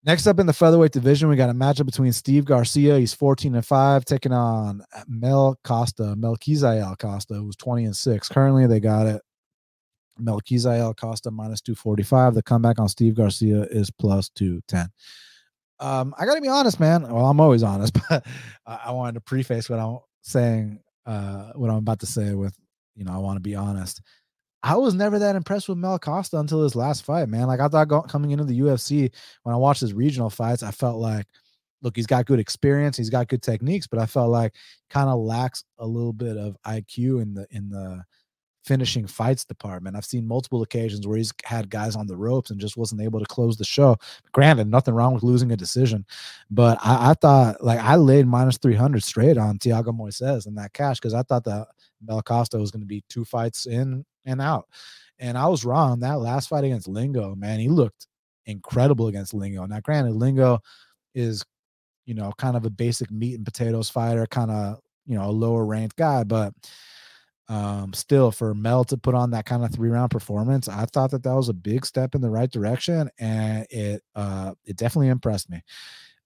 Next 0.05 0.27
up 0.27 0.39
in 0.39 0.45
the 0.45 0.53
featherweight 0.53 0.91
division, 0.91 1.29
we 1.29 1.35
got 1.35 1.49
a 1.49 1.53
matchup 1.53 1.87
between 1.87 2.13
Steve 2.13 2.45
Garcia. 2.45 2.97
He's 2.97 3.13
14 3.13 3.55
and 3.55 3.65
5, 3.65 4.05
taking 4.05 4.31
on 4.31 4.83
Mel 5.07 5.57
Costa, 5.63 6.15
Melquizael 6.15 6.97
Costa, 6.99 7.33
who's 7.33 7.55
20 7.55 7.85
and 7.85 7.95
6. 7.95 8.29
Currently, 8.29 8.67
they 8.67 8.79
got 8.79 9.07
it. 9.07 9.21
Melquizael 10.21 10.95
Costa 10.95 11.31
minus 11.31 11.59
245. 11.61 12.35
The 12.35 12.43
comeback 12.43 12.79
on 12.79 12.87
Steve 12.87 13.15
Garcia 13.15 13.63
is 13.63 13.91
plus 13.91 14.29
210. 14.29 14.87
Um, 15.79 16.13
I 16.17 16.25
gotta 16.25 16.39
be 16.39 16.47
honest, 16.47 16.79
man. 16.79 17.01
Well, 17.01 17.25
I'm 17.25 17.41
always 17.41 17.63
honest, 17.63 17.97
but 18.09 18.25
I 18.65 18.91
wanted 18.91 19.15
to 19.15 19.21
preface 19.21 19.69
what 19.69 19.79
I'm 19.79 19.99
saying, 20.21 20.79
uh, 21.05 21.51
what 21.55 21.69
I'm 21.69 21.77
about 21.77 21.99
to 21.99 22.05
say 22.05 22.33
with 22.33 22.55
you 22.95 23.05
know, 23.05 23.13
I 23.13 23.17
want 23.17 23.37
to 23.37 23.41
be 23.41 23.55
honest. 23.55 24.01
I 24.63 24.75
was 24.75 24.95
never 24.95 25.19
that 25.19 25.35
impressed 25.35 25.69
with 25.69 25.77
Mel 25.77 25.99
Costa 25.99 26.39
until 26.39 26.63
his 26.63 26.75
last 26.75 27.03
fight, 27.03 27.29
man. 27.29 27.47
Like 27.47 27.59
I 27.59 27.67
thought 27.67 28.09
coming 28.09 28.31
into 28.31 28.45
the 28.45 28.59
UFC, 28.61 29.11
when 29.43 29.53
I 29.53 29.57
watched 29.57 29.81
his 29.81 29.93
regional 29.93 30.31
fights, 30.31 30.63
I 30.63 30.71
felt 30.71 30.97
like, 30.97 31.27
look, 31.83 31.95
he's 31.95 32.07
got 32.07 32.25
good 32.25 32.39
experience, 32.39 32.97
he's 32.97 33.11
got 33.11 33.27
good 33.27 33.43
techniques, 33.43 33.85
but 33.85 33.99
I 33.99 34.07
felt 34.07 34.31
like 34.31 34.55
kind 34.89 35.07
of 35.07 35.19
lacks 35.19 35.63
a 35.77 35.85
little 35.85 36.13
bit 36.13 36.35
of 36.35 36.57
IQ 36.65 37.21
in 37.21 37.35
the 37.35 37.45
in 37.51 37.69
the 37.69 38.03
finishing 38.65 39.05
fights 39.05 39.45
department. 39.45 39.95
I've 39.95 40.05
seen 40.05 40.27
multiple 40.27 40.63
occasions 40.63 41.05
where 41.05 41.17
he's 41.17 41.31
had 41.43 41.69
guys 41.69 41.95
on 41.95 42.07
the 42.07 42.17
ropes 42.17 42.49
and 42.49 42.59
just 42.59 42.75
wasn't 42.75 43.01
able 43.01 43.19
to 43.19 43.25
close 43.27 43.57
the 43.57 43.63
show. 43.63 43.95
Granted, 44.31 44.67
nothing 44.67 44.95
wrong 44.95 45.13
with 45.13 45.21
losing 45.21 45.51
a 45.51 45.55
decision, 45.55 46.05
but 46.49 46.79
I, 46.83 47.11
I 47.11 47.13
thought 47.13 47.63
like 47.63 47.79
I 47.79 47.95
laid 47.95 48.25
minus 48.25 48.57
300 48.57 49.03
straight 49.03 49.37
on 49.37 49.59
Thiago 49.59 49.95
Moises 49.95 50.47
and 50.47 50.57
that 50.57 50.73
cash 50.73 50.99
because 50.99 51.13
I 51.13 51.21
thought 51.21 51.43
that 51.43 51.67
Mel 52.07 52.21
Costa 52.21 52.57
was 52.57 52.71
going 52.71 52.81
to 52.81 52.87
be 52.87 53.03
two 53.09 53.25
fights 53.25 53.65
in 53.65 54.05
and 54.25 54.41
out. 54.41 54.67
And 55.19 55.37
I 55.37 55.47
was 55.47 55.65
wrong. 55.65 55.99
That 55.99 56.19
last 56.19 56.49
fight 56.49 56.63
against 56.63 56.87
Lingo, 56.87 57.35
man, 57.35 57.59
he 57.59 57.69
looked 57.69 58.07
incredible 58.45 59.07
against 59.07 59.33
Lingo. 59.33 59.65
Now, 59.65 59.79
granted, 59.79 60.15
Lingo 60.15 60.59
is, 61.13 61.43
you 62.05 62.13
know, 62.13 62.31
kind 62.37 62.57
of 62.57 62.65
a 62.65 62.69
basic 62.69 63.11
meat 63.11 63.35
and 63.35 63.45
potatoes 63.45 63.89
fighter, 63.89 64.25
kind 64.27 64.51
of, 64.51 64.79
you 65.05 65.15
know, 65.15 65.29
a 65.29 65.31
lower 65.31 65.65
ranked 65.65 65.95
guy, 65.95 66.23
but 66.23 66.53
um, 67.47 67.93
still 67.93 68.31
for 68.31 68.53
Mel 68.55 68.83
to 68.85 68.97
put 68.97 69.13
on 69.15 69.31
that 69.31 69.45
kind 69.45 69.63
of 69.63 69.71
three 69.71 69.89
round 69.89 70.11
performance, 70.11 70.67
I 70.67 70.85
thought 70.85 71.11
that 71.11 71.23
that 71.23 71.35
was 71.35 71.49
a 71.49 71.53
big 71.53 71.85
step 71.85 72.15
in 72.15 72.21
the 72.21 72.29
right 72.29 72.51
direction, 72.51 73.09
and 73.19 73.67
it 73.69 74.03
uh, 74.15 74.53
it 74.65 74.77
definitely 74.77 75.09
impressed 75.09 75.49
me. 75.49 75.61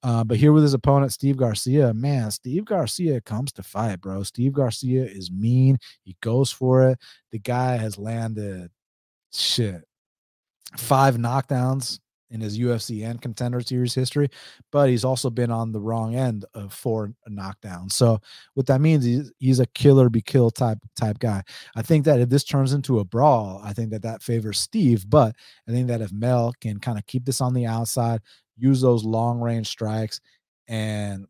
Uh, 0.02 0.24
but 0.24 0.38
here 0.38 0.54
with 0.54 0.64
his 0.64 0.74
opponent, 0.74 1.12
Steve 1.12 1.38
Garcia, 1.38 1.94
man, 1.94 2.32
Steve 2.32 2.66
Garcia 2.66 3.20
comes 3.22 3.52
to 3.54 3.64
fight, 3.64 4.00
bro. 4.00 4.24
Steve 4.24 4.54
Garcia 4.54 5.04
is 5.04 5.32
mean. 5.32 5.78
He 6.04 6.16
goes 6.22 6.52
for 6.52 6.90
it. 6.90 7.00
The 7.32 7.40
guy 7.40 7.78
has 7.78 7.98
landed 7.98 8.72
shit 9.34 9.84
five 10.78 11.18
knockdowns 11.18 12.00
in 12.32 12.42
his 12.42 12.60
UFC 12.60 13.10
and 13.10 13.22
contender 13.22 13.60
series 13.60 13.96
history, 13.96 14.30
but 14.72 14.88
he's 14.90 15.04
also 15.04 15.30
been 15.30 15.50
on 15.50 15.72
the 15.72 15.80
wrong 15.80 16.16
end 16.16 16.46
of 16.54 16.72
four 16.72 17.12
knockdowns. 17.28 17.94
So 17.94 18.22
what 18.54 18.68
that 18.68 18.82
means 18.82 19.06
is 19.06 19.32
he's 19.40 19.60
a 19.60 19.66
killer 19.68 20.10
be 20.10 20.22
killed 20.22 20.56
type 20.56 20.78
type 20.96 21.18
guy. 21.20 21.42
I 21.76 21.82
think 21.82 22.06
that 22.06 22.20
if 22.20 22.30
this 22.30 22.44
turns 22.44 22.74
into 22.74 23.00
a 23.00 23.06
brawl, 23.06 23.62
I 23.64 23.74
think 23.74 23.90
that 23.92 24.04
that 24.04 24.22
favors 24.22 24.60
Steve. 24.60 25.10
But 25.10 25.36
I 25.68 25.72
think 25.72 25.88
that 25.88 26.02
if 26.02 26.12
Mel 26.12 26.54
can 26.62 26.80
kind 26.80 27.00
of 27.00 27.08
keep 27.08 27.26
this 27.26 27.42
on 27.42 27.54
the 27.54 27.66
outside, 27.66 28.22
use 28.60 28.82
those 28.82 29.04
long 29.04 29.40
range 29.40 29.68
strikes, 29.68 30.20
and 30.68 31.26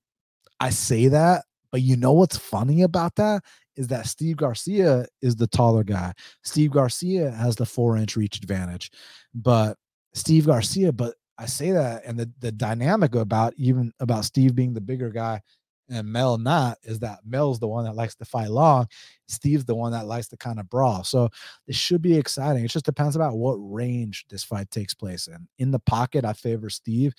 I 0.59 0.69
say 0.71 1.07
that, 1.07 1.45
but 1.71 1.81
you 1.81 1.95
know 1.95 2.13
what's 2.13 2.37
funny 2.37 2.81
about 2.81 3.15
that 3.15 3.43
is 3.75 3.87
that 3.87 4.07
Steve 4.07 4.37
Garcia 4.37 5.05
is 5.21 5.35
the 5.35 5.47
taller 5.47 5.83
guy. 5.83 6.13
Steve 6.43 6.71
Garcia 6.71 7.31
has 7.31 7.55
the 7.55 7.65
four 7.65 7.97
inch 7.97 8.17
reach 8.17 8.37
advantage, 8.37 8.91
but 9.33 9.77
Steve 10.13 10.45
Garcia, 10.45 10.91
but 10.91 11.15
I 11.37 11.45
say 11.45 11.71
that, 11.71 12.03
and 12.05 12.19
the 12.19 12.29
the 12.39 12.51
dynamic 12.51 13.15
about 13.15 13.53
even 13.57 13.93
about 13.99 14.25
Steve 14.25 14.55
being 14.55 14.73
the 14.73 14.81
bigger 14.81 15.09
guy 15.09 15.41
and 15.89 16.07
Mel 16.07 16.37
not 16.37 16.77
is 16.83 16.99
that 16.99 17.19
Mel's 17.25 17.59
the 17.59 17.67
one 17.67 17.85
that 17.85 17.95
likes 17.95 18.15
to 18.15 18.25
fight 18.25 18.49
long. 18.49 18.87
Steve's 19.27 19.65
the 19.65 19.75
one 19.75 19.91
that 19.91 20.07
likes 20.07 20.27
to 20.29 20.37
kind 20.37 20.59
of 20.59 20.69
brawl. 20.69 21.03
So 21.03 21.29
this 21.67 21.75
should 21.75 22.01
be 22.01 22.17
exciting. 22.17 22.63
It 22.63 22.71
just 22.71 22.85
depends 22.85 23.15
about 23.15 23.37
what 23.37 23.55
range 23.55 24.25
this 24.29 24.43
fight 24.43 24.69
takes 24.71 24.93
place 24.93 25.27
in. 25.27 25.47
In 25.57 25.71
the 25.71 25.79
pocket, 25.79 26.25
I 26.25 26.33
favor 26.33 26.69
Steve. 26.69 27.13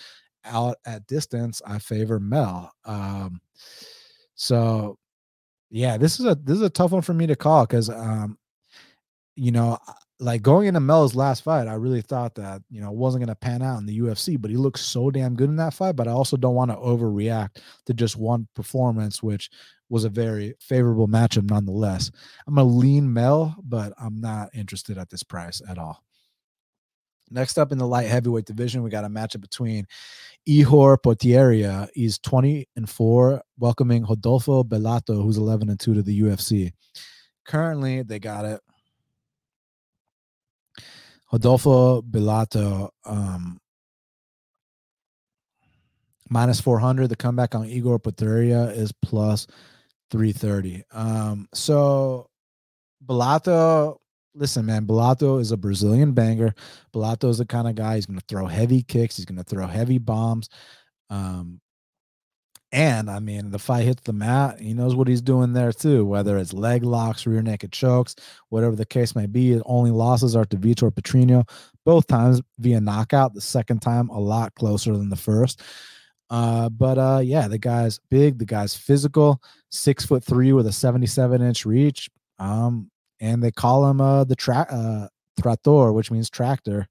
Out 0.45 0.77
at 0.87 1.07
distance, 1.07 1.61
I 1.67 1.79
favor 1.79 2.19
Mel. 2.19 2.73
Um, 2.87 3.41
so 4.35 4.99
yeah, 5.71 5.99
this 5.99 6.19
is 6.19 6.27
a 6.27 6.35
this 6.35 6.57
is 6.57 6.63
a 6.63 6.71
tough 6.71 6.93
one 6.93 7.03
for 7.03 7.13
me 7.13 7.27
to 7.27 7.37
call 7.37 7.67
because 7.67 7.91
um, 7.91 8.39
you 9.37 9.53
know, 9.53 9.79
like 10.21 10.43
going 10.43 10.69
into 10.69 10.81
Mel's 10.81 11.15
last 11.15 11.43
fight, 11.43 11.67
I 11.67 11.75
really 11.75 12.03
thought 12.03 12.35
that 12.35 12.63
you 12.71 12.81
know 12.81 12.93
wasn't 12.93 13.23
going 13.23 13.35
to 13.35 13.35
pan 13.35 13.63
out 13.63 13.79
in 13.79 13.87
the 13.87 13.99
UFC, 14.01 14.41
but 14.41 14.51
he 14.51 14.57
looked 14.57 14.79
so 14.79 15.11
damn 15.11 15.35
good 15.35 15.49
in 15.49 15.57
that 15.57 15.75
fight. 15.75 15.97
But 15.97 16.09
I 16.09 16.13
also 16.13 16.37
don't 16.37 16.55
want 16.55 16.71
to 16.71 16.77
overreact 16.77 17.57
to 17.87 17.95
just 17.95 18.17
one 18.17 18.47
performance, 18.55 19.23
which 19.23 19.51
was 19.89 20.05
a 20.05 20.11
very 20.11 20.55
favorable 20.61 21.09
matchup 21.09 21.49
nonetheless. 21.49 22.11
I'm 22.47 22.59
a 22.59 22.65
lean 22.65 23.13
Mel, 23.13 23.57
but 23.65 23.93
I'm 23.99 24.21
not 24.21 24.51
interested 24.55 24.99
at 24.99 25.11
this 25.11 25.23
price 25.23 25.63
at 25.69 25.79
all. 25.79 26.05
Next 27.33 27.59
up 27.59 27.73
in 27.73 27.79
the 27.79 27.87
light 27.87 28.09
heavyweight 28.09 28.45
division, 28.45 28.83
we 28.83 28.91
got 28.91 29.05
a 29.05 29.09
matchup 29.09 29.41
between 29.41 29.87
Ihor 30.49 30.97
Poteria. 30.99 31.89
He's 31.95 32.19
20 32.19 32.69
and 32.77 32.91
4, 32.91 33.43
welcoming 33.59 34.05
Rodolfo 34.05 34.65
Bellato, 34.65 35.23
who's 35.23 35.39
11 35.39 35.71
and 35.71 35.79
2 35.79 35.95
to 35.95 36.03
the 36.03 36.21
UFC. 36.23 36.73
Currently, 37.47 38.03
they 38.03 38.19
got 38.19 38.45
it. 38.45 38.61
Rodolfo 41.33 42.03
Bellato, 42.03 42.91
um, 43.05 43.59
minus 46.29 46.61
400. 46.61 47.09
The 47.09 47.17
comeback 47.17 47.55
on 47.55 47.67
Igor 47.67 47.99
Poteria 47.99 48.75
is 48.77 48.93
plus 48.93 49.47
330. 50.11 50.83
Um, 50.93 51.49
so 51.55 52.29
Bellato 53.05 53.97
listen, 54.35 54.67
man, 54.67 54.87
Bellato 54.87 55.41
is 55.41 55.53
a 55.53 55.57
Brazilian 55.57 56.13
banger. 56.13 56.55
Bellato 56.95 57.29
is 57.29 57.39
the 57.39 57.47
kind 57.47 57.69
of 57.69 57.75
guy 57.75 57.97
he's 57.97 58.07
going 58.07 58.19
to 58.19 58.25
throw 58.29 58.47
heavy 58.47 58.83
kicks. 58.83 59.17
He's 59.17 59.27
going 59.27 59.39
to 59.39 59.45
throw 59.45 59.67
heavy 59.67 59.99
bombs. 59.99 60.49
Um, 61.09 61.61
and 62.73 63.11
I 63.11 63.19
mean, 63.19 63.51
the 63.51 63.59
fight 63.59 63.85
hits 63.85 64.03
the 64.03 64.13
mat. 64.13 64.61
He 64.61 64.75
knows 64.75 64.95
what 64.95 65.09
he's 65.09 65.23
doing 65.23 65.53
there 65.53 65.73
too. 65.73 66.05
Whether 66.05 66.39
it's 66.39 66.53
leg 66.53 66.85
locks, 66.85 67.27
rear 67.27 67.43
naked 67.43 67.73
chokes, 67.73 68.15
whatever 68.49 68.77
the 68.77 68.87
case 68.87 69.17
may 69.17 69.27
be. 69.27 69.61
Only 69.63 69.91
losses 69.91 70.37
are 70.37 70.45
to 70.47 70.57
Vitor 70.57 70.91
Petrino, 70.93 71.49
both 71.85 72.07
times 72.07 72.41
via 72.59 72.81
knockout. 72.81 73.35
The 73.35 73.41
second 73.41 73.83
time 73.83 74.09
a 74.09 74.21
lot 74.21 74.55
closer 74.55 74.97
than 74.97 75.09
the 75.09 75.17
first. 75.17 75.63
Uh, 76.31 76.69
but 76.69 76.97
uh, 76.97 77.21
yeah, 77.23 77.49
the 77.49 77.59
guy's 77.59 77.99
big. 78.09 78.39
The 78.39 78.47
guy's 78.47 78.75
physical. 78.75 79.43
Six 79.71 80.07
foot 80.07 80.23
three 80.23 80.53
with 80.53 80.67
a 80.67 80.73
seventy-seven 80.73 81.43
inch 81.43 81.67
reach. 81.67 82.09
Um, 82.39 82.91
and 83.19 83.43
they 83.43 83.51
call 83.51 83.89
him 83.91 84.01
uh, 84.01 84.25
the 84.25 84.37
track 84.37 84.69
uh, 84.71 85.09
trator, 85.41 85.93
which 85.93 86.11
means 86.11 86.31
tractor, 86.31 86.87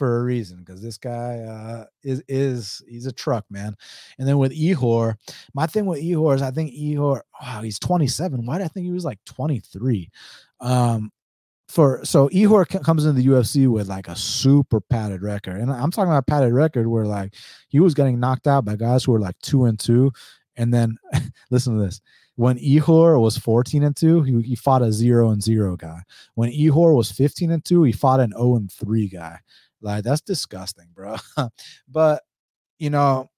for 0.00 0.16
a 0.16 0.22
reason 0.22 0.60
because 0.60 0.80
this 0.80 0.96
guy 0.96 1.40
uh, 1.40 1.84
is 2.02 2.22
is 2.26 2.82
he's 2.88 3.04
a 3.04 3.12
truck 3.12 3.44
man. 3.50 3.76
And 4.18 4.26
then 4.26 4.38
with 4.38 4.50
Ihor, 4.50 5.16
my 5.52 5.66
thing 5.66 5.84
with 5.84 6.00
Ihor 6.00 6.34
is 6.34 6.40
I 6.40 6.50
think 6.50 6.72
Ihor, 6.72 7.20
wow, 7.38 7.60
he's 7.60 7.78
27. 7.78 8.46
Why 8.46 8.56
did 8.56 8.64
I 8.64 8.68
think 8.68 8.86
he 8.86 8.92
was 8.92 9.04
like 9.04 9.18
23? 9.26 10.08
Um, 10.60 11.10
for 11.68 12.02
so 12.02 12.30
Ihor 12.30 12.82
comes 12.82 13.04
into 13.04 13.20
the 13.20 13.28
UFC 13.28 13.68
with 13.68 13.88
like 13.88 14.08
a 14.08 14.16
super 14.16 14.80
padded 14.80 15.20
record, 15.20 15.56
and 15.60 15.70
I'm 15.70 15.90
talking 15.90 16.10
about 16.10 16.26
padded 16.26 16.54
record 16.54 16.86
where 16.86 17.04
like 17.04 17.34
he 17.68 17.78
was 17.78 17.92
getting 17.92 18.18
knocked 18.18 18.46
out 18.46 18.64
by 18.64 18.76
guys 18.76 19.04
who 19.04 19.12
were 19.12 19.20
like 19.20 19.36
two 19.42 19.66
and 19.66 19.78
two, 19.78 20.12
and 20.56 20.72
then 20.72 20.96
listen 21.50 21.76
to 21.76 21.84
this 21.84 22.00
when 22.40 22.56
Ihor 22.58 23.20
was 23.20 23.36
14 23.36 23.82
and 23.82 23.94
2, 23.94 24.22
he, 24.22 24.40
he 24.40 24.56
fought 24.56 24.80
a 24.80 24.90
0 24.90 25.28
and 25.28 25.42
0 25.42 25.76
guy. 25.76 26.00
When 26.36 26.50
Ihor 26.50 26.96
was 26.96 27.12
15 27.12 27.50
and 27.50 27.62
2, 27.62 27.82
he 27.82 27.92
fought 27.92 28.18
an 28.18 28.32
0 28.32 28.56
and 28.56 28.72
3 28.72 29.08
guy. 29.08 29.38
Like 29.80 30.04
that's 30.04 30.20
disgusting, 30.20 30.88
bro. 30.94 31.16
but 31.88 32.22
you 32.78 32.90
know, 32.90 33.30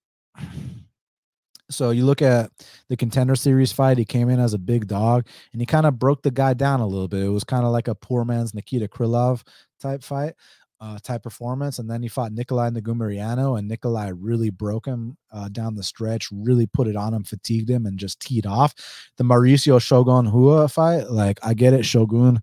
so 1.71 1.91
you 1.91 2.05
look 2.05 2.23
at 2.23 2.51
the 2.89 2.97
contender 2.97 3.35
series 3.35 3.73
fight, 3.73 3.99
he 3.99 4.05
came 4.05 4.29
in 4.29 4.41
as 4.41 4.55
a 4.55 4.59
big 4.59 4.87
dog 4.87 5.27
and 5.53 5.61
he 5.61 5.67
kind 5.67 5.87
of 5.87 5.99
broke 5.99 6.23
the 6.23 6.31
guy 6.31 6.55
down 6.55 6.81
a 6.81 6.87
little 6.87 7.09
bit. 7.09 7.25
It 7.25 7.29
was 7.29 7.45
kind 7.45 7.65
of 7.65 7.73
like 7.73 7.89
a 7.89 7.95
poor 7.95 8.25
man's 8.25 8.55
Nikita 8.55 8.89
Krylov 8.89 9.43
type 9.81 10.03
fight 10.03 10.35
uh, 10.83 10.99
type 11.01 11.23
performance. 11.23 11.79
And 11.79 11.89
then 11.89 12.03
he 12.03 12.09
fought 12.09 12.33
Nicolae 12.33 12.77
Negumereanu, 12.77 13.57
and 13.57 13.69
Nikolai 13.69 14.09
really 14.09 14.51
broke 14.51 14.85
him 14.85 15.17
uh, 15.31 15.49
down 15.49 15.77
the 15.77 15.83
stretch, 15.83 16.29
really 16.33 16.67
put 16.67 16.89
it 16.89 16.97
on 16.97 17.15
him, 17.15 17.23
fatigued 17.23 17.71
him, 17.71 17.87
and 17.87 17.97
just 17.97 18.19
teed 18.19 18.47
off. 18.47 18.75
The 19.17 19.25
Mauricio 19.25 19.81
Shogun 19.81 20.27
Hua 20.27 20.67
fight, 20.67 21.09
like 21.09 21.39
I 21.43 21.55
get 21.55 21.73
it, 21.73 21.87
Shogun. 21.87 22.41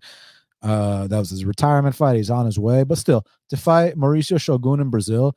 Uh, 0.62 1.06
that 1.06 1.18
was 1.18 1.30
his 1.30 1.44
retirement 1.44 1.94
fight. 1.94 2.16
He's 2.16 2.30
on 2.30 2.46
his 2.46 2.58
way, 2.58 2.82
but 2.82 2.96
still, 2.96 3.26
to 3.50 3.56
fight 3.56 3.96
Mauricio 3.96 4.40
Shogun 4.40 4.80
in 4.80 4.90
Brazil, 4.90 5.36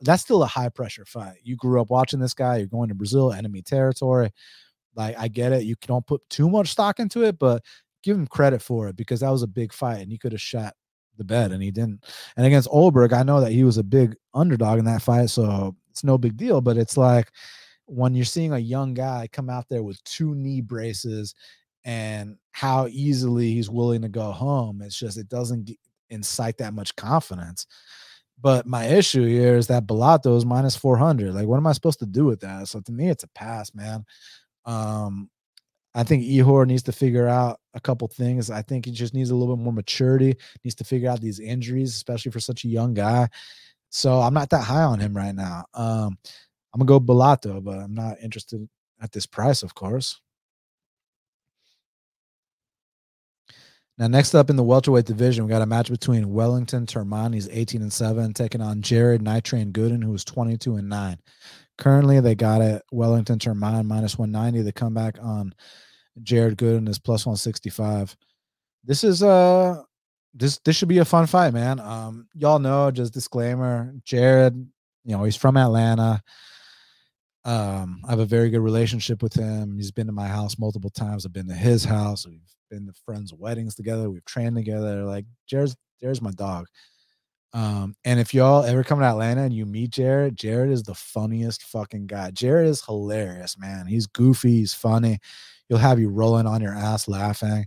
that's 0.00 0.22
still 0.22 0.42
a 0.42 0.46
high 0.46 0.68
pressure 0.68 1.04
fight. 1.04 1.36
You 1.42 1.56
grew 1.56 1.80
up 1.80 1.90
watching 1.90 2.20
this 2.20 2.34
guy. 2.34 2.58
You're 2.58 2.66
going 2.66 2.88
to 2.88 2.94
Brazil, 2.94 3.32
enemy 3.32 3.62
territory. 3.62 4.30
Like 4.94 5.16
I 5.18 5.28
get 5.28 5.52
it. 5.52 5.64
You 5.64 5.74
don't 5.86 6.06
put 6.06 6.22
too 6.30 6.48
much 6.48 6.68
stock 6.68 7.00
into 7.00 7.24
it, 7.24 7.38
but 7.38 7.62
give 8.02 8.16
him 8.16 8.26
credit 8.26 8.62
for 8.62 8.88
it 8.88 8.96
because 8.96 9.20
that 9.20 9.30
was 9.30 9.42
a 9.42 9.48
big 9.48 9.72
fight, 9.72 10.00
and 10.00 10.12
he 10.12 10.18
could 10.18 10.32
have 10.32 10.40
shot 10.40 10.74
the 11.16 11.24
bed 11.24 11.52
and 11.52 11.62
he 11.62 11.70
didn't. 11.70 12.04
And 12.36 12.46
against 12.46 12.68
Olberg, 12.68 13.12
I 13.12 13.22
know 13.22 13.40
that 13.40 13.52
he 13.52 13.64
was 13.64 13.78
a 13.78 13.82
big 13.82 14.14
underdog 14.34 14.78
in 14.78 14.84
that 14.84 15.02
fight, 15.02 15.30
so 15.30 15.74
it's 15.90 16.04
no 16.04 16.18
big 16.18 16.36
deal. 16.36 16.60
But 16.60 16.76
it's 16.76 16.96
like 16.96 17.30
when 17.86 18.14
you're 18.14 18.24
seeing 18.24 18.52
a 18.52 18.58
young 18.58 18.94
guy 18.94 19.28
come 19.32 19.48
out 19.48 19.68
there 19.68 19.82
with 19.82 20.02
two 20.04 20.34
knee 20.34 20.60
braces 20.60 21.34
and 21.84 22.36
how 22.52 22.88
easily 22.88 23.52
he's 23.52 23.70
willing 23.70 24.02
to 24.02 24.08
go 24.08 24.32
home, 24.32 24.82
it's 24.82 24.98
just 24.98 25.18
it 25.18 25.28
doesn't 25.28 25.70
incite 26.10 26.58
that 26.58 26.74
much 26.74 26.94
confidence. 26.96 27.66
But 28.40 28.66
my 28.66 28.84
issue 28.84 29.24
here 29.24 29.56
is 29.56 29.66
that 29.68 29.86
Bellato 29.86 30.36
is 30.36 30.44
minus 30.44 30.76
400. 30.76 31.34
Like, 31.34 31.46
what 31.46 31.56
am 31.56 31.66
I 31.66 31.72
supposed 31.72 32.00
to 32.00 32.06
do 32.06 32.26
with 32.26 32.40
that? 32.40 32.68
So 32.68 32.80
to 32.80 32.92
me, 32.92 33.08
it's 33.08 33.24
a 33.24 33.28
pass, 33.28 33.74
man. 33.74 34.04
Um, 34.66 35.30
I 35.94 36.02
think 36.02 36.24
Ihor 36.24 36.66
needs 36.66 36.82
to 36.84 36.92
figure 36.92 37.26
out 37.26 37.58
a 37.72 37.80
couple 37.80 38.06
things. 38.08 38.50
I 38.50 38.60
think 38.60 38.84
he 38.84 38.92
just 38.92 39.14
needs 39.14 39.30
a 39.30 39.34
little 39.34 39.56
bit 39.56 39.62
more 39.62 39.72
maturity, 39.72 40.36
needs 40.62 40.74
to 40.74 40.84
figure 40.84 41.08
out 41.08 41.22
these 41.22 41.40
injuries, 41.40 41.94
especially 41.94 42.32
for 42.32 42.40
such 42.40 42.64
a 42.64 42.68
young 42.68 42.92
guy. 42.92 43.28
So 43.88 44.20
I'm 44.20 44.34
not 44.34 44.50
that 44.50 44.64
high 44.64 44.82
on 44.82 45.00
him 45.00 45.16
right 45.16 45.34
now. 45.34 45.64
Um, 45.72 46.18
I'm 46.74 46.84
gonna 46.84 46.86
go 46.86 47.00
Bellato, 47.00 47.64
but 47.64 47.78
I'm 47.78 47.94
not 47.94 48.18
interested 48.22 48.68
at 49.00 49.12
this 49.12 49.24
price, 49.24 49.62
of 49.62 49.74
course. 49.74 50.20
Now, 53.98 54.08
next 54.08 54.34
up 54.34 54.50
in 54.50 54.56
the 54.56 54.62
welterweight 54.62 55.06
division, 55.06 55.44
we 55.44 55.50
got 55.50 55.62
a 55.62 55.66
match 55.66 55.88
between 55.88 56.32
Wellington 56.32 56.84
Turman, 56.84 57.32
he's 57.32 57.48
18 57.48 57.80
and 57.80 57.92
7, 57.92 58.34
taking 58.34 58.60
on 58.60 58.82
Jared 58.82 59.22
Nitrain 59.22 59.72
Gooden, 59.72 60.04
who 60.04 60.12
is 60.12 60.24
22 60.24 60.76
and 60.76 60.88
9. 60.88 61.18
Currently, 61.78 62.20
they 62.20 62.34
got 62.34 62.60
it 62.60 62.82
Wellington 62.92 63.38
Turman 63.38 63.86
minus 63.86 64.18
190. 64.18 64.62
The 64.62 64.72
comeback 64.72 65.18
on 65.22 65.54
Jared 66.22 66.58
Gooden 66.58 66.88
is 66.88 66.98
plus 66.98 67.24
165. 67.24 68.16
This 68.84 69.02
is 69.02 69.22
uh 69.22 69.82
this 70.34 70.58
this 70.58 70.76
should 70.76 70.88
be 70.88 70.98
a 70.98 71.04
fun 71.04 71.26
fight, 71.26 71.52
man. 71.52 71.80
Um, 71.80 72.28
y'all 72.34 72.58
know, 72.58 72.90
just 72.90 73.14
disclaimer, 73.14 73.94
Jared, 74.04 74.54
you 75.04 75.16
know, 75.16 75.24
he's 75.24 75.36
from 75.36 75.56
Atlanta. 75.56 76.22
Um, 77.46 78.02
I 78.06 78.10
have 78.10 78.18
a 78.18 78.26
very 78.26 78.50
good 78.50 78.60
relationship 78.60 79.22
with 79.22 79.32
him. 79.32 79.76
He's 79.76 79.90
been 79.90 80.06
to 80.06 80.12
my 80.12 80.26
house 80.26 80.58
multiple 80.58 80.90
times. 80.90 81.24
I've 81.24 81.32
been 81.32 81.48
to 81.48 81.54
his 81.54 81.84
house. 81.84 82.26
We've 82.26 82.40
been 82.70 82.86
to 82.86 82.92
friends' 83.04 83.32
weddings 83.32 83.74
together. 83.74 84.10
We've 84.10 84.24
trained 84.24 84.56
together. 84.56 85.04
Like 85.04 85.24
Jared's 85.46 85.76
Jared's 86.00 86.20
my 86.20 86.32
dog. 86.32 86.66
Um, 87.54 87.94
and 88.04 88.20
if 88.20 88.34
y'all 88.34 88.64
ever 88.64 88.84
come 88.84 88.98
to 88.98 89.06
Atlanta 89.06 89.42
and 89.42 89.54
you 89.54 89.64
meet 89.64 89.90
Jared, 89.90 90.36
Jared 90.36 90.70
is 90.70 90.82
the 90.82 90.94
funniest 90.94 91.62
fucking 91.62 92.06
guy. 92.06 92.30
Jared 92.32 92.68
is 92.68 92.84
hilarious, 92.84 93.56
man. 93.56 93.86
He's 93.86 94.06
goofy, 94.06 94.58
he's 94.58 94.74
funny 94.74 95.20
he'll 95.68 95.78
have 95.78 95.98
you 95.98 96.08
rolling 96.08 96.46
on 96.46 96.60
your 96.60 96.74
ass 96.74 97.08
laughing. 97.08 97.66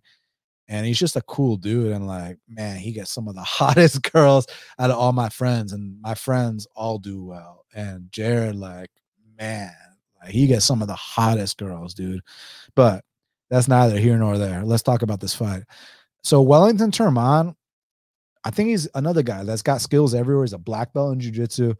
And 0.68 0.86
he's 0.86 1.00
just 1.00 1.16
a 1.16 1.22
cool 1.24 1.58
dude. 1.58 1.92
And 1.92 2.06
like, 2.08 2.38
man, 2.48 2.78
he 2.78 2.92
gets 2.92 3.12
some 3.12 3.28
of 3.28 3.36
the 3.36 3.42
hottest 3.44 4.04
girls 4.12 4.46
out 4.78 4.92
of 4.92 4.98
all 4.98 5.14
my 5.14 5.30
friends. 5.30 5.74
And 5.74 6.00
my 6.02 6.14
friends 6.14 6.68
all 6.76 7.00
do 7.00 7.24
well. 7.24 7.66
And 7.74 8.12
Jared, 8.12 8.56
like, 8.56 8.90
man, 9.40 9.72
like 10.22 10.32
he 10.32 10.48
gets 10.48 10.66
some 10.66 10.82
of 10.82 10.88
the 10.88 10.96
hottest 10.96 11.58
girls, 11.58 11.94
dude. 11.94 12.22
But 12.76 13.04
that's 13.50 13.68
neither 13.68 13.98
here 13.98 14.18
nor 14.18 14.38
there. 14.38 14.64
Let's 14.64 14.84
talk 14.84 15.02
about 15.02 15.20
this 15.20 15.34
fight. 15.34 15.64
So 16.24 16.42
Wellington 16.42 16.92
Turman, 16.92 17.56
I 18.44 18.52
think 18.52 18.70
he's 18.70 18.88
another 18.94 19.24
guy 19.24 19.44
that's 19.44 19.62
got 19.62 19.82
skills 19.82 20.14
everywhere. 20.14 20.44
He's 20.44 20.54
a 20.54 20.58
black 20.58 20.94
belt 20.94 21.14
in 21.14 21.20
jiu-jitsu. 21.20 21.74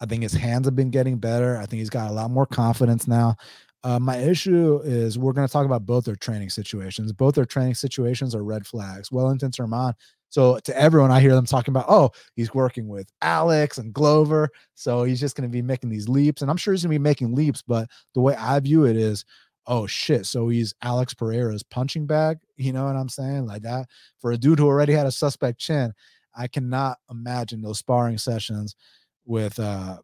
I 0.00 0.06
think 0.06 0.22
his 0.22 0.32
hands 0.32 0.66
have 0.66 0.76
been 0.76 0.90
getting 0.90 1.18
better. 1.18 1.56
I 1.56 1.66
think 1.66 1.80
he's 1.80 1.90
got 1.90 2.10
a 2.10 2.14
lot 2.14 2.30
more 2.30 2.46
confidence 2.46 3.08
now. 3.08 3.36
Uh, 3.84 3.98
my 3.98 4.16
issue 4.16 4.80
is 4.84 5.18
we're 5.18 5.32
going 5.32 5.46
to 5.46 5.52
talk 5.52 5.66
about 5.66 5.86
both 5.86 6.04
their 6.04 6.16
training 6.16 6.50
situations. 6.50 7.12
Both 7.12 7.34
their 7.34 7.44
training 7.44 7.74
situations 7.74 8.34
are 8.34 8.44
red 8.44 8.66
flags. 8.66 9.10
Wellington 9.10 9.50
Turman. 9.50 9.94
So 10.30 10.58
to 10.58 10.78
everyone, 10.78 11.10
I 11.10 11.20
hear 11.20 11.34
them 11.34 11.46
talking 11.46 11.72
about, 11.72 11.86
oh, 11.88 12.10
he's 12.34 12.52
working 12.52 12.88
with 12.88 13.10
Alex 13.22 13.78
and 13.78 13.92
Glover. 13.92 14.50
So 14.74 15.04
he's 15.04 15.20
just 15.20 15.36
going 15.36 15.48
to 15.48 15.52
be 15.52 15.62
making 15.62 15.90
these 15.90 16.08
leaps. 16.08 16.42
And 16.42 16.50
I'm 16.50 16.56
sure 16.56 16.74
he's 16.74 16.82
going 16.82 16.92
to 16.92 16.98
be 16.98 17.02
making 17.02 17.34
leaps. 17.34 17.62
But 17.62 17.88
the 18.14 18.20
way 18.20 18.34
I 18.36 18.60
view 18.60 18.84
it 18.84 18.96
is, 18.96 19.24
oh 19.66 19.86
shit. 19.86 20.26
So 20.26 20.48
he's 20.48 20.74
Alex 20.82 21.14
Pereira's 21.14 21.62
punching 21.62 22.06
bag. 22.06 22.38
You 22.56 22.72
know 22.72 22.84
what 22.84 22.96
I'm 22.96 23.08
saying? 23.08 23.46
Like 23.46 23.62
that 23.62 23.86
for 24.20 24.32
a 24.32 24.38
dude 24.38 24.58
who 24.58 24.66
already 24.66 24.92
had 24.92 25.06
a 25.06 25.12
suspect 25.12 25.58
chin. 25.58 25.92
I 26.34 26.46
cannot 26.46 26.98
imagine 27.10 27.62
those 27.62 27.78
sparring 27.78 28.18
sessions 28.18 28.76
with 29.24 29.58
uh 29.58 29.98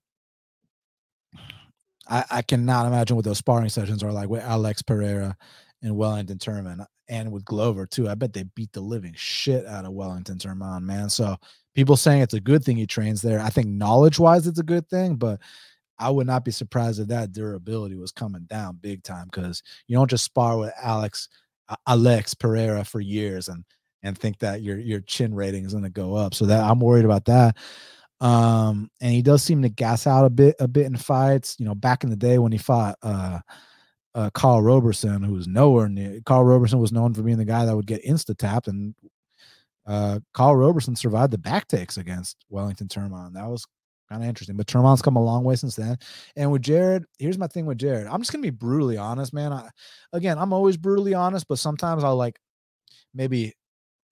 I, 2.06 2.24
I 2.30 2.42
cannot 2.42 2.86
imagine 2.86 3.16
what 3.16 3.24
those 3.24 3.38
sparring 3.38 3.70
sessions 3.70 4.02
are 4.02 4.12
like 4.12 4.28
with 4.28 4.42
Alex 4.42 4.82
Pereira 4.82 5.36
and 5.82 5.96
Wellington 5.96 6.38
Turman 6.38 6.84
and 7.08 7.30
with 7.30 7.44
Glover 7.44 7.86
too. 7.86 8.08
I 8.08 8.14
bet 8.14 8.32
they 8.32 8.44
beat 8.54 8.72
the 8.72 8.80
living 8.80 9.14
shit 9.16 9.66
out 9.66 9.84
of 9.84 9.92
Wellington 9.92 10.38
Turman, 10.38 10.82
man. 10.82 11.10
So 11.10 11.36
people 11.74 11.96
saying 11.96 12.22
it's 12.22 12.34
a 12.34 12.40
good 12.40 12.64
thing 12.64 12.76
he 12.76 12.86
trains 12.86 13.22
there. 13.22 13.40
I 13.40 13.50
think 13.50 13.68
knowledge 13.68 14.18
wise, 14.18 14.46
it's 14.46 14.58
a 14.58 14.64
good 14.64 14.88
thing, 14.88 15.16
but 15.16 15.40
I 15.98 16.10
would 16.10 16.26
not 16.26 16.44
be 16.44 16.50
surprised 16.50 17.00
if 17.00 17.08
that 17.08 17.32
durability 17.32 17.96
was 17.96 18.12
coming 18.12 18.44
down 18.44 18.78
big 18.80 19.02
time 19.02 19.26
because 19.26 19.62
you 19.86 19.96
don't 19.96 20.10
just 20.10 20.24
spar 20.24 20.58
with 20.58 20.72
Alex 20.82 21.28
Alex 21.86 22.34
Pereira 22.34 22.84
for 22.84 23.00
years 23.00 23.48
and 23.48 23.64
and 24.02 24.18
think 24.18 24.38
that 24.40 24.62
your 24.62 24.78
your 24.78 25.00
chin 25.00 25.34
rating 25.34 25.64
is 25.64 25.72
going 25.72 25.84
to 25.84 25.90
go 25.90 26.14
up. 26.14 26.34
So 26.34 26.46
that 26.46 26.62
I'm 26.62 26.80
worried 26.80 27.04
about 27.04 27.24
that. 27.26 27.56
Um, 28.20 28.90
and 29.00 29.12
he 29.12 29.22
does 29.22 29.42
seem 29.42 29.62
to 29.62 29.68
gas 29.68 30.06
out 30.06 30.24
a 30.24 30.30
bit 30.30 30.56
a 30.60 30.68
bit 30.68 30.86
in 30.86 30.96
fights. 30.96 31.56
You 31.58 31.66
know, 31.66 31.74
back 31.74 32.04
in 32.04 32.10
the 32.10 32.16
day 32.16 32.38
when 32.38 32.52
he 32.52 32.58
fought 32.58 32.96
uh 33.02 33.38
uh 34.14 34.30
Karl 34.34 34.62
Roberson, 34.62 35.22
who 35.22 35.32
was 35.34 35.46
nowhere 35.48 35.88
near 35.88 36.20
Karl 36.24 36.44
Roberson 36.44 36.78
was 36.78 36.92
known 36.92 37.14
for 37.14 37.22
being 37.22 37.38
the 37.38 37.44
guy 37.44 37.64
that 37.64 37.74
would 37.76 37.86
get 37.86 38.04
insta 38.04 38.36
tapped 38.36 38.68
and 38.68 38.94
uh 39.86 40.20
Karl 40.32 40.56
Roberson 40.56 40.96
survived 40.96 41.32
the 41.32 41.38
back 41.38 41.68
takes 41.68 41.96
against 41.96 42.36
Wellington 42.48 42.88
Turman. 42.88 43.34
That 43.34 43.48
was 43.48 43.66
kind 44.08 44.22
of 44.22 44.28
interesting. 44.28 44.56
But 44.56 44.66
Turman's 44.66 45.02
come 45.02 45.16
a 45.16 45.24
long 45.24 45.44
way 45.44 45.56
since 45.56 45.76
then. 45.76 45.96
And 46.36 46.50
with 46.50 46.62
Jared, 46.62 47.04
here's 47.18 47.38
my 47.38 47.46
thing 47.46 47.66
with 47.66 47.78
Jared. 47.78 48.06
I'm 48.06 48.20
just 48.20 48.32
gonna 48.32 48.42
be 48.42 48.50
brutally 48.50 48.96
honest, 48.96 49.32
man. 49.32 49.52
I, 49.52 49.68
again, 50.12 50.38
I'm 50.38 50.52
always 50.52 50.76
brutally 50.76 51.14
honest, 51.14 51.46
but 51.48 51.58
sometimes 51.58 52.04
I'll 52.04 52.16
like 52.16 52.38
maybe 53.14 53.54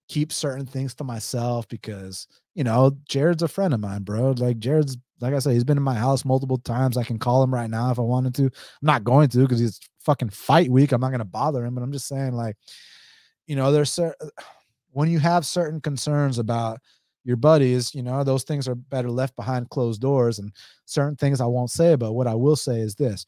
keep 0.09 0.31
certain 0.33 0.65
things 0.65 0.93
to 0.95 1.03
myself 1.03 1.67
because 1.69 2.27
you 2.55 2.63
know 2.63 2.91
Jared's 3.07 3.43
a 3.43 3.47
friend 3.47 3.73
of 3.73 3.79
mine, 3.79 4.03
bro. 4.03 4.31
Like 4.31 4.59
Jared's, 4.59 4.97
like 5.21 5.33
I 5.33 5.39
said, 5.39 5.53
he's 5.53 5.63
been 5.63 5.77
in 5.77 5.83
my 5.83 5.95
house 5.95 6.25
multiple 6.25 6.57
times. 6.59 6.97
I 6.97 7.03
can 7.03 7.19
call 7.19 7.43
him 7.43 7.53
right 7.53 7.69
now 7.69 7.91
if 7.91 7.99
I 7.99 8.03
wanted 8.03 8.35
to. 8.35 8.43
I'm 8.43 8.51
not 8.81 9.03
going 9.03 9.29
to 9.29 9.39
because 9.39 9.59
he's 9.59 9.79
fucking 10.03 10.29
fight 10.29 10.69
week. 10.69 10.91
I'm 10.91 11.01
not 11.01 11.11
gonna 11.11 11.25
bother 11.25 11.65
him, 11.65 11.75
but 11.75 11.83
I'm 11.83 11.91
just 11.91 12.07
saying, 12.07 12.33
like, 12.33 12.55
you 13.47 13.55
know, 13.55 13.71
there's 13.71 13.99
when 14.91 15.09
you 15.09 15.19
have 15.19 15.45
certain 15.45 15.81
concerns 15.81 16.37
about 16.37 16.79
your 17.23 17.37
buddies, 17.37 17.95
you 17.95 18.03
know, 18.03 18.23
those 18.23 18.43
things 18.43 18.67
are 18.67 18.75
better 18.75 19.09
left 19.09 19.35
behind 19.35 19.69
closed 19.69 20.01
doors. 20.01 20.39
And 20.39 20.51
certain 20.85 21.15
things 21.15 21.41
I 21.41 21.45
won't 21.45 21.71
say, 21.71 21.95
but 21.95 22.13
what 22.13 22.27
I 22.27 22.35
will 22.35 22.55
say 22.55 22.79
is 22.79 22.95
this. 22.95 23.25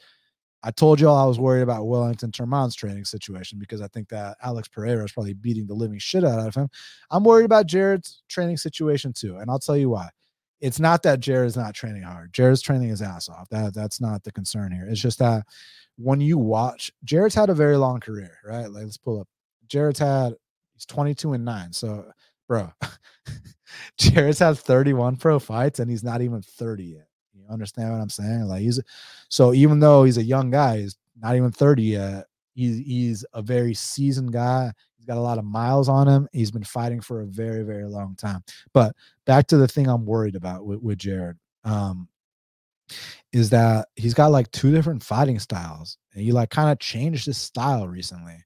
I 0.63 0.71
told 0.71 0.99
y'all 0.99 1.15
I 1.15 1.27
was 1.27 1.39
worried 1.39 1.61
about 1.61 1.85
Wellington 1.85 2.31
Turman's 2.31 2.75
training 2.75 3.05
situation 3.05 3.59
because 3.59 3.81
I 3.81 3.87
think 3.87 4.09
that 4.09 4.35
Alex 4.43 4.67
Pereira 4.67 5.03
is 5.03 5.11
probably 5.11 5.35
beating 5.35 5.67
the 5.67 5.75
living 5.75 5.99
shit 5.99 6.23
out 6.25 6.39
of 6.39 6.55
him. 6.55 6.69
I'm 7.11 7.23
worried 7.23 7.45
about 7.45 7.67
Jared's 7.67 8.23
training 8.29 8.57
situation 8.57 9.13
too. 9.13 9.37
And 9.37 9.51
I'll 9.51 9.59
tell 9.59 9.77
you 9.77 9.89
why. 9.89 10.09
It's 10.61 10.79
not 10.79 11.03
that 11.03 11.19
Jared's 11.19 11.57
not 11.57 11.75
training 11.75 12.03
hard. 12.03 12.33
Jared's 12.33 12.61
training 12.61 12.89
his 12.89 13.01
ass 13.01 13.29
off. 13.29 13.49
That 13.49 13.73
that's 13.73 13.99
not 13.99 14.23
the 14.23 14.31
concern 14.31 14.71
here. 14.71 14.87
It's 14.89 15.01
just 15.01 15.19
that 15.19 15.45
when 15.97 16.21
you 16.21 16.37
watch, 16.37 16.91
Jared's 17.03 17.35
had 17.35 17.49
a 17.49 17.53
very 17.53 17.77
long 17.77 17.99
career, 17.99 18.37
right? 18.45 18.69
Like 18.69 18.83
let's 18.83 18.97
pull 18.97 19.21
up. 19.21 19.27
Jared's 19.67 19.99
had 19.99 20.35
he's 20.73 20.85
22 20.85 21.33
and 21.33 21.45
9. 21.45 21.73
So, 21.73 22.05
bro, 22.47 22.71
Jared's 23.97 24.39
had 24.39 24.57
31 24.57 25.17
pro 25.17 25.39
fights 25.39 25.79
and 25.79 25.89
he's 25.89 26.03
not 26.03 26.21
even 26.21 26.41
30 26.41 26.83
yet. 26.83 27.07
You 27.33 27.45
understand 27.49 27.91
what 27.91 28.01
I'm 28.01 28.09
saying? 28.09 28.43
Like 28.43 28.61
he's 28.61 28.79
so 29.29 29.53
even 29.53 29.79
though 29.79 30.03
he's 30.03 30.17
a 30.17 30.23
young 30.23 30.51
guy, 30.51 30.79
he's 30.79 30.95
not 31.19 31.35
even 31.35 31.51
30 31.51 31.83
yet. 31.83 32.25
He's 32.53 32.77
he's 32.85 33.25
a 33.33 33.41
very 33.41 33.73
seasoned 33.73 34.31
guy. 34.31 34.71
He's 35.05 35.13
got 35.13 35.19
a 35.19 35.21
lot 35.21 35.37
of 35.37 35.45
miles 35.45 35.87
on 35.87 36.07
him. 36.07 36.27
He's 36.31 36.49
been 36.49 36.63
fighting 36.63 36.99
for 36.99 37.21
a 37.21 37.27
very, 37.27 37.61
very 37.61 37.85
long 37.85 38.15
time. 38.15 38.43
But 38.73 38.95
back 39.27 39.45
to 39.47 39.57
the 39.57 39.67
thing 39.67 39.87
I'm 39.87 40.03
worried 40.03 40.35
about 40.35 40.65
with, 40.65 40.81
with 40.81 40.97
Jared. 40.97 41.37
Um, 41.63 42.07
is 43.31 43.51
that 43.51 43.87
he's 43.95 44.15
got 44.15 44.31
like 44.31 44.49
two 44.49 44.71
different 44.71 45.03
fighting 45.03 45.37
styles 45.37 45.99
and 46.13 46.23
he 46.23 46.31
like 46.31 46.49
kind 46.49 46.71
of 46.71 46.79
changed 46.79 47.27
his 47.27 47.37
style 47.37 47.87
recently. 47.87 48.43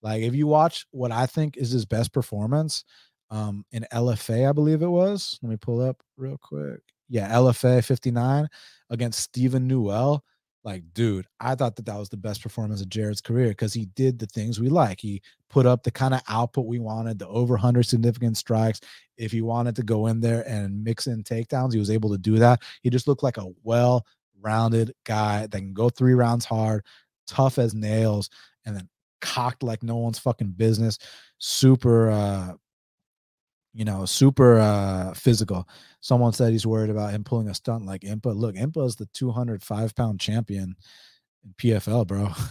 Like 0.00 0.22
if 0.22 0.32
you 0.32 0.46
watch 0.46 0.86
what 0.92 1.10
I 1.10 1.26
think 1.26 1.56
is 1.56 1.72
his 1.72 1.86
best 1.86 2.12
performance, 2.12 2.84
um, 3.30 3.64
in 3.72 3.84
LFA, 3.92 4.48
I 4.48 4.52
believe 4.52 4.82
it 4.82 4.86
was. 4.86 5.40
Let 5.42 5.50
me 5.50 5.56
pull 5.56 5.80
up 5.80 6.00
real 6.16 6.38
quick. 6.40 6.78
Yeah, 7.08 7.32
LFA 7.32 7.84
59 7.84 8.46
against 8.90 9.18
Stephen 9.18 9.66
Newell. 9.66 10.22
Like, 10.66 10.82
dude, 10.94 11.28
I 11.38 11.54
thought 11.54 11.76
that 11.76 11.86
that 11.86 11.96
was 11.96 12.08
the 12.08 12.16
best 12.16 12.42
performance 12.42 12.80
of 12.80 12.88
Jared's 12.88 13.20
career 13.20 13.50
because 13.50 13.72
he 13.72 13.86
did 13.94 14.18
the 14.18 14.26
things 14.26 14.58
we 14.58 14.68
like. 14.68 15.00
He 15.00 15.22
put 15.48 15.64
up 15.64 15.84
the 15.84 15.92
kind 15.92 16.12
of 16.12 16.22
output 16.28 16.66
we 16.66 16.80
wanted, 16.80 17.20
the 17.20 17.28
over 17.28 17.54
100 17.54 17.84
significant 17.84 18.36
strikes. 18.36 18.80
If 19.16 19.30
he 19.30 19.42
wanted 19.42 19.76
to 19.76 19.84
go 19.84 20.08
in 20.08 20.20
there 20.20 20.42
and 20.48 20.82
mix 20.82 21.06
in 21.06 21.22
takedowns, 21.22 21.72
he 21.72 21.78
was 21.78 21.88
able 21.88 22.10
to 22.10 22.18
do 22.18 22.40
that. 22.40 22.62
He 22.82 22.90
just 22.90 23.06
looked 23.06 23.22
like 23.22 23.36
a 23.36 23.46
well 23.62 24.04
rounded 24.42 24.92
guy 25.04 25.42
that 25.46 25.52
can 25.52 25.72
go 25.72 25.88
three 25.88 26.14
rounds 26.14 26.44
hard, 26.44 26.84
tough 27.28 27.58
as 27.58 27.72
nails, 27.72 28.28
and 28.64 28.74
then 28.74 28.88
cocked 29.20 29.62
like 29.62 29.84
no 29.84 29.94
one's 29.96 30.18
fucking 30.18 30.50
business. 30.56 30.98
Super 31.38 32.10
uh 32.10 32.54
you 33.76 33.84
know, 33.84 34.06
super 34.06 34.58
uh 34.58 35.12
physical. 35.12 35.68
Someone 36.00 36.32
said 36.32 36.52
he's 36.52 36.66
worried 36.66 36.90
about 36.90 37.10
him 37.12 37.22
pulling 37.22 37.48
a 37.48 37.54
stunt 37.54 37.84
like 37.84 38.00
Impa. 38.00 38.34
Look, 38.34 38.56
Impa 38.56 38.86
is 38.86 38.96
the 38.96 39.06
205 39.12 39.94
pound 39.94 40.18
champion 40.18 40.74
in 41.44 41.54
PFL, 41.58 42.06
bro. 42.06 42.32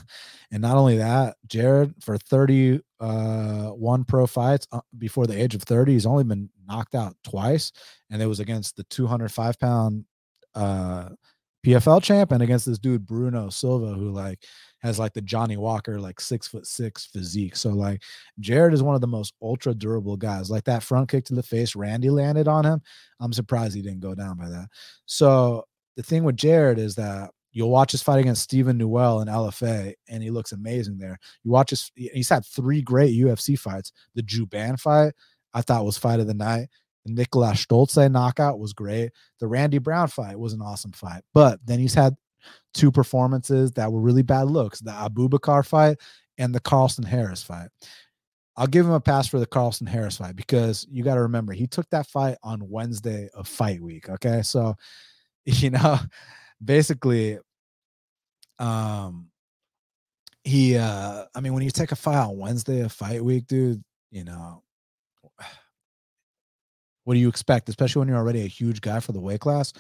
And 0.52 0.62
not 0.62 0.78
only 0.78 0.98
that, 1.00 1.36
Jared 1.48 1.96
for 2.02 2.18
31 2.18 2.82
uh, 3.02 4.04
pro 4.08 4.28
fights 4.28 4.68
uh, 4.72 4.80
before 4.98 5.26
the 5.28 5.42
age 5.42 5.56
of 5.56 5.64
30, 5.64 5.94
he's 5.94 6.06
only 6.06 6.24
been 6.24 6.50
knocked 6.66 6.94
out 6.96 7.18
twice, 7.24 7.72
and 8.12 8.22
it 8.22 8.28
was 8.28 8.40
against 8.40 8.78
the 8.78 8.84
205 8.86 9.60
pound 9.60 10.06
uh 10.54 11.10
PFL 11.66 12.02
champ 12.04 12.32
and 12.32 12.44
against 12.44 12.68
this 12.68 12.78
dude 12.78 13.08
Bruno 13.08 13.50
Silva, 13.50 13.88
who 13.88 14.12
like 14.12 14.44
has 14.86 15.00
like 15.00 15.14
the 15.14 15.22
Johnny 15.22 15.58
Walker 15.58 16.00
like 16.00 16.20
six 16.20 16.48
foot 16.48 16.68
six 16.68 17.06
physique. 17.06 17.56
So 17.56 17.70
like 17.70 18.04
Jared 18.40 18.74
is 18.74 18.84
one 18.84 18.96
of 18.96 19.02
the 19.02 19.08
most 19.08 19.34
ultra 19.42 19.74
durable 19.74 20.18
guys. 20.18 20.50
Like 20.50 20.64
that 20.66 20.84
front 20.84 21.10
kick 21.10 21.26
to 21.26 21.36
the 21.36 21.44
face 21.44 21.76
Randy 21.76 22.10
landed 22.10 22.48
on 22.48 22.66
him. 22.66 22.82
I'm 23.20 23.34
surprised 23.34 23.76
he 23.76 23.82
didn't 23.82 24.02
go 24.02 24.16
down 24.16 24.38
by 24.38 24.50
that. 24.50 24.68
So 25.06 25.66
the 25.96 26.04
thing 26.04 26.24
with 26.24 26.38
Jared 26.38 26.78
is 26.78 26.96
that 26.96 27.32
you'll 27.52 27.70
watch 27.70 27.92
his 27.94 28.04
fight 28.04 28.20
against 28.20 28.44
Stephen 28.44 28.78
Newell 28.78 29.22
in 29.22 29.28
LFA, 29.28 29.94
and 30.10 30.22
he 30.22 30.30
looks 30.30 30.52
amazing 30.52 30.98
there. 30.98 31.18
You 31.44 31.52
watch 31.52 31.72
his 31.72 31.92
he's 31.96 32.30
had 32.30 32.46
three 32.46 32.82
great 32.82 33.14
UFC 33.14 33.58
fights. 33.58 33.92
The 34.14 34.24
Jouban 34.24 34.80
fight, 34.80 35.14
I 35.54 35.62
thought 35.62 35.86
was 35.86 35.98
fight 35.98 36.20
of 36.20 36.28
the 36.28 36.34
night. 36.34 36.68
The 37.06 37.14
Nicolas 37.14 37.66
Stolze 37.66 38.12
knockout 38.12 38.60
was 38.60 38.74
great. 38.74 39.12
The 39.40 39.48
Randy 39.48 39.78
Brown 39.78 40.08
fight 40.08 40.40
was 40.40 40.54
an 40.54 40.62
awesome 40.62 40.92
fight. 40.92 41.22
But 41.34 41.60
then 41.66 41.80
he's 41.80 41.94
had 41.94 42.16
two 42.74 42.92
performances 42.92 43.72
that 43.74 43.92
were 43.92 44.02
really 44.02 44.22
bad 44.22 44.44
looks 44.44 44.80
the 44.80 44.92
Abubakar 44.92 45.66
fight 45.66 45.98
and 46.38 46.54
the 46.54 46.60
Carlston 46.60 47.06
Harris 47.06 47.44
fight. 47.44 47.70
I'll 48.58 48.68
give 48.68 48.86
him 48.86 48.94
a 48.94 49.02
pass 49.02 49.28
for 49.28 49.40
the 49.40 49.48
Carlston 49.48 49.88
Harris 49.88 50.18
fight 50.18 50.36
because 50.36 50.88
you 50.90 51.04
got 51.04 51.16
to 51.16 51.22
remember 51.22 51.54
he 51.54 51.68
took 51.68 51.90
that 51.90 52.08
fight 52.08 52.38
on 52.42 52.70
Wednesday 52.70 53.30
of 53.34 53.48
fight 53.48 53.82
week. 53.82 54.10
Okay. 54.10 54.42
So, 54.44 54.76
you 55.46 55.70
know, 55.70 56.00
basically, 56.64 57.38
um, 58.60 59.28
he, 60.44 60.78
uh, 60.78 61.26
I 61.34 61.42
mean, 61.42 61.54
when 61.54 61.64
you 61.64 61.72
take 61.72 61.92
a 61.92 61.96
fight 61.96 62.18
on 62.18 62.38
Wednesday 62.38 62.82
of 62.82 62.92
fight 62.92 63.24
week, 63.24 63.48
dude, 63.48 63.84
you 64.12 64.24
know, 64.24 64.64
what 67.04 67.14
do 67.14 67.20
you 67.20 67.30
expect, 67.30 67.70
especially 67.70 68.00
when 68.00 68.08
you're 68.08 68.18
already 68.18 68.42
a 68.42 68.48
huge 68.48 68.82
guy 68.82 69.00
for 69.00 69.12
the 69.12 69.20
weight 69.20 69.40
class? 69.40 69.74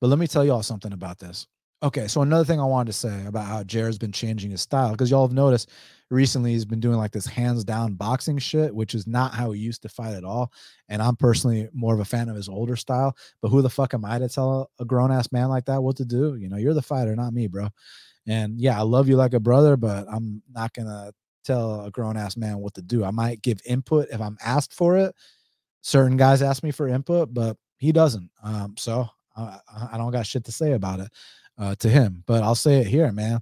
But 0.00 0.08
let 0.08 0.18
me 0.18 0.26
tell 0.26 0.44
you 0.44 0.52
all 0.52 0.62
something 0.62 0.92
about 0.92 1.18
this. 1.18 1.46
Okay, 1.84 2.08
so 2.08 2.22
another 2.22 2.46
thing 2.46 2.58
I 2.58 2.64
wanted 2.64 2.92
to 2.92 2.98
say 2.98 3.26
about 3.26 3.44
how 3.44 3.62
Jared's 3.62 3.98
been 3.98 4.10
changing 4.10 4.50
his 4.50 4.62
style 4.62 4.92
because 4.92 5.10
y'all 5.10 5.26
have 5.26 5.34
noticed 5.34 5.68
recently 6.10 6.52
he's 6.52 6.64
been 6.64 6.80
doing 6.80 6.96
like 6.96 7.10
this 7.12 7.26
hands 7.26 7.62
down 7.62 7.92
boxing 7.92 8.38
shit, 8.38 8.74
which 8.74 8.94
is 8.94 9.06
not 9.06 9.34
how 9.34 9.50
he 9.50 9.60
used 9.60 9.82
to 9.82 9.90
fight 9.90 10.14
at 10.14 10.24
all. 10.24 10.50
And 10.88 11.02
I'm 11.02 11.14
personally 11.14 11.68
more 11.74 11.92
of 11.92 12.00
a 12.00 12.04
fan 12.06 12.30
of 12.30 12.36
his 12.36 12.48
older 12.48 12.74
style. 12.74 13.14
But 13.42 13.50
who 13.50 13.60
the 13.60 13.68
fuck 13.68 13.92
am 13.92 14.02
I 14.02 14.18
to 14.18 14.30
tell 14.30 14.70
a 14.80 14.86
grown 14.86 15.12
ass 15.12 15.30
man 15.30 15.50
like 15.50 15.66
that 15.66 15.82
what 15.82 15.96
to 15.96 16.06
do? 16.06 16.36
You 16.36 16.48
know, 16.48 16.56
you're 16.56 16.72
the 16.72 16.80
fighter, 16.80 17.14
not 17.14 17.34
me, 17.34 17.48
bro. 17.48 17.68
And 18.26 18.58
yeah, 18.58 18.78
I 18.78 18.82
love 18.82 19.06
you 19.06 19.16
like 19.16 19.34
a 19.34 19.40
brother, 19.40 19.76
but 19.76 20.06
I'm 20.10 20.42
not 20.50 20.72
gonna 20.72 21.12
tell 21.44 21.84
a 21.84 21.90
grown 21.90 22.16
ass 22.16 22.34
man 22.34 22.60
what 22.60 22.72
to 22.74 22.82
do. 22.82 23.04
I 23.04 23.10
might 23.10 23.42
give 23.42 23.60
input 23.66 24.08
if 24.10 24.22
I'm 24.22 24.38
asked 24.42 24.72
for 24.72 24.96
it, 24.96 25.14
certain 25.82 26.16
guys 26.16 26.40
ask 26.40 26.62
me 26.62 26.70
for 26.70 26.88
input, 26.88 27.34
but 27.34 27.58
he 27.76 27.92
doesn't. 27.92 28.30
Um, 28.42 28.74
so 28.78 29.06
I, 29.36 29.58
I 29.92 29.98
don't 29.98 30.12
got 30.12 30.26
shit 30.26 30.44
to 30.44 30.52
say 30.52 30.72
about 30.72 31.00
it 31.00 31.10
uh, 31.58 31.74
to 31.76 31.88
him. 31.88 32.24
But 32.26 32.42
I'll 32.42 32.54
say 32.54 32.80
it 32.80 32.86
here, 32.86 33.10
man. 33.12 33.40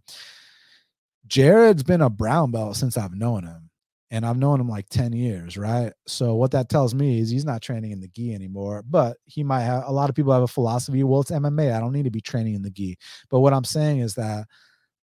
Jared's 1.27 1.83
been 1.83 2.03
a 2.03 2.11
brown 2.11 2.51
belt 2.51 2.77
since 2.77 2.97
I've 2.97 3.15
known 3.15 3.45
him. 3.45 3.71
And 4.11 4.27
I've 4.27 4.37
known 4.37 4.61
him 4.61 4.69
like 4.69 4.91
10 4.91 5.15
years, 5.15 5.57
right? 5.57 5.91
So 6.07 6.35
what 6.35 6.51
that 6.51 6.69
tells 6.69 6.95
me 6.95 7.19
is 7.19 7.31
he's 7.31 7.47
not 7.47 7.63
training 7.63 7.93
in 7.93 8.01
the 8.01 8.09
gi 8.09 8.35
anymore, 8.35 8.85
but 8.87 9.17
he 9.25 9.43
might 9.43 9.63
have 9.63 9.85
a 9.87 9.93
lot 9.93 10.11
of 10.11 10.15
people 10.15 10.35
have 10.35 10.43
a 10.43 10.49
philosophy. 10.49 11.03
Well, 11.03 11.23
it's 11.23 11.31
MMA. 11.31 11.75
I 11.75 11.81
don't 11.81 11.95
need 11.95 12.05
to 12.05 12.11
be 12.11 12.21
training 12.21 12.55
in 12.55 12.61
the 12.61 12.71
gi. 12.71 12.99
But 13.31 13.41
what 13.41 13.55
I'm 13.55 13.65
saying 13.65 14.01
is 14.01 14.15
that 14.17 14.47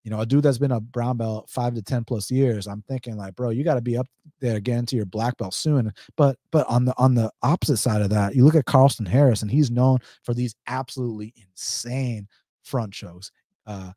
you 0.08 0.12
know, 0.12 0.22
a 0.22 0.26
dude 0.26 0.42
that's 0.42 0.58
been 0.58 0.72
a 0.72 0.80
brown 0.80 1.18
belt 1.18 1.50
five 1.50 1.74
to 1.76 1.82
10 1.82 2.06
plus 2.06 2.32
years, 2.32 2.66
I'm 2.66 2.82
thinking 2.84 3.18
like, 3.18 3.36
bro, 3.36 3.50
you 3.50 3.66
got 3.66 3.76
to 3.76 3.82
be 3.82 3.98
up 3.98 4.08
there 4.40 4.56
again 4.56 4.86
to 4.86 4.96
your 4.96 5.06
black 5.06 5.36
belt 5.36 5.54
soon. 5.54 5.92
But, 6.16 6.38
but 6.50 6.66
on 6.68 6.86
the, 6.86 6.94
on 6.98 7.14
the 7.14 7.30
opposite 7.44 7.76
side 7.76 8.02
of 8.02 8.10
that, 8.12 8.34
you 8.34 8.46
look 8.46 8.56
at 8.56 8.64
Carlston 8.64 9.06
Harris 9.06 9.42
and 9.42 9.52
he's 9.52 9.70
known 9.70 10.00
for 10.24 10.34
these 10.34 10.56
absolutely 10.68 11.34
insane 11.36 12.26
front 12.68 12.94
shows, 12.94 13.32
uh, 13.66 13.92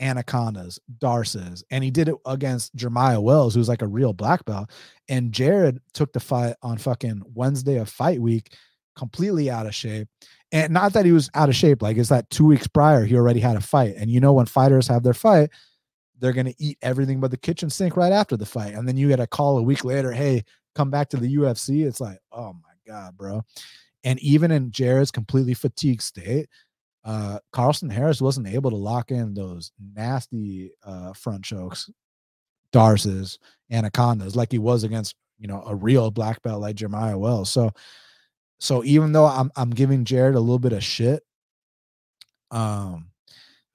anacondas, 0.00 0.78
D'Arces, 0.98 1.64
and 1.70 1.82
he 1.82 1.90
did 1.90 2.08
it 2.08 2.16
against 2.26 2.74
Jeremiah 2.74 3.20
Wells, 3.20 3.54
who's 3.54 3.68
like 3.68 3.82
a 3.82 3.86
real 3.86 4.12
black 4.12 4.44
belt. 4.44 4.70
And 5.08 5.32
Jared 5.32 5.80
took 5.94 6.12
the 6.12 6.20
fight 6.20 6.56
on 6.62 6.78
fucking 6.78 7.22
Wednesday 7.34 7.76
of 7.76 7.88
fight 7.88 8.20
week, 8.20 8.52
completely 8.94 9.50
out 9.50 9.66
of 9.66 9.74
shape 9.74 10.08
and 10.52 10.72
not 10.72 10.92
that 10.92 11.04
he 11.04 11.12
was 11.12 11.28
out 11.34 11.48
of 11.48 11.56
shape, 11.56 11.82
like 11.82 11.96
it's 11.96 12.08
that 12.08 12.30
two 12.30 12.46
weeks 12.46 12.66
prior, 12.66 13.04
he 13.04 13.16
already 13.16 13.40
had 13.40 13.56
a 13.56 13.60
fight. 13.60 13.94
And 13.96 14.10
you 14.10 14.20
know, 14.20 14.32
when 14.32 14.46
fighters 14.46 14.86
have 14.88 15.02
their 15.02 15.14
fight, 15.14 15.50
they're 16.18 16.32
going 16.32 16.46
to 16.46 16.54
eat 16.58 16.78
everything 16.82 17.20
but 17.20 17.30
the 17.30 17.36
kitchen 17.36 17.68
sink 17.68 17.96
right 17.96 18.12
after 18.12 18.36
the 18.36 18.46
fight. 18.46 18.74
And 18.74 18.86
then 18.86 18.96
you 18.96 19.08
get 19.08 19.20
a 19.20 19.26
call 19.26 19.58
a 19.58 19.62
week 19.62 19.84
later, 19.84 20.12
hey, 20.12 20.44
come 20.74 20.90
back 20.90 21.08
to 21.10 21.16
the 21.16 21.36
UFC, 21.36 21.86
it's 21.86 22.00
like, 22.00 22.18
oh 22.32 22.52
my 22.52 22.74
god, 22.86 23.16
bro. 23.16 23.42
And 24.04 24.20
even 24.20 24.52
in 24.52 24.70
Jared's 24.70 25.10
completely 25.10 25.54
fatigued 25.54 26.02
state, 26.02 26.48
uh, 27.06 27.38
Carlston 27.52 27.90
Harris 27.90 28.20
wasn't 28.20 28.48
able 28.48 28.70
to 28.70 28.76
lock 28.76 29.12
in 29.12 29.32
those 29.32 29.70
nasty 29.94 30.72
uh, 30.84 31.12
front 31.12 31.44
chokes, 31.44 31.88
D'Arces, 32.72 33.38
anacondas 33.70 34.34
like 34.36 34.50
he 34.50 34.58
was 34.58 34.84
against 34.84 35.14
you 35.38 35.46
know 35.46 35.62
a 35.66 35.74
real 35.74 36.10
black 36.10 36.42
belt 36.42 36.60
like 36.60 36.74
Jeremiah 36.74 37.16
Wells. 37.16 37.48
So, 37.48 37.70
so 38.58 38.82
even 38.84 39.12
though 39.12 39.24
I'm 39.24 39.52
I'm 39.54 39.70
giving 39.70 40.04
Jared 40.04 40.34
a 40.34 40.40
little 40.40 40.58
bit 40.58 40.72
of 40.72 40.82
shit, 40.82 41.22
um, 42.50 43.10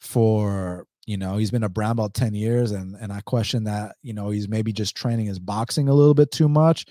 for 0.02 0.86
you 1.06 1.16
know 1.16 1.38
he's 1.38 1.52
been 1.52 1.64
a 1.64 1.70
brown 1.70 1.96
belt 1.96 2.14
10 2.14 2.34
years 2.34 2.72
and 2.72 2.96
and 2.96 3.12
i 3.12 3.22
question 3.22 3.64
that 3.64 3.96
you 4.04 4.14
know 4.14 4.30
he's 4.30 4.48
maybe 4.48 4.72
just 4.72 4.96
training 4.96 5.26
his 5.26 5.40
boxing 5.40 5.88
a 5.88 5.94
little 5.94 6.14
bit 6.14 6.32
too 6.32 6.48
much 6.48 6.86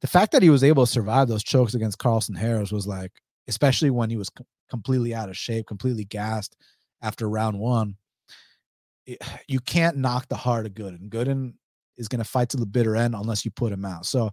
the 0.00 0.06
fact 0.06 0.32
that 0.32 0.42
he 0.42 0.50
was 0.50 0.64
able 0.64 0.86
to 0.86 0.90
survive 0.90 1.28
those 1.28 1.44
chokes 1.44 1.74
against 1.74 1.98
carlston 1.98 2.36
harris 2.36 2.72
was 2.72 2.86
like 2.86 3.12
especially 3.48 3.90
when 3.90 4.08
he 4.08 4.16
was 4.16 4.30
completely 4.72 5.14
out 5.14 5.28
of 5.28 5.36
shape 5.36 5.66
completely 5.66 6.04
gassed 6.04 6.56
after 7.02 7.28
round 7.28 7.58
one 7.58 7.96
it, 9.06 9.18
you 9.48 9.60
can't 9.60 9.96
knock 9.96 10.28
the 10.28 10.36
heart 10.36 10.66
of 10.66 10.72
gooden 10.72 11.08
gooden 11.08 11.54
is 11.96 12.08
going 12.08 12.22
to 12.22 12.28
fight 12.28 12.48
to 12.48 12.56
the 12.56 12.66
bitter 12.66 12.96
end 12.96 13.14
unless 13.14 13.44
you 13.44 13.50
put 13.50 13.72
him 13.72 13.84
out 13.84 14.04
so 14.06 14.30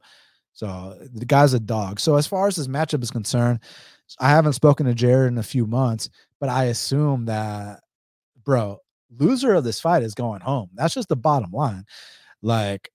so 0.54 0.98
the 1.14 1.26
guy's 1.26 1.54
a 1.54 1.60
dog 1.60 2.00
so 2.00 2.16
as 2.16 2.26
far 2.26 2.48
as 2.48 2.56
this 2.56 2.68
matchup 2.68 3.04
is 3.04 3.12
concerned 3.12 3.60
i 4.20 4.30
haven't 4.30 4.54
spoken 4.54 4.86
to 4.86 4.94
jared 4.94 5.32
in 5.32 5.38
a 5.38 5.44
few 5.44 5.68
months 5.68 6.10
but 6.40 6.50
i 6.50 6.66
assume 6.66 7.26
that 7.26 7.82
bro 8.44 8.80
loser 9.18 9.56
of 9.56 9.64
this 9.64 9.80
fight 9.82 10.04
is 10.04 10.14
going 10.14 10.42
home. 10.42 10.70
That's 10.74 10.94
just 10.94 11.10
the 11.10 11.16
bottom 11.16 11.52
line. 11.52 11.86
Like, 12.42 12.92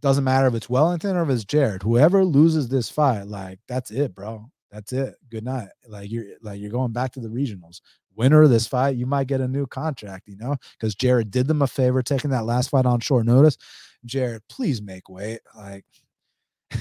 doesn't 0.00 0.24
matter 0.24 0.46
if 0.46 0.54
it's 0.54 0.70
Wellington 0.70 1.16
or 1.16 1.24
if 1.24 1.30
it's 1.30 1.44
Jared. 1.44 1.82
Whoever 1.82 2.24
loses 2.24 2.68
this 2.68 2.88
fight, 2.88 3.26
like 3.26 3.58
that's 3.68 3.90
it, 3.90 4.14
bro. 4.14 4.46
That's 4.70 4.92
it. 4.92 5.14
Good 5.30 5.44
night. 5.44 5.68
Like 5.86 6.10
you're 6.10 6.26
like 6.42 6.60
you're 6.60 6.70
going 6.70 6.92
back 6.92 7.12
to 7.12 7.20
the 7.20 7.28
regionals. 7.28 7.80
Winner 8.14 8.42
of 8.42 8.50
this 8.50 8.66
fight, 8.66 8.96
you 8.96 9.06
might 9.06 9.28
get 9.28 9.40
a 9.40 9.46
new 9.46 9.66
contract, 9.66 10.26
you 10.26 10.36
know, 10.36 10.56
because 10.72 10.96
Jared 10.96 11.30
did 11.30 11.46
them 11.46 11.62
a 11.62 11.68
favor 11.68 12.02
taking 12.02 12.30
that 12.30 12.44
last 12.44 12.70
fight 12.70 12.84
on 12.84 12.98
short 12.98 13.26
notice. 13.26 13.56
Jared, 14.04 14.42
please 14.48 14.82
make 14.82 15.08
weight. 15.08 15.38
Like, 15.56 15.84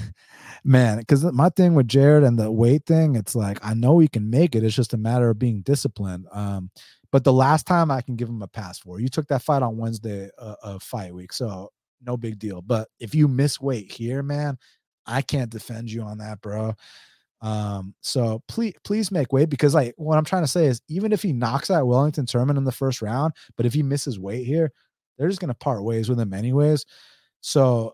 man, 0.63 0.97
because 0.97 1.23
my 1.31 1.49
thing 1.49 1.75
with 1.75 1.87
Jared 1.87 2.23
and 2.23 2.39
the 2.39 2.51
weight 2.51 2.85
thing, 2.87 3.15
it's 3.15 3.35
like 3.35 3.59
I 3.63 3.75
know 3.75 3.99
he 3.99 4.07
can 4.07 4.29
make 4.29 4.55
it. 4.55 4.63
It's 4.63 4.75
just 4.75 4.93
a 4.93 4.97
matter 4.97 5.29
of 5.29 5.37
being 5.37 5.61
disciplined. 5.61 6.25
Um, 6.31 6.71
but 7.11 7.23
the 7.23 7.33
last 7.33 7.67
time 7.67 7.91
I 7.91 8.01
can 8.01 8.15
give 8.15 8.29
him 8.29 8.41
a 8.41 8.47
pass 8.47 8.79
for, 8.79 8.99
you 8.99 9.07
took 9.07 9.27
that 9.27 9.43
fight 9.43 9.61
on 9.61 9.77
Wednesday 9.77 10.29
uh, 10.37 10.55
of 10.61 10.83
fight 10.83 11.13
week, 11.13 11.31
so 11.31 11.71
no 12.05 12.17
big 12.17 12.39
deal. 12.39 12.61
But 12.61 12.89
if 12.99 13.15
you 13.15 13.27
miss 13.27 13.61
weight 13.61 13.91
here, 13.91 14.23
man, 14.23 14.57
I 15.05 15.21
can't 15.21 15.49
defend 15.49 15.91
you 15.91 16.01
on 16.01 16.17
that, 16.17 16.41
bro. 16.41 16.75
Um, 17.41 17.93
so 18.01 18.41
please, 18.47 18.73
please 18.83 19.11
make 19.11 19.31
weight 19.31 19.49
because 19.49 19.75
like 19.75 19.93
what 19.97 20.17
I'm 20.17 20.25
trying 20.25 20.43
to 20.43 20.47
say 20.47 20.65
is 20.65 20.81
even 20.87 21.11
if 21.13 21.21
he 21.21 21.33
knocks 21.33 21.69
out 21.69 21.87
Wellington 21.87 22.25
Turman 22.25 22.57
in 22.57 22.63
the 22.63 22.71
first 22.71 23.01
round, 23.01 23.33
but 23.55 23.65
if 23.65 23.73
he 23.73 23.83
misses 23.83 24.19
weight 24.19 24.45
here, 24.45 24.71
they're 25.17 25.29
just 25.29 25.39
gonna 25.39 25.53
part 25.53 25.83
ways 25.83 26.09
with 26.09 26.19
him 26.19 26.33
anyways. 26.33 26.85
So 27.41 27.93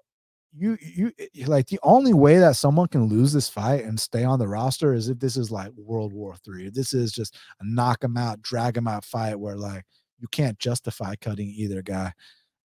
you 0.56 0.78
you 0.82 1.12
eh, 1.20 1.46
like 1.48 1.68
the 1.68 1.80
only 1.84 2.14
way 2.14 2.40
that 2.40 2.56
someone 2.56 2.88
can 2.88 3.06
lose 3.06 3.34
this 3.34 3.50
fight 3.50 3.84
and 3.84 4.00
stay 4.00 4.24
on 4.24 4.40
the 4.40 4.48
roster 4.48 4.94
is 4.94 5.10
if 5.10 5.20
this 5.20 5.38
is 5.38 5.52
like 5.52 5.72
World 5.76 6.14
War 6.14 6.36
Three. 6.46 6.70
This 6.70 6.94
is 6.94 7.12
just 7.12 7.36
a 7.60 7.66
knock 7.66 8.04
him 8.04 8.18
out, 8.18 8.42
drag 8.42 8.78
him 8.78 8.88
out 8.88 9.04
fight 9.06 9.40
where 9.40 9.58
like 9.58 9.84
you 10.20 10.28
can't 10.30 10.60
justify 10.60 11.16
cutting 11.16 11.50
either 11.50 11.82
guy. 11.82 12.14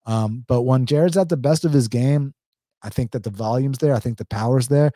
Um, 0.06 0.44
but 0.48 0.62
when 0.62 0.86
Jared's 0.86 1.16
at 1.16 1.28
the 1.28 1.36
best 1.36 1.64
of 1.64 1.72
his 1.72 1.88
game, 1.88 2.34
I 2.82 2.90
think 2.90 3.10
that 3.12 3.24
the 3.24 3.30
volume's 3.30 3.78
there. 3.78 3.94
I 3.94 4.00
think 4.00 4.18
the 4.18 4.24
power's 4.26 4.68
there. 4.68 4.92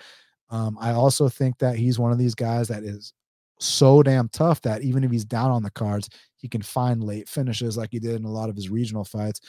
Um, 0.52 0.76
I 0.78 0.92
also 0.92 1.28
think 1.28 1.58
that 1.58 1.76
he's 1.76 1.98
one 1.98 2.12
of 2.12 2.18
these 2.18 2.34
guys 2.34 2.68
that 2.68 2.84
is 2.84 3.14
so 3.58 4.02
damn 4.02 4.28
tough 4.28 4.60
that 4.62 4.82
even 4.82 5.02
if 5.02 5.10
he's 5.10 5.24
down 5.24 5.50
on 5.50 5.62
the 5.62 5.70
cards, 5.70 6.10
he 6.36 6.46
can 6.46 6.60
find 6.60 7.02
late 7.02 7.28
finishes 7.28 7.76
like 7.76 7.88
he 7.90 7.98
did 7.98 8.16
in 8.16 8.24
a 8.24 8.30
lot 8.30 8.50
of 8.50 8.56
his 8.56 8.68
regional 8.68 9.04
fights. 9.04 9.40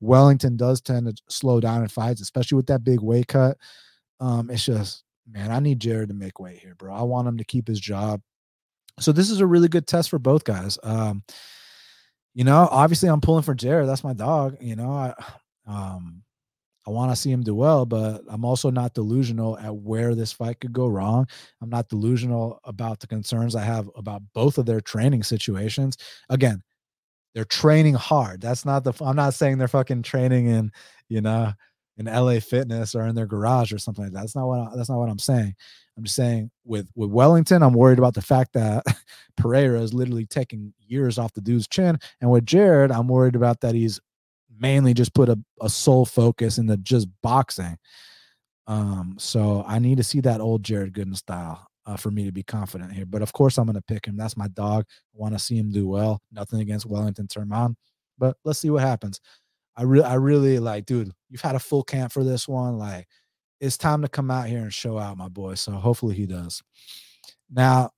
Wellington 0.00 0.56
does 0.56 0.80
tend 0.80 1.06
to 1.06 1.22
slow 1.28 1.60
down 1.60 1.82
in 1.82 1.88
fights, 1.88 2.20
especially 2.20 2.56
with 2.56 2.66
that 2.66 2.84
big 2.84 3.00
weight 3.00 3.28
cut. 3.28 3.56
Um, 4.20 4.50
it's 4.50 4.64
just, 4.64 5.02
man, 5.30 5.50
I 5.50 5.60
need 5.60 5.80
Jared 5.80 6.08
to 6.10 6.14
make 6.14 6.38
weight 6.38 6.58
here, 6.58 6.74
bro. 6.74 6.94
I 6.94 7.02
want 7.02 7.26
him 7.26 7.38
to 7.38 7.44
keep 7.44 7.66
his 7.66 7.80
job. 7.80 8.20
So 8.98 9.12
this 9.12 9.30
is 9.30 9.40
a 9.40 9.46
really 9.46 9.68
good 9.68 9.86
test 9.86 10.10
for 10.10 10.18
both 10.18 10.44
guys. 10.44 10.78
Um, 10.82 11.22
you 12.34 12.44
know, 12.44 12.68
obviously 12.70 13.08
I'm 13.08 13.22
pulling 13.22 13.42
for 13.44 13.54
Jared. 13.54 13.88
That's 13.88 14.04
my 14.04 14.12
dog. 14.12 14.58
You 14.60 14.76
know, 14.76 14.90
I 14.90 15.14
um 15.66 16.22
I 16.86 16.90
want 16.90 17.12
to 17.12 17.16
see 17.16 17.30
him 17.30 17.42
do 17.42 17.54
well, 17.54 17.84
but 17.84 18.22
I'm 18.28 18.44
also 18.44 18.70
not 18.70 18.94
delusional 18.94 19.58
at 19.58 19.74
where 19.74 20.14
this 20.14 20.32
fight 20.32 20.60
could 20.60 20.72
go 20.72 20.86
wrong. 20.86 21.26
I'm 21.60 21.68
not 21.68 21.88
delusional 21.88 22.58
about 22.64 23.00
the 23.00 23.06
concerns 23.06 23.54
I 23.54 23.62
have 23.62 23.90
about 23.96 24.22
both 24.32 24.56
of 24.56 24.66
their 24.66 24.80
training 24.80 25.22
situations. 25.22 25.96
Again, 26.30 26.62
they're 27.34 27.44
training 27.44 27.94
hard. 27.94 28.40
That's 28.40 28.64
not 28.64 28.84
the. 28.84 28.92
I'm 29.00 29.16
not 29.16 29.34
saying 29.34 29.58
they're 29.58 29.68
fucking 29.68 30.02
training 30.02 30.46
in, 30.46 30.72
you 31.08 31.20
know, 31.20 31.52
in 31.96 32.06
LA 32.06 32.40
Fitness 32.40 32.94
or 32.94 33.06
in 33.06 33.14
their 33.14 33.26
garage 33.26 33.72
or 33.72 33.78
something 33.78 34.04
like 34.04 34.12
that. 34.14 34.20
That's 34.20 34.34
not 34.34 34.46
what. 34.46 34.60
I, 34.60 34.76
that's 34.76 34.88
not 34.88 34.98
what 34.98 35.10
I'm 35.10 35.18
saying. 35.18 35.54
I'm 35.96 36.04
just 36.04 36.16
saying 36.16 36.50
with 36.64 36.90
with 36.96 37.10
Wellington, 37.10 37.62
I'm 37.62 37.74
worried 37.74 37.98
about 37.98 38.14
the 38.14 38.22
fact 38.22 38.54
that 38.54 38.84
Pereira 39.36 39.80
is 39.80 39.94
literally 39.94 40.26
taking 40.26 40.72
years 40.88 41.18
off 41.18 41.34
the 41.34 41.40
dude's 41.40 41.68
chin, 41.68 41.98
and 42.20 42.30
with 42.30 42.46
Jared, 42.46 42.90
I'm 42.90 43.06
worried 43.06 43.36
about 43.36 43.60
that 43.60 43.74
he's 43.74 44.00
mainly 44.60 44.94
just 44.94 45.14
put 45.14 45.28
a, 45.28 45.38
a 45.60 45.68
sole 45.68 46.04
focus 46.04 46.58
into 46.58 46.76
just 46.76 47.08
boxing. 47.22 47.76
Um, 48.66 49.16
so 49.18 49.64
I 49.66 49.80
need 49.80 49.96
to 49.96 50.04
see 50.04 50.20
that 50.20 50.40
old 50.40 50.62
Jared 50.62 50.92
Gooden 50.92 51.16
style 51.16 51.66
uh, 51.86 51.96
for 51.96 52.10
me 52.10 52.24
to 52.26 52.32
be 52.32 52.42
confident 52.42 52.92
here. 52.92 53.06
But 53.06 53.22
of 53.22 53.32
course, 53.32 53.58
I'm 53.58 53.66
going 53.66 53.74
to 53.74 53.82
pick 53.82 54.06
him. 54.06 54.16
That's 54.16 54.36
my 54.36 54.48
dog. 54.48 54.84
I 54.88 55.18
want 55.18 55.34
to 55.34 55.40
see 55.40 55.56
him 55.56 55.72
do 55.72 55.88
well. 55.88 56.20
Nothing 56.30 56.60
against 56.60 56.86
Wellington 56.86 57.26
Turman, 57.26 57.74
but 58.18 58.36
let's 58.44 58.60
see 58.60 58.70
what 58.70 58.82
happens. 58.82 59.20
I 59.76 59.82
really, 59.82 60.04
I 60.04 60.14
really 60.14 60.58
like, 60.58 60.86
dude. 60.86 61.10
You've 61.30 61.40
had 61.40 61.56
a 61.56 61.60
full 61.60 61.82
camp 61.82 62.12
for 62.12 62.22
this 62.22 62.46
one. 62.46 62.76
Like, 62.76 63.08
it's 63.60 63.78
time 63.78 64.02
to 64.02 64.08
come 64.08 64.30
out 64.30 64.46
here 64.46 64.60
and 64.60 64.72
show 64.72 64.98
out, 64.98 65.16
my 65.16 65.28
boy. 65.28 65.54
So 65.54 65.72
hopefully 65.72 66.14
he 66.14 66.26
does. 66.26 66.62
Now, 67.50 67.90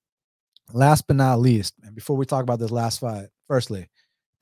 last 0.72 1.06
but 1.06 1.16
not 1.16 1.40
least, 1.40 1.74
and 1.82 1.94
before 1.94 2.16
we 2.16 2.24
talk 2.24 2.42
about 2.42 2.58
this 2.58 2.70
last 2.70 3.00
fight, 3.00 3.26
firstly, 3.48 3.88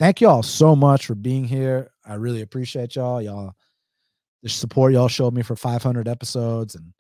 thank 0.01 0.23
y'all 0.23 0.43
so 0.43 0.75
much 0.75 1.05
for 1.07 1.15
being 1.15 1.45
here. 1.45 1.91
I 2.05 2.15
really 2.15 2.41
appreciate 2.41 2.97
y'all. 2.97 3.21
Y'all, 3.21 3.53
the 4.43 4.49
support 4.49 4.95
y'all 4.95 5.09
showed 5.09 5.35
me 5.35 5.43
for 5.43 5.55
500 5.55 6.09
episodes 6.09 6.75
and 6.75 6.93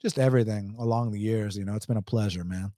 just 0.00 0.18
everything 0.18 0.74
along 0.78 1.12
the 1.12 1.20
years. 1.20 1.56
You 1.56 1.66
know, 1.66 1.74
it's 1.74 1.84
been 1.84 1.98
a 1.98 2.02
pleasure, 2.02 2.44
man. 2.44 2.72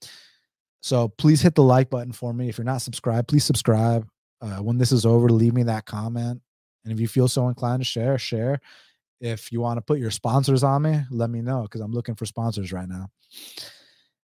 So 0.80 1.08
please 1.08 1.40
hit 1.40 1.54
the 1.54 1.62
like 1.62 1.90
button 1.90 2.12
for 2.12 2.34
me. 2.34 2.48
If 2.48 2.58
you're 2.58 2.64
not 2.64 2.82
subscribed, 2.82 3.28
please 3.28 3.44
subscribe. 3.44 4.06
Uh, 4.40 4.56
when 4.56 4.78
this 4.78 4.90
is 4.90 5.06
over, 5.06 5.28
leave 5.28 5.54
me 5.54 5.62
that 5.64 5.86
comment. 5.86 6.42
And 6.84 6.92
if 6.92 7.00
you 7.00 7.06
feel 7.06 7.28
so 7.28 7.48
inclined 7.48 7.80
to 7.80 7.84
share, 7.84 8.18
share. 8.18 8.60
If 9.20 9.52
you 9.52 9.60
want 9.60 9.78
to 9.78 9.82
put 9.82 10.00
your 10.00 10.10
sponsors 10.10 10.64
on 10.64 10.82
me, 10.82 11.02
let 11.10 11.30
me 11.30 11.40
know 11.40 11.62
because 11.62 11.80
I'm 11.80 11.92
looking 11.92 12.16
for 12.16 12.26
sponsors 12.26 12.72
right 12.72 12.88
now. 12.88 13.08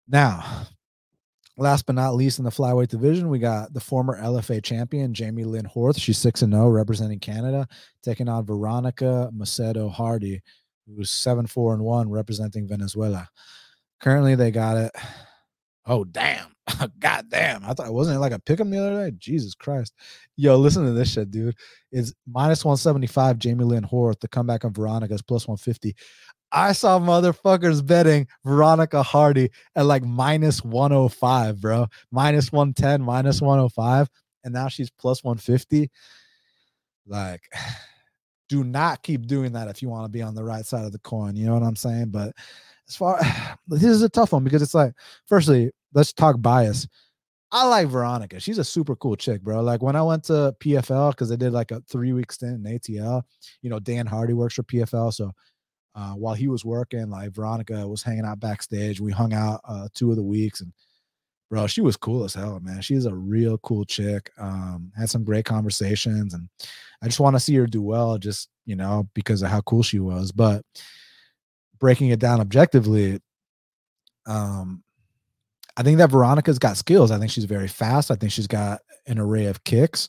Now, 0.09 0.67
last 1.57 1.87
but 1.87 1.95
not 1.95 2.15
least 2.15 2.39
in 2.39 2.45
the 2.45 2.51
flyweight 2.51 2.89
division, 2.89 3.29
we 3.29 3.39
got 3.39 3.73
the 3.73 3.81
former 3.81 4.21
LFA 4.21 4.63
champion, 4.63 5.13
Jamey 5.13 5.45
Lyn 5.45 5.67
Horth. 5.67 5.99
She's 5.99 6.19
6 6.19 6.43
and 6.43 6.53
0, 6.53 6.69
representing 6.69 7.21
Canada, 7.21 7.67
taking 8.03 8.29
on 8.29 8.45
Veronica 8.45 9.31
Macedo 9.35 9.91
Hardy 9.91 10.43
who's 10.87 11.11
seven 11.11 11.47
four 11.47 11.75
and 11.75 11.83
one 11.83 12.11
representing 12.11 12.69
Venezuela. 12.69 13.29
Currently, 14.01 14.35
they 14.35 14.51
got 14.51 14.77
it. 14.77 14.93
Oh 15.87 16.05
damn! 16.05 16.55
God 16.99 17.27
damn! 17.29 17.65
I 17.65 17.73
thought 17.75 17.87
it 17.87 17.93
wasn't 17.93 18.21
like 18.21 18.33
a 18.33 18.39
pick'em 18.39 18.71
the 18.71 18.79
other 18.79 19.11
day. 19.11 19.17
Jesus 19.19 19.55
Christ! 19.55 19.95
Yo, 20.37 20.57
listen 20.57 20.85
to 20.85 20.93
this 20.93 21.13
shit, 21.13 21.31
dude. 21.31 21.55
It's 21.93 22.13
minus 22.27 22.65
one 22.65 22.77
seventy 22.77 23.07
five. 23.07 23.39
Jamey 23.39 23.65
Lyn 23.65 23.85
Horth. 23.85 24.21
The 24.21 24.29
comeback 24.29 24.65
on 24.65 24.73
Veronica's 24.73 25.23
plus 25.23 25.49
one 25.49 25.57
fifty. 25.57 25.95
I 26.55 26.71
saw 26.71 27.01
motherfuckers 27.01 27.85
betting 27.85 28.29
Veronica 28.45 29.03
Hardy 29.03 29.51
at 29.75 29.87
like 29.87 30.05
minus 30.05 30.63
105, 30.63 31.61
bro. 31.61 31.89
Minus 32.13 32.53
110, 32.53 33.03
minus 33.03 33.43
105. 33.43 34.09
And 34.45 34.55
now 34.55 34.69
she's 34.69 34.89
plus 34.89 35.25
150. 35.25 35.91
Like, 37.09 37.43
do 38.49 38.63
not 38.63 39.03
keep 39.03 39.27
doing 39.27 39.53
that 39.55 39.67
if 39.67 39.83
you 39.83 39.89
want 39.89 40.05
to 40.05 40.09
be 40.09 40.23
on 40.23 40.37
the 40.37 40.45
right 40.45 40.65
side 40.65 40.85
of 40.85 40.93
the 40.93 41.01
coin. 41.01 41.35
You 41.35 41.47
know 41.47 41.55
what 41.55 41.65
I'm 41.65 41.75
saying? 41.75 42.11
But 42.11 42.33
as 42.89 42.95
far 42.95 43.19
this 43.67 43.83
is 43.83 44.03
a 44.03 44.09
tough 44.09 44.33
one 44.33 44.45
because 44.45 44.63
it's 44.63 44.75
like, 44.75 44.93
firstly, 45.27 45.73
let's 45.93 46.13
talk 46.13 46.41
bias. 46.41 46.87
I 47.51 47.67
like 47.67 47.89
Veronica. 47.89 48.39
She's 48.39 48.59
a 48.59 48.65
super 48.65 48.95
cool 48.95 49.17
chick, 49.17 49.43
bro. 49.43 49.61
Like 49.61 49.83
when 49.83 49.97
I 49.97 50.03
went 50.03 50.25
to 50.25 50.55
PFL 50.61 51.11
because 51.11 51.33
I 51.33 51.37
did 51.37 51.53
like 51.53 51.73
a 51.73 51.81
three 51.89 52.13
week 52.13 52.31
stint 52.31 52.65
in 52.65 52.79
ATL. 52.79 53.23
You 53.63 53.71
know, 53.71 53.81
Dan 53.81 54.07
Hardy 54.07 54.35
works 54.35 54.55
for 54.55 54.63
PFL, 54.63 55.13
so 55.13 55.33
uh, 55.95 56.13
while 56.13 56.35
he 56.35 56.49
was 56.49 56.65
working, 56.65 57.11
like 57.11 57.31
Veronica 57.31 57.87
was 57.87 58.03
hanging 58.03 58.25
out 58.25 58.41
backstage. 58.41 59.01
We 59.01 59.13
hung 59.13 59.33
out 59.33 59.61
uh, 59.67 59.89
two 59.95 60.11
of 60.11 60.17
the 60.17 60.23
weeks, 60.23 60.61
and 60.61 60.73
bro, 61.51 61.67
she 61.67 61.81
was 61.81 61.97
cool 61.97 62.25
as 62.25 62.35
hell, 62.35 62.59
man. 62.61 62.81
She's 62.83 63.07
a 63.07 63.15
real 63.15 63.59
cool 63.59 63.85
chick. 63.85 64.31
Um, 64.39 64.93
had 64.97 65.11
some 65.11 65.25
great 65.25 65.45
conversations, 65.45 66.35
and 66.35 66.49
I 67.03 67.07
just 67.07 67.21
want 67.21 67.37
to 67.37 67.41
see 67.41 67.55
her 67.55 67.67
do 67.67 67.83
well, 67.83 68.19
just 68.19 68.49
you 68.67 68.77
know, 68.77 69.09
because 69.15 69.43
of 69.43 69.51
how 69.51 69.61
cool 69.63 69.83
she 69.83 70.01
was. 70.01 70.33
But 70.33 70.65
breaking 71.79 72.09
it 72.09 72.19
down 72.19 72.41
objectively, 72.41 73.21
um, 74.27 74.83
I 75.77 75.83
think 75.83 75.99
that 75.99 76.11
Veronica's 76.11 76.59
got 76.59 76.77
skills. 76.77 77.11
I 77.11 77.19
think 77.19 77.31
she's 77.31 77.45
very 77.45 77.69
fast. 77.69 78.11
I 78.11 78.15
think 78.17 78.33
she's 78.33 78.47
got 78.47 78.81
an 79.07 79.19
array 79.19 79.47
of 79.47 79.65
kicks. 79.65 80.09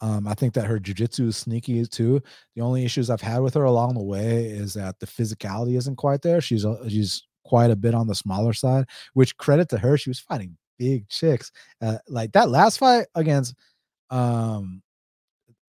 Um, 0.00 0.26
I 0.26 0.34
think 0.34 0.54
that 0.54 0.66
her 0.66 0.78
jujitsu 0.78 1.28
is 1.28 1.36
sneaky 1.36 1.84
too. 1.86 2.22
The 2.56 2.62
only 2.62 2.84
issues 2.84 3.10
I've 3.10 3.20
had 3.20 3.40
with 3.40 3.54
her 3.54 3.64
along 3.64 3.94
the 3.94 4.02
way 4.02 4.46
is 4.46 4.74
that 4.74 4.98
the 4.98 5.06
physicality 5.06 5.76
isn't 5.76 5.96
quite 5.96 6.22
there. 6.22 6.40
She's 6.40 6.64
a, 6.64 6.88
she's 6.88 7.22
quite 7.44 7.70
a 7.70 7.76
bit 7.76 7.94
on 7.94 8.06
the 8.06 8.14
smaller 8.14 8.52
side. 8.52 8.86
Which 9.14 9.36
credit 9.36 9.68
to 9.70 9.78
her, 9.78 9.96
she 9.98 10.10
was 10.10 10.20
fighting 10.20 10.56
big 10.78 11.08
chicks. 11.08 11.52
Uh, 11.82 11.98
like 12.08 12.32
that 12.32 12.48
last 12.50 12.78
fight 12.78 13.06
against 13.14 13.54
um 14.10 14.82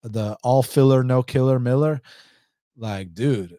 the 0.04 0.36
all 0.44 0.64
filler 0.64 1.04
no 1.04 1.22
killer 1.24 1.60
Miller. 1.60 2.02
Like, 2.78 3.14
dude, 3.14 3.58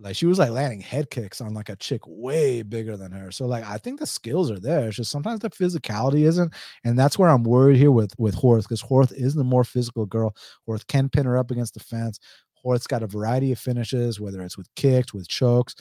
like 0.00 0.14
she 0.14 0.26
was 0.26 0.38
like 0.38 0.50
landing 0.50 0.80
head 0.80 1.10
kicks 1.10 1.40
on 1.40 1.54
like 1.54 1.68
a 1.68 1.76
chick 1.76 2.02
way 2.06 2.62
bigger 2.62 2.96
than 2.96 3.10
her. 3.12 3.32
So 3.32 3.46
like 3.46 3.64
I 3.64 3.78
think 3.78 3.98
the 3.98 4.06
skills 4.06 4.50
are 4.50 4.60
there. 4.60 4.86
It's 4.86 4.96
just 4.96 5.10
sometimes 5.10 5.40
the 5.40 5.50
physicality 5.50 6.22
isn't, 6.22 6.54
and 6.84 6.98
that's 6.98 7.18
where 7.18 7.28
I'm 7.28 7.42
worried 7.42 7.78
here 7.78 7.90
with 7.90 8.12
with 8.18 8.36
Horth 8.36 8.62
because 8.62 8.82
Horth 8.82 9.12
is 9.12 9.34
the 9.34 9.44
more 9.44 9.64
physical 9.64 10.06
girl. 10.06 10.36
Horth 10.68 10.86
can 10.86 11.08
pin 11.08 11.26
her 11.26 11.36
up 11.36 11.50
against 11.50 11.74
the 11.74 11.80
fence. 11.80 12.20
Horth's 12.64 12.86
got 12.86 13.02
a 13.02 13.06
variety 13.06 13.52
of 13.52 13.58
finishes, 13.58 14.20
whether 14.20 14.42
it's 14.42 14.56
with 14.56 14.72
kicks, 14.76 15.12
with 15.12 15.28
chokes, 15.28 15.74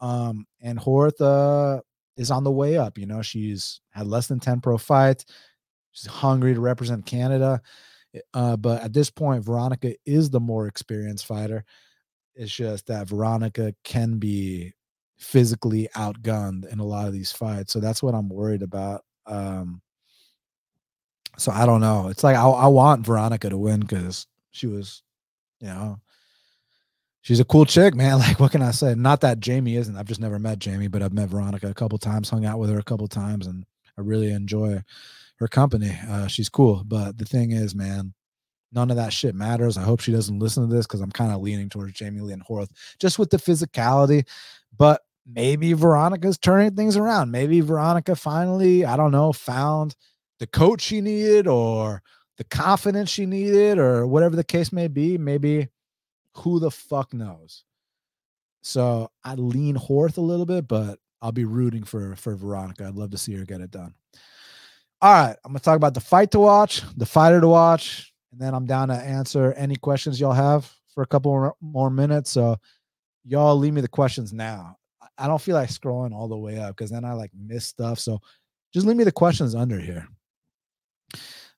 um, 0.00 0.46
and 0.60 0.78
Horth 0.78 1.20
uh, 1.20 1.80
is 2.16 2.30
on 2.30 2.44
the 2.44 2.50
way 2.50 2.76
up. 2.76 2.98
You 2.98 3.06
know, 3.06 3.22
she's 3.22 3.80
had 3.90 4.06
less 4.06 4.26
than 4.26 4.40
ten 4.40 4.60
pro 4.60 4.76
fights. 4.76 5.24
She's 5.92 6.10
hungry 6.10 6.54
to 6.54 6.60
represent 6.60 7.06
Canada, 7.06 7.62
uh, 8.34 8.56
but 8.56 8.82
at 8.82 8.92
this 8.92 9.10
point, 9.10 9.44
Veronica 9.44 9.94
is 10.04 10.28
the 10.28 10.40
more 10.40 10.66
experienced 10.66 11.24
fighter. 11.24 11.64
It's 12.34 12.52
just 12.52 12.86
that 12.88 13.08
Veronica 13.08 13.74
can 13.84 14.18
be 14.18 14.72
physically 15.18 15.88
outgunned 15.94 16.66
in 16.70 16.80
a 16.80 16.84
lot 16.84 17.06
of 17.06 17.12
these 17.12 17.32
fights. 17.32 17.72
So 17.72 17.80
that's 17.80 18.02
what 18.02 18.14
I'm 18.14 18.28
worried 18.28 18.62
about. 18.62 19.04
Um, 19.26 19.80
so 21.36 21.52
I 21.52 21.66
don't 21.66 21.80
know. 21.80 22.08
It's 22.08 22.24
like 22.24 22.36
I, 22.36 22.46
I 22.46 22.66
want 22.66 23.06
Veronica 23.06 23.48
to 23.48 23.58
win 23.58 23.80
because 23.80 24.26
she 24.50 24.66
was, 24.66 25.02
you 25.60 25.68
know, 25.68 26.00
she's 27.22 27.40
a 27.40 27.44
cool 27.44 27.64
chick, 27.64 27.94
man. 27.94 28.18
Like, 28.18 28.38
what 28.38 28.52
can 28.52 28.62
I 28.62 28.70
say? 28.70 28.94
Not 28.94 29.20
that 29.22 29.40
Jamie 29.40 29.76
isn't. 29.76 29.96
I've 29.96 30.06
just 30.06 30.20
never 30.20 30.38
met 30.38 30.58
Jamie, 30.58 30.88
but 30.88 31.02
I've 31.02 31.12
met 31.12 31.28
Veronica 31.28 31.68
a 31.68 31.74
couple 31.74 31.98
times, 31.98 32.30
hung 32.30 32.44
out 32.44 32.58
with 32.58 32.70
her 32.70 32.78
a 32.78 32.84
couple 32.84 33.08
times, 33.08 33.46
and 33.46 33.64
I 33.98 34.02
really 34.02 34.30
enjoy 34.30 34.82
her 35.36 35.48
company. 35.48 35.96
Uh, 36.08 36.26
she's 36.26 36.48
cool. 36.48 36.84
But 36.86 37.18
the 37.18 37.24
thing 37.24 37.50
is, 37.50 37.74
man, 37.74 38.14
None 38.74 38.90
of 38.90 38.96
that 38.96 39.12
shit 39.12 39.34
matters. 39.34 39.78
I 39.78 39.82
hope 39.82 40.00
she 40.00 40.12
doesn't 40.12 40.38
listen 40.38 40.68
to 40.68 40.74
this 40.74 40.86
because 40.86 41.00
I'm 41.00 41.12
kind 41.12 41.32
of 41.32 41.40
leaning 41.40 41.68
towards 41.68 41.92
Jamey 41.92 42.20
Lyn 42.20 42.42
Horth 42.48 42.70
just 42.98 43.18
with 43.18 43.30
the 43.30 43.36
physicality. 43.36 44.26
But 44.76 45.02
maybe 45.26 45.72
Veronica's 45.72 46.38
turning 46.38 46.74
things 46.74 46.96
around. 46.96 47.30
Maybe 47.30 47.60
Veronica 47.60 48.16
finally, 48.16 48.84
I 48.84 48.96
don't 48.96 49.12
know, 49.12 49.32
found 49.32 49.94
the 50.40 50.46
coach 50.46 50.82
she 50.82 51.00
needed 51.00 51.46
or 51.46 52.02
the 52.36 52.44
confidence 52.44 53.10
she 53.10 53.26
needed 53.26 53.78
or 53.78 54.06
whatever 54.06 54.34
the 54.34 54.44
case 54.44 54.72
may 54.72 54.88
be. 54.88 55.18
Maybe 55.18 55.68
who 56.38 56.58
the 56.58 56.70
fuck 56.70 57.14
knows? 57.14 57.64
So 58.62 59.10
I 59.22 59.34
lean 59.34 59.76
Horth 59.76 60.16
a 60.16 60.22
little 60.22 60.46
bit, 60.46 60.66
but 60.66 60.98
I'll 61.22 61.32
be 61.32 61.44
rooting 61.44 61.84
for 61.84 62.16
for 62.16 62.34
Veronica. 62.34 62.86
I'd 62.86 62.96
love 62.96 63.10
to 63.10 63.18
see 63.18 63.34
her 63.34 63.44
get 63.44 63.60
it 63.60 63.70
done. 63.70 63.94
All 65.00 65.12
right, 65.12 65.36
I'm 65.44 65.52
gonna 65.52 65.60
talk 65.60 65.76
about 65.76 65.94
the 65.94 66.00
fight 66.00 66.30
to 66.32 66.38
watch, 66.38 66.82
the 66.96 67.06
fighter 67.06 67.40
to 67.40 67.48
watch, 67.48 68.13
and 68.34 68.42
then 68.42 68.52
I'm 68.52 68.66
down 68.66 68.88
to 68.88 68.94
answer 68.94 69.52
any 69.52 69.76
questions 69.76 70.18
y'all 70.18 70.32
have 70.32 70.68
for 70.92 71.04
a 71.04 71.06
couple 71.06 71.56
more 71.60 71.88
minutes. 71.88 72.32
So 72.32 72.56
y'all 73.24 73.56
leave 73.56 73.72
me 73.72 73.80
the 73.80 73.86
questions 73.86 74.32
now. 74.32 74.76
I 75.16 75.28
don't 75.28 75.40
feel 75.40 75.54
like 75.54 75.68
scrolling 75.68 76.12
all 76.12 76.26
the 76.26 76.36
way 76.36 76.58
up 76.58 76.76
because 76.76 76.90
then 76.90 77.04
I 77.04 77.12
like 77.12 77.30
miss 77.32 77.64
stuff. 77.64 78.00
So 78.00 78.20
just 78.72 78.86
leave 78.86 78.96
me 78.96 79.04
the 79.04 79.12
questions 79.12 79.54
under 79.54 79.78
here. 79.78 80.08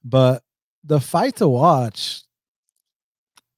But 0.05 0.43
the 0.85 1.01
fight 1.01 1.37
to 1.37 1.49
watch, 1.49 2.23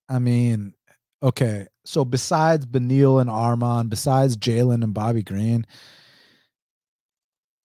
I 0.08 0.20
mean, 0.20 0.74
okay. 1.20 1.66
So 1.84 2.04
besides 2.04 2.66
Beneil 2.66 3.20
and 3.20 3.28
Arman, 3.28 3.88
besides 3.88 4.36
Jalin 4.36 4.84
and 4.84 4.94
Bobby 4.94 5.24
Green, 5.24 5.66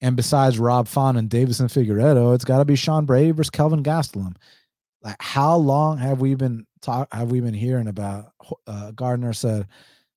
and 0.02 0.16
besides 0.16 0.58
Rob 0.58 0.88
Font 0.88 1.16
and 1.16 1.30
Deiveson 1.30 1.72
Figueiredo, 1.72 2.34
it's 2.34 2.44
got 2.44 2.58
to 2.58 2.66
be 2.66 2.76
Sean 2.76 3.06
Brady 3.06 3.32
versus 3.32 3.52
Kelvin 3.52 3.84
Gastelum 3.84 4.36
like 5.04 5.16
how 5.20 5.56
long 5.56 5.98
have 5.98 6.22
we 6.22 6.36
been 6.36 6.66
talk 6.82 7.14
have 7.14 7.32
we 7.32 7.42
been 7.42 7.54
hearing 7.54 7.88
about 7.88 8.32
uh, 8.68 8.92
Gardner 8.92 9.34
said 9.34 9.68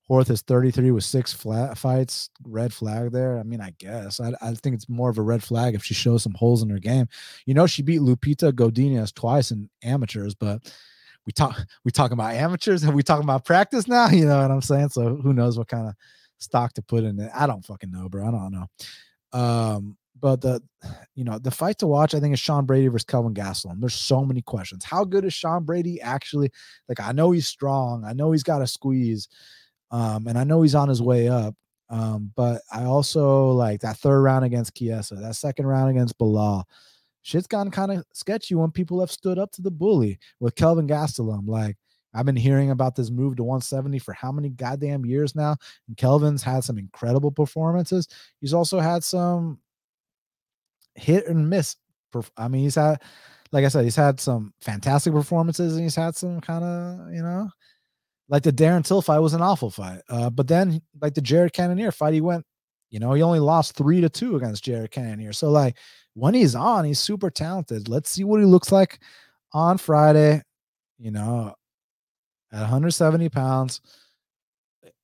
Horth 0.09 0.31
is 0.31 0.43
33 0.43 0.93
with 0.93 1.05
six 1.05 1.33
flat 1.33 1.77
fights, 1.77 2.31
red 2.45 2.73
flag 2.73 3.11
there. 3.11 3.39
I 3.39 3.43
mean, 3.43 3.61
I 3.61 3.75
guess 3.79 4.21
I, 4.21 4.33
I 4.41 4.55
think 4.55 4.77
it's 4.77 4.89
more 4.89 5.11
of 5.11 5.19
a 5.19 5.23
red 5.23 5.43
flag 5.43 5.75
if 5.75 5.83
she 5.83 5.95
shows 5.95 6.23
some 6.23 6.35
holes 6.35 6.63
in 6.63 6.71
her 6.71 6.79
game. 6.79 7.09
You 7.45 7.55
know, 7.55 7.67
she 7.67 7.83
beat 7.83 8.01
Lupita 8.01 8.53
Godinez 8.53 9.13
twice 9.13 9.51
in 9.51 9.69
amateurs, 9.83 10.35
but 10.35 10.73
we 11.27 11.33
talk 11.33 11.67
we 11.85 11.91
talking 11.91 12.13
about 12.13 12.35
amateurs 12.35 12.85
and 12.85 12.95
we 12.95 13.03
talking 13.03 13.25
about 13.25 13.45
practice 13.45 13.89
now. 13.89 14.09
You 14.17 14.27
know 14.27 14.41
what 14.41 14.51
I'm 14.51 14.63
saying? 14.63 14.91
So 14.91 15.17
who 15.17 15.33
knows 15.33 15.59
what 15.59 15.69
kind 15.69 15.89
of 15.89 15.95
stock 16.39 16.73
to 16.75 16.83
put 16.83 17.03
in 17.03 17.19
it? 17.19 17.31
I 17.35 17.47
don't 17.47 17.65
fucking 17.65 17.91
know, 17.91 18.09
bro. 18.09 18.29
I 18.29 18.31
don't 18.31 18.53
know. 18.53 18.67
Um, 19.33 19.97
but 20.21 20.41
the 20.41 20.61
you 21.15 21.25
know 21.25 21.39
the 21.39 21.51
fight 21.51 21.79
to 21.79 21.87
watch 21.87 22.15
i 22.15 22.21
think 22.21 22.33
is 22.33 22.41
sean 22.41 22.65
brady 22.65 22.89
versus 22.89 23.05
kelvin 23.05 23.35
gastelum 23.35 23.81
there's 23.81 23.95
so 23.95 24.25
many 24.25 24.43
questions 24.43 24.85
how 24.85 25.05
good 25.05 25.25
is 25.25 25.35
sean 25.35 25.65
brady 25.65 26.01
actually 26.01 26.51
like 26.89 27.01
i 27.01 27.13
know 27.13 27.31
he's 27.31 27.47
strong 27.47 28.05
i 28.05 28.13
know 28.13 28.33
he's 28.33 28.43
got 28.43 28.63
a 28.63 28.67
squeeze 28.67 29.29
um 29.91 30.27
and 30.27 30.39
i 30.39 30.45
know 30.45 30.63
he's 30.63 30.75
on 30.75 30.89
his 30.89 31.03
way 31.03 31.29
up 31.29 31.55
um 31.91 32.31
but 32.37 32.61
i 32.73 32.85
also 32.85 33.51
like 33.51 33.81
that 33.81 33.97
third 33.97 34.21
round 34.21 34.45
against 34.45 34.75
Chiesa, 34.77 35.15
that 35.17 35.37
second 35.37 35.67
round 35.67 35.91
against 35.91 36.19
Belal. 36.19 36.65
shit's 37.23 37.47
gotten 37.47 37.71
kind 37.71 37.93
of 37.93 38.05
sketchy 38.13 38.55
when 38.55 38.71
people 38.71 39.01
have 39.01 39.11
stood 39.11 39.39
up 39.39 39.53
to 39.53 39.63
the 39.63 39.71
bully 39.71 40.19
with 40.41 40.55
kelvin 40.55 40.89
gastelum 40.89 41.47
like 41.47 41.77
I've 42.15 42.25
been 42.25 42.35
hearing 42.35 42.71
about 42.71 42.97
this 42.97 43.11
move 43.11 43.37
to 43.37 43.45
170 43.45 43.99
for 43.99 44.15
how 44.15 44.33
many 44.33 44.49
goddamn 44.49 45.05
years 45.05 45.35
now? 45.35 45.55
And 45.87 45.99
Kelvin's 45.99 46.43
had 46.43 46.65
some 46.65 46.79
incredible 46.79 47.31
performances. 47.31 48.09
He's 48.41 48.55
also 48.55 48.81
had 48.81 49.05
some 49.05 49.59
hit 50.97 51.27
and 51.27 51.49
miss. 51.49 51.77
I 52.37 52.49
mean, 52.49 52.63
he's 52.63 52.77
had, 52.77 53.03
like 53.53 53.65
I 53.65 53.69
said, 53.69 53.85
he's 53.85 53.97
had 53.97 54.21
some 54.21 54.53
fantastic 54.61 55.13
performances 55.13 55.75
and 55.75 55.83
he's 55.83 55.95
had 55.95 56.17
some 56.17 56.41
kind 56.41 56.65
of, 56.65 57.13
you 57.13 57.23
know, 57.23 57.49
like 58.29 58.43
the 58.43 58.53
Darren 58.53 58.85
Till 58.85 59.03
fight 59.03 59.19
was 59.21 59.35
an 59.35 59.43
awful 59.43 59.71
fight. 59.71 60.01
Uh, 60.09 60.31
but 60.31 60.49
then, 60.49 60.81
like 61.01 61.15
the 61.15 61.21
Jared 61.21 61.53
Cannonier 61.53 61.93
fight, 61.93 62.15
he 62.15 62.21
went, 62.21 62.45
you 62.91 62.99
know, 62.99 63.13
he 63.13 63.23
only 63.23 63.39
lost 63.39 63.77
three 63.77 64.01
to 64.01 64.09
two 64.09 64.37
against 64.37 64.65
Jared 64.65 64.91
Cannonier. 64.91 65.33
So, 65.33 65.51
like, 65.51 65.77
when 66.15 66.35
he's 66.35 66.55
on, 66.55 66.85
he's 66.85 66.99
super 66.99 67.31
talented. 67.31 67.89
Let's 67.89 68.11
see 68.11 68.25
what 68.25 68.41
he 68.41 68.47
looks 68.47 68.73
like 68.73 68.99
on 69.53 69.79
Friday, 69.79 70.43
you 70.99 71.11
know, 71.11 71.55
at 72.53 72.61
170 72.61 73.29
pounds. 73.29 73.81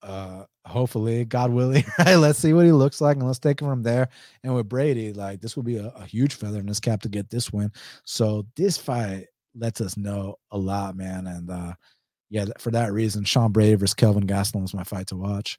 Uh, 0.02 0.44
hopefully, 0.73 1.24
God 1.24 1.53
willing, 1.53 1.85
right? 1.99 2.16
Let's 2.16 2.39
see 2.39 2.53
what 2.53 2.66
he 2.66 2.73
looks 2.73 3.01
like 3.01 3.16
and 3.16 3.27
let's 3.27 3.39
take 3.39 3.61
him 3.61 3.69
from 3.69 3.82
there. 3.82 4.09
And 4.43 4.55
with 4.55 4.69
Brady, 4.69 5.12
like 5.12 5.40
this 5.40 5.55
will 5.55 5.62
be 5.62 5.77
a, 5.77 5.89
a, 5.89 6.05
huge 6.05 6.35
feather 6.35 6.59
in 6.59 6.66
his 6.66 6.81
cap 6.81 7.03
to 7.03 7.09
get 7.09 7.31
this 7.31 7.53
win. 7.53 7.70
So 8.05 8.47
this 8.57 8.77
fight 8.77 9.27
lets 9.55 9.81
us 9.81 9.97
know 9.97 10.36
a 10.51 10.59
lot, 10.59 10.97
man. 10.97 11.27
And 11.27 11.51
uh 11.51 11.74
yeah, 12.31 12.47
for 12.59 12.70
that 12.70 12.94
reason, 12.94 13.24
Sean 13.24 13.53
Brady 13.53 13.74
versus 13.74 13.93
Kelvin 13.93 14.27
Gastelum 14.27 14.65
is 14.65 14.73
my 14.73 14.85
fight 14.85 15.07
to 15.09 15.16
watch. 15.16 15.59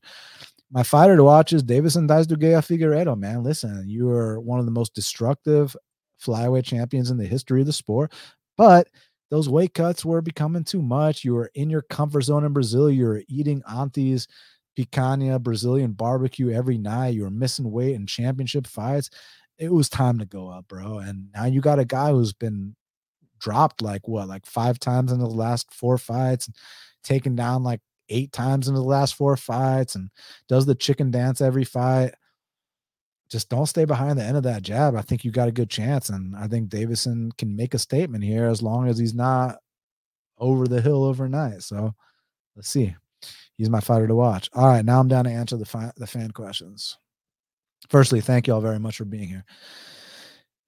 My 0.72 0.81
fighter 0.81 1.15
to 1.15 1.23
watch 1.23 1.53
is 1.53 1.64
Deiveson 1.64 2.07
Dice 2.07 2.26
Duguay 2.26 2.56
Figueiredo, 2.56 3.15
man. 3.15 3.44
Listen, 3.44 3.88
you 3.88 4.10
are 4.10 4.40
one 4.40 4.57
of 4.57 4.65
the 4.65 4.72
most 4.72 4.95
destructive 4.95 5.76
flyweight 6.19 6.64
champions 6.64 7.11
in 7.11 7.18
the 7.18 7.27
history 7.27 7.61
of 7.61 7.68
the 7.68 7.73
sport, 7.73 8.11
but 8.57 8.88
those 9.30 9.49
weight 9.49 9.76
cuts 9.76 10.03
were 10.03 10.22
becoming 10.22 10.64
too 10.64 10.81
much. 10.81 11.23
You 11.23 11.35
were 11.35 11.52
in 11.53 11.69
your 11.69 11.84
comfort 11.84 12.22
zone 12.22 12.44
in 12.44 12.53
Brazil. 12.53 12.90
You 12.90 13.06
were 13.06 13.23
eating 13.27 13.61
aunties 13.68 14.27
picanha 14.77 15.41
Brazilian 15.41 15.91
barbecue 15.91 16.51
every 16.51 16.77
night. 16.77 17.15
You 17.15 17.23
were 17.23 17.29
missing 17.29 17.71
weight 17.71 17.95
in 17.95 18.07
championship 18.07 18.67
fights. 18.67 19.09
It 19.57 19.71
was 19.71 19.89
time 19.89 20.19
to 20.19 20.25
go 20.25 20.49
up, 20.49 20.67
bro. 20.67 20.97
And 20.97 21.29
now 21.33 21.45
you 21.45 21.61
got 21.61 21.79
a 21.79 21.85
guy 21.85 22.11
who's 22.11 22.33
been 22.33 22.75
dropped 23.39 23.81
like 23.81 24.07
what, 24.07 24.27
like 24.27 24.45
five 24.45 24.79
times 24.79 25.11
in 25.11 25.19
the 25.19 25.27
last 25.27 25.73
four 25.73 25.97
fights, 25.97 26.47
and 26.47 26.55
taken 27.03 27.35
down 27.35 27.63
like 27.63 27.81
eight 28.09 28.31
times 28.31 28.67
in 28.67 28.73
the 28.73 28.83
last 28.83 29.15
four 29.15 29.37
fights, 29.37 29.95
and 29.95 30.09
does 30.47 30.65
the 30.65 30.75
chicken 30.75 31.11
dance 31.11 31.41
every 31.41 31.63
fight. 31.63 32.13
Just 33.29 33.49
don't 33.49 33.65
stay 33.65 33.85
behind 33.85 34.19
the 34.19 34.23
end 34.23 34.37
of 34.37 34.43
that 34.43 34.61
jab. 34.61 34.95
I 34.95 35.01
think 35.01 35.25
you 35.25 35.31
got 35.31 35.47
a 35.47 35.53
good 35.53 35.69
chance. 35.69 36.09
And 36.09 36.35
I 36.35 36.47
think 36.47 36.69
Deiveson 36.69 37.35
can 37.35 37.55
make 37.55 37.73
a 37.73 37.79
statement 37.79 38.23
here 38.23 38.45
as 38.45 38.61
long 38.61 38.87
as 38.87 38.99
he's 38.99 39.15
not 39.15 39.57
over 40.37 40.67
the 40.67 40.81
hill 40.81 41.03
overnight. 41.03 41.63
So 41.63 41.95
let's 42.55 42.69
see. 42.69 42.95
He's 43.57 43.69
my 43.69 43.80
fighter 43.80 44.07
to 44.07 44.15
watch. 44.15 44.49
All 44.53 44.67
right, 44.67 44.84
now 44.84 44.99
I'm 44.99 45.07
down 45.07 45.25
to 45.25 45.31
answer 45.31 45.57
the 45.57 45.65
fi- 45.65 45.91
the 45.95 46.07
fan 46.07 46.31
questions. 46.31 46.97
Firstly, 47.89 48.21
thank 48.21 48.47
you 48.47 48.53
all 48.53 48.61
very 48.61 48.80
much 48.80 48.97
for 48.97 49.05
being 49.05 49.27
here. 49.27 49.45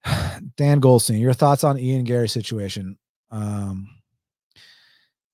Dan 0.56 0.80
Goldstein, 0.80 1.20
your 1.20 1.32
thoughts 1.32 1.64
on 1.64 1.78
Ian 1.78 2.04
Garry 2.04 2.28
situation? 2.28 2.98
Um, 3.30 3.88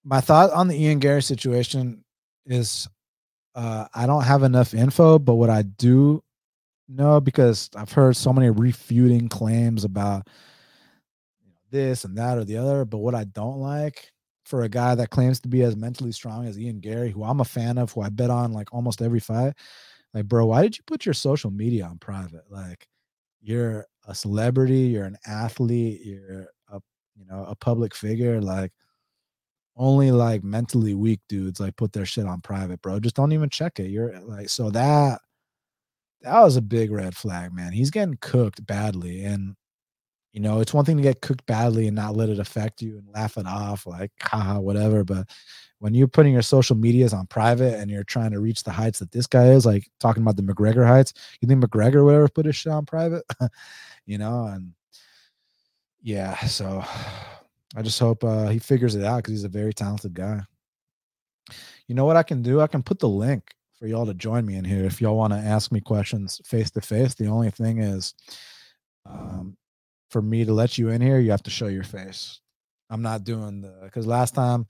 my 0.04 0.20
thought 0.20 0.50
on 0.50 0.68
the 0.68 0.80
Ian 0.80 0.98
Garry 0.98 1.22
situation 1.22 2.04
is 2.46 2.88
uh, 3.54 3.86
I 3.94 4.06
don't 4.06 4.24
have 4.24 4.42
enough 4.42 4.74
info, 4.74 5.18
but 5.18 5.34
what 5.34 5.50
I 5.50 5.62
do 5.62 6.22
know 6.88 7.20
because 7.20 7.70
I've 7.76 7.92
heard 7.92 8.16
so 8.16 8.32
many 8.32 8.50
refuting 8.50 9.28
claims 9.28 9.84
about 9.84 10.28
this 11.70 12.04
and 12.04 12.16
that 12.18 12.38
or 12.38 12.44
the 12.44 12.56
other. 12.56 12.84
But 12.84 12.98
what 12.98 13.14
I 13.14 13.24
don't 13.24 13.58
like 13.58 14.10
for 14.44 14.62
a 14.62 14.68
guy 14.68 14.94
that 14.94 15.10
claims 15.10 15.40
to 15.40 15.48
be 15.48 15.62
as 15.62 15.76
mentally 15.76 16.12
strong 16.12 16.46
as 16.46 16.58
Ian 16.58 16.80
Garry, 16.80 17.10
who 17.10 17.24
I'm 17.24 17.40
a 17.40 17.44
fan 17.44 17.78
of, 17.78 17.92
who 17.92 18.02
I 18.02 18.08
bet 18.08 18.30
on 18.30 18.52
like 18.52 18.72
almost 18.72 19.02
every 19.02 19.20
fight, 19.20 19.54
like, 20.14 20.26
bro, 20.26 20.46
why 20.46 20.62
did 20.62 20.76
you 20.76 20.84
put 20.86 21.06
your 21.06 21.14
social 21.14 21.50
media 21.50 21.86
on 21.86 21.98
private? 21.98 22.44
Like, 22.50 22.86
you're 23.40 23.86
a 24.06 24.14
celebrity, 24.14 24.80
you're 24.80 25.04
an 25.04 25.18
athlete, 25.26 26.00
you're 26.04 26.48
a 26.70 26.80
you 27.16 27.24
know 27.26 27.44
a 27.48 27.54
public 27.56 27.94
figure. 27.94 28.40
Like, 28.40 28.72
only 29.76 30.10
like 30.10 30.44
mentally 30.44 30.94
weak 30.94 31.20
dudes 31.28 31.60
like 31.60 31.76
put 31.76 31.92
their 31.92 32.06
shit 32.06 32.26
on 32.26 32.40
private, 32.40 32.82
bro. 32.82 33.00
Just 33.00 33.16
don't 33.16 33.32
even 33.32 33.48
check 33.50 33.80
it. 33.80 33.90
You're 33.90 34.20
like, 34.20 34.48
so 34.48 34.70
that 34.70 35.20
that 36.22 36.40
was 36.40 36.56
a 36.56 36.62
big 36.62 36.90
red 36.92 37.16
flag, 37.16 37.52
man. 37.52 37.72
He's 37.72 37.90
getting 37.90 38.18
cooked 38.20 38.64
badly, 38.66 39.24
and 39.24 39.56
you 40.32 40.40
know, 40.40 40.60
it's 40.60 40.72
one 40.72 40.84
thing 40.84 40.96
to 40.96 41.02
get 41.02 41.20
cooked 41.20 41.44
badly 41.46 41.86
and 41.86 41.96
not 41.96 42.16
let 42.16 42.30
it 42.30 42.38
affect 42.38 42.80
you 42.80 42.96
and 42.96 43.06
laugh 43.14 43.36
it 43.36 43.46
off, 43.46 43.86
like, 43.86 44.10
haha, 44.20 44.58
whatever. 44.58 45.04
But 45.04 45.28
when 45.78 45.94
you're 45.94 46.08
putting 46.08 46.32
your 46.32 46.42
social 46.42 46.74
medias 46.74 47.12
on 47.12 47.26
private 47.26 47.78
and 47.78 47.90
you're 47.90 48.04
trying 48.04 48.30
to 48.30 48.40
reach 48.40 48.62
the 48.62 48.70
heights 48.70 48.98
that 49.00 49.12
this 49.12 49.26
guy 49.26 49.48
is, 49.48 49.66
like 49.66 49.90
talking 50.00 50.22
about 50.22 50.36
the 50.36 50.42
McGregor 50.42 50.86
heights, 50.86 51.12
you 51.40 51.48
think 51.48 51.62
McGregor 51.62 52.04
would 52.04 52.14
ever 52.14 52.28
put 52.28 52.46
his 52.46 52.56
shit 52.56 52.72
on 52.72 52.86
private? 52.86 53.24
you 54.06 54.16
know, 54.16 54.46
and 54.46 54.72
yeah, 56.00 56.38
so 56.46 56.82
I 57.76 57.82
just 57.82 57.98
hope 57.98 58.24
uh, 58.24 58.48
he 58.48 58.58
figures 58.58 58.94
it 58.94 59.04
out 59.04 59.18
because 59.18 59.32
he's 59.32 59.44
a 59.44 59.48
very 59.48 59.74
talented 59.74 60.14
guy. 60.14 60.40
You 61.88 61.94
know 61.94 62.06
what 62.06 62.16
I 62.16 62.22
can 62.22 62.42
do? 62.42 62.60
I 62.60 62.68
can 62.68 62.82
put 62.82 62.98
the 62.98 63.08
link 63.08 63.52
for 63.78 63.86
y'all 63.86 64.06
to 64.06 64.14
join 64.14 64.46
me 64.46 64.56
in 64.56 64.64
here 64.64 64.84
if 64.84 65.00
y'all 65.00 65.16
want 65.16 65.32
to 65.32 65.38
ask 65.38 65.72
me 65.72 65.80
questions 65.80 66.40
face 66.44 66.70
to 66.70 66.80
face. 66.80 67.14
The 67.14 67.26
only 67.26 67.50
thing 67.50 67.78
is, 67.78 68.14
um, 69.04 69.56
for 70.12 70.22
me 70.22 70.44
to 70.44 70.52
let 70.52 70.76
you 70.78 70.90
in 70.90 71.00
here, 71.00 71.18
you 71.18 71.30
have 71.30 71.42
to 71.44 71.50
show 71.50 71.66
your 71.66 71.82
face. 71.82 72.40
I'm 72.90 73.02
not 73.02 73.24
doing 73.24 73.62
the 73.62 73.72
because 73.82 74.06
last 74.06 74.34
time 74.34 74.66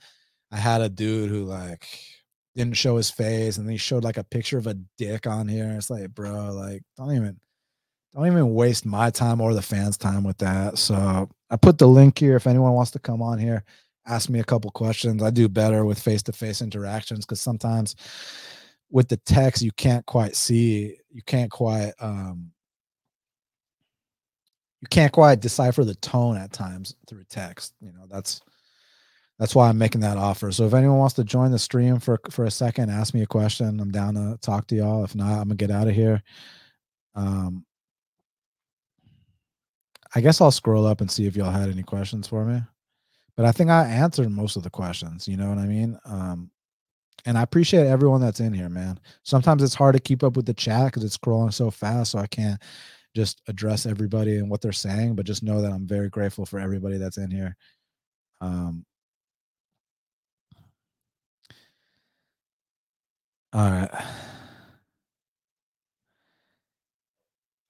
I 0.53 0.57
had 0.57 0.81
a 0.81 0.89
dude 0.89 1.29
who 1.29 1.45
like 1.45 1.87
didn't 2.55 2.77
show 2.77 2.97
his 2.97 3.11
face 3.11 3.57
and 3.57 3.67
then 3.67 3.73
he 3.73 3.79
showed 3.79 4.05
like 4.05 4.17
a 4.17 4.25
picture 4.25 4.59
of 4.59 4.69
a 4.69 4.79
dick 4.97 5.27
on 5.27 5.49
here. 5.49 5.75
It's 5.77 5.91
like, 5.91 6.11
bro, 6.15 6.53
like 6.53 6.83
don't 6.97 7.15
even 7.17 7.41
don't 8.15 8.27
even 8.27 8.55
waste 8.55 8.87
my 8.87 9.11
time 9.11 9.41
or 9.41 9.55
the 9.55 9.63
fans' 9.63 9.97
time 9.97 10.23
with 10.23 10.39
that. 10.39 10.79
So 10.79 11.29
I 11.51 11.57
put 11.57 11.79
the 11.79 11.89
link 11.89 12.19
here 12.19 12.37
if 12.37 12.47
anyone 12.47 12.73
wants 12.73 12.93
to 12.93 13.01
come 13.01 13.21
on 13.23 13.39
here, 13.39 13.65
ask 14.07 14.31
me 14.31 14.39
a 14.39 14.45
couple 14.45 14.71
questions. 14.71 15.23
I 15.23 15.31
do 15.31 15.49
better 15.49 15.85
with 15.85 15.99
face-to-face 15.99 16.63
interactions 16.63 17.25
because 17.25 17.41
sometimes 17.41 17.97
with 18.91 19.09
the 19.09 19.17
text 19.17 19.63
you 19.63 19.73
can't 19.73 20.07
quite 20.07 20.37
see, 20.37 20.99
you 21.11 21.23
can't 21.23 21.51
quite 21.51 21.95
um 21.99 22.53
you 24.83 24.89
can't 24.91 25.13
quite 25.13 25.41
decipher 25.41 25.85
the 25.85 25.95
tone 25.95 26.37
at 26.37 26.53
times 26.53 26.97
through 27.09 27.23
text. 27.31 27.73
You 27.81 27.93
know, 27.93 28.07
that's 28.11 28.43
that's 29.39 29.55
why 29.55 29.69
I'm 29.69 29.79
making 29.79 30.01
that 30.03 30.19
offer. 30.19 30.51
So 30.53 30.67
if 30.67 30.75
anyone 30.75 30.99
wants 30.99 31.15
to 31.15 31.25
join 31.25 31.53
the 31.53 31.59
stream 31.59 32.01
for 32.01 32.21
for 32.31 32.45
a 32.45 32.51
second, 32.51 32.91
ask 32.91 33.15
me 33.15 33.23
a 33.23 33.27
question. 33.27 33.81
I'm 33.81 33.93
down 33.93 34.15
to 34.15 34.37
talk 34.43 34.67
to 34.67 34.75
y'all. 34.75 35.05
If 35.05 35.15
not, 35.15 35.39
I'm 35.39 35.45
gonna 35.45 35.55
get 35.55 35.71
out 35.71 35.89
of 35.89 35.95
here. 35.95 36.21
Um, 37.15 37.65
I 40.15 40.21
guess 40.21 40.41
I'll 40.41 40.51
scroll 40.51 40.85
up 40.85 41.01
and 41.01 41.11
see 41.11 41.27
if 41.27 41.37
y'all 41.37 41.53
had 41.53 41.71
any 41.71 41.85
questions 41.85 42.27
for 42.27 42.45
me. 42.45 42.61
But 43.37 43.47
I 43.47 43.53
think 43.53 43.71
I 43.71 43.87
answered 43.87 44.31
most 44.31 44.57
of 44.57 44.63
the 44.65 44.71
questions. 44.71 45.27
You 45.29 45.37
know 45.37 45.49
what 45.49 45.59
I 45.59 45.67
mean? 45.67 45.99
Um, 46.05 46.51
and 47.25 47.39
I 47.39 47.43
appreciate 47.43 47.87
everyone 47.87 48.21
that's 48.21 48.41
in 48.41 48.53
here, 48.53 48.69
man. 48.69 48.99
Sometimes 49.23 49.63
it's 49.63 49.77
hard 49.77 49.95
to 49.95 50.01
keep 50.01 50.25
up 50.25 50.37
with 50.37 50.45
the 50.45 50.55
chat 50.55 50.87
because 50.87 51.05
it's 51.05 51.17
scrolling 51.17 51.53
so 51.53 51.71
fast, 51.71 52.11
so 52.11 52.19
I 52.19 52.27
can't 52.27 52.61
just 53.15 53.43
address 53.49 53.87
everybody 53.87 54.39
and 54.39 54.51
what 54.51 54.61
they're 54.61 54.73
saying, 54.73 55.15
but 55.15 55.27
just 55.27 55.43
know 55.43 55.61
that 55.63 55.73
I'm 55.73 55.87
very 55.87 56.09
grateful 56.09 56.47
for 56.47 56.59
everybody 56.59 56.97
that's 56.99 57.19
in 57.19 57.31
here. 57.31 57.57
Um, 58.41 58.85
all 63.53 63.71
right. 63.71 63.91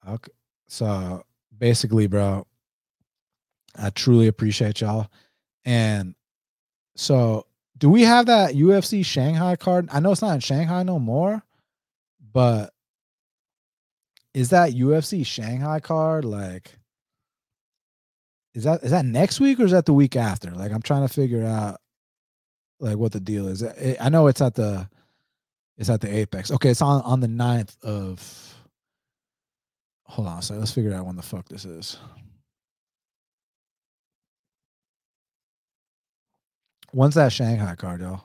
Okay. 0.07 0.31
So 0.67 1.23
basically, 1.57 2.07
bro, 2.07 2.45
I 3.77 3.89
truly 3.91 4.27
appreciate 4.27 4.81
y'all. 4.81 5.07
And 5.65 6.15
so, 6.95 7.45
do 7.77 7.89
we 7.89 8.03
have 8.03 8.27
that 8.27 8.53
UFC 8.53 9.05
Shanghai 9.05 9.55
card? 9.55 9.89
I 9.91 9.99
know 9.99 10.11
it's 10.11 10.21
not 10.21 10.35
in 10.35 10.39
Shanghai 10.39 10.83
no 10.83 10.99
more, 10.99 11.43
but 12.33 12.72
is 14.33 14.49
that 14.49 14.73
UFC 14.73 15.25
Shanghai 15.25 15.79
card 15.79 16.25
like 16.25 16.71
is 18.53 18.63
that 18.65 18.83
is 18.83 18.91
that 18.91 19.05
next 19.05 19.39
week 19.39 19.59
or 19.59 19.65
is 19.65 19.71
that 19.71 19.85
the 19.85 19.93
week 19.93 20.15
after? 20.15 20.51
Like 20.51 20.71
I'm 20.71 20.81
trying 20.81 21.07
to 21.07 21.13
figure 21.13 21.45
out 21.45 21.79
like 22.79 22.97
what 22.97 23.11
the 23.11 23.19
deal 23.19 23.47
is. 23.47 23.63
I 23.99 24.09
know 24.09 24.27
it's 24.27 24.41
at 24.41 24.55
the 24.55 24.87
it's 25.77 25.89
at 25.89 26.01
the 26.01 26.15
Apex. 26.15 26.51
Okay, 26.51 26.69
it's 26.69 26.81
on 26.81 27.01
on 27.01 27.19
the 27.19 27.27
9th 27.27 27.75
of 27.83 28.53
Hold 30.05 30.27
on, 30.27 30.41
so 30.43 30.53
let's 30.55 30.71
figure 30.71 30.93
out 30.93 31.07
when 31.07 31.15
the 31.15 31.23
fuck 31.23 31.47
this 31.49 31.65
is. 31.65 31.97
When's 36.91 37.15
that 37.15 37.31
Shanghai 37.31 37.73
card, 37.73 38.01
y'all? 38.01 38.21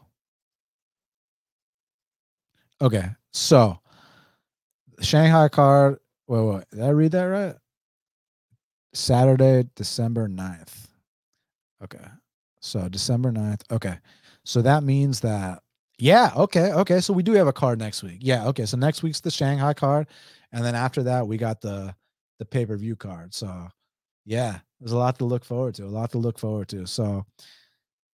Okay, 2.83 3.09
so 3.33 3.79
Shanghai 5.01 5.49
card. 5.49 5.99
Wait, 6.27 6.43
wait. 6.43 6.65
Did 6.71 6.83
I 6.83 6.89
read 6.91 7.13
that 7.13 7.25
right? 7.25 7.55
Saturday, 8.95 9.69
December 9.77 10.29
9th. 10.29 10.87
Okay. 11.83 12.05
So 12.61 12.89
December 12.89 13.31
9th. 13.31 13.63
Okay. 13.71 13.99
So 14.45 14.63
that 14.63 14.83
means 14.83 15.21
that, 15.21 15.63
yeah, 15.99 16.33
okay, 16.37 16.73
okay. 16.73 17.01
So 17.01 17.13
we 17.13 17.23
do 17.23 17.33
have 17.33 17.49
a 17.49 17.53
card 17.53 17.79
next 17.79 18.03
week. 18.03 18.19
Yeah, 18.21 18.47
okay. 18.49 18.67
So 18.67 18.77
next 18.77 19.03
week's 19.03 19.21
the 19.21 19.31
Shanghai 19.31 19.75
card. 19.75 20.07
And 20.53 20.65
then 20.65 20.75
after 20.75 21.03
that, 21.05 21.27
we 21.27 21.37
got 21.37 21.61
the 21.61 21.95
the 22.39 22.45
pay-per-view 22.45 22.97
card. 22.97 23.35
So 23.35 23.69
yeah, 24.25 24.61
there's 24.81 24.93
a 24.93 24.99
lot 24.99 25.19
to 25.19 25.25
look 25.25 25.45
forward 25.45 25.75
to. 25.75 25.85
A 25.85 25.87
lot 25.87 26.13
to 26.13 26.19
look 26.19 26.39
forward 26.39 26.69
to. 26.69 26.87
So 26.87 27.27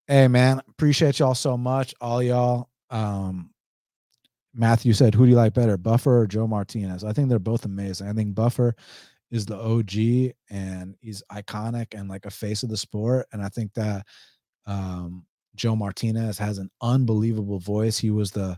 hey 0.07 0.27
man, 0.27 0.61
appreciate 0.67 1.19
y'all 1.19 1.35
so 1.35 1.57
much. 1.57 1.93
All 2.01 2.21
y'all. 2.23 2.69
Um, 2.89 3.51
Matthew 4.55 4.93
said, 4.93 5.13
"Who 5.13 5.25
do 5.25 5.31
you 5.31 5.35
like 5.35 5.53
better, 5.53 5.77
Buffer 5.77 6.19
or 6.21 6.27
Joe 6.27 6.47
Martinez?" 6.47 7.03
I 7.03 7.13
think 7.13 7.29
they're 7.29 7.39
both 7.39 7.65
amazing. 7.65 8.07
I 8.07 8.13
think 8.13 8.33
Buffer 8.33 8.75
is 9.31 9.45
the 9.45 9.57
OG 9.57 10.33
and 10.49 10.95
he's 11.01 11.23
iconic 11.31 11.97
and 11.97 12.09
like 12.09 12.25
a 12.25 12.31
face 12.31 12.63
of 12.63 12.69
the 12.69 12.77
sport. 12.77 13.27
And 13.33 13.41
I 13.41 13.49
think 13.49 13.73
that 13.73 14.05
um, 14.65 15.25
Joe 15.55 15.75
Martinez 15.75 16.37
has 16.37 16.57
an 16.57 16.69
unbelievable 16.81 17.59
voice. 17.59 17.97
He 17.97 18.11
was 18.11 18.31
the 18.31 18.57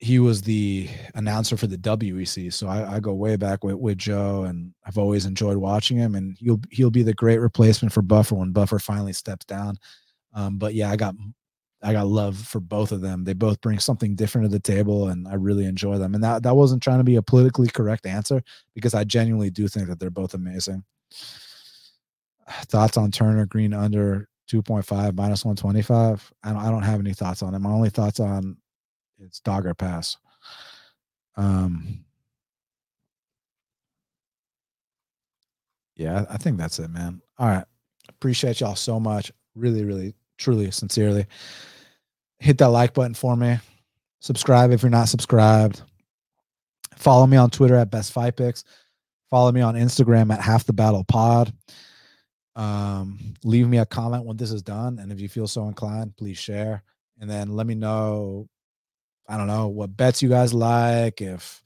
he 0.00 0.20
was 0.20 0.42
the 0.42 0.88
announcer 1.16 1.56
for 1.56 1.66
the 1.66 1.76
WEC, 1.76 2.52
so 2.52 2.68
I, 2.68 2.96
I 2.96 3.00
go 3.00 3.14
way 3.14 3.34
back 3.34 3.64
with, 3.64 3.74
with 3.74 3.98
Joe, 3.98 4.44
and 4.44 4.72
I've 4.86 4.96
always 4.96 5.26
enjoyed 5.26 5.56
watching 5.56 5.96
him. 5.96 6.14
And 6.14 6.36
he'll 6.38 6.60
he'll 6.70 6.90
be 6.90 7.02
the 7.02 7.14
great 7.14 7.38
replacement 7.38 7.92
for 7.92 8.02
Buffer 8.02 8.36
when 8.36 8.52
Buffer 8.52 8.78
finally 8.78 9.12
steps 9.12 9.44
down. 9.44 9.76
Um, 10.34 10.58
but 10.58 10.74
yeah, 10.74 10.90
I 10.90 10.96
got 10.96 11.16
I 11.82 11.92
got 11.92 12.08
love 12.08 12.36
for 12.36 12.60
both 12.60 12.90
of 12.90 13.00
them. 13.00 13.24
They 13.24 13.34
both 13.34 13.60
bring 13.60 13.78
something 13.78 14.16
different 14.16 14.46
to 14.46 14.48
the 14.50 14.60
table, 14.60 15.08
and 15.08 15.28
I 15.28 15.34
really 15.34 15.64
enjoy 15.64 15.98
them. 15.98 16.14
And 16.14 16.24
that 16.24 16.42
that 16.42 16.56
wasn't 16.56 16.82
trying 16.82 16.98
to 16.98 17.04
be 17.04 17.16
a 17.16 17.22
politically 17.22 17.68
correct 17.68 18.06
answer 18.06 18.42
because 18.74 18.94
I 18.94 19.04
genuinely 19.04 19.50
do 19.50 19.68
think 19.68 19.88
that 19.88 20.00
they're 20.00 20.10
both 20.10 20.34
amazing. 20.34 20.84
Thoughts 22.50 22.96
on 22.96 23.10
Turner 23.10 23.46
Green 23.46 23.74
under 23.74 24.28
2.5 24.50 25.14
minus 25.14 25.44
125? 25.44 26.32
I 26.42 26.52
don't 26.52 26.58
I 26.62 26.70
don't 26.70 26.82
have 26.82 27.00
any 27.00 27.12
thoughts 27.14 27.42
on 27.42 27.54
it. 27.54 27.58
My 27.58 27.70
only 27.70 27.90
thoughts 27.90 28.20
on 28.20 28.56
it's 29.18 29.40
dogger 29.40 29.74
pass. 29.74 30.16
Um 31.36 32.04
yeah, 35.96 36.24
I 36.30 36.38
think 36.38 36.56
that's 36.58 36.78
it, 36.78 36.90
man. 36.90 37.20
All 37.38 37.48
right. 37.48 37.64
Appreciate 38.08 38.60
y'all 38.60 38.76
so 38.76 38.98
much. 38.98 39.32
Really, 39.54 39.84
really 39.84 40.14
truly, 40.38 40.70
sincerely. 40.70 41.26
Hit 42.40 42.58
that 42.58 42.68
like 42.68 42.94
button 42.94 43.14
for 43.14 43.36
me. 43.36 43.58
Subscribe 44.20 44.70
if 44.70 44.82
you're 44.82 44.90
not 44.90 45.08
subscribed. 45.08 45.82
Follow 46.96 47.26
me 47.26 47.36
on 47.36 47.50
Twitter 47.50 47.76
at 47.76 47.90
Best 47.90 48.12
Fight 48.12 48.36
Picks. 48.36 48.64
Follow 49.30 49.52
me 49.52 49.60
on 49.60 49.74
Instagram 49.74 50.32
at 50.32 50.40
Half 50.40 50.64
the 50.64 50.72
Battle 50.72 51.04
Pod. 51.04 51.52
Um, 52.56 53.34
leave 53.44 53.68
me 53.68 53.78
a 53.78 53.86
comment 53.86 54.24
when 54.24 54.36
this 54.36 54.50
is 54.50 54.62
done, 54.62 54.98
and 54.98 55.12
if 55.12 55.20
you 55.20 55.28
feel 55.28 55.46
so 55.46 55.68
inclined, 55.68 56.16
please 56.16 56.38
share. 56.38 56.82
And 57.20 57.30
then 57.30 57.54
let 57.54 57.66
me 57.66 57.74
know. 57.74 58.48
I 59.28 59.36
don't 59.36 59.46
know 59.46 59.68
what 59.68 59.96
bets 59.96 60.22
you 60.22 60.28
guys 60.28 60.54
like. 60.54 61.20
If 61.20 61.62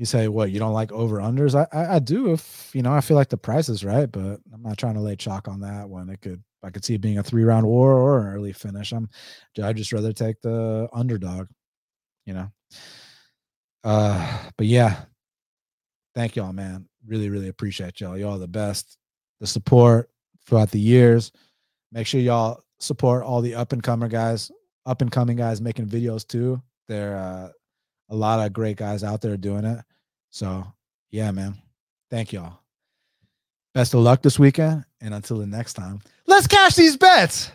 you 0.00 0.06
say 0.06 0.28
what 0.28 0.50
you 0.50 0.58
don't 0.58 0.72
like 0.72 0.90
over 0.92 1.18
unders 1.18 1.54
I, 1.54 1.66
I, 1.76 1.96
I 1.96 1.98
do 1.98 2.32
if 2.32 2.70
you 2.72 2.80
know 2.80 2.90
i 2.90 3.02
feel 3.02 3.18
like 3.18 3.28
the 3.28 3.36
price 3.36 3.68
is 3.68 3.84
right 3.84 4.10
but 4.10 4.40
i'm 4.50 4.62
not 4.62 4.78
trying 4.78 4.94
to 4.94 5.00
lay 5.00 5.14
chalk 5.14 5.46
on 5.46 5.60
that 5.60 5.90
one 5.90 6.08
it 6.08 6.22
could 6.22 6.42
I 6.62 6.70
could 6.70 6.84
see 6.84 6.94
it 6.94 7.00
being 7.00 7.18
a 7.18 7.22
three 7.22 7.44
round 7.44 7.66
war 7.66 7.94
or 7.94 8.20
an 8.20 8.34
early 8.34 8.52
finish. 8.52 8.92
I'm 8.92 9.08
I'd 9.62 9.76
just 9.76 9.92
rather 9.92 10.12
take 10.12 10.40
the 10.42 10.88
underdog, 10.92 11.48
you 12.26 12.34
know. 12.34 12.50
Uh, 13.82 14.38
but 14.56 14.66
yeah, 14.66 15.04
thank 16.14 16.36
y'all, 16.36 16.52
man. 16.52 16.86
Really, 17.06 17.30
really 17.30 17.48
appreciate 17.48 18.00
y'all. 18.00 18.18
Y'all 18.18 18.38
the 18.38 18.48
best. 18.48 18.98
The 19.40 19.46
support 19.46 20.10
throughout 20.46 20.70
the 20.70 20.80
years. 20.80 21.32
Make 21.92 22.06
sure 22.06 22.20
y'all 22.20 22.62
support 22.78 23.24
all 23.24 23.40
the 23.40 23.54
up 23.54 23.72
and 23.72 23.82
comer 23.82 24.08
guys, 24.08 24.50
up 24.84 25.00
and 25.00 25.10
coming 25.10 25.36
guys 25.36 25.60
making 25.60 25.86
videos 25.86 26.26
too. 26.26 26.60
There 26.88 27.16
uh 27.16 27.48
a 28.10 28.16
lot 28.16 28.44
of 28.44 28.52
great 28.52 28.76
guys 28.76 29.04
out 29.04 29.20
there 29.20 29.36
doing 29.36 29.64
it. 29.64 29.78
So 30.30 30.66
yeah, 31.10 31.30
man. 31.30 31.56
Thank 32.10 32.32
y'all. 32.32 32.58
Best 33.72 33.94
of 33.94 34.00
luck 34.00 34.22
this 34.22 34.38
weekend. 34.38 34.84
And 35.00 35.14
until 35.14 35.38
the 35.38 35.46
next 35.46 35.74
time, 35.74 36.00
let's 36.26 36.46
cash 36.46 36.74
these 36.74 36.96
bets. 36.96 37.50